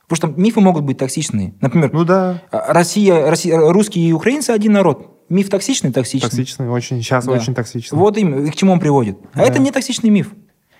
Потому 0.08 0.32
что 0.32 0.40
мифы 0.40 0.60
могут 0.60 0.84
быть 0.84 0.96
токсичные. 0.96 1.54
Например, 1.60 1.90
ну 1.92 2.04
да. 2.04 2.42
А, 2.50 2.72
Россия, 2.72 3.28
Россия, 3.28 3.58
русские 3.58 4.08
и 4.08 4.12
украинцы 4.12 4.50
один 4.50 4.72
народ. 4.72 5.24
Миф 5.28 5.50
токсичный, 5.50 5.92
токсичный. 5.92 6.30
Токсичный, 6.30 6.68
очень, 6.70 7.02
сейчас 7.02 7.26
да. 7.26 7.32
очень 7.32 7.54
токсичный. 7.54 7.98
Вот 7.98 8.16
им, 8.16 8.50
к 8.50 8.54
чему 8.54 8.72
он 8.72 8.80
приводит. 8.80 9.18
А 9.34 9.38
да. 9.38 9.44
это 9.44 9.58
не 9.60 9.70
токсичный 9.70 10.08
миф. 10.08 10.32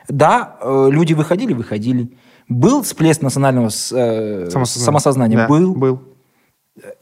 Да, 0.08 0.56
э, 0.62 0.88
люди 0.90 1.12
выходили, 1.12 1.52
выходили. 1.52 2.16
Был 2.48 2.82
всплеск 2.82 3.20
национального 3.20 3.66
э, 3.66 4.48
самосознания, 4.50 4.84
самосознания 4.84 5.36
да, 5.36 5.46
был. 5.46 5.74
был. 5.74 6.02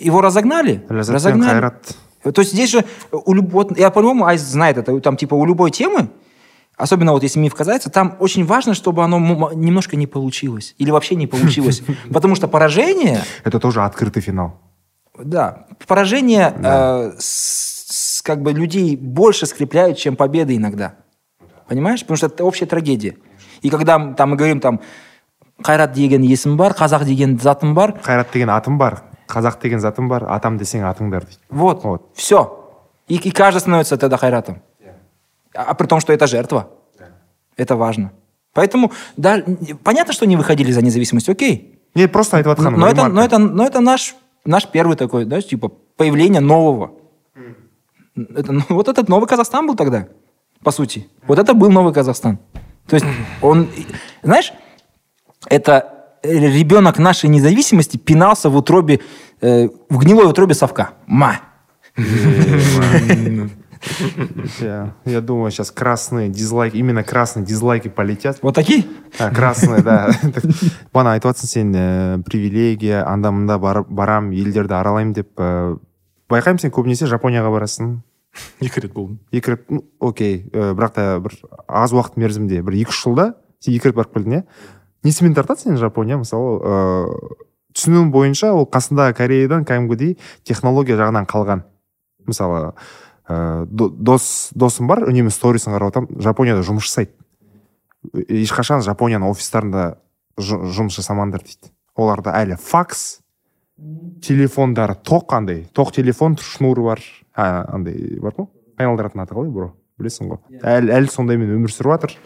Его 0.00 0.20
разогнали. 0.20 0.84
разогнали. 0.88 1.48
Хайрат. 1.48 1.96
То 2.24 2.40
есть 2.40 2.52
здесь 2.52 2.70
же, 2.70 2.84
у 3.12 3.34
люб... 3.34 3.52
вот, 3.52 3.78
я 3.78 3.90
по-моему, 3.90 4.24
Айс 4.24 4.40
знает 4.40 4.78
это, 4.78 4.98
там 5.00 5.16
типа 5.16 5.34
у 5.34 5.44
любой 5.44 5.70
темы 5.70 6.08
Особенно 6.76 7.12
вот 7.12 7.22
если 7.22 7.38
миф 7.38 7.54
казается, 7.54 7.90
там 7.90 8.16
очень 8.20 8.44
важно, 8.44 8.74
чтобы 8.74 9.02
оно 9.02 9.18
немножко 9.54 9.96
не 9.96 10.06
получилось. 10.06 10.74
Или 10.78 10.90
вообще 10.90 11.14
не 11.14 11.26
получилось. 11.26 11.82
Потому 12.12 12.34
что 12.34 12.48
поражение... 12.48 13.22
Это 13.44 13.58
тоже 13.58 13.82
открытый 13.82 14.22
финал. 14.22 14.60
Да. 15.18 15.66
Поражение 15.86 16.54
да. 16.58 17.12
Э, 17.12 17.12
с, 17.18 18.20
как 18.22 18.42
бы 18.42 18.52
людей 18.52 18.96
больше 18.96 19.46
скрепляют, 19.46 19.96
чем 19.96 20.16
победы 20.16 20.54
иногда. 20.54 20.96
Понимаешь? 21.66 22.00
Потому 22.02 22.16
что 22.18 22.26
это 22.26 22.44
общая 22.44 22.66
трагедия. 22.66 23.16
И 23.62 23.70
когда 23.70 24.12
там 24.12 24.30
мы 24.30 24.36
говорим 24.36 24.60
там 24.60 24.80
қайрат 25.62 25.94
деген 25.94 26.22
есім 26.22 26.56
бар 26.56 26.74
қазақ 26.76 27.04
деген 27.04 27.38
затым 27.40 27.74
бар 27.74 27.96
қайрат 28.04 28.32
деген 28.32 28.50
атым 28.50 28.78
бар 28.78 29.02
қазақ 29.28 29.60
деген 29.62 29.80
затым 29.80 30.08
бар 30.08 30.26
атам 30.28 30.58
десең 30.58 30.84
атыңдар 30.84 31.24
дейді 31.24 31.40
вот, 31.50 31.84
вот. 31.84 32.10
все 32.14 32.68
и, 33.08 33.16
и 33.16 33.30
каждый 33.30 33.60
становится 33.60 33.96
тогда 33.96 34.16
хайратом 34.16 34.62
а 35.56 35.74
при 35.74 35.86
том, 35.86 36.00
что 36.00 36.12
это 36.12 36.26
жертва. 36.26 36.70
Да. 36.98 37.06
Это 37.56 37.76
важно. 37.76 38.12
Поэтому, 38.52 38.92
да, 39.16 39.42
понятно, 39.84 40.12
что 40.12 40.26
не 40.26 40.36
выходили 40.36 40.72
за 40.72 40.82
независимость, 40.82 41.28
окей. 41.28 41.78
Не, 41.94 42.08
просто 42.08 42.38
это 42.38 42.50
вот 42.50 42.58
но, 42.58 42.70
но, 42.70 42.88
это, 42.88 43.08
но, 43.08 43.22
это, 43.22 43.38
но 43.38 43.66
это 43.66 43.80
наш, 43.80 44.14
наш 44.44 44.66
первый 44.66 44.96
такой, 44.96 45.24
да, 45.24 45.40
типа, 45.42 45.70
появление 45.96 46.40
нового. 46.40 46.92
Mm. 47.34 48.36
Это, 48.36 48.52
ну, 48.52 48.62
вот 48.68 48.88
этот 48.88 49.08
новый 49.08 49.28
Казахстан 49.28 49.66
был 49.66 49.76
тогда, 49.76 50.08
по 50.62 50.70
сути. 50.70 51.08
Вот 51.26 51.38
это 51.38 51.54
был 51.54 51.70
новый 51.70 51.92
Казахстан. 51.92 52.38
То 52.86 52.94
есть 52.94 53.06
он, 53.42 53.68
знаешь, 54.22 54.52
это 55.48 55.96
ребенок 56.22 56.98
нашей 56.98 57.28
независимости 57.28 57.96
пинался 57.96 58.48
в 58.48 58.56
утробе, 58.56 59.00
э, 59.40 59.68
в 59.88 59.98
гнилой 59.98 60.28
утробе 60.28 60.54
совка. 60.54 60.90
Ма. 61.06 61.40
Я, 64.60 64.94
я 65.04 65.20
думаю, 65.20 65.50
сейчас 65.50 65.70
красные 65.70 66.28
дизлайки, 66.28 66.76
именно 66.76 67.02
красные 67.02 67.44
дизлайки 67.44 67.88
полетят. 67.88 68.38
Вот 68.42 68.54
такие? 68.54 68.84
А, 69.18 69.30
красные, 69.30 69.82
да. 69.82 70.10
Бана 70.92 71.12
айтып 71.12 71.36
сен 71.36 71.74
ә, 71.74 72.22
привилегия 72.22 73.04
анда 73.06 73.30
мында 73.30 73.58
барам 73.58 74.30
елдерді 74.30 74.74
аралаймын 74.78 75.14
деп 75.16 75.38
ә, 75.38 75.78
байқаймын 76.30 76.60
сен 76.62 76.74
көбінесе 76.74 77.08
жапонияға 77.10 77.50
барасың 77.54 77.98
екі 78.60 78.84
рет 78.84 78.94
болдым 78.94 79.18
екі 79.32 79.54
рет 79.54 79.70
ну 79.70 79.84
окей 80.00 80.44
ә, 80.52 80.72
бірақ 80.76 80.94
та 80.96 81.06
бір 81.22 81.36
аз 81.68 81.94
уақыт 81.94 82.18
мерзімде 82.20 82.62
бір 82.66 82.78
екі 82.82 82.94
үш 82.94 83.02
жылда 83.04 83.32
сен 83.60 83.76
екі 83.76 83.90
рет 83.90 83.98
барып 83.98 84.16
келдің 84.16 84.38
иә 84.38 84.42
несімен 85.06 85.36
тартады 85.36 85.64
сені 85.64 85.80
жапония 85.80 86.18
мысалы 86.20 86.58
ыыы 86.60 87.46
түсінуім 87.76 88.10
бойынша 88.12 88.52
ол 88.56 88.68
қасындағы 88.72 89.16
кореядан 89.18 89.66
кәдімгідей 89.68 90.16
технология 90.48 90.96
жағынан 90.98 91.28
қалған 91.28 91.64
мысалы 92.26 92.72
ә, 93.28 93.66
дос 93.66 94.50
досым 94.54 94.88
бар 94.90 95.04
үнемі 95.06 95.32
сторисын 95.34 95.74
қарап 95.74 95.92
жатамын 95.92 96.22
жапонияда 96.22 96.64
жұмыс 96.66 96.88
жасайды. 96.88 97.12
Ешқашан 98.14 98.84
жапонияның 98.86 99.32
офистарында 99.34 99.96
жұмыс 100.38 101.00
жасамаңдар 101.00 101.42
дейді. 101.42 101.72
Оларда 101.96 102.36
әлі 102.38 102.58
факс 102.60 103.20
телефондары 104.24 104.96
тоқ 105.02 105.34
андай. 105.36 105.66
Тоқ 105.74 105.92
телефон 105.96 106.36
шнур 106.40 106.80
бар 106.86 107.02
а, 107.34 107.64
андай 107.72 108.18
бар 108.22 108.36
ғой. 108.36 108.48
Айналдыратын 108.78 109.24
аты 109.24 109.36
қалай 109.36 109.52
бро? 109.52 109.72
Білесің 109.98 110.32
ғой. 110.32 110.40
Әлі, 110.62 110.92
әлі 110.92 111.12
сондаймен 111.12 111.54
өмір 111.56 111.72
сүріп 111.72 111.96
жатыр 111.96 112.16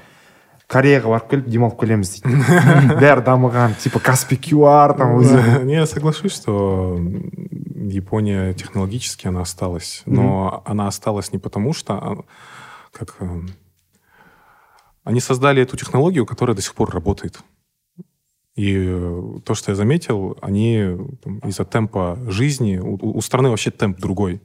кореяға 0.70 1.10
барып 1.10 1.30
келіп 1.32 1.48
демалып 1.50 1.80
келеміз 1.80 2.12
дейді. 2.14 2.36
Бәрі 3.02 3.24
дамыған 3.26 3.74
типа 3.82 4.02
каспи 4.04 4.38
qr 4.38 4.94
там 4.98 5.16
өзі. 5.18 5.40
Не, 5.66 5.80
я 5.80 5.86
соглашусь, 5.86 6.36
что 6.36 6.98
Япония 7.88 8.52
технологически 8.54 9.26
она 9.28 9.40
осталась. 9.40 10.02
Но 10.06 10.62
она 10.64 10.86
осталась 10.86 11.32
не 11.32 11.38
потому, 11.38 11.72
что 11.72 11.94
а, 11.94 12.24
как 12.92 13.16
э, 13.20 13.40
они 15.04 15.20
создали 15.20 15.62
эту 15.62 15.76
технологию, 15.76 16.26
которая 16.26 16.54
до 16.54 16.62
сих 16.62 16.74
пор 16.74 16.90
работает. 16.90 17.40
И 18.54 18.74
э, 18.76 19.22
то, 19.44 19.54
что 19.54 19.72
я 19.72 19.76
заметил, 19.76 20.36
они 20.42 20.74
из-за 21.44 21.64
темпа 21.64 22.18
жизни, 22.26 22.76
у, 22.78 22.94
у- 22.96 23.16
у 23.16 23.20
страны 23.22 23.48
вообще 23.48 23.70
темп 23.70 23.98
другой. 23.98 24.40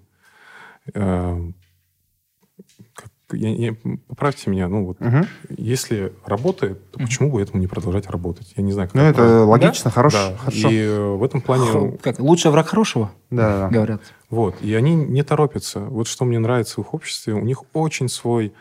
Я- 3.32 3.50
я- 3.56 3.76
поправьте 4.08 4.52
меня, 4.52 4.68
ну 4.68 4.86
вот, 4.86 5.00
Мгм. 5.00 5.26
если 5.50 6.14
работает, 6.26 6.92
то 6.92 7.00
почему 7.00 7.32
бы 7.32 7.42
этому 7.42 7.60
не 7.60 7.66
продолжать 7.68 8.08
работать? 8.08 8.54
Я 8.56 8.62
не 8.64 8.72
знаю, 8.72 8.88
как 8.88 8.96
Ну, 8.96 9.02
это 9.02 9.14
правильно. 9.16 9.46
логично, 9.46 9.90
хорошо, 9.90 10.18
Да. 10.32 10.38
хорошо. 10.38 10.70
И 10.70 10.78
э, 10.78 11.00
в 11.16 11.24
этом 11.24 11.42
плане, 11.42 11.66
Хо- 11.66 11.98
Как, 12.04 12.20
лучший 12.20 12.52
враг 12.52 12.68
хорошего, 12.68 13.12
да, 13.32 13.62
да. 13.62 13.70
говорят. 13.70 14.02
вот, 14.30 14.62
и 14.62 14.74
они 14.76 14.94
не 14.96 15.24
торопятся. 15.24 15.80
Вот 15.80 16.08
что 16.08 16.24
мне 16.26 16.38
нравится 16.38 16.76
в 16.82 16.84
их 16.86 16.94
обществе, 16.94 17.34
у 17.34 17.42
них 17.44 17.64
очень 17.74 18.10
свой 18.10 18.54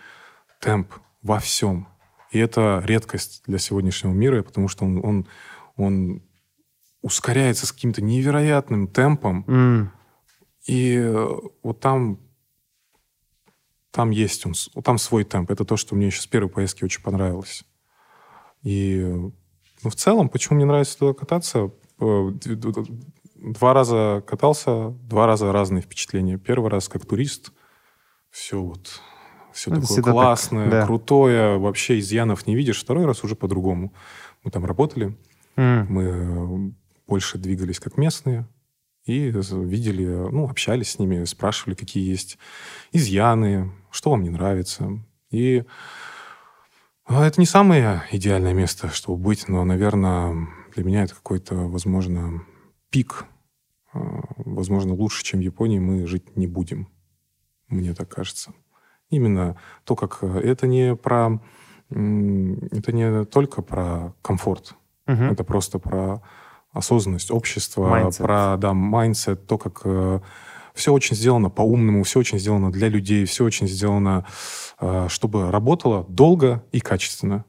темп 0.61 0.93
во 1.23 1.39
всем. 1.41 1.86
И 2.31 2.39
это 2.39 2.82
редкость 2.86 3.43
для 3.47 3.59
сегодняшнего 3.59 4.12
мира, 4.12 4.43
потому 4.43 4.69
что 4.69 4.85
он, 4.86 5.05
он, 5.05 5.27
он 5.77 6.23
ускоряется 7.03 7.66
с 7.66 7.73
каким-то 7.73 8.03
невероятным 8.03 8.89
темпом, 8.89 9.45
М, 9.47 9.93
и 10.66 10.97
э, 10.97 11.28
вот 11.62 11.81
там, 11.81 12.19
там 13.95 14.11
есть 14.11 14.45
он, 14.45 14.55
там 14.83 14.99
свой 14.99 15.23
темп. 15.23 15.53
Это 15.53 15.65
то, 15.65 15.77
что 15.77 15.95
мне 15.95 16.07
еще 16.07 16.21
с 16.21 16.27
первой 16.27 16.49
поездки 16.49 16.83
очень 16.83 17.01
понравилось. 17.01 17.62
И 18.65 19.01
ну, 19.01 19.91
в 19.91 19.95
целом, 19.95 20.29
почему 20.29 20.57
мне 20.57 20.65
нравится 20.65 20.99
туда 20.99 21.15
кататься? 21.15 21.71
Э, 22.01 22.31
Два 23.37 23.75
раза 23.75 24.25
катался, 24.27 24.91
два 25.03 25.27
раза 25.27 25.53
разные 25.53 25.83
впечатления. 25.83 26.39
Первый 26.39 26.71
раз 26.71 26.89
как 26.89 27.05
турист, 27.05 27.53
все 28.31 28.61
вот, 28.61 29.01
все 29.53 29.71
это 29.71 29.83
такое 29.83 29.95
всегда 29.95 30.12
так, 30.12 30.15
классное, 30.15 30.71
да. 30.71 30.87
крутое, 30.87 31.59
вообще 31.59 31.99
изъянов 31.99 32.47
не 32.47 32.57
видишь. 32.57 32.81
Второй 32.81 33.05
раз 33.05 33.23
уже 33.23 33.37
по-другому. 33.37 33.93
Мы 34.43 34.51
там 34.51 34.65
работали, 34.65 35.16
м. 35.57 35.87
мы 35.91 36.03
э, 36.05 36.73
больше 37.07 37.37
двигались 37.37 37.81
как 37.81 37.99
местные 37.99 38.49
и 39.05 39.31
видели, 39.31 40.06
ну, 40.06 40.48
общались 40.48 40.93
с 40.93 40.98
ними, 40.98 41.24
спрашивали, 41.24 41.74
какие 41.74 42.09
есть 42.09 42.39
изъяны, 42.93 43.70
что 43.90 44.10
вам 44.10 44.22
не 44.22 44.31
нравится. 44.31 45.01
И 45.31 45.64
а, 47.06 47.26
это 47.26 47.40
не 47.40 47.47
самое 47.47 48.02
идеальное 48.12 48.55
место, 48.55 48.89
чтобы 48.89 49.22
быть, 49.22 49.48
но, 49.48 49.64
наверное, 49.64 50.48
для 50.74 50.85
меня 50.85 51.05
это 51.05 51.14
какой-то, 51.14 51.55
возможно, 51.55 52.43
пик. 52.90 53.26
А, 53.93 54.20
Возможно, 54.39 54.94
лучше, 54.94 55.22
чем 55.22 55.40
в 55.40 55.43
Японии 55.43 55.78
мы 55.78 56.06
жить 56.06 56.36
не 56.36 56.47
будем. 56.47 56.89
Мне 57.68 57.94
так 57.94 58.09
кажется. 58.09 58.55
Именно 59.10 59.56
то, 59.85 59.97
как 59.97 60.18
э, 60.22 60.40
это 60.40 60.66
не 60.66 60.97
про... 60.97 61.40
Это 61.90 62.93
не 62.93 63.24
только 63.26 63.60
про 63.60 64.14
комфорт. 64.22 64.74
Мгм. 65.06 65.24
Это 65.24 65.44
просто 65.44 65.78
про 65.78 66.22
осознанность 66.75 67.31
общества, 67.31 67.87
Mindset. 67.87 68.23
про 68.23 68.57
да, 68.59 68.75
mindset, 68.74 69.47
то, 69.47 69.57
как 69.57 69.87
все 70.75 70.93
очень 70.93 71.17
сделано 71.17 71.51
по-умному, 71.51 72.03
все 72.03 72.19
очень 72.19 72.39
сделано 72.39 72.71
для 72.71 72.89
людей, 72.89 73.25
все 73.25 73.45
очень 73.45 73.69
сделано, 73.69 74.27
э, 74.81 75.07
чтобы 75.09 75.51
работало 75.51 76.05
долго 76.09 76.65
и 76.73 76.81
качественно. 76.81 77.45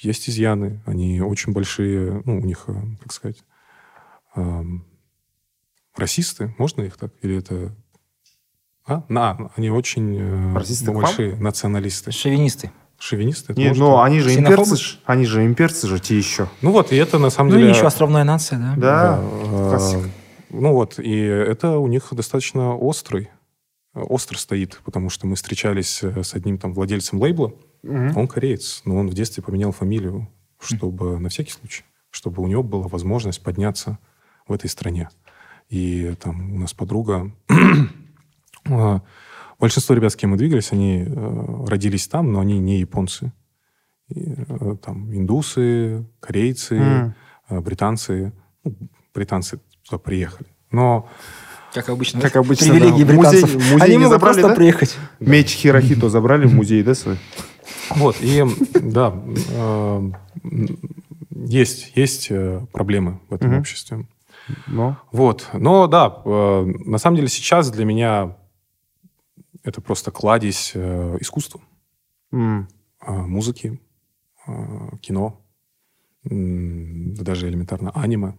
Есть 0.00 0.28
изъяны, 0.28 0.82
они 0.86 1.20
очень 1.20 1.52
большие, 1.52 2.22
ну, 2.24 2.38
у 2.38 2.44
них, 2.44 2.64
э, 2.68 2.74
как 3.02 3.12
сказать, 3.12 3.38
эм, 4.36 4.86
расисты, 5.96 6.54
можно 6.58 6.82
их 6.82 6.96
так? 6.96 7.12
Или 7.22 7.38
это... 7.38 7.74
А? 8.86 9.04
На, 9.08 9.50
они 9.56 9.70
очень 9.70 10.16
э, 10.18 10.54
Расисты 10.54 10.92
большие 10.92 11.34
националисты. 11.36 12.12
Шовинисты. 12.12 12.70
Шовинисты? 12.98 13.52
это 13.52 13.60
Нет, 13.60 13.68
может 13.70 13.82
ну 13.82 14.00
они 14.00 14.20
же 14.20 14.34
имперцы, 14.34 14.76
ж, 14.76 14.98
они 15.04 15.24
же 15.24 15.44
имперцы 15.46 15.86
же, 15.86 16.00
те 16.00 16.16
еще. 16.18 16.48
Ну 16.62 16.72
вот, 16.72 16.92
и 16.92 16.96
это 16.96 17.18
на 17.18 17.30
самом 17.30 17.50
Ну, 17.50 17.56
деле... 17.58 17.68
и 17.70 17.74
еще 17.74 17.86
островная 17.86 18.24
нация, 18.24 18.58
да? 18.58 18.74
Да, 18.76 19.20
э, 19.22 19.68
классика. 19.70 20.10
Ну 20.50 20.72
вот, 20.72 20.98
и 20.98 21.16
это 21.20 21.78
у 21.78 21.86
них 21.86 22.08
достаточно 22.12 22.74
острый, 22.74 23.30
остро 23.94 24.36
стоит, 24.36 24.80
потому 24.84 25.10
что 25.10 25.26
мы 25.26 25.36
встречались 25.36 26.02
э, 26.02 26.22
с 26.22 26.34
одним 26.34 26.58
там 26.58 26.72
владельцем 26.74 27.20
лейбла, 27.20 27.52
Мгм. 27.84 28.16
он 28.16 28.26
кореец, 28.26 28.82
но 28.84 28.96
он 28.96 29.08
в 29.08 29.14
детстве 29.14 29.42
поменял 29.42 29.70
фамилию, 29.70 30.28
чтобы 30.60 31.20
на 31.20 31.28
всякий 31.28 31.52
случай, 31.52 31.84
чтобы 32.10 32.42
у 32.42 32.46
него 32.48 32.62
была 32.64 32.88
возможность 32.88 33.42
подняться 33.42 33.98
в 34.48 34.52
этой 34.52 34.68
стране. 34.68 35.08
И 35.68 36.14
там 36.20 36.54
у 36.54 36.58
нас 36.58 36.72
подруга, 36.74 37.30
э, 37.48 37.54
большинство 39.58 39.94
ребят, 39.94 40.12
с 40.12 40.16
кем 40.16 40.30
мы 40.30 40.36
двигались, 40.36 40.72
они 40.72 41.04
э, 41.06 41.64
родились 41.66 42.08
там, 42.08 42.32
но 42.32 42.40
они 42.40 42.58
не 42.58 42.78
японцы. 42.78 43.32
И, 44.08 44.34
э, 44.36 44.76
там 44.82 45.14
индусы, 45.14 46.06
корейцы, 46.20 47.14
э, 47.48 47.60
британцы. 47.60 48.32
Ну, 48.64 48.74
британцы 49.14 49.60
туда 49.84 49.98
приехали. 49.98 50.48
Но 50.70 51.08
Как 51.74 51.88
обычно. 51.88 52.20
Как 52.20 52.36
обычно, 52.36 52.72
Привилегии 52.72 53.04
да. 53.04 53.12
Музей- 53.14 53.42
британцев. 53.42 53.54
музей 53.54 53.78
Они 53.80 53.92
не 53.96 53.98
могут 54.04 54.12
забрали, 54.12 54.34
просто 54.34 54.48
да? 54.48 54.54
приехать. 54.54 54.96
Меч 55.20 55.48
Хирохито 55.54 56.08
забрали 56.08 56.46
в 56.46 56.54
музей, 56.54 56.82
да, 56.82 56.94
свой? 56.94 57.18
Вот, 57.90 58.16
и 58.20 58.44
да, 58.74 59.14
есть, 61.30 61.92
есть 61.94 62.30
проблемы 62.72 63.20
в 63.28 63.34
этом 63.34 63.58
обществе. 63.58 64.06
Но. 64.66 64.96
Вот, 65.12 65.48
но 65.52 65.86
да, 65.86 66.22
э, 66.24 66.64
на 66.86 66.96
самом 66.98 67.16
деле 67.16 67.28
сейчас 67.28 67.70
для 67.70 67.84
меня 67.84 68.37
это 69.68 69.80
просто 69.80 70.10
кладезь 70.10 70.72
э, 70.74 71.16
искусства, 71.20 71.60
э, 72.32 72.62
музыки, 73.06 73.80
э, 74.46 74.52
кино, 75.00 75.40
даже 76.24 77.48
элементарно 77.48 77.90
аниме. 77.94 78.34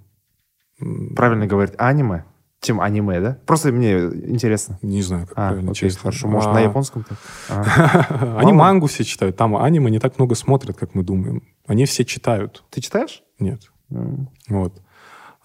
Правильно 1.16 1.48
говорить 1.48 1.74
аниме, 1.78 2.26
чем 2.62 2.80
аниме, 2.82 3.20
да? 3.22 3.40
Просто 3.46 3.72
мне 3.72 3.94
интересно. 3.94 4.80
Не 4.82 5.02
знаю, 5.02 5.28
как 5.28 5.38
А, 5.38 5.48
правильно, 5.50 5.72
окей, 5.72 5.90
честно. 5.90 6.02
хорошо. 6.02 6.28
Может, 6.28 6.50
А, 6.50 6.54
на 6.54 6.60
японском 6.62 7.04
так? 7.04 7.18
А. 7.50 8.38
Они 8.40 8.52
мангу 8.54 8.88
все 8.88 9.04
читают, 9.04 9.38
там 9.38 9.56
аниме 9.56 9.90
не 9.92 10.00
так 10.00 10.18
много 10.18 10.36
смотрят, 10.36 10.78
как 10.78 10.96
мы 10.96 11.04
думаем. 11.04 11.44
Они 11.68 11.86
все 11.86 12.06
читают. 12.06 12.64
Ты 12.70 12.82
читаешь? 12.82 13.24
Нет. 13.40 13.62
Вот. 14.50 14.82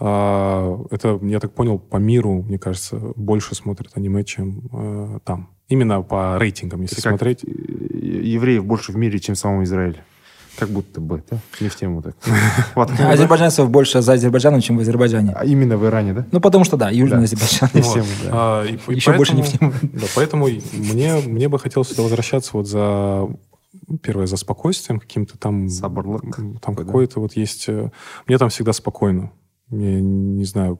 А, 0.00 0.84
Это, 0.90 1.18
я 1.22 1.40
так 1.40 1.52
понял, 1.54 1.78
по 1.78 1.96
миру, 1.96 2.42
мне 2.42 2.58
кажется, 2.58 2.98
больше 3.16 3.54
смотрят 3.54 3.92
аниме, 3.96 4.24
чем 4.24 4.68
э, 4.72 5.18
там. 5.24 5.53
Именно 5.68 6.02
по 6.02 6.38
рейтингам, 6.38 6.82
если 6.82 6.96
как, 6.96 7.12
смотреть. 7.12 7.42
Евреев 7.42 8.64
больше 8.64 8.92
в 8.92 8.96
мире, 8.96 9.18
чем 9.18 9.34
в 9.34 9.38
самом 9.38 9.64
Израиле. 9.64 10.04
Как 10.56 10.68
будто 10.68 11.00
бы, 11.00 11.24
да? 11.30 11.38
Не 11.60 11.68
в 11.68 11.74
тему 11.74 12.00
так. 12.00 12.14
Азербайджанцев 12.76 13.68
больше 13.70 14.02
за 14.02 14.12
Азербайджаном, 14.12 14.60
чем 14.60 14.76
в 14.76 14.80
Азербайджане. 14.80 15.32
А 15.34 15.44
именно 15.44 15.76
в 15.76 15.84
Иране, 15.84 16.12
да? 16.12 16.26
Ну, 16.30 16.40
потому 16.40 16.64
что, 16.64 16.76
да, 16.76 16.90
Южный 16.90 17.18
Да. 17.18 17.24
Азербайджан. 17.24 17.70
Не 17.74 17.80
в 17.82 17.92
тему, 17.92 18.06
да. 18.24 18.30
А, 18.32 18.64
и- 18.64 18.78
и 18.92 18.94
Еще 18.94 19.12
больше 19.14 19.34
не 19.34 19.42
в 19.42 19.46
поэтому- 19.50 19.72
тему. 19.72 19.90
Да, 19.94 20.06
поэтому 20.14 20.46
мне, 20.72 21.14
мне 21.26 21.48
бы 21.48 21.58
хотелось 21.58 21.88
сюда 21.88 22.02
возвращаться 22.02 22.50
вот 22.52 22.68
за 22.68 23.26
первое 24.02 24.26
за 24.26 24.36
спокойствием 24.36 25.00
каким-то 25.00 25.36
там 25.38 25.68
Сабырлык 25.68 26.36
там 26.60 26.76
какое-то 26.76 27.18
вот 27.20 27.34
есть 27.36 27.64
э, 27.68 27.90
мне 28.28 28.38
там 28.38 28.48
всегда 28.48 28.72
спокойно 28.72 29.32
я 29.70 30.00
не 30.00 30.44
знаю 30.44 30.78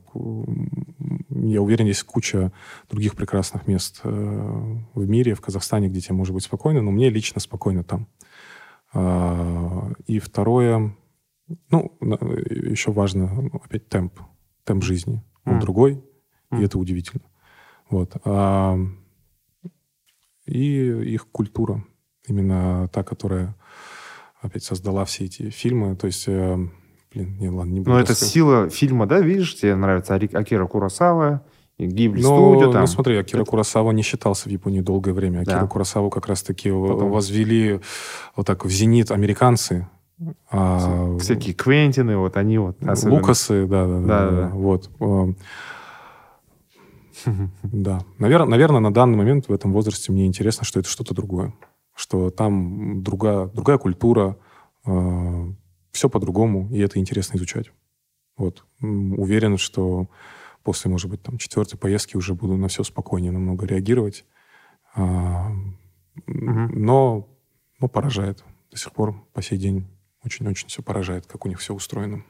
я 1.31 1.63
уверен 1.63 1.87
есть 1.87 2.03
куча 2.05 2.53
других 2.91 3.17
прекрасных 3.17 3.67
мест 3.67 4.01
э, 4.05 4.77
в 4.95 5.09
мире 5.09 5.35
в 5.35 5.41
Казахстане 5.41 5.89
где 5.89 6.01
тебе 6.01 6.15
может 6.15 6.35
быть 6.35 6.45
спокойно 6.45 6.83
но 6.83 6.91
мне 6.91 7.11
лично 7.11 7.41
спокойно 7.41 7.83
там 7.85 8.09
А, 8.93 9.91
и 10.07 10.19
второе 10.19 10.97
ну 11.71 11.97
еще 12.01 12.93
важно 12.93 13.33
ну, 13.35 13.61
опять 13.65 13.89
темп 13.89 14.21
темп 14.65 14.83
жизни 14.83 15.23
он 15.45 15.55
М. 15.55 15.61
другой 15.61 16.05
М. 16.51 16.61
и 16.61 16.65
это 16.65 16.79
удивительно 16.79 17.25
вот 17.91 18.17
А, 18.25 18.79
и 20.47 20.87
их 21.15 21.29
культура 21.29 21.85
именно 22.27 22.89
та, 22.89 23.03
которая 23.03 23.57
опять 24.41 24.65
создала 24.65 25.05
все 25.05 25.25
эти 25.25 25.51
фильмы. 25.51 25.97
То 25.97 26.07
есть, 26.07 26.25
э, 26.27 26.59
блин, 27.15 27.37
не, 27.39 27.49
ладно, 27.49 27.71
не 27.73 27.81
буду 27.81 27.91
Но 27.91 27.99
это 28.01 28.11
рассказывать. 28.11 28.33
сила 28.33 28.69
фильма, 28.71 29.07
да, 29.07 29.21
видишь, 29.21 29.55
тебе 29.57 29.75
нравится 29.77 30.15
Акира 30.15 30.67
Куросава, 30.67 31.43
Гибли 31.79 32.23
Ну, 32.23 32.53
студию 32.53 32.71
там. 32.73 32.83
ну, 32.83 32.87
смотри, 32.87 33.17
Акира 33.17 33.43
Это- 33.43 33.51
Курасава 33.51 33.91
не 33.91 34.03
считался 34.03 34.49
в 34.49 34.53
Японии 34.53 34.81
долгое 34.81 35.13
время. 35.13 35.41
Акира 35.41 35.61
Да. 35.61 35.67
Курасаву 35.67 36.09
как 36.11 36.27
раз-таки 36.29 36.71
Потом. 36.71 37.11
возвели 37.11 37.81
вот 38.37 38.47
так 38.47 38.65
в 38.65 38.71
зенит 38.71 39.11
американцы. 39.11 39.89
а 40.51 41.19
Всякие 41.19 41.55
Квентины, 41.55 42.17
вот 42.17 42.37
они 42.37 42.59
вот. 42.59 42.77
особенно. 42.85 43.17
Лукасы, 43.19 43.67
да, 43.67 43.87
да, 43.87 43.99
да, 43.99 44.07
Да-да-да. 44.07 44.49
Вот. 44.55 44.89
эм, 45.01 45.37
Да. 47.63 48.01
Наверное, 48.19 48.49
наверное, 48.51 48.81
на 48.81 48.93
данный 48.93 49.17
момент 49.17 49.49
в 49.49 49.53
этом 49.53 49.73
возрасте 49.73 50.13
мне 50.13 50.27
интересно, 50.27 50.65
что 50.65 50.79
это 50.81 50.89
что-то 50.89 51.15
другое. 51.15 51.53
Что 51.97 52.31
там 52.31 53.03
другая, 53.03 53.47
другая 53.47 53.79
культура, 53.79 54.37
все 55.95 56.11
по-другому, 56.11 56.69
и 56.71 56.81
это 56.81 56.99
интересно 56.99 57.37
изучать. 57.37 57.71
Вот. 58.37 58.65
Уверен, 58.81 59.57
что 59.59 60.09
после, 60.63 60.91
может 60.91 61.11
быть, 61.11 61.23
там, 61.23 61.39
четвертой 61.39 61.79
поездки 61.79 62.17
уже 62.17 62.35
буду 62.35 62.57
на 62.57 62.69
все 62.69 62.83
спокойнее 62.83 63.33
намного 63.33 63.65
реагировать. 63.67 64.25
А, 64.95 65.51
Мгм. 66.27 66.85
Но, 66.85 67.29
но 67.81 67.89
поражает. 67.89 68.45
До 68.71 68.77
сих 68.77 68.93
пор, 68.93 69.15
по 69.33 69.43
сей 69.43 69.59
день, 69.59 69.87
очень-очень 70.25 70.69
все 70.69 70.83
поражает, 70.83 71.27
как 71.27 71.45
у 71.45 71.49
них 71.49 71.59
все 71.59 71.75
устроено. 71.75 72.25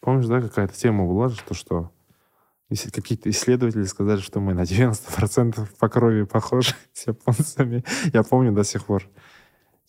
Помнишь, 0.00 0.26
да, 0.26 0.40
какая-то 0.40 0.74
тема 0.74 1.06
была 1.06 1.28
что 1.28 1.92
если 2.70 2.90
какие-то 2.90 3.28
исследователи 3.28 3.82
сказали, 3.82 4.20
что 4.20 4.40
мы 4.40 4.54
на 4.54 4.62
90% 4.62 5.68
по 5.78 5.88
крови 5.88 6.22
похожи 6.22 6.74
с 6.92 7.06
японцами. 7.06 7.84
Я 8.12 8.22
помню 8.22 8.52
до 8.52 8.64
сих 8.64 8.86
пор. 8.86 9.08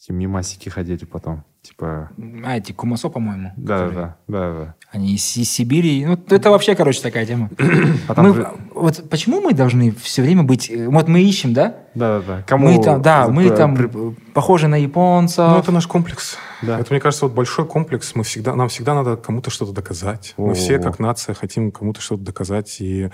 Эти 0.02 0.12
мимасики 0.12 0.68
ходили 0.70 1.06
потом. 1.06 1.44
Типа, 1.62 2.10
А, 2.44 2.58
эти 2.58 2.72
Кумасо, 2.72 3.10
по-моему. 3.10 3.52
да, 3.56 3.78
которые- 3.78 3.94
да, 3.96 4.18
да, 4.28 4.54
да. 4.66 4.76
Они 4.92 5.14
из, 5.14 5.38
из 5.38 5.52
Сибири. 5.52 6.04
Ну, 6.04 6.18
это 6.30 6.50
вообще, 6.50 6.74
короче, 6.74 7.04
такая 7.04 7.24
тема. 7.28 7.52
А 8.08 8.20
Мы- 8.24 8.34
же- 8.34 8.48
вот 8.74 9.08
почему 9.12 9.42
мы 9.42 9.54
должны 9.54 9.92
все 9.92 10.24
время 10.24 10.42
быть... 10.42 10.72
э, 10.72 10.88
Вот 10.90 11.08
мы 11.08 11.22
ищем, 11.22 11.54
да? 11.54 11.76
Да, 11.94 12.20
да, 12.20 12.26
да. 12.38 12.44
Кому 12.48 12.68
мы 12.72 12.84
там, 12.84 13.02
да, 13.04 13.28
мы 13.28 13.52
там 13.52 13.76
при- 13.76 14.16
похожи 14.34 14.68
на 14.68 14.76
японцев. 14.78 15.38
Ну, 15.48 15.60
это 15.60 15.72
наш 15.72 15.86
комплекс. 15.86 16.36
Да. 16.64 16.80
Это, 16.80 16.92
мне 16.92 17.00
кажется, 17.00 17.26
вот 17.28 17.36
большой 17.36 17.68
комплекс. 17.68 18.16
Мы 18.16 18.24
всегда, 18.24 18.56
нам 18.56 18.70
всегда 18.70 18.96
надо 18.96 19.18
кому-то 19.18 19.52
что-то 19.52 19.72
доказать. 19.72 20.34
Мы 20.38 20.46
Во-во-во. 20.46 20.56
все, 20.60 20.80
как 20.80 20.98
нация, 20.98 21.36
хотим 21.36 21.72
кому-то 21.72 22.02
что-то 22.02 22.24
доказать. 22.24 22.82
И 22.82 23.12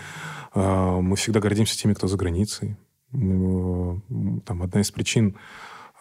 э, 0.55 0.99
мы 1.01 1.17
всегда 1.17 1.41
гордимся 1.41 1.77
теми, 1.77 1.93
кто 1.93 2.07
за 2.07 2.15
границей. 2.15 2.77
Мы, 3.11 3.97
э, 4.09 4.39
там 4.45 4.63
одна 4.63 4.79
из 4.79 4.89
причин, 4.91 5.35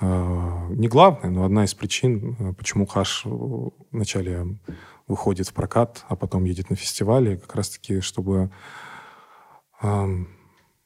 не 0.01 0.89
главная, 0.89 1.31
но 1.31 1.45
одна 1.45 1.65
из 1.65 1.75
причин, 1.75 2.37
э, 2.39 2.53
почему 2.53 2.87
Хаш 2.87 3.23
э, 3.25 3.31
вначале 3.93 4.59
выходит 5.07 5.49
в 5.49 5.55
прокат, 5.55 6.05
а 6.09 6.17
потом 6.17 6.45
едет 6.45 6.69
на 6.69 6.77
фестивале, 6.77 7.39
как 7.39 7.55
раз-таки, 7.55 8.01
чтобы, 8.01 8.51
э, 9.81 10.25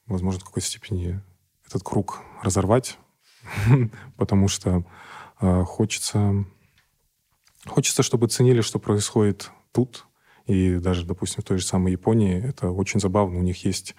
возможно, 0.06 0.40
в 0.40 0.44
какой-то 0.44 0.66
степени 0.66 1.20
этот 1.66 1.82
круг 1.82 2.20
разорвать, 2.42 2.98
потому 4.16 4.46
что 4.46 4.84
э, 5.40 5.64
хочется, 5.64 6.44
хочется, 7.66 8.04
чтобы 8.04 8.28
ценили, 8.28 8.60
что 8.60 8.78
происходит 8.78 9.50
тут, 9.72 10.06
и 10.46 10.76
даже, 10.76 11.04
допустим, 11.04 11.42
в 11.42 11.46
той 11.46 11.58
же 11.58 11.66
самой 11.66 11.92
Японии 11.92 12.40
это 12.40 12.70
очень 12.70 13.00
забавно. 13.00 13.38
У 13.38 13.42
них 13.42 13.64
есть, 13.64 13.96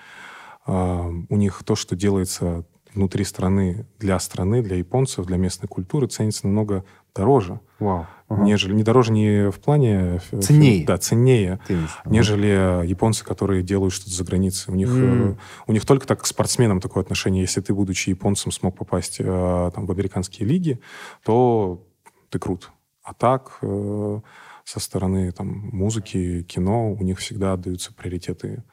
э, 0.68 0.72
у 0.72 1.36
них 1.36 1.64
то, 1.66 1.76
что 1.76 1.98
делается 1.98 2.66
внутри 2.94 3.24
страны 3.24 3.86
для 4.00 4.20
страны, 4.20 4.62
для 4.62 4.76
японцев, 4.76 5.26
для 5.26 5.38
местной 5.38 5.68
культуры, 5.68 6.08
ценится 6.08 6.48
намного 6.48 6.84
дороже, 7.16 7.60
Вау. 7.80 8.08
Ага. 8.30 8.44
нежели 8.44 8.74
не 8.74 8.84
дороже 8.84 9.12
не 9.12 9.52
в 9.52 9.60
плане 9.60 10.22
э, 10.32 10.40
Ценнее. 10.40 10.86
да, 10.86 10.98
ценнее, 10.98 11.60
виду? 11.68 11.88
нежели 12.06 12.86
японцы, 12.88 13.26
которые 13.26 13.64
делают 13.64 13.94
что-то 13.94 14.12
за 14.12 14.24
границей. 14.24 14.74
У 14.74 14.78
них, 14.78 14.90
э, 14.92 15.36
у 15.68 15.72
них 15.74 15.86
только 15.86 16.08
так 16.08 16.22
к 16.22 16.26
спортсменам 16.26 16.80
такое 16.80 17.04
отношение. 17.04 17.42
Если 17.42 17.60
ты, 17.62 17.74
будучи 17.74 18.10
японцем, 18.10 18.52
смог 18.52 18.78
попасть 18.78 19.18
э, 19.20 19.72
там, 19.76 19.86
в 19.86 19.92
американские 19.92 20.48
лиги, 20.48 20.80
то 21.26 21.86
ты 22.30 22.40
крут. 22.40 22.72
А 23.04 23.14
так, 23.14 23.58
э, 23.62 24.20
со 24.64 24.80
стороны 24.80 25.32
там, 25.32 25.48
музыки, 25.74 26.44
кино, 26.44 26.94
у 26.94 27.04
них 27.04 27.20
всегда 27.20 27.54
отдаются 27.54 27.94
приоритеты, 27.94 28.64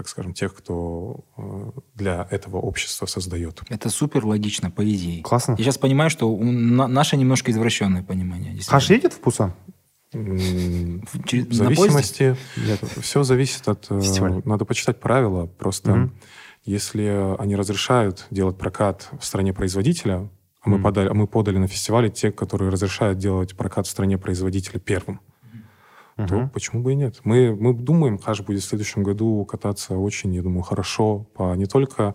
так 0.00 0.08
скажем, 0.08 0.32
тех, 0.32 0.54
кто 0.54 1.26
э, 1.36 1.72
для 1.94 2.26
этого 2.30 2.56
общества 2.56 3.04
создает. 3.04 3.60
Это 3.68 3.90
супер 3.90 4.24
логично, 4.24 4.70
по 4.70 4.82
идее. 4.82 5.22
Классно. 5.22 5.56
Я 5.58 5.64
сейчас 5.64 5.76
понимаю, 5.76 6.08
что 6.08 6.30
у 6.32 6.42
на- 6.42 6.88
наше 6.88 7.18
немножко 7.18 7.50
извращенное 7.50 8.02
понимание. 8.02 8.58
Хаш 8.66 8.88
едет 8.88 9.12
в 9.12 9.20
Пусан? 9.20 9.52
В- 10.14 11.52
зависимости... 11.52 12.34
Все 13.02 13.22
зависит 13.24 13.68
от... 13.68 13.90
э, 13.90 14.00
Фестиваля. 14.00 14.40
Надо 14.46 14.64
почитать 14.64 15.00
правила. 15.00 15.44
Просто 15.44 15.90
Мгм. 15.94 16.14
если 16.64 17.36
они 17.38 17.56
разрешают 17.56 18.26
делать 18.30 18.56
прокат 18.56 19.10
в 19.20 19.22
стране 19.22 19.52
производителя, 19.52 20.30
а 20.62 20.70
мы, 20.70 20.76
Мгм. 20.76 20.82
подали, 20.84 21.08
а 21.10 21.12
мы 21.14 21.26
подали 21.26 21.58
на 21.58 21.66
фестивале 21.66 22.08
те, 22.08 22.32
которые 22.32 22.70
разрешают 22.70 23.18
делать 23.18 23.54
прокат 23.54 23.86
в 23.86 23.90
стране 23.90 24.16
производителя 24.16 24.80
первым, 24.80 25.20
то 26.26 26.34
Мгм. 26.34 26.50
почему 26.50 26.82
бы 26.82 26.92
и 26.92 26.96
нет? 26.96 27.20
Мы, 27.24 27.54
мы 27.54 27.74
думаем, 27.74 28.18
Хаш 28.18 28.40
будет 28.40 28.62
в 28.62 28.66
следующем 28.66 29.02
году 29.02 29.44
кататься 29.44 29.96
очень, 29.96 30.34
я 30.34 30.42
думаю, 30.42 30.62
хорошо. 30.62 31.26
По, 31.34 31.54
не 31.54 31.66
только... 31.66 32.14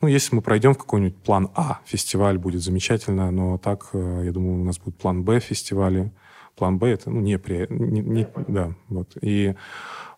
Ну, 0.00 0.08
если 0.08 0.36
мы 0.36 0.42
пройдем 0.42 0.74
в 0.74 0.78
какой-нибудь 0.78 1.16
план 1.16 1.50
А, 1.54 1.80
фестиваль 1.86 2.36
будет 2.38 2.62
замечательно, 2.62 3.30
но 3.30 3.56
так, 3.58 3.88
э, 3.94 4.22
я 4.26 4.32
думаю, 4.32 4.60
у 4.60 4.64
нас 4.64 4.78
будет 4.78 4.98
план 4.98 5.24
Б 5.24 5.40
фестиваля. 5.40 6.12
План 6.54 6.78
Б 6.78 6.88
это, 6.90 7.10
ну, 7.10 7.20
не, 7.20 7.38
при, 7.38 7.66
не, 7.70 8.00
не- 8.00 8.28
да, 8.48 8.74
вот. 8.88 9.16
И 9.20 9.54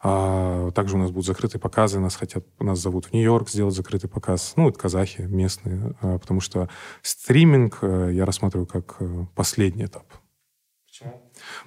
а, 0.01 0.71
также 0.73 0.97
у 0.97 0.99
нас 0.99 1.11
будут 1.11 1.27
закрытые 1.27 1.61
показы, 1.61 1.99
нас 2.01 2.15
хотят, 2.17 2.45
нас 2.61 2.79
зовут 2.79 3.07
в 3.07 3.13
Нью-Йорк 3.13 3.49
сделать 3.49 3.75
закрытый 3.75 4.09
показ. 4.09 4.53
Ну, 4.57 4.69
это 4.69 4.79
казахи 4.79 5.23
местные, 5.23 5.95
а, 6.01 6.19
потому 6.19 6.41
что 6.41 6.69
стриминг 7.03 7.79
э, 7.83 8.11
я 8.15 8.25
рассматриваю 8.25 8.67
как 8.67 8.97
э, 9.01 9.27
последний 9.35 9.85
этап. 9.85 10.07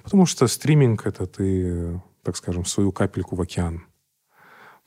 Потому 0.02 0.26
что 0.26 0.46
стриминг 0.46 1.06
это 1.06 1.26
ты, 1.26 2.00
так 2.22 2.36
скажем, 2.36 2.64
свою 2.64 2.92
капельку 2.92 3.36
в 3.36 3.40
океан 3.40 3.86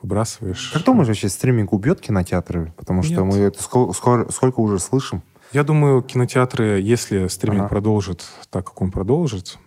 выбрасываешь. 0.01 0.71
Как 0.73 0.83
думаешь, 0.83 1.07
вообще 1.07 1.29
стриминг 1.29 1.73
убьет 1.73 2.01
кинотеатры? 2.01 2.73
Потому 2.77 3.01
что 3.01 3.23
Нет. 3.23 3.25
мы 3.25 3.37
это 3.37 3.61
сколько, 3.63 3.93
скоро- 3.93 4.29
сколько 4.31 4.59
уже 4.59 4.79
слышим. 4.79 5.23
Я 5.51 5.63
думаю, 5.63 6.01
кинотеатры, 6.01 6.81
если 6.81 7.27
стриминг 7.27 7.61
Ага. 7.61 7.69
продолжит 7.69 8.25
так, 8.49 8.65
как 8.65 8.81
он 8.81 8.91
продолжит, 8.91 9.57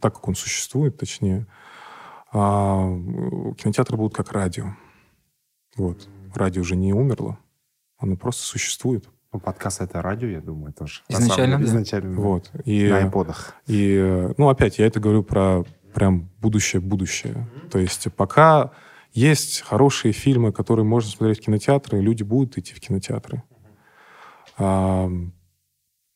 так, 0.00 0.14
как 0.14 0.28
он 0.28 0.34
существует, 0.34 0.98
точнее, 0.98 1.46
а, 2.32 2.88
кинотеатры 3.56 3.96
будут 3.96 4.14
как 4.14 4.32
радио. 4.32 4.74
Вот. 5.76 6.08
Радио 6.34 6.62
уже 6.62 6.76
не 6.76 6.92
умерло, 6.92 7.38
оно 7.98 8.16
просто 8.16 8.42
существует. 8.42 9.08
Ну, 9.34 9.40
подкаст 9.40 9.80
это 9.80 10.00
радио, 10.00 10.28
я 10.28 10.40
думаю, 10.40 10.72
тоже. 10.72 11.00
На 11.08 11.14
Изначально, 11.16 11.56
деле, 11.56 11.66
да. 11.66 11.72
Изначально. 11.72 12.20
Вот. 12.20 12.52
И, 12.64 12.86
На 12.88 12.98
айподах. 12.98 13.56
и, 13.66 14.30
ну, 14.38 14.48
опять, 14.48 14.78
я 14.78 14.86
это 14.86 15.00
говорю 15.00 15.24
про 15.24 15.64
прям 15.92 16.30
будущее-будущее. 16.40 17.48
То 17.68 17.80
есть 17.80 18.06
пока 18.14 18.70
есть 19.12 19.62
хорошие 19.62 20.12
фильмы, 20.12 20.52
которые 20.52 20.86
можно 20.86 21.10
смотреть 21.10 21.40
в 21.40 21.46
кинотеатры, 21.46 22.00
люди 22.00 22.22
будут 22.22 22.58
идти 22.58 22.74
в 22.74 22.80
кинотеатры. 22.80 23.42
А, 24.56 25.10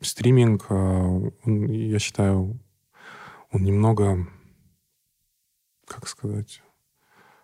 стриминг, 0.00 0.70
он, 0.70 1.32
я 1.44 1.98
считаю, 1.98 2.60
он 3.50 3.64
немного, 3.64 4.28
как 5.88 6.06
сказать, 6.06 6.62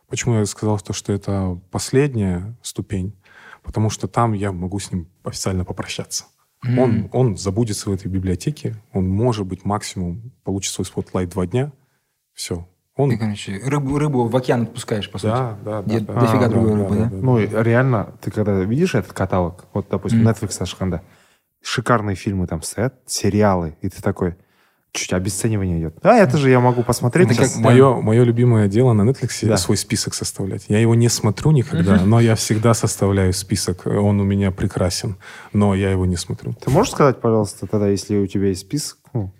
почему 0.06 0.36
я 0.36 0.46
сказал, 0.46 0.78
то, 0.78 0.92
что 0.92 1.12
это 1.12 1.60
последняя 1.72 2.56
ступень, 2.62 3.16
потому 3.64 3.90
что 3.90 4.06
там 4.06 4.34
я 4.34 4.52
могу 4.52 4.78
с 4.78 4.92
ним 4.92 5.08
официально 5.24 5.64
попрощаться. 5.64 6.26
М. 6.62 6.78
Он, 6.78 7.08
он 7.12 7.36
забудется 7.36 7.90
в 7.90 7.92
этой 7.92 8.08
библиотеке, 8.08 8.76
он, 8.92 9.08
может 9.08 9.46
быть, 9.46 9.64
максимум 9.64 10.30
получит 10.44 10.72
свой 10.72 10.84
spotlight 10.84 11.30
два 11.30 11.46
дня, 11.46 11.72
все. 12.32 12.68
Он, 12.96 13.10
Ты, 13.10 13.18
короче, 13.18 13.60
рыбу, 13.64 13.98
рыбу 13.98 14.28
в 14.28 14.36
океан 14.36 14.62
отпускаешь, 14.62 15.10
по 15.10 15.18
сути. 15.18 15.32
да, 15.32 15.58
да, 15.64 15.82
да, 15.82 15.98
да. 16.00 16.20
дофига 16.20 16.46
А, 16.46 16.48
другой 16.48 16.70
да, 16.70 16.76
рыбы, 16.76 16.96
да? 16.96 17.10
Ну, 17.10 17.38
и 17.40 17.48
реально, 17.48 18.14
ты 18.20 18.30
когда 18.30 18.60
видишь 18.62 18.94
этот 18.94 19.12
каталог, 19.12 19.64
вот, 19.74 19.88
допустим, 19.90 20.20
Мгм. 20.20 20.28
Netflix 20.28 20.62
ашқанда, 20.62 21.02
шикарные 21.60 22.14
фильмы 22.14 22.46
там 22.46 22.62
стоят, 22.62 22.94
сериалы, 23.06 23.76
и 23.80 23.88
ты 23.88 24.00
такой, 24.00 24.36
чуть 24.94 25.12
обесценивание 25.12 25.80
идет. 25.80 25.98
А, 26.02 26.14
это 26.16 26.38
же 26.38 26.48
я 26.50 26.60
могу 26.60 26.84
посмотреть 26.84 27.30
Это 27.32 27.40
как- 27.42 27.56
Мое, 27.56 28.00
мое 28.00 28.22
любимое 28.22 28.68
дело 28.68 28.92
на 28.92 29.02
Netflix 29.02 29.46
Да. 29.46 29.56
свой 29.56 29.76
список 29.76 30.14
составлять. 30.14 30.66
Я 30.68 30.78
его 30.78 30.94
не 30.94 31.08
смотрю 31.08 31.50
никогда, 31.50 32.00
но 32.04 32.20
я 32.20 32.36
всегда 32.36 32.74
составляю 32.74 33.32
список. 33.32 33.86
Он 33.86 34.20
у 34.20 34.24
меня 34.24 34.52
прекрасен, 34.52 35.16
но 35.52 35.74
я 35.74 35.90
его 35.90 36.06
не 36.06 36.16
смотрю. 36.16 36.52
Ты 36.54 36.70
можешь 36.70 36.92
сказать, 36.92 37.20
пожалуйста, 37.20 37.66
тогда, 37.66 37.88
если 37.88 38.16
у 38.18 38.26
тебя 38.28 38.46
есть 38.48 38.60
список, 38.60 38.98
ну, 39.12 39.32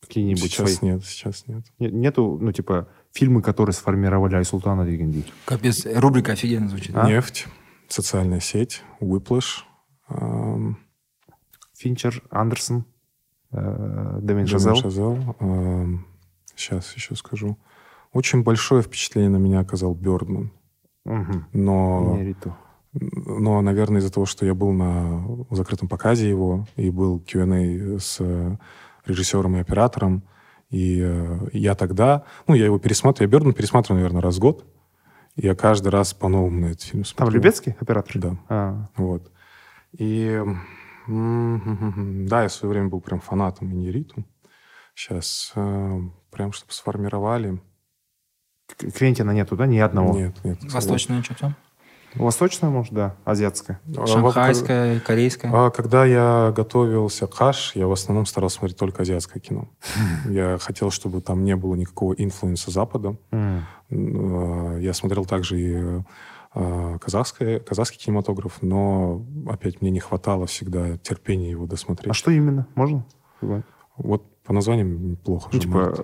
какие-нибудь 0.00 0.42
Сейчас 0.50 0.74
свои? 0.76 0.90
нет, 0.92 1.04
сейчас 1.04 1.44
нет. 1.48 1.64
Не- 1.78 1.90
Нету, 1.90 2.38
ну, 2.40 2.52
типа, 2.52 2.88
фильмы, 3.12 3.42
которые 3.42 3.74
сформировали 3.74 4.36
Айсултана 4.36 4.86
Дегенди. 4.86 5.24
Капец, 5.44 5.86
рубрика 5.94 6.32
офигенно 6.32 6.68
звучит. 6.68 6.96
А? 6.96 7.06
Нефть, 7.06 7.46
социальная 7.88 8.40
сеть, 8.40 8.82
Whiplash, 9.02 9.64
эм, 10.08 10.78
Финчер, 11.76 12.22
Андерсон, 12.30 12.86
э, 13.54 14.18
Дэмин 14.20 14.44
Damien 14.44 14.46
Шазел. 14.46 14.74
Chazelle, 14.74 15.36
эм, 15.40 16.06
сейчас 16.54 16.94
еще 16.94 17.14
скажу. 17.16 17.56
Очень 18.12 18.42
большое 18.42 18.82
впечатление 18.82 19.30
на 19.30 19.38
меня 19.38 19.60
оказал 19.60 19.94
Бёрдман. 19.94 20.52
Но, 21.52 22.18
но, 22.92 23.60
наверное, 23.60 24.00
из-за 24.00 24.12
того, 24.12 24.24
что 24.26 24.46
я 24.46 24.54
был 24.54 24.72
на 24.72 25.26
закрытом 25.50 25.88
показе 25.88 26.28
его, 26.28 26.66
и 26.76 26.90
был 26.90 27.20
Q&A 27.20 27.98
с 27.98 28.20
режиссером 29.04 29.56
и 29.56 29.60
оператором, 29.60 30.22
и 30.70 31.00
э, 31.04 31.48
я 31.52 31.74
тогда, 31.74 32.24
ну, 32.46 32.54
я 32.54 32.64
его 32.66 32.78
пересматриваю, 32.78 33.28
я 33.28 33.32
Бёрдман 33.32 33.52
пересматриваю, 33.52 33.98
наверное, 34.00 34.22
раз 34.22 34.36
в 34.36 34.40
год, 34.40 34.64
и 35.36 35.46
я 35.46 35.54
каждый 35.54 35.88
раз 35.88 36.14
по-новому 36.14 36.60
на 36.60 36.66
этот 36.66 36.82
фильм 36.82 37.02
Там 37.02 37.16
смотрю. 37.16 37.34
Любецкий 37.34 37.76
оператор? 37.80 38.12
Да. 38.14 38.36
А, 38.48 38.88
Вот. 38.96 39.30
И 39.92 40.42
да, 41.06 42.42
я 42.42 42.48
в 42.48 42.52
свое 42.52 42.72
время 42.72 42.88
был 42.88 43.00
прям 43.00 43.20
фанатом 43.20 43.72
Иньяриту. 43.72 44.24
Сейчас 44.94 45.52
прям 45.54 46.52
чтобы 46.52 46.72
сформировали. 46.72 47.60
Квентина 48.78 49.32
нету, 49.32 49.56
да? 49.56 49.66
Ни 49.66 49.78
одного. 49.78 50.16
Нет, 50.16 50.36
нет. 50.44 50.58
Восточное 50.72 51.22
что-то? 51.22 51.54
Восточная, 52.14 52.70
может, 52.70 52.92
да. 52.92 53.16
Азиатская. 53.24 53.80
Шанхайская, 54.06 55.00
корейская. 55.00 55.50
А 55.52 55.70
когда 55.70 56.04
я 56.04 56.52
готовился 56.54 57.26
к 57.26 57.34
хаш, 57.34 57.72
я 57.74 57.88
в 57.88 57.92
основном 57.92 58.24
старался 58.26 58.58
смотреть 58.58 58.78
только 58.78 59.02
азиатское 59.02 59.40
кино. 59.40 59.68
Я 60.28 60.58
хотел, 60.58 60.90
чтобы 60.90 61.20
там 61.20 61.44
не 61.44 61.56
было 61.56 61.74
никакого 61.74 62.12
инфлюенса 62.12 62.70
Запада. 62.70 63.16
Э, 63.32 64.78
Я 64.80 64.92
смотрел 64.94 65.24
также 65.24 65.60
и 65.60 66.02
э, 66.54 66.98
казахское, 67.00 67.60
казахский 67.60 67.98
кинематограф, 68.04 68.58
но 68.62 69.24
опять 69.48 69.80
мне 69.80 69.90
не 69.90 70.00
хватало 70.00 70.46
всегда 70.46 70.96
терпения 70.98 71.50
его 71.50 71.66
досмотреть. 71.66 72.10
А 72.10 72.14
что 72.14 72.30
именно? 72.30 72.66
Можно? 72.74 73.04
Вот 73.96 74.24
по 74.44 74.52
названиям 74.52 75.16
плохо. 75.16 75.48
Ну, 75.52 75.58
типа, 75.58 75.76
может. 75.78 75.98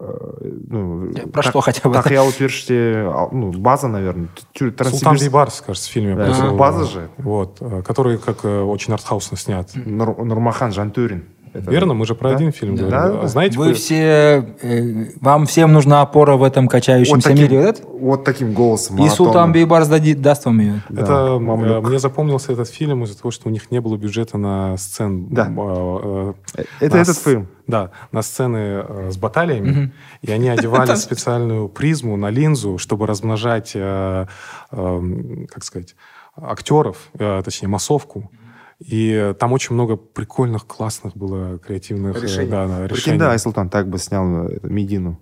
э, 0.00 0.50
ну, 0.68 1.12
Про 1.32 1.42
так- 1.42 1.44
что 1.44 1.60
хотя 1.60 1.88
бы? 1.88 1.94
Так 1.94 2.10
я 2.10 2.24
утверждаю, 2.24 3.28
ну, 3.32 3.52
база, 3.52 3.88
наверное. 3.88 4.28
Тю- 4.52 4.66
Султан 4.70 4.86
Транссибирск- 4.92 5.20
Бейбарс, 5.20 5.60
кажется, 5.62 5.88
в 5.88 5.92
фильме. 5.92 6.14
Да, 6.16 6.26
был, 6.26 6.54
э, 6.54 6.56
база 6.56 6.84
же. 6.84 7.08
Вот, 7.18 7.58
э, 7.60 7.82
который 7.82 8.18
как 8.18 8.44
э, 8.44 8.60
очень 8.62 8.92
артхаусно 8.92 9.36
снят. 9.36 9.70
Нур- 9.74 10.22
Нурмахан 10.24 10.72
Жантюрин. 10.72 11.24
Это- 11.58 11.70
Верно? 11.70 11.94
Мы 11.94 12.06
же 12.06 12.14
про 12.14 12.30
Да? 12.30 12.36
один 12.36 12.52
фильм 12.52 12.76
Да, 12.76 12.82
говорим. 12.82 12.98
да, 13.12 13.18
А 13.18 13.22
да. 13.22 13.28
Знаете, 13.28 13.58
Вы 13.58 13.68
вы- 13.68 13.74
все... 13.74 14.54
э, 14.62 15.06
вам 15.20 15.46
всем 15.46 15.72
нужна 15.72 16.02
опора 16.02 16.36
в 16.36 16.42
этом 16.42 16.68
качающемся 16.68 17.28
таким, 17.30 17.44
мире. 17.44 17.66
Вот 17.66 17.82
вот 18.00 18.24
таким 18.24 18.52
голосом. 18.52 18.98
И 19.04 19.08
Султан. 19.08 19.52
Бейбарс 19.52 19.88
дади- 19.88 20.14
даст 20.14 20.44
вам 20.44 20.60
ее. 20.60 20.82
Да, 20.88 21.02
Это 21.02 21.38
мамлюк. 21.40 21.84
э, 21.84 21.88
мне 21.88 21.98
запомнился 21.98 22.52
этот 22.52 22.68
фильм 22.68 23.04
из-за 23.04 23.18
того, 23.18 23.30
что 23.30 23.48
у 23.48 23.52
них 23.52 23.70
не 23.70 23.80
было 23.80 23.96
бюджета 23.96 24.38
на 24.38 24.76
сцен. 24.76 25.26
Да. 25.30 25.46
э, 25.56 26.32
э, 26.58 26.64
Это 26.80 26.96
на 26.96 27.00
этот 27.00 27.16
с- 27.16 27.20
фильм. 27.22 27.48
Да, 27.66 27.90
на 28.12 28.22
сцены 28.22 28.56
э, 28.86 29.10
с 29.10 29.16
баталиями. 29.16 29.92
И 30.22 30.30
они 30.30 30.48
одевали 30.48 30.94
специальную 30.96 31.68
призму 31.68 32.16
на 32.16 32.30
линзу, 32.30 32.78
чтобы 32.78 33.06
размножать, 33.06 33.72
э, 33.74 34.26
эм, 34.72 35.46
как 35.52 35.64
сказать, 35.64 35.94
актеров, 36.36 36.96
э, 37.18 37.42
точнее, 37.44 37.68
массовку. 37.68 38.30
И 38.78 39.34
там 39.38 39.52
очень 39.52 39.74
много 39.74 39.96
прикольных, 39.96 40.66
классных 40.66 41.16
было 41.16 41.58
креативных 41.58 42.16
э, 42.18 42.20
Решений. 42.20 42.50
да, 42.50 42.66
да, 42.66 42.76
Прикинь, 42.80 42.96
решений. 42.96 43.18
да, 43.18 43.32
Айсултан 43.32 43.70
так 43.70 43.88
бы 43.88 43.98
снял 43.98 44.48
э, 44.48 44.58
Медину. 44.62 45.18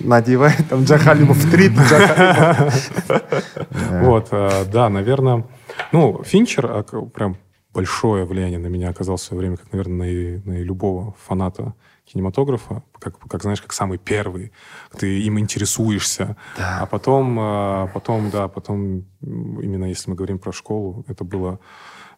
Надевает 0.00 0.68
там 0.68 0.84
Джахалимов 0.84 1.50
три. 1.50 1.70
Вот, 4.02 4.28
э, 4.32 4.64
да, 4.72 4.88
наверное. 4.88 5.46
Ну, 5.92 6.22
Финчер 6.24 6.84
прям 7.14 7.36
большое 7.72 8.24
влияние 8.24 8.58
на 8.58 8.66
меня 8.66 8.88
оказал 8.88 9.16
в 9.16 9.20
свое 9.20 9.40
время, 9.40 9.56
как, 9.56 9.72
наверное, 9.72 10.42
на, 10.44 10.52
на 10.52 10.62
любого 10.62 11.14
фаната 11.24 11.74
кинематографа, 12.04 12.82
как, 12.98 13.18
как 13.18 13.42
знаешь, 13.42 13.62
как 13.62 13.72
самый 13.72 13.98
первый. 13.98 14.52
Ты 14.98 15.20
им 15.20 15.38
интересуешься. 15.38 16.36
А 16.58 16.86
потом, 16.86 17.38
э, 17.38 17.88
потом, 17.94 18.30
да, 18.30 18.48
потом, 18.48 19.04
именно 19.22 19.86
если 19.86 20.10
мы 20.10 20.16
говорим 20.16 20.38
про 20.38 20.52
школу, 20.52 21.04
это 21.08 21.24
было... 21.24 21.60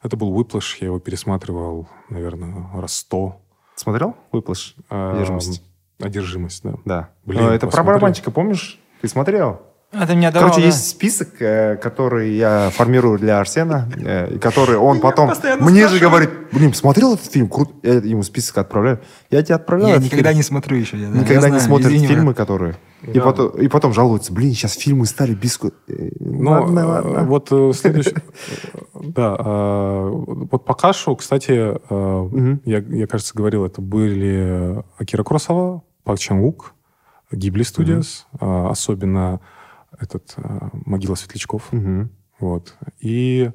Это 0.02 0.16
был 0.16 0.32
Whiplash, 0.38 0.76
я 0.80 0.86
его 0.86 0.98
пересматривал, 0.98 1.88
наверное, 2.10 2.66
раз 2.74 2.94
сто. 2.94 3.40
Смотрел 3.74 4.16
«Выплыш»? 4.32 4.74
Э, 4.90 5.12
Одержимость. 5.16 5.62
Одержимость, 6.00 6.62
да. 6.62 6.74
Да. 6.84 7.08
Блин, 7.24 7.42
это 7.44 7.60
про 7.60 7.66
посмотри. 7.68 7.86
барабанщика, 7.88 8.30
помнишь? 8.30 8.80
Ты 9.02 9.08
смотрел? 9.08 9.60
Это 9.92 10.14
меня 10.16 10.30
давал, 10.32 10.48
Короче, 10.48 10.62
да. 10.62 10.66
есть 10.66 10.88
список, 10.88 11.40
э, 11.40 11.76
который 11.76 12.34
я 12.34 12.70
формирую 12.74 13.18
для 13.18 13.38
Арсена, 13.38 13.88
э, 13.96 14.34
и 14.34 14.38
который 14.38 14.76
он 14.76 15.00
потом 15.00 15.30
мне 15.60 15.86
же 15.88 16.00
говорит, 16.00 16.28
блин, 16.52 16.74
смотрел 16.74 17.14
этот 17.14 17.26
фильм? 17.30 17.48
Крут. 17.48 17.70
Я 17.84 17.94
ему 17.94 18.22
список 18.24 18.58
отправляю. 18.58 19.00
Я 19.30 19.42
тебе 19.42 19.54
отправляю. 19.54 19.94
Я 19.94 20.00
никогда 20.04 20.30
фильм. 20.30 20.38
не 20.38 20.42
смотрю 20.42 20.76
еще. 20.76 20.98
я- 20.98 21.08
да. 21.08 21.18
Никогда 21.18 21.34
Я 21.34 21.40
не 21.50 21.60
знаю, 21.60 21.60
смотрят 21.62 21.92
фильмы, 21.92 22.24
брат. 22.24 22.36
которые... 22.36 22.76
И, 23.02 23.12
Да. 23.12 23.20
потом, 23.22 23.50
и 23.50 23.68
потом 23.68 23.92
жалуются, 23.92 24.32
блин, 24.32 24.52
сейчас 24.54 24.72
фильмы 24.72 25.06
стали 25.06 25.34
без... 25.34 25.58
э, 25.62 26.08
Ну, 26.18 26.50
ладно, 26.50 26.86
ладно. 26.88 27.22
вот 27.24 27.76
следующий... 27.76 28.14
Да, 29.14 29.36
э, 29.38 30.08
вот 30.10 30.64
по 30.64 30.74
Кашу, 30.74 31.16
кстати, 31.16 31.52
э, 31.52 32.56
я, 32.64 32.78
я, 32.78 33.06
кажется, 33.06 33.34
говорил, 33.34 33.64
это 33.64 33.80
были 33.80 34.82
Акира 34.98 35.22
Куросава, 35.22 35.82
Пак 36.04 36.18
Чан 36.18 36.40
Вук, 36.40 36.74
Гибли 37.30 37.62
Студиос, 37.62 38.26
э, 38.40 38.66
особенно 38.68 39.40
этот 39.98 40.34
э, 40.36 40.68
«Могила 40.84 41.14
светлячков». 41.14 41.72
Мгм. 41.72 42.10
Вот. 42.38 42.74
И, 43.00 43.50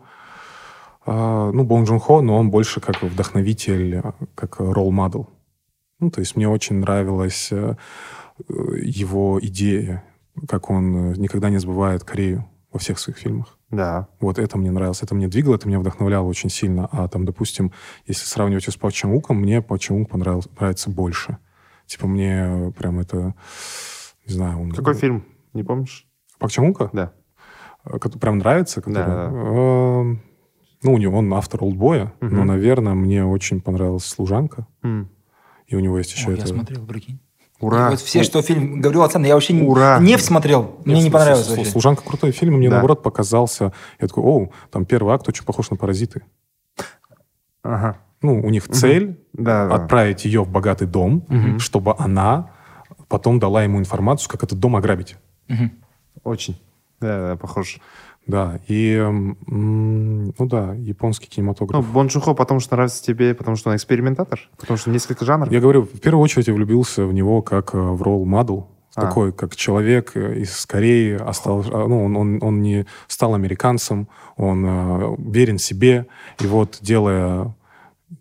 э, 1.05 1.51
ну, 1.53 1.63
Бон 1.63 1.83
Джун 1.85 1.99
Хо, 1.99 2.21
но 2.21 2.37
он 2.37 2.49
больше 2.49 2.79
как 2.79 3.01
вдохновитель, 3.01 4.01
как 4.35 4.59
ролл-модел. 4.59 5.29
Ну, 5.99 6.09
то 6.09 6.19
есть 6.19 6.35
мне 6.35 6.49
очень 6.49 6.77
нравилась 6.77 7.49
э, 7.51 7.75
его 8.47 9.39
идея, 9.41 10.03
как 10.47 10.69
он 10.69 11.13
э, 11.13 11.15
никогда 11.17 11.49
не 11.49 11.59
забывает 11.59 12.03
Корею 12.03 12.45
во 12.71 12.79
всех 12.79 12.99
своих 12.99 13.17
фильмах. 13.17 13.57
Да. 13.71 14.07
Вот 14.19 14.37
это 14.37 14.57
мне 14.57 14.69
нравилось, 14.69 15.01
это 15.01 15.15
мне 15.15 15.27
двигало, 15.27 15.55
это 15.55 15.67
меня 15.67 15.79
вдохновляло 15.79 16.27
очень 16.27 16.49
сильно. 16.49 16.87
А 16.91 17.07
там, 17.07 17.25
допустим, 17.25 17.71
если 18.05 18.25
сравнивать 18.25 18.63
его 18.65 18.71
с 18.73 18.77
Пак 18.77 18.93
Чан 18.93 19.11
Вуком, 19.11 19.37
мне 19.37 19.61
Пак 19.61 19.79
Чан 19.79 19.97
Вук 19.99 20.09
понравился, 20.09 20.49
нравится 20.59 20.89
больше. 20.89 21.37
Типа 21.85 22.07
мне 22.07 22.73
прям 22.77 22.99
это, 22.99 23.33
не 24.27 24.33
знаю... 24.33 24.59
Он, 24.61 24.71
Какой 24.71 24.93
фильм? 24.93 25.25
Не 25.53 25.63
помнишь? 25.63 26.07
Пак 26.37 26.51
Вука? 26.57 26.89
Да. 26.93 27.13
Э, 27.85 27.97
который 27.97 28.19
прям 28.19 28.37
нравится. 28.37 28.81
Который, 28.81 29.05
Да, 29.05 29.29
да. 29.29 29.31
э, 29.31 30.15
ну, 30.83 30.93
у 30.93 30.97
него 30.97 31.17
он 31.19 31.33
автор 31.33 31.63
«Олдбоя», 31.63 32.13
но, 32.21 32.27
Мгм. 32.27 32.45
наверное, 32.47 32.93
мне 32.93 33.25
очень 33.25 33.61
понравилась 33.61 34.05
«Служанка». 34.05 34.67
М. 34.83 35.09
И 35.67 35.75
у 35.75 35.79
него 35.79 35.97
есть 35.97 36.11
еще 36.13 36.29
Ой, 36.29 36.33
это... 36.33 36.47
Я 36.47 36.53
смотрел, 36.53 36.85
прикинь. 36.85 37.19
Ура. 37.61 37.91
Вот 37.91 37.99
все, 37.99 38.23
что 38.23 38.41
фильм 38.41 38.81
говорил 38.81 39.03
Александр, 39.03 39.27
я 39.27 39.35
вообще 39.35 39.53
не- 39.53 39.67
Ура. 39.67 39.99
не 39.99 40.17
смотрел. 40.17 40.79
Мне 40.83 40.95
не 40.95 41.03
Нет, 41.03 41.13
понравилось 41.13 41.45
«Слу- 41.47 41.57
вообще. 41.57 41.71
«Служанка» 41.71 42.03
крутой 42.03 42.31
фильм, 42.31 42.55
мне, 42.55 42.67
Да. 42.69 42.75
наоборот, 42.75 43.03
показался... 43.03 43.71
Я 43.99 44.07
такой, 44.07 44.23
оу, 44.23 44.51
там 44.71 44.85
первый 44.85 45.13
акт 45.13 45.27
очень 45.29 45.45
похож 45.45 45.69
на 45.69 45.77
«Паразиты». 45.77 46.23
Ага. 47.63 47.97
Ну, 48.21 48.41
у 48.41 48.49
них 48.49 48.67
цель 48.67 49.19
Да, 49.33 49.67
да. 49.67 49.75
отправить 49.75 50.25
ее 50.25 50.43
в 50.43 50.49
богатый 50.49 50.87
дом, 50.87 51.25
чтобы 51.59 51.95
она 51.97 52.49
потом 53.07 53.39
дала 53.39 53.63
ему 53.63 53.77
информацию, 53.79 54.29
как 54.29 54.43
этот 54.43 54.59
дом 54.59 54.75
ограбить. 54.75 55.15
Очень. 56.23 56.59
Да, 56.99 57.29
да, 57.29 57.35
похож. 57.35 57.79
Да, 58.27 58.59
и, 58.67 58.97
ну 59.47 60.33
да, 60.39 60.73
японский 60.75 61.25
Ну, 61.29 61.35
кинематограф. 61.35 61.91
Бон 61.91 62.07
Джун 62.07 62.21
Хо, 62.21 62.35
потому 62.35 62.59
что 62.59 62.75
нравится 62.75 63.03
тебе, 63.03 63.33
потому 63.33 63.57
что 63.57 63.69
он 63.69 63.75
экспериментатор? 63.75 64.39
Потому 64.57 64.77
что 64.77 64.91
несколько 64.91 65.25
жанров? 65.25 65.51
Я 65.51 65.59
говорю, 65.59 65.83
в 65.83 65.99
первую 65.99 66.23
очередь 66.23 66.47
я 66.47 66.53
влюбился 66.53 67.05
в 67.05 67.13
него 67.13 67.41
как 67.41 67.73
э, 67.73 67.79
в 67.79 68.01
ролл 68.01 68.25
модел 68.25 68.67
А. 68.95 69.01
такой, 69.01 69.33
как 69.33 69.55
человек 69.55 70.11
э, 70.15 70.39
из 70.39 70.65
Кореи, 70.65 71.15
остал, 71.15 71.65
а, 71.71 71.87
ну, 71.87 72.05
он, 72.05 72.15
он, 72.15 72.39
он 72.43 72.61
не 72.61 72.85
стал 73.07 73.33
американцем, 73.33 74.07
он 74.37 74.65
э, 74.65 75.15
верен 75.17 75.57
себе, 75.57 76.05
и 76.39 76.45
вот 76.45 76.77
делая, 76.81 77.55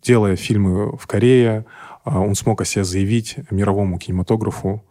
делая 0.03 0.37
фильмы 0.37 0.97
в 0.97 1.07
Корее, 1.07 1.67
э, 2.07 2.17
он 2.17 2.35
смог 2.35 2.63
о 2.63 2.65
себе 2.65 2.85
заявить 2.85 3.37
мировому 3.51 3.99
кинематографу, 3.99 4.83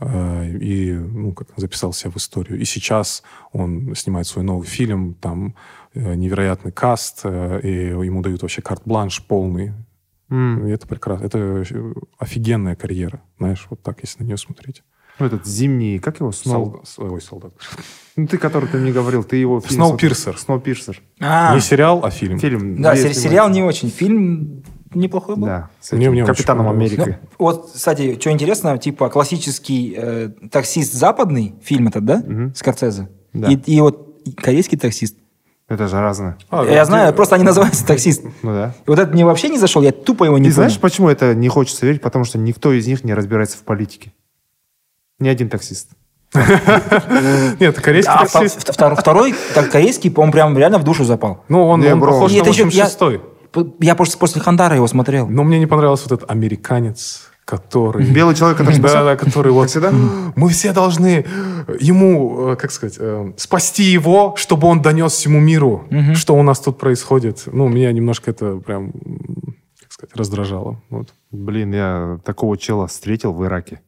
и 0.00 0.92
ну, 0.92 1.32
как 1.32 1.48
записал 1.56 1.92
себя 1.92 2.10
в 2.10 2.16
историю. 2.16 2.58
И 2.60 2.64
сейчас 2.64 3.22
он 3.52 3.94
снимает 3.94 4.26
свой 4.26 4.44
новый 4.44 4.66
фильм, 4.66 5.14
там 5.14 5.54
э, 5.94 6.14
невероятный 6.14 6.72
каст, 6.72 7.20
э, 7.24 7.60
и 7.62 7.88
ему 8.06 8.20
дают 8.22 8.42
вообще 8.42 8.60
карт-бланш 8.60 9.24
полный. 9.24 9.72
М. 10.30 10.66
И 10.66 10.70
это 10.72 10.86
прекрасно. 10.88 11.24
Это 11.24 11.38
э, 11.38 11.92
офигенная 12.18 12.74
карьера, 12.74 13.22
знаешь, 13.38 13.66
вот 13.70 13.82
так, 13.82 14.00
если 14.02 14.22
на 14.22 14.26
нее 14.26 14.36
смотреть. 14.36 14.82
Ну, 15.20 15.26
этот 15.26 15.46
зимний, 15.46 16.00
как 16.00 16.18
его? 16.18 16.32
Сноу... 16.32 16.82
Сол- 16.84 17.12
Ой, 17.12 17.20
солдат. 17.20 17.52
Ну, 18.16 18.28
ты, 18.28 18.38
который 18.38 18.68
ты 18.68 18.78
мне 18.78 18.92
говорил, 18.92 19.24
ты 19.24 19.36
его. 19.38 19.60
Сноупирсер. 19.60 20.38
Сноупирсер. 20.38 21.02
А, 21.18 21.52
Не 21.52 21.60
сериал, 21.60 22.04
а 22.04 22.10
фильм. 22.10 22.38
Фильм. 22.38 22.80
да, 22.80 22.94
сериал 22.94 23.50
не 23.50 23.60
очень. 23.64 23.90
Фильм 23.90 24.62
неплохой 24.94 25.36
был. 25.36 25.46
Да, 25.46 25.70
с 25.80 25.92
Мне- 25.92 26.02
этим 26.06 26.12
мне 26.12 26.24
Капитаном. 26.24 26.68
Америки. 26.68 27.18
Ну, 27.20 27.34
вот, 27.38 27.70
кстати, 27.72 28.18
что 28.20 28.30
интересно, 28.30 28.76
типа 28.78 29.08
классический 29.08 29.94
э, 29.96 30.30
таксист 30.50 30.92
западный 30.94 31.54
фильм 31.62 31.88
этот, 31.88 32.04
да? 32.04 32.16
Мгм. 32.26 32.54
Скорцезе. 32.54 33.08
Да. 33.32 33.48
И, 33.50 33.54
и 33.56 33.80
вот 33.80 34.16
корейский 34.36 34.78
таксист. 34.78 35.16
Это 35.68 35.88
же 35.88 35.98
разное. 35.98 36.36
А, 36.50 36.58
я 36.64 36.70
где- 36.70 36.84
знаю, 36.84 37.14
просто 37.14 37.36
они 37.36 37.44
называются 37.44 37.86
таксист. 37.86 38.22
Ну 38.42 38.52
да. 38.52 38.74
И 38.86 38.90
вот 38.90 38.98
это 38.98 39.10
мне 39.12 39.24
вообще 39.24 39.48
не 39.48 39.58
зашел, 39.58 39.82
я 39.82 39.92
тупо 39.92 40.24
его 40.24 40.36
не 40.38 40.42
И 40.48 40.50
понял. 40.50 40.54
знаешь, 40.54 40.78
почему 40.78 41.08
это 41.08 41.34
не 41.34 41.48
хочется 41.48 41.86
верить? 41.86 42.02
Потому 42.02 42.24
что 42.24 42.36
никто 42.38 42.72
из 42.72 42.86
них 42.86 43.02
не 43.02 43.14
разбирается 43.14 43.56
в 43.56 43.62
политике. 43.62 44.12
Ни 45.18 45.28
один 45.28 45.48
таксист. 45.48 45.90
Нет, 47.60 47.80
корейский 47.80 48.12
А 48.12 48.26
таксист. 48.26 48.68
вто- 48.68 48.94
второй, 48.96 49.34
так, 49.54 49.70
корейский, 49.70 50.12
он 50.16 50.32
прям 50.32 50.56
реально 50.58 50.78
в 50.78 50.84
душу 50.84 51.04
запал. 51.04 51.44
Ну, 51.48 51.64
он, 51.66 51.80
Не, 51.80 51.92
он 51.92 52.00
бро. 52.00 52.12
похож 52.12 52.32
на 52.32 52.36
это 52.38 52.50
еще 52.50 52.68
я- 52.70 52.86
86-й. 52.86 53.20
Я 53.80 53.94
просто 53.94 54.18
после 54.18 54.40
Хандара 54.40 54.76
его 54.76 54.86
смотрел. 54.86 55.28
Но 55.28 55.44
мне 55.44 55.58
не 55.58 55.66
понравился 55.66 56.08
вот 56.08 56.18
этот 56.18 56.30
американец, 56.30 57.30
который... 57.44 58.06
Белый 58.06 58.34
человек, 58.34 58.58
который 58.58 58.78
Да, 58.80 59.04
да, 59.04 59.16
который 59.16 59.52
вот... 59.52 59.70
всегда? 59.70 59.92
Мы 60.36 60.48
все 60.48 60.72
должны 60.72 61.26
ему, 61.80 62.52
э, 62.52 62.56
как 62.56 62.70
сказать, 62.70 62.96
э, 62.98 63.32
спасти 63.36 63.84
его, 63.84 64.34
чтобы 64.36 64.66
он 64.68 64.82
донес 64.82 65.12
всему 65.12 65.40
миру, 65.40 65.86
что 66.14 66.34
у 66.34 66.42
нас 66.42 66.60
тут 66.60 66.78
происходит. 66.78 67.44
Ну, 67.46 67.68
меня 67.68 67.92
немножко 67.92 68.30
это 68.30 68.56
прям, 68.56 68.92
как 69.80 69.92
сказать, 69.92 70.16
раздражало. 70.16 70.80
Вот. 70.90 71.14
Блин, 71.30 71.72
я 71.74 72.18
такого 72.24 72.56
чела 72.56 72.86
встретил 72.86 73.32
в 73.32 73.44
Ираке. 73.44 73.80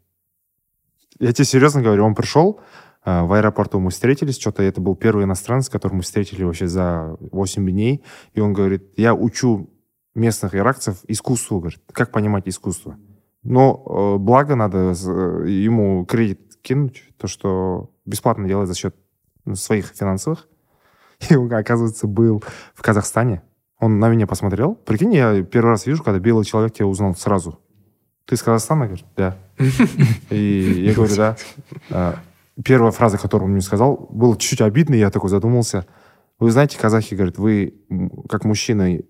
Я 1.19 1.33
тебе 1.33 1.47
серьезно 1.47 1.81
говорю, 1.81 2.05
он 2.05 2.15
пришел, 2.15 2.61
в 3.07 3.33
аэропорту 3.33 3.78
мы 3.78 3.91
встретились, 3.91 4.39
что-то 4.39 4.65
это 4.65 4.81
был 4.81 4.97
первый 4.97 5.24
иностранец, 5.24 5.69
которого 5.69 5.99
мы 5.99 6.03
встретили 6.03 6.43
вообще 6.43 6.66
за 6.66 7.16
8 7.20 7.70
дней, 7.70 8.03
и 8.35 8.41
он 8.41 8.53
говорит, 8.53 8.93
я 8.97 9.15
учу 9.15 9.70
местных 10.16 10.55
иракцев 10.57 10.99
искусству, 11.07 11.61
говорит, 11.61 11.81
как 11.93 12.11
понимать 12.11 12.49
искусство. 12.49 12.97
Но 13.45 13.85
э, 13.87 14.19
благо 14.19 14.57
надо 14.57 14.93
э, 14.93 15.49
ему 15.49 16.05
кредит 16.05 16.41
кинуть, 16.62 17.05
то, 17.16 17.28
что 17.28 17.91
бесплатно 18.05 18.49
делает 18.49 18.69
за 18.69 18.74
счет 18.74 18.97
ну, 19.45 19.55
своих 19.55 19.87
финансовых. 19.87 20.49
И 21.31 21.37
он, 21.37 21.53
оказывается, 21.53 22.09
был 22.09 22.43
в 22.74 22.83
Казахстане. 22.83 23.43
Он 23.78 24.01
на 24.01 24.09
меня 24.09 24.27
посмотрел. 24.27 24.74
Прикинь, 24.74 25.15
я 25.15 25.43
первый 25.43 25.70
раз 25.70 25.87
вижу, 25.87 26.03
когда 26.03 26.19
белый 26.19 26.45
человек 26.45 26.73
тебя 26.73 26.87
узнал 26.87 27.15
сразу. 27.15 27.61
Ты 28.24 28.35
из 28.35 28.43
Казахстана? 28.43 28.87
Говорит, 28.87 29.07
да. 29.16 29.37
И 30.31 30.85
я 30.87 30.95
говорю, 30.95 31.15
да. 31.15 31.37
Первая 32.65 32.91
фраза, 32.93 33.19
которую 33.19 33.47
он 33.49 33.53
мне 33.53 33.61
сказал, 33.62 34.09
было 34.11 34.37
чуть-чуть 34.37 34.61
обидно, 34.62 34.95
и 34.95 34.99
я 34.99 35.11
такой 35.11 35.28
задумался. 35.31 35.87
Вы 36.39 36.51
знаете, 36.51 36.78
казахи, 36.78 37.15
говорят, 37.15 37.39
вы 37.39 37.74
как 38.28 38.45
мужчины 38.45 39.05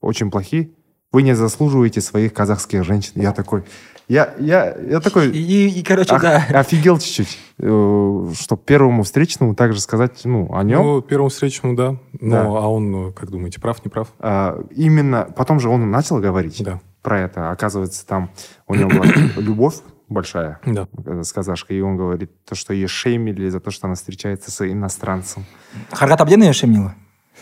очень 0.00 0.30
плохи, 0.30 0.74
вы 1.10 1.22
не 1.22 1.34
заслуживаете 1.34 2.00
своих 2.00 2.32
казахских 2.32 2.84
женщин. 2.84 3.12
Я 3.16 3.32
такой, 3.32 3.64
я, 4.08 4.34
я, 4.38 4.74
я 4.76 5.00
такой, 5.00 5.30
И, 5.30 5.68
и, 5.68 5.82
короче, 5.82 6.14
ох- 6.14 6.22
да. 6.22 6.44
офигел 6.50 6.98
чуть-чуть, 6.98 7.38
чтобы 7.58 8.62
первому 8.64 9.02
встречному 9.04 9.54
также 9.54 9.80
сказать, 9.80 10.20
ну, 10.24 10.52
о 10.54 10.62
нем. 10.62 10.82
Ну, 10.82 11.02
первому 11.02 11.28
встречному, 11.28 11.76
да. 11.76 11.90
Ну, 12.20 12.30
Да. 12.30 12.42
а 12.46 12.68
он, 12.68 13.08
э, 13.08 13.12
как 13.12 13.30
думаете, 13.30 13.60
прав, 13.60 13.84
не 13.84 13.90
прав? 13.90 14.08
А, 14.18 14.58
именно, 14.74 15.28
потом 15.36 15.60
же 15.60 15.68
он 15.68 15.90
начал 15.90 16.18
говорить 16.18 16.62
Да. 16.64 16.80
про 17.02 17.20
это. 17.20 17.50
Оказывается, 17.50 18.06
там 18.06 18.30
у 18.66 18.74
него 18.74 18.90
была 18.90 19.04
любовь 19.36 19.76
большая 20.12 20.60
Да. 20.66 20.88
э, 21.06 21.22
с 21.22 21.32
казашкой, 21.32 21.78
и 21.78 21.80
он 21.80 21.96
говорит, 21.96 22.30
то, 22.44 22.54
что 22.54 22.72
ее 22.72 22.86
шеймили 22.86 23.48
за 23.48 23.60
то, 23.60 23.70
что 23.70 23.86
она 23.86 23.94
встречается 23.96 24.50
с 24.50 24.66
иностранцем. 24.70 25.44
Харгат 25.90 26.20
Абден 26.20 26.42
ее 26.42 26.52
шемнила? 26.52 26.94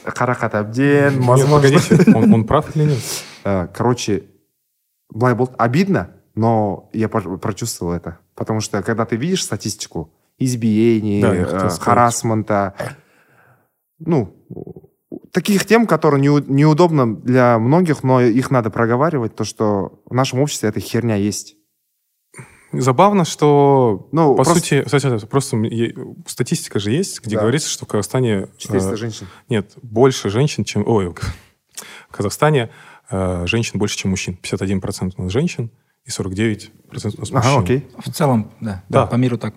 Харакат 0.04 0.54
Абден, 0.54 1.20
возможно. 1.22 1.70
он, 2.16 2.32
он 2.34 2.46
прав 2.46 2.74
или 2.76 2.84
нет? 2.84 2.98
Э, 3.44 3.66
Короче, 3.74 4.24
былай 5.12 5.34
болды. 5.34 5.52
обидно, 5.58 6.10
но 6.34 6.88
я 6.92 7.08
прочувствовал 7.08 7.92
это. 7.92 8.18
Потому 8.34 8.60
что, 8.60 8.82
когда 8.82 9.04
ты 9.04 9.16
видишь 9.16 9.44
статистику 9.44 10.12
избиений, 10.38 11.20
Да, 11.20 11.34
э, 11.34 11.68
харасмента, 11.78 12.74
ну, 13.98 14.34
таких 15.32 15.66
тем, 15.66 15.86
которые 15.86 16.20
неу- 16.22 16.44
неудобно 16.48 17.14
для 17.16 17.58
многих, 17.58 18.02
но 18.02 18.20
их 18.22 18.50
надо 18.50 18.70
проговаривать, 18.70 19.34
то, 19.34 19.44
что 19.44 20.00
в 20.06 20.14
нашем 20.14 20.40
обществе 20.40 20.68
эта 20.70 20.80
херня 20.80 21.16
есть. 21.16 21.56
Забавно, 22.72 23.24
что, 23.24 24.08
Ну, 24.12 24.30
по 24.36 24.44
просто- 24.44 24.54
сути, 24.54 24.82
кстати, 24.82 25.26
просто 25.26 25.56
статистика 26.26 26.78
же 26.78 26.92
есть, 26.92 27.20
где 27.22 27.34
Да. 27.36 27.42
говорится, 27.42 27.68
что 27.68 27.84
в 27.84 27.88
Казахстане... 27.88 28.48
400 28.58 28.92
э, 28.92 28.96
женщин. 28.96 29.26
Нет, 29.48 29.72
больше 29.82 30.30
женщин, 30.30 30.62
чем... 30.64 30.84
Ой, 30.86 31.08
в 31.08 31.14
Казахстане 32.12 32.70
э, 33.10 33.46
женщин 33.46 33.78
больше, 33.78 33.96
чем 33.96 34.10
мужчин. 34.10 34.38
51% 34.42 35.14
у 35.16 35.22
нас 35.24 35.32
женщин 35.32 35.70
и 36.04 36.10
49% 36.10 36.70
у 36.92 36.94
нас 36.94 37.04
мужчин. 37.16 37.36
Ага, 37.36 37.58
окей. 37.60 37.88
В 38.04 38.10
целом, 38.12 38.52
да. 38.60 38.84
Да. 38.88 39.06
По 39.06 39.16
миру 39.16 39.36
так. 39.36 39.54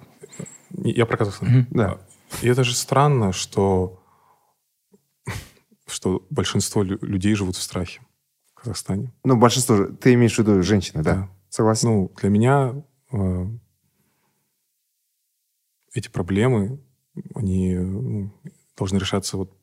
Я 0.71 1.05
про 1.05 1.17
Казахстан. 1.17 1.49
Мгм. 1.49 1.67
Да. 1.69 1.99
И 2.41 2.47
это 2.47 2.63
же 2.63 2.73
странно, 2.75 3.31
что, 3.31 4.01
что 5.87 6.25
большинство 6.29 6.81
лю- 6.83 6.97
людей 7.01 7.35
живут 7.35 7.55
в 7.57 7.61
страхе 7.61 8.01
в 8.55 8.61
Казахстане. 8.61 9.11
Ну, 9.23 9.35
большинство, 9.37 9.75
же- 9.75 9.87
ты 9.89 10.13
имеешь 10.15 10.35
в 10.35 10.39
виду 10.39 10.63
женщины, 10.63 11.03
да? 11.03 11.13
Да. 11.13 11.29
Согласен. 11.49 11.89
Ну, 11.89 12.11
для 12.19 12.29
меня 12.29 12.73
эти 15.93 16.09
проблемы, 16.09 16.79
они 17.35 17.75
ну, 17.75 18.31
должны 18.77 18.97
решаться 18.97 19.37
вот 19.37 19.55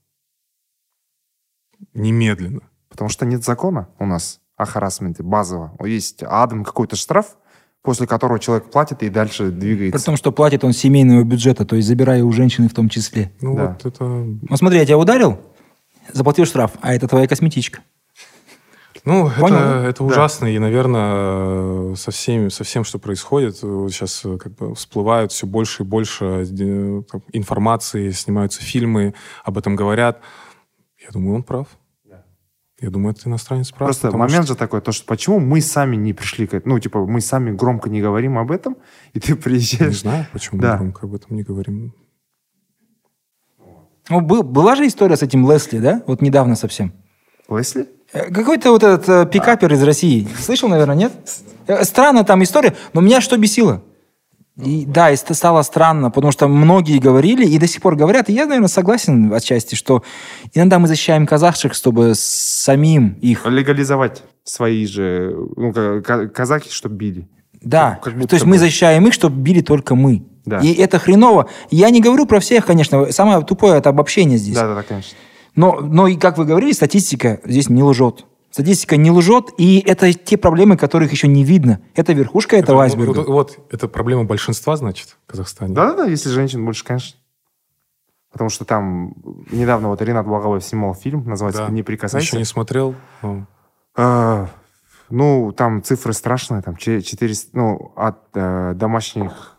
немедленно. 1.94 2.62
Потому 2.88 3.08
что 3.08 3.26
нет 3.26 3.44
закона 3.44 3.88
у 3.98 4.06
нас 4.06 4.40
о 4.56 4.64
харасменте 4.64 5.22
базового. 5.22 5.74
Есть 5.86 6.22
адам 6.22 6.64
какой-то 6.64 6.96
штраф, 6.96 7.36
после 7.82 8.06
которого 8.06 8.38
человек 8.38 8.70
платит 8.70 9.02
и 9.02 9.08
дальше 9.08 9.50
При 9.50 9.58
двигается. 9.58 10.04
том, 10.04 10.16
что 10.16 10.32
платит 10.32 10.64
он 10.64 10.72
семейного 10.72 11.24
бюджета, 11.24 11.64
то 11.64 11.76
есть 11.76 11.88
забирая 11.88 12.22
у 12.24 12.32
женщины 12.32 12.68
в 12.68 12.74
том 12.74 12.88
числе. 12.88 13.32
Ну 13.40 13.56
Да. 13.56 13.68
вот 13.68 13.86
это... 13.86 14.04
Ну 14.04 14.56
смотри, 14.56 14.78
я 14.78 14.84
тебя 14.86 14.98
ударил, 14.98 15.40
заплатил 16.12 16.44
штраф, 16.44 16.72
а 16.80 16.94
это 16.94 17.08
твоя 17.08 17.26
косметичка. 17.26 17.80
Ну, 19.04 19.30
Понял, 19.30 19.56
это, 19.56 19.80
да? 19.82 19.88
это 19.88 20.04
ужасно, 20.04 20.46
и, 20.46 20.58
наверное, 20.58 21.94
со, 21.94 22.10
всеми, 22.10 22.48
со 22.50 22.64
всем, 22.64 22.84
что 22.84 22.98
происходит, 22.98 23.56
сейчас 23.56 24.20
как 24.38 24.54
бы 24.56 24.74
всплывают 24.74 25.32
все 25.32 25.46
больше 25.46 25.82
и 25.82 25.86
больше 25.86 26.24
э, 26.44 27.02
там, 27.10 27.22
информации, 27.32 28.10
снимаются 28.10 28.62
фильмы, 28.62 29.14
об 29.44 29.56
этом 29.56 29.74
говорят. 29.74 30.20
Я 31.02 31.10
думаю, 31.12 31.36
он 31.36 31.42
прав. 31.42 31.66
Я 32.82 32.88
думаю, 32.90 33.12
этот 33.12 33.26
иностранец 33.26 33.70
прав. 33.72 33.88
Просто 33.88 34.10
момент 34.16 34.44
что- 34.44 34.54
же 34.54 34.58
такой, 34.58 34.80
то, 34.80 34.90
что 34.92 35.04
почему 35.06 35.38
мы 35.38 35.60
сами 35.60 35.96
не 35.96 36.12
пришли 36.14 36.46
к 36.46 36.54
этому, 36.54 36.74
ну, 36.74 36.80
типа, 36.80 37.04
мы 37.06 37.20
сами 37.20 37.50
громко 37.50 37.90
не 37.90 38.00
говорим 38.00 38.38
об 38.38 38.50
этом, 38.50 38.76
и 39.12 39.20
ты 39.20 39.32
Не 39.32 39.38
приезжаешь. 39.38 40.00
знаю, 40.00 40.26
почему 40.32 40.60
Да. 40.60 40.72
мы 40.72 40.78
громко 40.78 41.06
об 41.06 41.14
этом 41.14 41.36
не 41.36 41.42
говорим. 41.42 41.94
Ну, 44.08 44.20
был- 44.22 44.42
была 44.42 44.76
же 44.76 44.86
история 44.86 45.16
с 45.16 45.22
этим 45.22 45.50
Лесли, 45.50 45.78
да? 45.78 46.02
Вот 46.06 46.20
недавно 46.22 46.56
совсем. 46.56 46.92
Лесли? 47.50 47.86
Э, 48.12 48.30
Какой-то 48.30 48.70
вот 48.72 48.82
этот 48.82 49.08
э, 49.08 49.26
пикапер 49.30 49.72
из 49.72 49.82
России. 49.82 50.26
Слышал, 50.38 50.68
наверное, 50.68 50.96
нет? 50.96 51.12
Э, 51.66 51.84
Странная 51.84 52.24
там 52.24 52.42
история, 52.42 52.74
но 52.92 53.00
меня 53.00 53.20
что 53.20 53.36
бесило? 53.36 53.82
И, 54.62 54.84
да, 54.84 55.10
и 55.10 55.16
ст- 55.16 55.34
стало 55.34 55.62
странно, 55.62 56.10
потому 56.10 56.32
что 56.32 56.46
многие 56.48 56.98
говорили 56.98 57.46
и 57.46 57.58
до 57.58 57.66
сих 57.66 57.80
пор 57.80 57.96
говорят, 57.96 58.28
и 58.28 58.32
я, 58.34 58.44
наверное, 58.46 58.68
согласен 58.68 59.32
отчасти, 59.32 59.74
что 59.74 60.02
иногда 60.52 60.78
мы 60.78 60.86
защищаем 60.88 61.26
казахских, 61.26 61.72
чтобы 61.72 62.12
самим 62.14 63.16
их... 63.22 63.46
Легализовать 63.46 64.22
свои 64.44 64.84
же, 64.86 65.34
ну, 65.56 65.72
ка- 65.72 66.02
ка- 66.02 66.28
казахи, 66.28 66.70
чтобы 66.70 66.96
били. 66.96 67.28
Да, 67.62 67.98
Как 68.02 68.14
то 68.26 68.34
есть 68.34 68.44
мы 68.46 68.58
защищаем 68.58 69.06
их, 69.06 69.14
чтобы 69.14 69.36
били 69.36 69.60
только 69.62 69.94
мы. 69.94 70.24
Да. 70.44 70.58
И 70.60 70.72
это 70.74 70.98
хреново. 70.98 71.48
Я 71.70 71.90
не 71.90 72.00
говорю 72.00 72.26
про 72.26 72.40
всех, 72.40 72.66
конечно, 72.66 73.12
самое 73.12 73.42
тупое 73.44 73.78
это 73.78 73.90
обобщение 73.90 74.36
здесь. 74.38 74.56
Да-да-да, 74.56 74.82
конечно. 74.82 75.16
Но, 75.56 75.80
но 75.80 76.06
и 76.06 76.16
как 76.16 76.38
вы 76.38 76.44
говорили, 76.44 76.72
статистика 76.72 77.40
здесь 77.44 77.68
не 77.68 77.82
лжет. 77.82 78.26
Статистика 78.50 78.96
не 78.96 79.10
лжет, 79.10 79.50
и 79.58 79.78
это 79.78 80.12
те 80.12 80.36
проблемы, 80.36 80.76
которых 80.76 81.12
еще 81.12 81.28
не 81.28 81.44
видно. 81.44 81.80
Это 81.94 82.12
верхушка 82.12 82.56
этого 82.56 82.76
Вот- 82.78 82.82
айсберга. 82.82 83.18
Вот, 83.18 83.28
вот 83.28 83.58
это 83.70 83.86
проблема 83.88 84.24
большинства, 84.24 84.76
значит, 84.76 85.16
в 85.26 85.30
Казахстане. 85.30 85.74
Да-да-да, 85.74 86.06
если 86.06 86.28
женщин 86.30 86.64
больше, 86.64 86.84
конечно. 86.84 87.16
Потому 88.32 88.50
что 88.50 88.64
там 88.64 89.14
недавно 89.50 89.88
вот 89.88 90.00
Ренат 90.02 90.26
Благовой 90.26 90.60
снимал 90.60 90.94
фильм, 90.94 91.24
называется 91.28 91.66
Да. 91.66 91.72
«Не 91.72 91.82
прикасайся». 91.82 92.26
Еще 92.26 92.38
не 92.38 92.44
смотрел. 92.44 92.94
но 93.22 93.46
А, 93.96 94.48
ну, 95.10 95.52
там 95.52 95.82
цифры 95.82 96.12
страшные, 96.12 96.62
там 96.62 96.76
че- 96.76 97.02
400, 97.02 97.56
ну, 97.56 97.92
от 97.96 98.18
э, 98.34 98.72
домашних, 98.76 99.56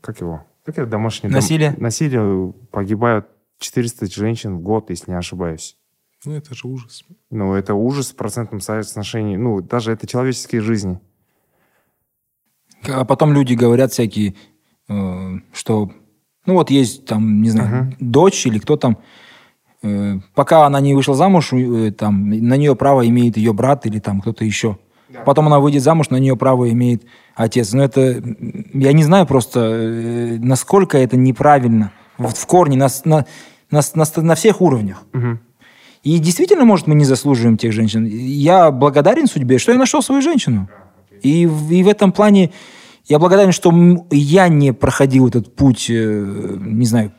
как 0.00 0.20
его? 0.20 0.44
Как 0.64 0.78
это 0.78 0.86
домашнее? 0.86 1.30
дом- 1.30 1.36
Насилие? 1.36 1.74
насилие 1.76 2.54
погибают 2.70 3.26
400 3.58 4.06
женщин 4.06 4.56
в 4.56 4.60
год, 4.60 4.90
если 4.90 5.10
не 5.10 5.16
ошибаюсь. 5.16 5.76
Ну, 6.24 6.32
это 6.32 6.54
же 6.54 6.66
ужас. 6.66 7.04
Ну, 7.30 7.54
это 7.54 7.74
ужас 7.74 8.10
в 8.10 8.16
процентном 8.16 8.60
соотношении. 8.60 9.36
Ну, 9.36 9.60
даже 9.60 9.92
это 9.92 10.06
человеческие 10.06 10.62
жизни. 10.62 10.98
А 12.88 13.04
потом 13.04 13.32
люди 13.32 13.54
говорят 13.54 13.92
всякие, 13.92 14.34
э, 14.88 15.32
что, 15.52 15.90
ну 16.46 16.54
вот 16.54 16.70
есть 16.70 17.06
там, 17.06 17.42
не 17.42 17.50
знаю, 17.50 17.94
дочь 17.98 18.46
или 18.46 18.58
кто 18.58 18.76
там, 18.76 18.98
э, 19.82 20.16
пока 20.34 20.66
она 20.66 20.80
не 20.80 20.94
вышла 20.94 21.14
замуж, 21.14 21.52
э, 21.52 21.92
там, 21.92 22.28
на 22.28 22.56
нее 22.56 22.76
право 22.76 23.06
имеет 23.06 23.36
ее 23.36 23.52
брат 23.52 23.86
или 23.86 24.00
там 24.00 24.20
кто-то 24.20 24.44
еще. 24.44 24.78
Потом 25.24 25.46
она 25.46 25.60
выйдет 25.60 25.82
замуж, 25.82 26.10
на 26.10 26.16
нее 26.16 26.36
право 26.36 26.70
имеет 26.70 27.04
отец. 27.34 27.72
Но 27.72 27.84
это, 27.84 28.00
м, 28.00 28.66
я 28.74 28.92
не 28.92 29.04
знаю 29.04 29.26
просто, 29.26 29.60
э, 29.60 30.38
насколько 30.38 30.98
это 30.98 31.16
неправильно 31.16 31.92
в, 32.18 32.28
в 32.34 32.46
корне, 32.46 32.76
на, 32.76 32.88
на, 33.04 33.24
на, 33.70 33.80
на, 33.94 34.04
на 34.22 34.34
всех 34.34 34.60
уровнях. 34.60 35.04
И 36.02 36.18
действительно, 36.18 36.64
может, 36.64 36.86
мы 36.86 36.94
не 36.94 37.04
заслуживаем 37.04 37.56
тех 37.56 37.72
женщин. 37.72 38.04
Я 38.06 38.70
благодарен 38.70 39.26
судьбе, 39.26 39.58
что 39.58 39.72
я 39.72 39.78
нашел 39.78 40.02
свою 40.02 40.20
женщину. 40.22 40.68
И, 41.22 41.46
в- 41.46 41.72
и 41.72 41.82
в 41.82 41.88
этом 41.88 42.12
плане 42.12 42.50
Я 43.06 43.18
благодарен, 43.18 43.52
что 43.52 43.70
я 44.10 44.48
не 44.48 44.72
проходил 44.72 45.28
этот 45.28 45.54
путь, 45.54 45.90
э, 45.90 46.56
не 46.58 46.86
знаю, 46.86 47.12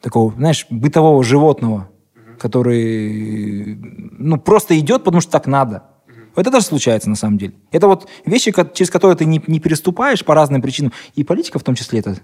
такого, 0.00 0.32
знаешь, 0.36 0.66
бытового 0.70 1.24
животного, 1.24 1.88
который, 2.38 3.74
ну, 4.18 4.38
просто 4.38 4.78
идет, 4.78 5.04
потому 5.04 5.20
что 5.20 5.32
так 5.32 5.46
надо. 5.46 5.82
Это 6.36 6.50
тоже 6.50 6.64
случается, 6.66 7.08
на 7.10 7.16
самом 7.16 7.38
деле. 7.38 7.54
Это 7.72 7.86
вот 7.88 8.06
вещи, 8.26 8.52
через 8.74 8.90
которые 8.90 9.16
ты 9.16 9.24
не, 9.24 9.42
не 9.46 9.58
переступаешь 9.58 10.24
по 10.24 10.34
разным 10.34 10.60
причинам. 10.62 10.92
И 11.14 11.24
политика 11.24 11.58
в 11.58 11.62
том 11.64 11.74
числе 11.74 12.00
это. 12.00 12.18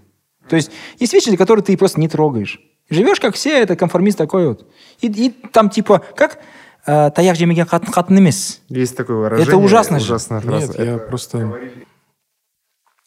То 0.49 0.57
есть 0.57 0.71
есть 0.99 1.13
вещи, 1.13 1.35
которые 1.37 1.65
ты 1.65 1.77
просто 1.77 2.01
не 2.01 2.09
трогаешь. 2.09 2.61
Живешь, 2.91 3.21
как 3.21 3.35
все, 3.35 3.59
это 3.59 3.77
конформист 3.77 4.19
такой 4.19 4.49
вот. 4.49 4.67
И, 5.01 5.07
и 5.07 5.31
там 5.31 5.71
типа, 5.71 6.05
как 6.17 6.39
э, 6.87 7.11
таяқ 7.11 7.37
жемеген 7.37 7.67
қатын 7.67 7.93
қатын 7.93 8.19
емес. 8.19 8.61
Есть 8.69 8.97
такое 8.97 9.17
выражение. 9.17 9.57
ужасно 9.57 9.99
же. 9.99 10.07
Ужасная 10.07 10.41
фраза. 10.41 10.73
Нет, 10.73 10.79
я 10.79 10.95
Это 10.97 11.07
просто... 11.07 11.61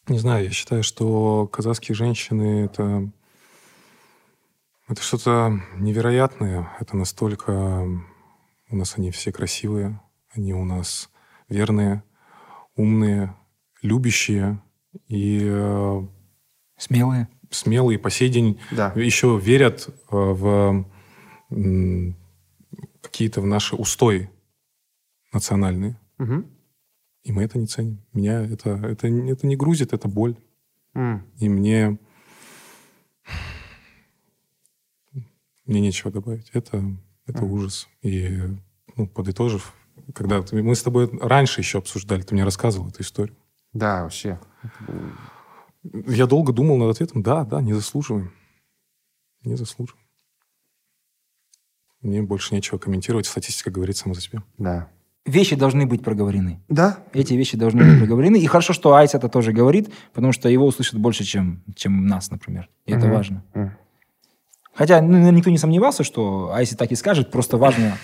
Не 0.07 0.19
знаю, 0.19 0.45
я 0.45 0.51
считаю, 0.51 0.83
что 0.83 1.47
казахские 1.47 1.95
женщины 1.95 2.65
это... 2.65 3.09
Это 4.87 5.01
что-то 5.01 5.59
невероятное. 5.77 6.69
Это 6.79 6.95
настолько... 6.95 7.87
У 8.71 8.75
нас 8.75 8.95
они 8.97 9.11
все 9.11 9.31
красивые, 9.31 10.01
они 10.33 10.53
у 10.53 10.65
нас 10.65 11.09
верные, 11.49 12.03
умные, 12.75 13.35
любящие 13.83 14.59
и 15.07 15.41
э, 15.43 16.01
Смелые. 16.77 17.27
смелые 17.51 17.97
по 17.99 18.09
сей 18.09 18.29
день 18.29 18.59
Да. 18.71 18.91
еще 18.95 19.39
верят 19.41 19.87
э, 19.89 19.93
в 20.11 20.85
какие-то 23.01 23.41
в 23.41 23.45
наши 23.45 23.75
устои 23.75 24.29
национальные. 25.31 25.99
Мгм. 26.17 26.45
И 27.23 27.31
мы 27.31 27.43
это 27.43 27.57
не 27.57 27.67
ценим. 27.67 28.01
Меня 28.13 28.41
это, 28.41 28.71
это, 28.71 29.09
не- 29.09 29.31
это 29.31 29.47
не 29.47 29.55
грузит, 29.55 29.93
это 29.93 30.07
боль. 30.07 30.35
М. 30.93 31.25
И 31.39 31.47
мне... 31.49 31.97
Мне 35.65 35.81
нечего 35.81 36.11
добавить. 36.11 36.49
Это, 36.53 36.83
это 37.25 37.43
ужас. 37.43 37.87
И, 38.03 38.39
ну, 38.95 39.07
подытожив, 39.07 39.73
когда 40.13 40.41
ты- 40.43 40.61
мы 40.61 40.75
с 40.75 40.83
тобой 40.83 41.09
раньше 41.19 41.61
еще 41.61 41.79
обсуждали, 41.79 42.21
ты 42.21 42.35
мне 42.35 42.43
рассказывал 42.43 42.89
эту 42.89 43.01
историю. 43.01 43.35
Да, 43.73 44.03
вообще. 44.03 44.39
Я 46.07 46.25
долго 46.25 46.53
думал 46.53 46.77
над 46.77 46.91
ответом. 46.91 47.21
Да, 47.21 47.43
да, 47.43 47.61
не 47.61 47.73
заслуживаем. 47.73 48.31
Не 49.43 49.55
заслуживаем. 49.55 50.05
Мне 52.01 52.21
больше 52.21 52.53
нечего 52.53 52.77
комментировать. 52.77 53.25
Статистика 53.25 53.71
говорит 53.71 53.97
сама 53.97 54.13
за 54.13 54.21
себя. 54.21 54.43
Да. 54.57 54.89
Вещи 55.25 55.55
должны 55.55 55.87
быть 55.87 56.03
проговорены. 56.03 56.61
Да. 56.69 56.99
Эти 57.13 57.33
вещи 57.33 57.57
должны 57.57 57.83
быть 57.83 57.97
проговорены. 57.99 58.37
И 58.37 58.45
хорошо, 58.45 58.73
что 58.73 58.93
Айс 58.93 59.15
это 59.15 59.27
тоже 59.27 59.53
говорит, 59.53 59.91
потому 60.13 60.33
что 60.33 60.49
его 60.49 60.67
услышат 60.67 60.99
больше, 60.99 61.23
чем, 61.23 61.63
чем 61.75 62.05
нас, 62.05 62.29
например. 62.29 62.69
И 62.85 62.91
это 62.91 63.07
важно. 63.07 63.43
Хотя 64.73 65.01
ну, 65.01 65.31
никто 65.31 65.49
не 65.49 65.57
сомневался, 65.57 66.03
что 66.03 66.53
Айси 66.53 66.75
так 66.75 66.91
и 66.91 66.95
скажет, 66.95 67.31
просто 67.31 67.57
важно... 67.57 67.97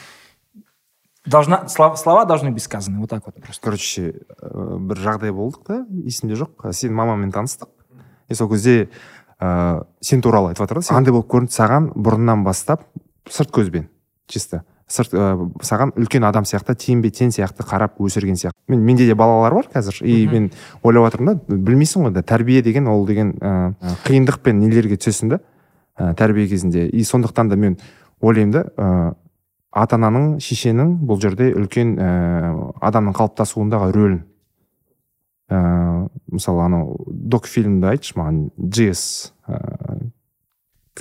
Должна, 1.25 1.67
слова, 1.67 1.95
слова 1.95 2.25
должны 2.25 2.51
быть 2.51 2.63
сказаны, 2.63 2.99
вот 2.99 3.09
так 3.09 3.25
вот 3.25 3.35
просто. 3.35 3.61
короче 3.61 4.25
ә, 4.41 4.79
бір 4.79 4.97
жағдай 4.97 5.29
болдық 5.31 5.63
та 5.67 5.85
есімде 5.91 6.33
жоқ. 6.33 6.73
Сен 6.73 6.95
мамамен 6.95 7.31
таныстық. 7.31 7.69
И 8.27 8.33
сол 8.33 8.49
кезде 8.49 8.89
ә, 9.39 9.85
сен 10.01 10.21
туралы 10.21 10.49
айтып 10.49 10.65
жатыр 10.65 10.79
да 10.79 10.81
сен 10.81 10.97
андай 10.97 11.13
болып 11.13 11.29
көрінді. 11.29 11.53
Саған 11.53 11.91
бұрыннан 11.93 12.43
бастап 12.43 12.87
сырт 13.29 13.53
көзбен 13.53 13.85
чисто. 14.25 14.63
Сырт 14.89 15.13
ә, 15.13 15.37
саған 15.61 15.93
үлкен 15.93 16.25
адам 16.25 16.43
сияқты 16.43 16.73
теңбе 16.73 17.13
тең 17.13 17.29
сияқты 17.29 17.69
қарап 17.69 18.01
өсірген 18.01 18.35
сияқты. 18.35 18.57
Мен, 18.67 18.81
менде 18.81 19.05
де 19.05 19.13
балалар 19.13 19.53
бар 19.53 19.69
қазір. 19.69 20.01
И 20.01 20.25
мен 20.27 20.49
ойлап 20.81 21.11
жатырмын 21.11 21.37
да 21.37 21.55
білмейсің 21.55 22.09
ғой 22.09 22.17
да 22.17 22.23
тәрбие 22.23 22.63
деген 22.65 22.87
ол 22.87 23.05
деген 23.05 23.37
ә, 23.37 23.75
қиындық 24.07 24.41
пен 24.41 24.57
нелерге 24.57 24.97
түсесің 24.97 25.35
да 25.35 25.43
ә, 25.99 26.15
тәрбие 26.15 26.47
кезінде. 26.49 26.89
И 26.89 27.03
сондықтан 27.03 27.49
да 27.49 27.55
мен 27.55 27.77
ойлаймын 28.21 28.51
да 28.51 28.65
ә, 28.75 29.13
ата 29.71 29.95
ананың 29.95 30.37
шешенің 30.43 30.97
бұл 31.07 31.19
жерде 31.23 31.51
үлкен 31.55 31.95
ә, 31.97 32.09
адамның 32.83 33.15
қалыптасуындағы 33.15 33.91
рөлін 33.95 34.21
ә, 35.51 36.09
мысалы 36.31 36.65
анау 36.65 36.97
док 37.07 37.47
фильмді 37.47 37.87
айтшы 37.93 38.17
маған 38.19 38.49
джес 38.59 39.33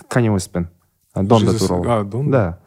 Канье 0.09 0.31
Уэстпен 0.33 0.69
ә, 1.15 1.23
донда 1.23 1.53
Jesus- 1.53 1.67
туралы 1.67 1.87
А, 1.89 2.05
Донда? 2.05 2.31
да 2.31 2.59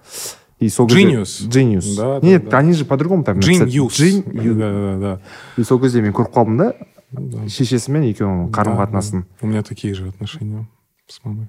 и 0.59 0.69
сол 0.69 0.87
Genius. 0.87 1.47
Genius. 1.49 1.97
Да, 1.97 2.19
да, 2.21 2.25
нет 2.25 2.47
да. 2.49 2.57
они 2.59 2.71
же 2.73 2.85
по-другому 2.85 3.23
там 3.23 3.39
Джин 3.39 3.59
написали. 3.59 3.75
Юс. 3.75 3.99
Genius. 3.99 4.53
Да, 4.53 4.71
да, 4.71 4.99
да. 4.99 5.21
и 5.57 5.63
сол 5.63 5.79
кезде 5.79 6.01
мен 6.01 6.13
көріп 6.13 6.31
қалдым 6.33 6.57
да 6.57 6.73
Да. 7.11 7.47
шешесімен 7.47 8.03
екеуінің 8.09 8.49
қарым 8.51 8.77
қатынасын 8.79 9.21
да. 9.21 9.27
У 9.41 9.47
меня 9.47 9.61
такие 9.61 9.93
же 9.93 10.07
отношения 10.09 10.67
с 11.07 11.23
мамой. 11.23 11.47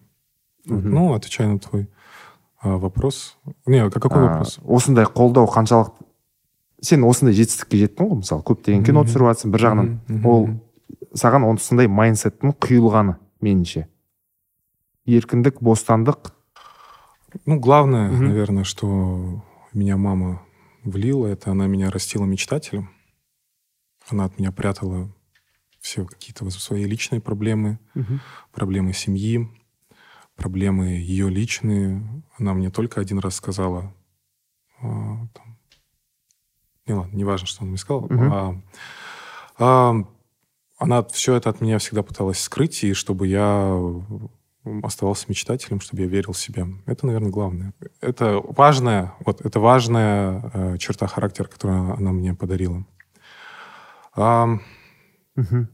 Ну, 0.66 1.14
отвечая 1.14 1.48
на 1.48 1.58
твой 1.58 1.88
вопрос. 2.63 3.37
Не, 3.65 3.85
а 3.85 3.89
какой 3.89 4.21
А, 4.23 4.27
вопрос? 4.29 4.59
осындай 4.65 5.05
қолдау 5.05 5.47
қаншалық 5.47 5.91
сен 6.81 7.03
осындай 7.03 7.33
жетістікке 7.35 7.77
жеттің 7.85 8.09
ғой 8.09 8.17
мысалы 8.23 8.43
көптеген 8.43 8.83
кино 8.85 9.03
Мгм. 9.03 9.09
түсіріп 9.09 9.27
жатрсың 9.31 9.51
бір 9.51 9.59
жағынан 9.59 9.85
Мгм, 9.85 10.15
мгм, 10.15 10.25
ол 10.27 10.47
мгм. 10.47 10.61
саған 11.15 11.43
осындай 11.53 11.87
майндсеттің 11.87 12.53
құйылғаны 12.59 13.15
меніңше 13.41 13.87
еркіндік 15.05 15.61
бостандық 15.61 16.33
Ну, 17.45 17.59
главное, 17.59 18.09
Мгм. 18.11 18.25
наверное, 18.27 18.63
что 18.63 19.43
меня 19.71 19.97
мама 19.97 20.41
влила, 20.83 21.27
это 21.27 21.51
она 21.51 21.67
меня 21.67 21.91
растила 21.91 22.25
мечтателем. 22.25 22.89
Она 24.09 24.25
от 24.25 24.39
меня 24.39 24.51
прятала 24.51 25.07
все 25.79 26.05
какие-то 26.05 26.49
свои 26.49 26.85
личные 26.85 27.21
проблемы, 27.21 27.77
проблемы 28.51 28.93
семьи, 28.93 29.47
проблемы 30.36 30.86
ее 30.86 31.28
личные. 31.28 32.02
Она 32.38 32.54
мне 32.54 32.70
только 32.70 33.00
один 33.00 33.18
раз 33.18 33.36
сказала, 33.36 33.94
а, 34.80 35.26
там, 35.32 35.58
не 36.86 36.94
ладно, 36.94 37.16
не 37.16 37.24
важно, 37.24 37.46
что 37.46 37.62
она 37.62 37.70
мне 37.70 37.78
сказала, 37.78 38.06
Мгм. 38.06 38.32
а, 38.32 38.62
а, 39.58 39.94
она 40.78 41.02
все 41.04 41.34
это 41.34 41.50
от 41.50 41.60
меня 41.60 41.78
всегда 41.78 42.02
пыталась 42.02 42.40
скрыть, 42.40 42.84
и 42.84 42.92
чтобы 42.94 43.26
я 43.26 43.80
оставался 44.82 45.26
мечтателем, 45.28 45.80
чтобы 45.80 46.02
я 46.02 46.08
верил 46.08 46.32
в 46.32 46.38
себя. 46.38 46.66
Это, 46.86 47.06
наверное, 47.06 47.30
главное. 47.30 47.74
Это 48.00 48.40
важная, 48.40 49.14
вот 49.20 49.42
это 49.44 49.60
важная 49.60 50.50
э, 50.54 50.78
черта 50.78 51.06
характера, 51.06 51.48
которую 51.48 51.94
она 51.94 52.12
мне 52.12 52.34
подарила. 52.34 52.84
А, 54.14 54.58
Мгм. 55.36 55.68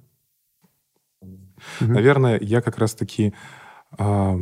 Мгм. 1.81 1.93
Наверное, 1.93 2.39
я 2.41 2.62
как 2.62 2.78
раз-таки... 2.78 3.35
а, 4.01 4.39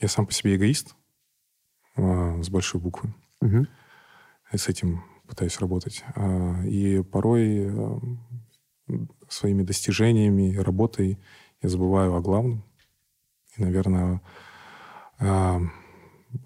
я 0.00 0.08
сам 0.08 0.26
по 0.26 0.32
себе 0.32 0.56
эгоист 0.56 0.96
а, 1.96 2.42
с 2.42 2.50
большой 2.50 2.80
буквы. 2.80 3.14
Мгм. 3.40 3.68
И 4.52 4.56
с 4.56 4.68
этим 4.68 5.04
пытаюсь 5.28 5.60
работать. 5.60 6.02
А, 6.16 6.64
И 6.64 7.02
порой 7.02 7.70
а, 7.70 8.00
своими 9.28 9.62
достижениями 9.62 10.56
работой 10.56 11.18
я 11.62 11.68
забываю 11.68 12.16
о 12.16 12.20
главном. 12.20 12.64
И, 13.56 13.62
наверное, 13.62 14.20
а, 15.20 15.60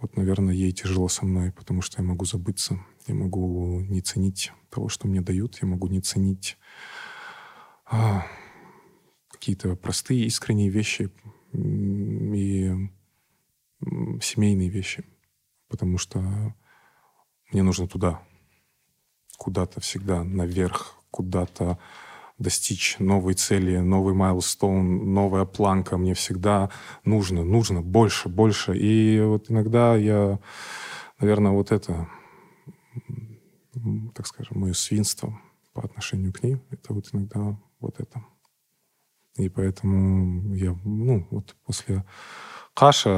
вот, 0.01 0.17
наверное, 0.17 0.53
ей 0.55 0.73
тяжело 0.73 1.09
со 1.09 1.25
мной, 1.25 1.53
потому 1.53 1.81
что 1.81 2.03
я 2.03 2.07
могу 2.07 2.27
забыться. 2.27 2.79
Я 3.07 3.15
могу 3.15 3.81
не 3.81 4.03
ценить 4.03 4.53
того, 4.69 4.91
что 4.91 5.09
мне 5.09 5.23
дают. 5.23 5.59
Я 5.63 5.69
могу 5.69 5.87
не 5.87 6.01
ценить 6.03 6.59
а, 7.87 8.27
какие-то 9.45 9.77
простые, 9.77 10.25
искренние 10.25 10.71
вещи 10.71 11.11
и 11.53 12.89
семейные 14.23 14.71
вещи. 14.71 15.05
Потому 15.69 15.99
что 15.99 16.55
мне 17.53 17.63
нужно 17.63 17.87
туда, 17.87 18.23
куда-то 19.37 19.83
всегда 19.83 20.25
наверх, 20.25 20.97
куда-то 21.11 21.79
достичь 22.39 22.97
новой 22.99 23.35
цели, 23.35 23.77
новый 23.77 24.15
майлстоун, 24.15 25.13
новая 25.13 25.45
планка. 25.45 25.99
Мне 25.99 26.15
всегда 26.15 26.71
нужно, 27.05 27.45
нужно 27.45 27.83
больше, 27.83 28.31
больше. 28.31 28.75
И 28.79 29.21
вот 29.21 29.51
иногда 29.51 29.95
я, 29.95 30.41
наверное, 31.21 31.53
вот 31.53 31.71
это, 31.71 32.09
так 34.15 34.27
скажем, 34.27 34.61
мое 34.61 34.73
свинство 34.73 35.39
по 35.75 35.85
отношению 35.85 36.33
к 36.33 36.43
ней, 36.43 36.57
это 36.71 36.95
вот 36.95 37.11
иногда 37.13 37.61
вот 37.79 38.01
это. 38.01 38.25
И 39.37 39.49
поэтому 39.49 40.55
я, 40.55 40.77
ну, 40.85 41.27
вот 41.31 41.57
после 41.67 42.05
Каша, 42.73 43.11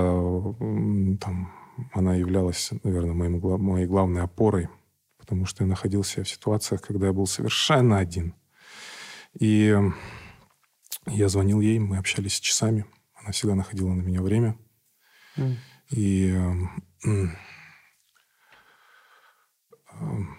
там, 1.20 1.52
она 1.92 2.14
являлась, 2.14 2.70
наверное, 2.82 3.12
моим, 3.12 3.40
моей 3.62 3.86
главной 3.86 4.22
опорой, 4.22 4.68
потому 5.18 5.44
что 5.44 5.64
я 5.64 5.68
находился 5.68 6.24
в 6.24 6.28
ситуациях, 6.28 6.80
когда 6.80 7.06
я 7.06 7.12
был 7.12 7.26
совершенно 7.26 7.98
один. 7.98 8.34
И 9.38 9.74
я 11.06 11.28
звонил 11.28 11.60
ей, 11.60 11.78
мы 11.78 11.98
общались 11.98 12.40
часами. 12.40 12.86
Она 13.14 13.32
всегда 13.32 13.54
находила 13.54 13.92
на 13.92 14.00
меня 14.02 14.22
время. 14.22 14.56
М. 15.36 15.58
И 15.90 16.30
м, 16.30 16.82
м, 17.04 17.36
м, 20.00 20.36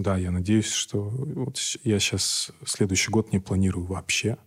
Да, 0.00 0.16
я 0.16 0.30
надеюсь, 0.30 0.72
что 0.72 1.02
вот 1.10 1.58
я 1.84 1.98
сейчас 1.98 2.52
следующий 2.64 3.10
год 3.10 3.32
не 3.32 3.38
планирую 3.38 3.84
вообще, 3.84 4.38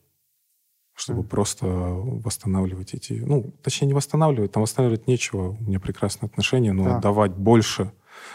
чтобы 0.96 1.22
mm. 1.22 1.28
просто 1.28 1.68
восстанавливать 1.68 2.96
эти... 2.96 3.14
Ну, 3.14 3.54
точнее, 3.62 3.90
не 3.90 3.94
восстанавливать, 3.94 4.52
там 4.52 4.64
восстанавливать 4.64 5.06
нечего. 5.06 5.50
У 5.52 5.64
меня 5.64 5.80
прекрасные 5.80 6.28
отношения, 6.28 6.74
но 6.74 6.86
да. 6.86 6.98
отдавать 6.98 7.36
больше, 7.36 7.92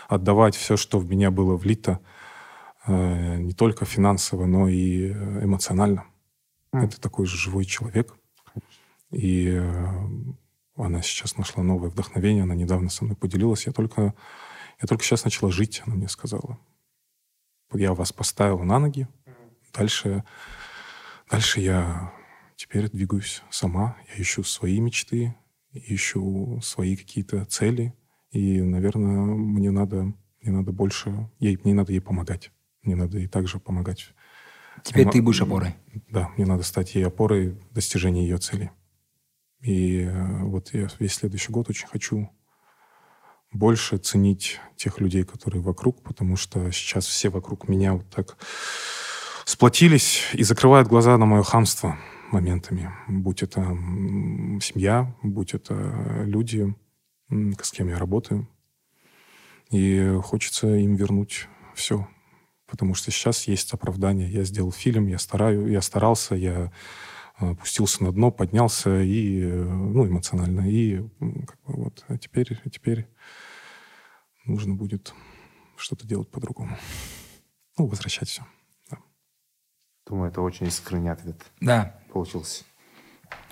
отдавать 0.08 0.54
все, 0.54 0.76
что 0.76 1.00
в 1.00 1.10
меня 1.10 1.32
было 1.32 1.56
влито, 1.56 1.98
э, 2.86 3.36
не 3.38 3.52
только 3.52 3.84
финансово, 3.84 4.46
но 4.46 4.68
и 4.68 5.08
э, 5.08 5.44
эмоционально. 5.44 6.04
Mm. 6.72 6.84
Это 6.84 7.00
такой 7.00 7.26
же 7.26 7.36
живой 7.36 7.64
человек. 7.64 8.14
И 9.10 9.58
э, 9.60 10.06
она 10.76 11.02
сейчас 11.02 11.36
нашла 11.36 11.64
новое 11.64 11.90
вдохновение, 11.90 12.44
она 12.44 12.54
недавно 12.54 12.90
со 12.90 13.04
мной 13.04 13.16
поделилась. 13.16 13.66
Я 13.66 13.72
только, 13.72 14.14
я 14.80 14.86
только 14.86 15.02
сейчас 15.02 15.24
начала 15.24 15.50
жить, 15.50 15.82
она 15.84 15.96
мне 15.96 16.08
сказала. 16.08 16.60
Я 17.72 17.94
вас 17.94 18.12
поставил 18.12 18.60
на 18.60 18.78
ноги. 18.78 19.06
Дальше, 19.74 20.24
дальше 21.30 21.60
я 21.60 22.12
теперь 22.56 22.90
двигаюсь 22.90 23.42
сама. 23.50 23.96
Я 24.14 24.22
ищу 24.22 24.42
свои 24.42 24.80
мечты, 24.80 25.34
ищу 25.72 26.60
свои 26.62 26.96
какие-то 26.96 27.44
цели. 27.44 27.94
И, 28.30 28.60
наверное, 28.60 29.20
мне 29.20 29.70
надо, 29.70 30.12
мне 30.40 30.52
надо 30.52 30.72
больше, 30.72 31.30
ей, 31.38 31.58
мне 31.64 31.74
надо 31.74 31.92
ей 31.92 32.00
помогать. 32.00 32.50
Мне 32.82 32.96
надо 32.96 33.18
ей 33.18 33.28
также 33.28 33.58
помогать. 33.58 34.12
Теперь 34.82 35.08
ты 35.08 35.20
будешь 35.20 35.42
опорой. 35.42 35.74
Да, 36.10 36.30
мне 36.36 36.46
надо 36.46 36.62
стать 36.62 36.94
ей 36.94 37.06
опорой 37.06 37.60
достижения 37.72 38.22
ее 38.22 38.38
цели. 38.38 38.70
И 39.60 40.02
э, 40.02 40.44
вот 40.44 40.72
я 40.72 40.88
весь 40.98 41.14
следующий 41.14 41.52
год 41.52 41.68
очень 41.68 41.88
хочу 41.88 42.30
больше 43.52 43.98
ценить 43.98 44.60
тех 44.76 45.00
людей, 45.00 45.24
которые 45.24 45.62
вокруг, 45.62 46.02
потому 46.02 46.36
что 46.36 46.70
сейчас 46.70 47.06
все 47.06 47.28
вокруг 47.28 47.68
меня 47.68 47.94
вот 47.94 48.08
так 48.10 48.36
сплотились 49.44 50.22
и 50.34 50.42
закрывают 50.42 50.88
глаза 50.88 51.16
на 51.16 51.26
мое 51.26 51.42
хамство 51.42 51.98
моментами. 52.30 52.92
Будь 53.08 53.42
это 53.42 53.60
семья, 54.60 55.14
будь 55.22 55.54
это 55.54 56.22
люди, 56.24 56.74
с 57.30 57.70
кем 57.72 57.88
я 57.88 57.98
работаю. 57.98 58.46
И 59.70 60.18
хочется 60.22 60.66
им 60.76 60.94
вернуть 60.96 61.48
все. 61.74 62.06
Потому 62.66 62.94
что 62.94 63.10
сейчас 63.10 63.48
есть 63.48 63.72
оправдание. 63.72 64.30
Я 64.30 64.44
сделал 64.44 64.72
фильм, 64.72 65.06
я 65.06 65.18
стараю, 65.18 65.68
я 65.68 65.80
старался, 65.80 66.34
я 66.34 66.70
опустился 67.38 68.02
на 68.02 68.12
дно, 68.12 68.30
поднялся 68.30 69.00
и, 69.00 69.40
э, 69.40 69.64
ну, 69.64 70.06
эмоционально. 70.06 70.68
И 70.68 70.98
как 71.18 71.60
бы, 71.64 71.84
вот, 71.84 72.04
а 72.08 72.18
теперь, 72.18 72.60
а 72.64 72.70
теперь 72.70 73.08
нужно 74.44 74.74
будет 74.74 75.14
что-то 75.76 76.06
делать 76.06 76.30
по-другому. 76.30 76.76
Ну, 77.76 77.86
возвращать 77.86 78.28
все. 78.28 78.42
Да. 78.90 78.98
Думаю, 80.06 80.30
это 80.30 80.40
очень 80.40 80.66
искренний 80.66 81.10
ответ. 81.10 81.40
Да. 81.60 82.00
Получился. 82.12 82.64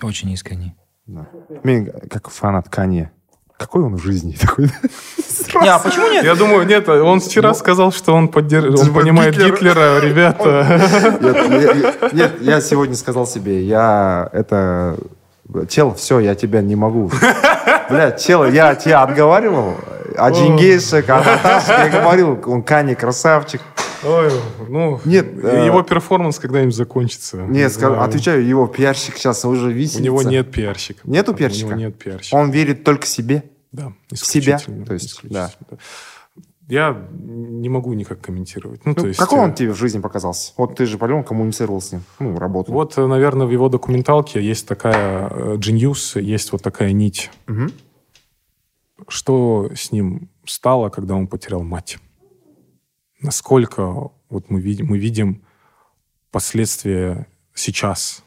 Очень 0.01 0.31
искренний. 0.31 0.75
Да. 1.05 1.29
Мне, 1.63 1.85
как 1.85 2.29
фанат 2.29 2.67
Канье, 2.67 3.11
какой 3.57 3.83
он 3.83 3.95
в 3.95 4.03
жизни 4.03 4.33
такой? 4.39 4.65
Не, 5.61 5.69
а 5.69 5.79
почему 5.79 6.09
нет? 6.09 6.23
Я 6.23 6.35
думаю, 6.35 6.65
нет, 6.65 6.87
он 6.89 7.19
вчера 7.19 7.49
ну, 7.49 7.55
сказал, 7.55 7.91
что 7.91 8.13
он, 8.13 8.27
поддерж... 8.27 8.79
он 8.79 8.93
понимает 8.93 9.35
Гитлер. 9.35 9.51
Гитлера, 9.53 9.99
ребята. 10.01 11.17
Нет, 11.49 12.13
нет, 12.13 12.41
я 12.41 12.61
сегодня 12.61 12.95
сказал 12.95 13.25
себе, 13.25 13.63
я 13.63 14.29
это... 14.33 14.97
Чел, 15.69 15.93
все, 15.95 16.19
я 16.19 16.35
тебя 16.35 16.61
не 16.61 16.75
могу. 16.75 17.09
Блядь, 17.89 18.21
чел, 18.21 18.43
я 18.45 18.75
тебя 18.75 19.03
отговаривал, 19.03 19.75
а 20.17 20.29
Джингейшек, 20.29 21.09
а 21.09 21.23
Наташек, 21.23 21.69
я 21.69 22.01
говорил, 22.01 22.43
он 22.45 22.61
Кани 22.61 22.95
красавчик. 22.95 23.61
Ой, 24.03 24.31
ну, 24.67 24.99
нет, 25.05 25.25
его 25.35 25.81
э... 25.81 25.83
перформанс 25.83 26.39
когда-нибудь 26.39 26.75
закончится. 26.75 27.37
Нет, 27.37 27.71
скажу, 27.71 27.95
отвечаю, 27.95 28.45
его 28.45 28.67
пиарщик 28.67 29.17
сейчас 29.17 29.43
уже 29.45 29.71
висит. 29.71 30.01
У 30.01 30.03
него 30.03 30.23
нет 30.23 30.51
пиарщика. 30.51 31.01
Нету 31.03 31.33
пиарщика? 31.33 31.67
У 31.67 31.69
него 31.69 31.79
нет 31.79 31.97
пиарщика. 31.97 32.35
Он 32.35 32.51
верит 32.51 32.83
только 32.83 33.05
себе? 33.05 33.43
Да, 33.71 33.93
В 34.11 34.17
себя? 34.17 34.59
То 34.85 34.93
есть, 34.93 35.19
да. 35.23 35.51
Я 36.67 37.07
не 37.11 37.69
могу 37.69 37.93
никак 37.93 38.19
комментировать. 38.19 38.85
Ну, 38.85 38.91
ну, 38.93 39.01
то 39.01 39.07
есть, 39.07 39.17
какой 39.17 39.39
он 39.39 39.53
тебе 39.53 39.71
в 39.71 39.77
жизни 39.77 39.99
показался? 39.99 40.51
Вот 40.57 40.75
ты 40.75 40.85
же 40.85 40.97
по-любому 40.97 41.23
коммуницировал 41.23 41.79
с 41.79 41.93
ним, 41.93 42.03
ну, 42.19 42.37
работал. 42.37 42.73
Вот, 42.73 42.97
наверное, 42.97 43.47
в 43.47 43.51
его 43.51 43.69
документалке 43.69 44.41
есть 44.41 44.67
такая 44.67 45.29
э, 45.29 45.55
Genius, 45.55 46.21
есть 46.21 46.51
вот 46.51 46.61
такая 46.61 46.91
нить. 46.91 47.31
Угу. 47.47 47.67
Что 49.07 49.69
с 49.73 49.93
ним 49.93 50.29
стало, 50.45 50.89
когда 50.89 51.15
он 51.15 51.27
потерял 51.27 51.63
мать? 51.63 51.99
Насколько 53.19 54.11
вот 54.29 54.49
мы 54.49 54.61
видим, 54.61 54.87
мы 54.87 54.97
видим 54.97 55.43
последствия 56.31 57.27
сейчас 57.53 58.23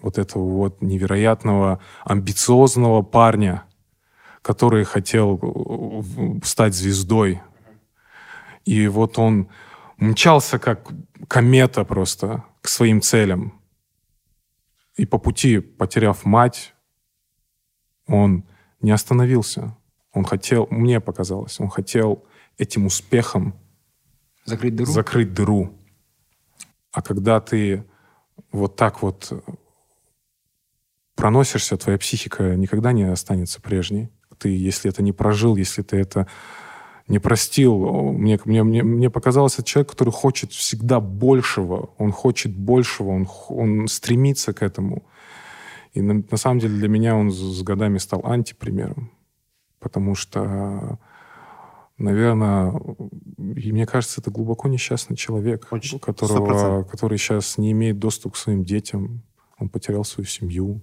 вот 0.00 0.18
этого 0.18 0.44
вот 0.44 0.82
невероятного 0.82 1.80
амбициозного 2.04 3.02
парня, 3.02 3.64
который 4.42 4.84
хотел 4.84 5.38
э, 5.42 6.40
стать 6.44 6.74
звездой. 6.74 7.40
И 8.64 8.88
вот 8.88 9.18
он 9.18 9.48
мчался 9.98 10.58
как 10.58 10.90
комета 11.28 11.84
просто 11.84 12.44
к 12.60 12.68
своим 12.68 13.00
целям. 13.00 13.60
И 14.96 15.06
по 15.06 15.18
пути, 15.18 15.60
потеряв 15.60 16.24
мать, 16.24 16.74
он 18.06 18.44
не 18.80 18.90
остановился. 18.90 19.76
Он 20.12 20.24
хотел, 20.24 20.66
мне 20.70 21.00
показалось, 21.00 21.60
он 21.60 21.68
хотел 21.68 22.24
этим 22.58 22.86
успехом 22.86 23.54
Закрыть 24.44 24.74
дыру? 24.76 24.92
Закрыть 24.92 25.32
дыру. 25.32 25.78
А 26.92 27.02
когда 27.02 27.40
ты 27.40 27.84
вот 28.52 28.76
так 28.76 29.02
вот 29.02 29.32
проносишься, 31.14 31.76
твоя 31.76 31.98
психика 31.98 32.56
никогда 32.56 32.92
не 32.92 33.04
останется 33.04 33.60
прежней. 33.60 34.10
Ты, 34.38 34.56
если 34.56 34.90
это 34.90 35.02
не 35.02 35.12
прожил, 35.12 35.56
если 35.56 35.82
ты 35.82 35.98
это 35.98 36.26
не 37.06 37.18
простил, 37.18 38.12
мне, 38.12 38.38
мне, 38.44 38.62
мне, 38.62 38.82
мне 38.82 39.10
показалось, 39.10 39.54
это 39.54 39.64
человек, 39.64 39.90
который 39.90 40.10
хочет 40.10 40.52
всегда 40.52 41.00
большего, 41.00 41.90
он 41.98 42.12
хочет 42.12 42.56
большего, 42.56 43.10
он, 43.10 43.28
он 43.48 43.88
стремится 43.88 44.52
к 44.52 44.62
этому. 44.62 45.04
И 45.92 46.00
на, 46.00 46.22
на 46.30 46.36
самом 46.36 46.60
деле 46.60 46.78
для 46.78 46.88
меня 46.88 47.16
он 47.16 47.30
с, 47.30 47.36
с 47.36 47.62
годами 47.62 47.98
стал 47.98 48.24
антипримером, 48.24 49.10
потому 49.80 50.14
что 50.14 50.98
наверное, 52.00 52.72
и 53.38 53.72
мне 53.72 53.86
кажется, 53.86 54.20
это 54.20 54.30
глубоко 54.30 54.68
несчастный 54.68 55.16
человек, 55.16 55.68
Очень, 55.70 55.98
которого, 55.98 56.84
который 56.84 57.18
сейчас 57.18 57.58
не 57.58 57.72
имеет 57.72 57.98
доступа 57.98 58.34
к 58.34 58.36
своим 58.38 58.64
детям. 58.64 59.22
Он 59.58 59.68
потерял 59.68 60.04
свою 60.04 60.26
семью. 60.26 60.80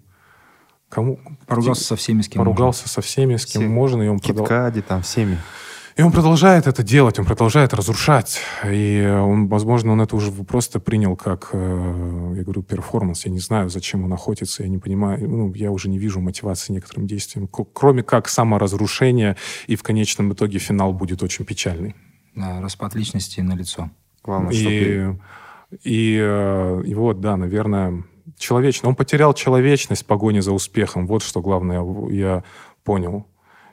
Кому? 0.90 1.20
Поругался 1.48 1.84
со 1.84 1.96
всеми, 1.96 2.22
с 2.22 2.30
кем 2.30 2.40
Поругался 2.40 2.84
можно. 2.84 2.94
со 2.94 3.02
всеми, 3.02 3.36
с 3.36 3.46
кем 3.46 3.64
Все. 3.64 3.70
можно. 3.70 4.04
И 4.04 4.08
он 4.08 4.20
Киткади, 4.20 4.82
продол... 4.82 4.88
там, 4.88 5.02
всеми. 5.02 5.38
И 5.98 6.04
он 6.04 6.12
продолжает 6.12 6.68
это 6.68 6.84
делать, 6.84 7.18
он 7.18 7.26
продолжает 7.26 7.74
разрушать. 7.74 8.40
И 8.64 9.04
он, 9.04 9.48
возможно, 9.48 9.94
он 9.94 10.02
это 10.02 10.16
уже 10.16 10.32
просто 10.32 10.80
принял 10.80 11.16
как, 11.16 11.50
э, 11.54 12.34
я 12.38 12.44
говорю, 12.44 12.62
перформанс. 12.62 13.26
Я 13.26 13.32
не 13.32 13.40
знаю, 13.40 13.70
зачем 13.70 14.04
он 14.04 14.14
охотится, 14.14 14.62
я 14.62 14.70
не 14.70 14.78
понимаю. 14.78 15.28
Ну, 15.28 15.52
я 15.56 15.72
уже 15.72 15.90
не 15.90 15.98
вижу 15.98 16.20
мотивации 16.20 16.72
некоторым 16.74 17.08
действиям, 17.08 17.48
кроме 17.48 18.04
как 18.04 18.30
саморазрушение, 18.30 19.38
и 19.66 19.76
в 19.76 19.82
конечном 19.82 20.34
итоге 20.34 20.60
финал 20.60 20.94
будет 20.94 21.24
очень 21.24 21.46
печальный. 21.46 21.96
Да, 22.36 22.62
распад 22.62 22.94
личности 22.94 23.42
на 23.42 23.56
лицо. 23.56 23.90
Главное, 24.24 24.54
и, 24.54 24.60
чтобы... 24.60 25.20
и, 25.84 26.20
э, 26.22 26.84
и 26.86 26.94
вот, 26.94 27.22
да, 27.22 27.38
наверное, 27.38 28.04
человечно. 28.38 28.88
Он 28.88 28.96
потерял 28.96 29.34
человечность 29.34 30.04
в 30.04 30.06
погоне 30.06 30.44
за 30.44 30.52
успехом. 30.52 31.08
Вот 31.08 31.24
что 31.24 31.42
главное 31.42 31.84
я 32.12 32.44
понял. 32.84 33.26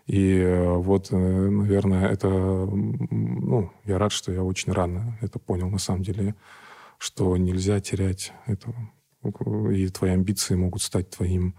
И 0.07 0.37
э, 0.37 0.77
вот, 0.77 1.09
э, 1.13 1.17
наверное, 1.17 2.09
это, 2.09 2.29
ну, 2.29 3.73
я 3.85 3.99
рад, 3.99 4.13
что 4.13 4.33
я 4.33 4.43
очень 4.43 4.73
рано 4.73 5.19
это 5.23 5.39
понял, 5.39 5.71
на 5.71 5.79
самом 5.79 6.03
деле, 6.03 6.35
что 6.99 7.37
нельзя 7.37 7.81
терять 7.81 8.33
этого. 8.47 8.77
И 9.73 9.89
твои 9.89 10.11
амбиции 10.11 10.55
могут 10.55 10.83
стать 10.83 11.11
твоим... 11.11 11.55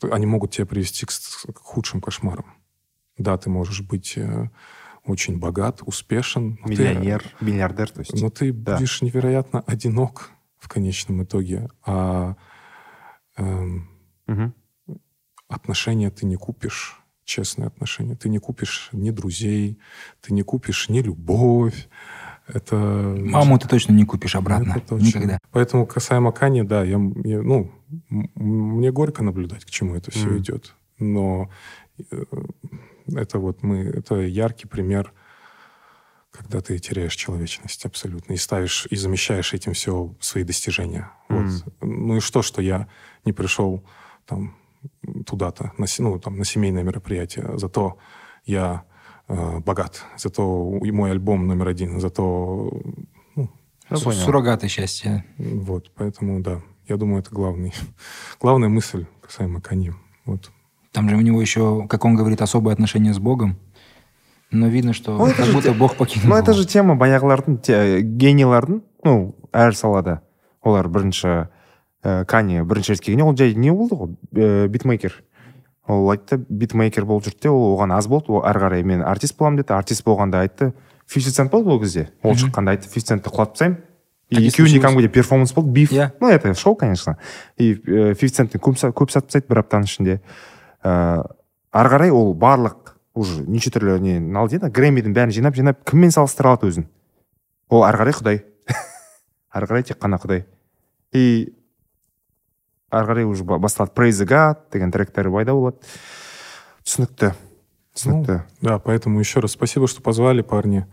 Они 0.00 0.24
могут 0.24 0.52
тебя 0.52 0.64
привести 0.64 1.04
к, 1.04 1.10
к 1.10 1.58
худшим 1.58 2.00
кошмарам. 2.00 2.46
Да, 3.18 3.36
ты 3.36 3.50
можешь 3.50 3.82
быть 3.82 4.14
э, 4.16 4.48
очень 5.04 5.38
богат, 5.38 5.82
успешен. 5.84 6.58
Миллионер, 6.64 7.22
ты, 7.38 7.44
миллиардер, 7.44 7.90
то 7.90 8.00
есть. 8.00 8.18
Но 8.20 8.30
ты 8.30 8.52
да. 8.52 8.76
будешь 8.76 9.02
невероятно 9.02 9.60
одинок 9.66 10.30
в 10.58 10.68
конечном 10.68 11.22
итоге. 11.22 11.68
А 11.84 12.36
эм, 13.36 13.90
угу 14.26 14.54
отношения 15.48 16.10
ты 16.10 16.26
не 16.26 16.36
купишь, 16.36 17.00
честные 17.24 17.66
отношения. 17.66 18.16
Ты 18.16 18.28
не 18.28 18.38
купишь 18.38 18.90
ни 18.92 19.10
друзей, 19.10 19.78
ты 20.20 20.32
не 20.34 20.42
купишь 20.42 20.88
ни 20.88 21.00
любовь. 21.00 21.88
Это... 22.46 22.76
Маму 22.76 23.58
ты 23.58 23.68
точно 23.68 23.92
не 23.92 24.04
купишь 24.04 24.36
обратно. 24.36 24.74
Это 24.76 24.88
точно. 24.88 25.06
Никогда. 25.06 25.38
Поэтому 25.50 25.86
касаемо 25.86 26.32
Кани, 26.32 26.62
да, 26.62 26.84
я, 26.84 27.00
я, 27.24 27.42
ну, 27.42 27.72
мне 28.10 28.92
горько 28.92 29.22
наблюдать, 29.22 29.64
к 29.64 29.70
чему 29.70 29.94
это 29.94 30.10
все 30.10 30.28
mm. 30.28 30.38
идет. 30.38 30.74
Но 30.98 31.50
э, 31.98 32.24
это 33.14 33.38
вот 33.38 33.62
мы, 33.62 33.78
это 33.78 34.16
яркий 34.16 34.66
пример, 34.66 35.12
когда 36.30 36.60
ты 36.60 36.78
теряешь 36.78 37.14
человечность 37.14 37.84
абсолютно 37.86 38.34
и 38.34 38.36
ставишь, 38.36 38.86
и 38.90 38.96
замещаешь 38.96 39.54
этим 39.54 39.72
все 39.72 40.14
свои 40.20 40.44
достижения. 40.44 41.10
Мгм. 41.28 41.48
Вот. 41.48 41.74
Ну 41.80 42.16
и 42.16 42.20
что, 42.20 42.42
что 42.42 42.60
я 42.60 42.88
не 43.24 43.32
пришел 43.32 43.84
там 44.26 44.56
туда-то, 45.25 45.71
на, 45.77 45.87
се- 45.87 46.03
ну, 46.03 46.19
там, 46.19 46.37
на 46.37 46.45
семейное 46.45 46.83
мероприятие, 46.83 47.57
зато 47.57 47.97
я 48.45 48.83
э, 49.27 49.59
богат, 49.59 50.03
зато 50.17 50.79
и 50.83 50.91
мой 50.91 51.11
альбом 51.11 51.47
номер 51.47 51.67
один, 51.67 51.99
зато 51.99 52.23
ну, 53.35 53.49
Ну, 53.89 53.97
Су- 53.97 54.05
понял. 54.05 54.19
Суррогаты 54.19 54.67
счастья. 54.67 55.25
вот, 55.37 55.91
поэтому 55.95 56.39
да, 56.41 56.61
я 56.87 56.97
думаю, 56.97 57.19
это 57.21 57.29
главный, 57.31 57.73
главная 58.41 58.69
мысль 58.69 59.05
касаемо 59.21 59.61
Канье. 59.61 59.93
Вот. 60.25 60.51
Там 60.91 61.09
же 61.09 61.15
у 61.15 61.21
него 61.21 61.41
еще, 61.41 61.85
как 61.87 62.05
он 62.05 62.15
говорит, 62.15 62.41
особое 62.41 62.73
отношение 62.73 63.13
с 63.13 63.19
Богом. 63.19 63.57
Но 64.51 64.67
видно, 64.67 64.93
что 64.93 65.15
Ну, 65.17 65.27
это 65.27 65.35
как 65.37 65.45
же 65.45 65.53
будто 65.53 65.69
те- 65.71 65.77
Бог 65.77 65.95
покинул 65.95 66.29
Ну, 66.29 66.35
это 66.35 66.51
его. 66.51 66.61
же 66.61 66.67
тема 66.67 66.95
баяғылардың 66.95 67.57
те- 67.61 68.01
генийлардың 68.01 68.81
ну 69.03 69.35
әр 69.53 69.75
салада 69.75 70.21
олар 70.63 70.87
бірінші 70.89 71.47
ә, 72.04 72.24
кани 72.24 72.62
бірінші 72.62 72.92
рет 72.94 73.00
келгенде 73.00 73.24
ол 73.24 73.36
жай 73.36 73.54
не 73.54 73.72
болды 73.72 73.96
ғой? 73.96 74.12
Ә, 74.34 74.68
битмейкер. 74.68 75.22
Ол 75.88 76.10
айтты 76.12 76.38
beatmaker 76.48 77.04
болып 77.04 77.26
жүрді 77.26 77.42
де 77.42 77.50
ол 77.50 77.74
оған 77.74 77.96
аз 77.96 78.06
болды. 78.08 78.32
Ол 78.32 78.44
ары 78.44 78.60
қарай 78.60 78.84
мен 78.84 79.02
артист 79.02 79.36
боламын 79.38 79.62
деді. 79.62 79.74
Артист 79.74 80.04
болғанда 80.04 80.44
айтты 80.44 80.72
50 81.08 81.34
цент 81.36 81.50
болды 81.52 81.70
ол 81.70 81.80
кезде? 81.80 82.10
Ол 82.22 82.36
шыққанда 82.36 82.76
айтты 82.76 82.88
50 82.88 83.08
центті 83.08 83.30
құлатып 83.32 83.56
тастаймын 83.58 83.78
и 84.30 84.46
екеуіне 84.48 84.80
кәдімгідей 84.80 85.10
перформанс 85.12 85.52
болды 85.52 85.70
beef. 85.70 85.92
Иә. 85.92 86.12
ну 86.20 86.28
это 86.28 86.54
шоу 86.54 86.74
конечно. 86.74 87.18
И 87.58 87.74
50 87.74 88.34
центті 88.34 88.58
көп, 88.58 88.78
са- 88.80 88.92
көп 88.92 89.10
сатып 89.12 89.28
тастайды 89.28 89.48
бір 89.48 89.60
аптаның 89.62 89.84
ішінде 89.84 90.20
ә, 90.82 91.24
ары 91.72 91.88
қарай 91.92 92.10
ол 92.10 92.34
барлық 92.34 92.96
уже 93.14 93.44
неше 93.46 93.70
түрлі 93.70 94.00
не 94.00 94.16
ал 94.38 94.48
дейді 94.48 94.72
Grammy 94.72 94.96
дің 94.96 95.12
бәрін 95.14 95.30
жинап 95.36 95.54
жинап 95.54 95.84
кіммен 95.84 96.10
салыстыра 96.10 96.54
алады 96.54 96.72
өзін? 96.72 96.88
Ол 97.68 97.84
ары 97.84 98.00
қарай 98.00 98.16
құдай. 98.16 98.40
Ары 99.54 99.66
қарай 99.70 99.84
тек 99.84 100.00
қана 100.00 100.18
құдай. 100.18 100.46
И 101.12 101.52
ары 102.93 103.05
қарай 103.07 103.23
уже 103.25 103.43
ба- 103.43 103.59
басталады 103.59 103.93
praise 103.95 104.17
the 104.21 104.25
god 104.27 104.57
деген 104.71 104.91
тректері 104.91 105.29
пайда 105.31 105.51
болады 105.53 105.77
түсінікті 106.85 107.33
түсінікті 107.95 108.41
Да, 108.61 108.79
поэтому 108.79 109.19
еще 109.19 109.39
раз 109.41 109.51
спасибо, 109.51 109.87
что 109.87 110.01
позвали, 110.01 110.41
парни. 110.41 110.85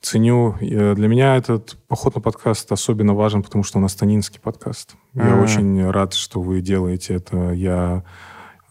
Ценю. 0.00 0.54
Э, 0.60 0.94
Для 0.94 1.08
меня 1.08 1.36
этот 1.36 1.76
поход 1.88 2.14
на 2.14 2.20
подкаст 2.20 2.70
особенно 2.70 3.14
важен, 3.14 3.42
потому 3.42 3.64
что 3.64 3.78
у 3.78 3.80
нас 3.80 3.94
танинский 3.94 4.38
подкаст. 4.40 4.94
Я 5.14 5.34
А. 5.34 5.42
очень 5.42 5.90
рад, 5.90 6.14
что 6.14 6.40
вы 6.40 6.60
делаете 6.60 7.14
это. 7.14 7.50
Я 7.52 8.04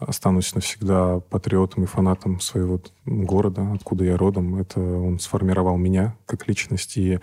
останусь 0.01 0.53
навсегда 0.55 1.19
патриотом 1.19 1.83
и 1.83 1.87
фанатом 1.87 2.39
своего 2.39 2.81
города, 3.05 3.71
откуда 3.73 4.03
я 4.03 4.17
родом. 4.17 4.55
Это 4.55 4.79
он 4.79 5.19
сформировал 5.19 5.77
меня 5.77 6.17
как 6.25 6.47
личность. 6.47 6.97
И, 6.97 7.19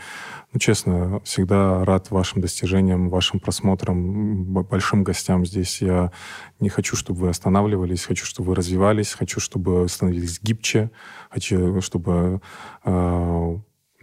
ну, 0.52 0.60
честно, 0.60 1.20
всегда 1.24 1.84
рад 1.84 2.10
вашим 2.10 2.40
достижениям, 2.40 3.08
вашим 3.08 3.40
просмотрам, 3.40 4.44
большим 4.44 5.04
гостям 5.04 5.44
здесь. 5.44 5.82
Я 5.82 6.12
не 6.60 6.68
хочу, 6.68 6.96
чтобы 6.96 7.20
вы 7.20 7.28
останавливались, 7.28 8.04
хочу, 8.04 8.24
чтобы 8.24 8.50
вы 8.50 8.54
развивались, 8.54 9.12
хочу, 9.12 9.40
чтобы 9.40 9.86
становились 9.88 10.40
гибче, 10.42 10.90
хочу, 11.30 11.80
чтобы... 11.80 12.40
э, 12.84 13.58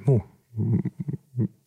ну, 0.05 0.23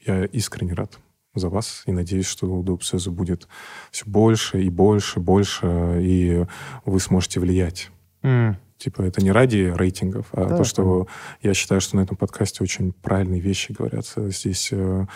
я 0.06 0.24
искренне 0.26 0.74
рад 0.74 0.98
за 1.38 1.48
вас 1.48 1.82
и 1.86 1.92
надеюсь, 1.92 2.26
что 2.26 2.46
у 2.46 2.62
Дубсеза 2.62 3.10
будет 3.10 3.48
все 3.90 4.04
больше 4.06 4.62
и 4.62 4.70
больше, 4.70 5.20
больше, 5.20 5.98
и 6.00 6.44
вы 6.84 7.00
сможете 7.00 7.40
влиять. 7.40 7.90
М, 8.22 8.56
Типа 8.78 9.02
это 9.02 9.20
не 9.22 9.32
ради 9.32 9.72
рейтингов, 9.74 10.26
а 10.32 10.44
Да, 10.44 10.56
то, 10.58 10.64
что 10.64 11.08
я 11.42 11.52
считаю, 11.52 11.80
что 11.80 11.96
на 11.96 12.02
этом 12.02 12.16
подкасте 12.16 12.62
очень 12.62 12.92
правильные 12.92 13.40
вещи 13.40 13.72
говорятся. 13.72 14.30
Здесь, 14.30 14.68
э, 14.70 15.06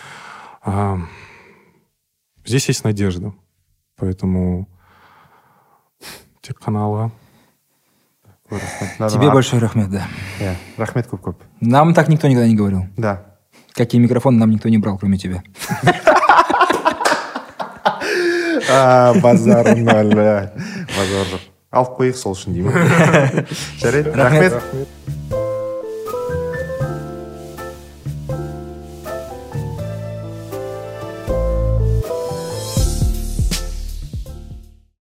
а, 0.61 0.97
здесь 2.43 2.67
есть 2.67 2.83
надежда. 2.83 3.33
Поэтому 3.95 4.67
те 6.41 6.53
канала. 6.53 7.11
Тебе 8.49 9.31
большой 9.31 9.59
рахмет, 9.59 9.89
да. 9.89 10.07
иә 10.39 10.55
рахмет 10.77 11.07
көп 11.07 11.21
көп 11.23 11.35
Нам 11.61 11.93
так 11.93 12.09
никто 12.09 12.27
никогда 12.27 12.47
не 12.47 12.55
говорил. 12.55 12.85
да 12.97 13.25
Какие 13.71 14.01
микрофоны 14.01 14.37
нам 14.37 14.51
никто 14.51 14.69
не 14.69 14.77
брал, 14.77 14.97
кроме 14.99 15.17
тебя. 15.17 15.41
а, 18.69 19.13
базар 19.23 19.75
ноль 19.77 20.13
базар 20.15 21.31
жоқ. 21.33 21.47
Алып 21.73 21.95
қояйық 21.97 22.19
сол 22.19 22.35
үшін 22.37 22.53
деймін. 22.53 22.75
Жарайды. 23.81 24.13
Рахмет. 24.13 24.59
Рахмет. 24.59 25.42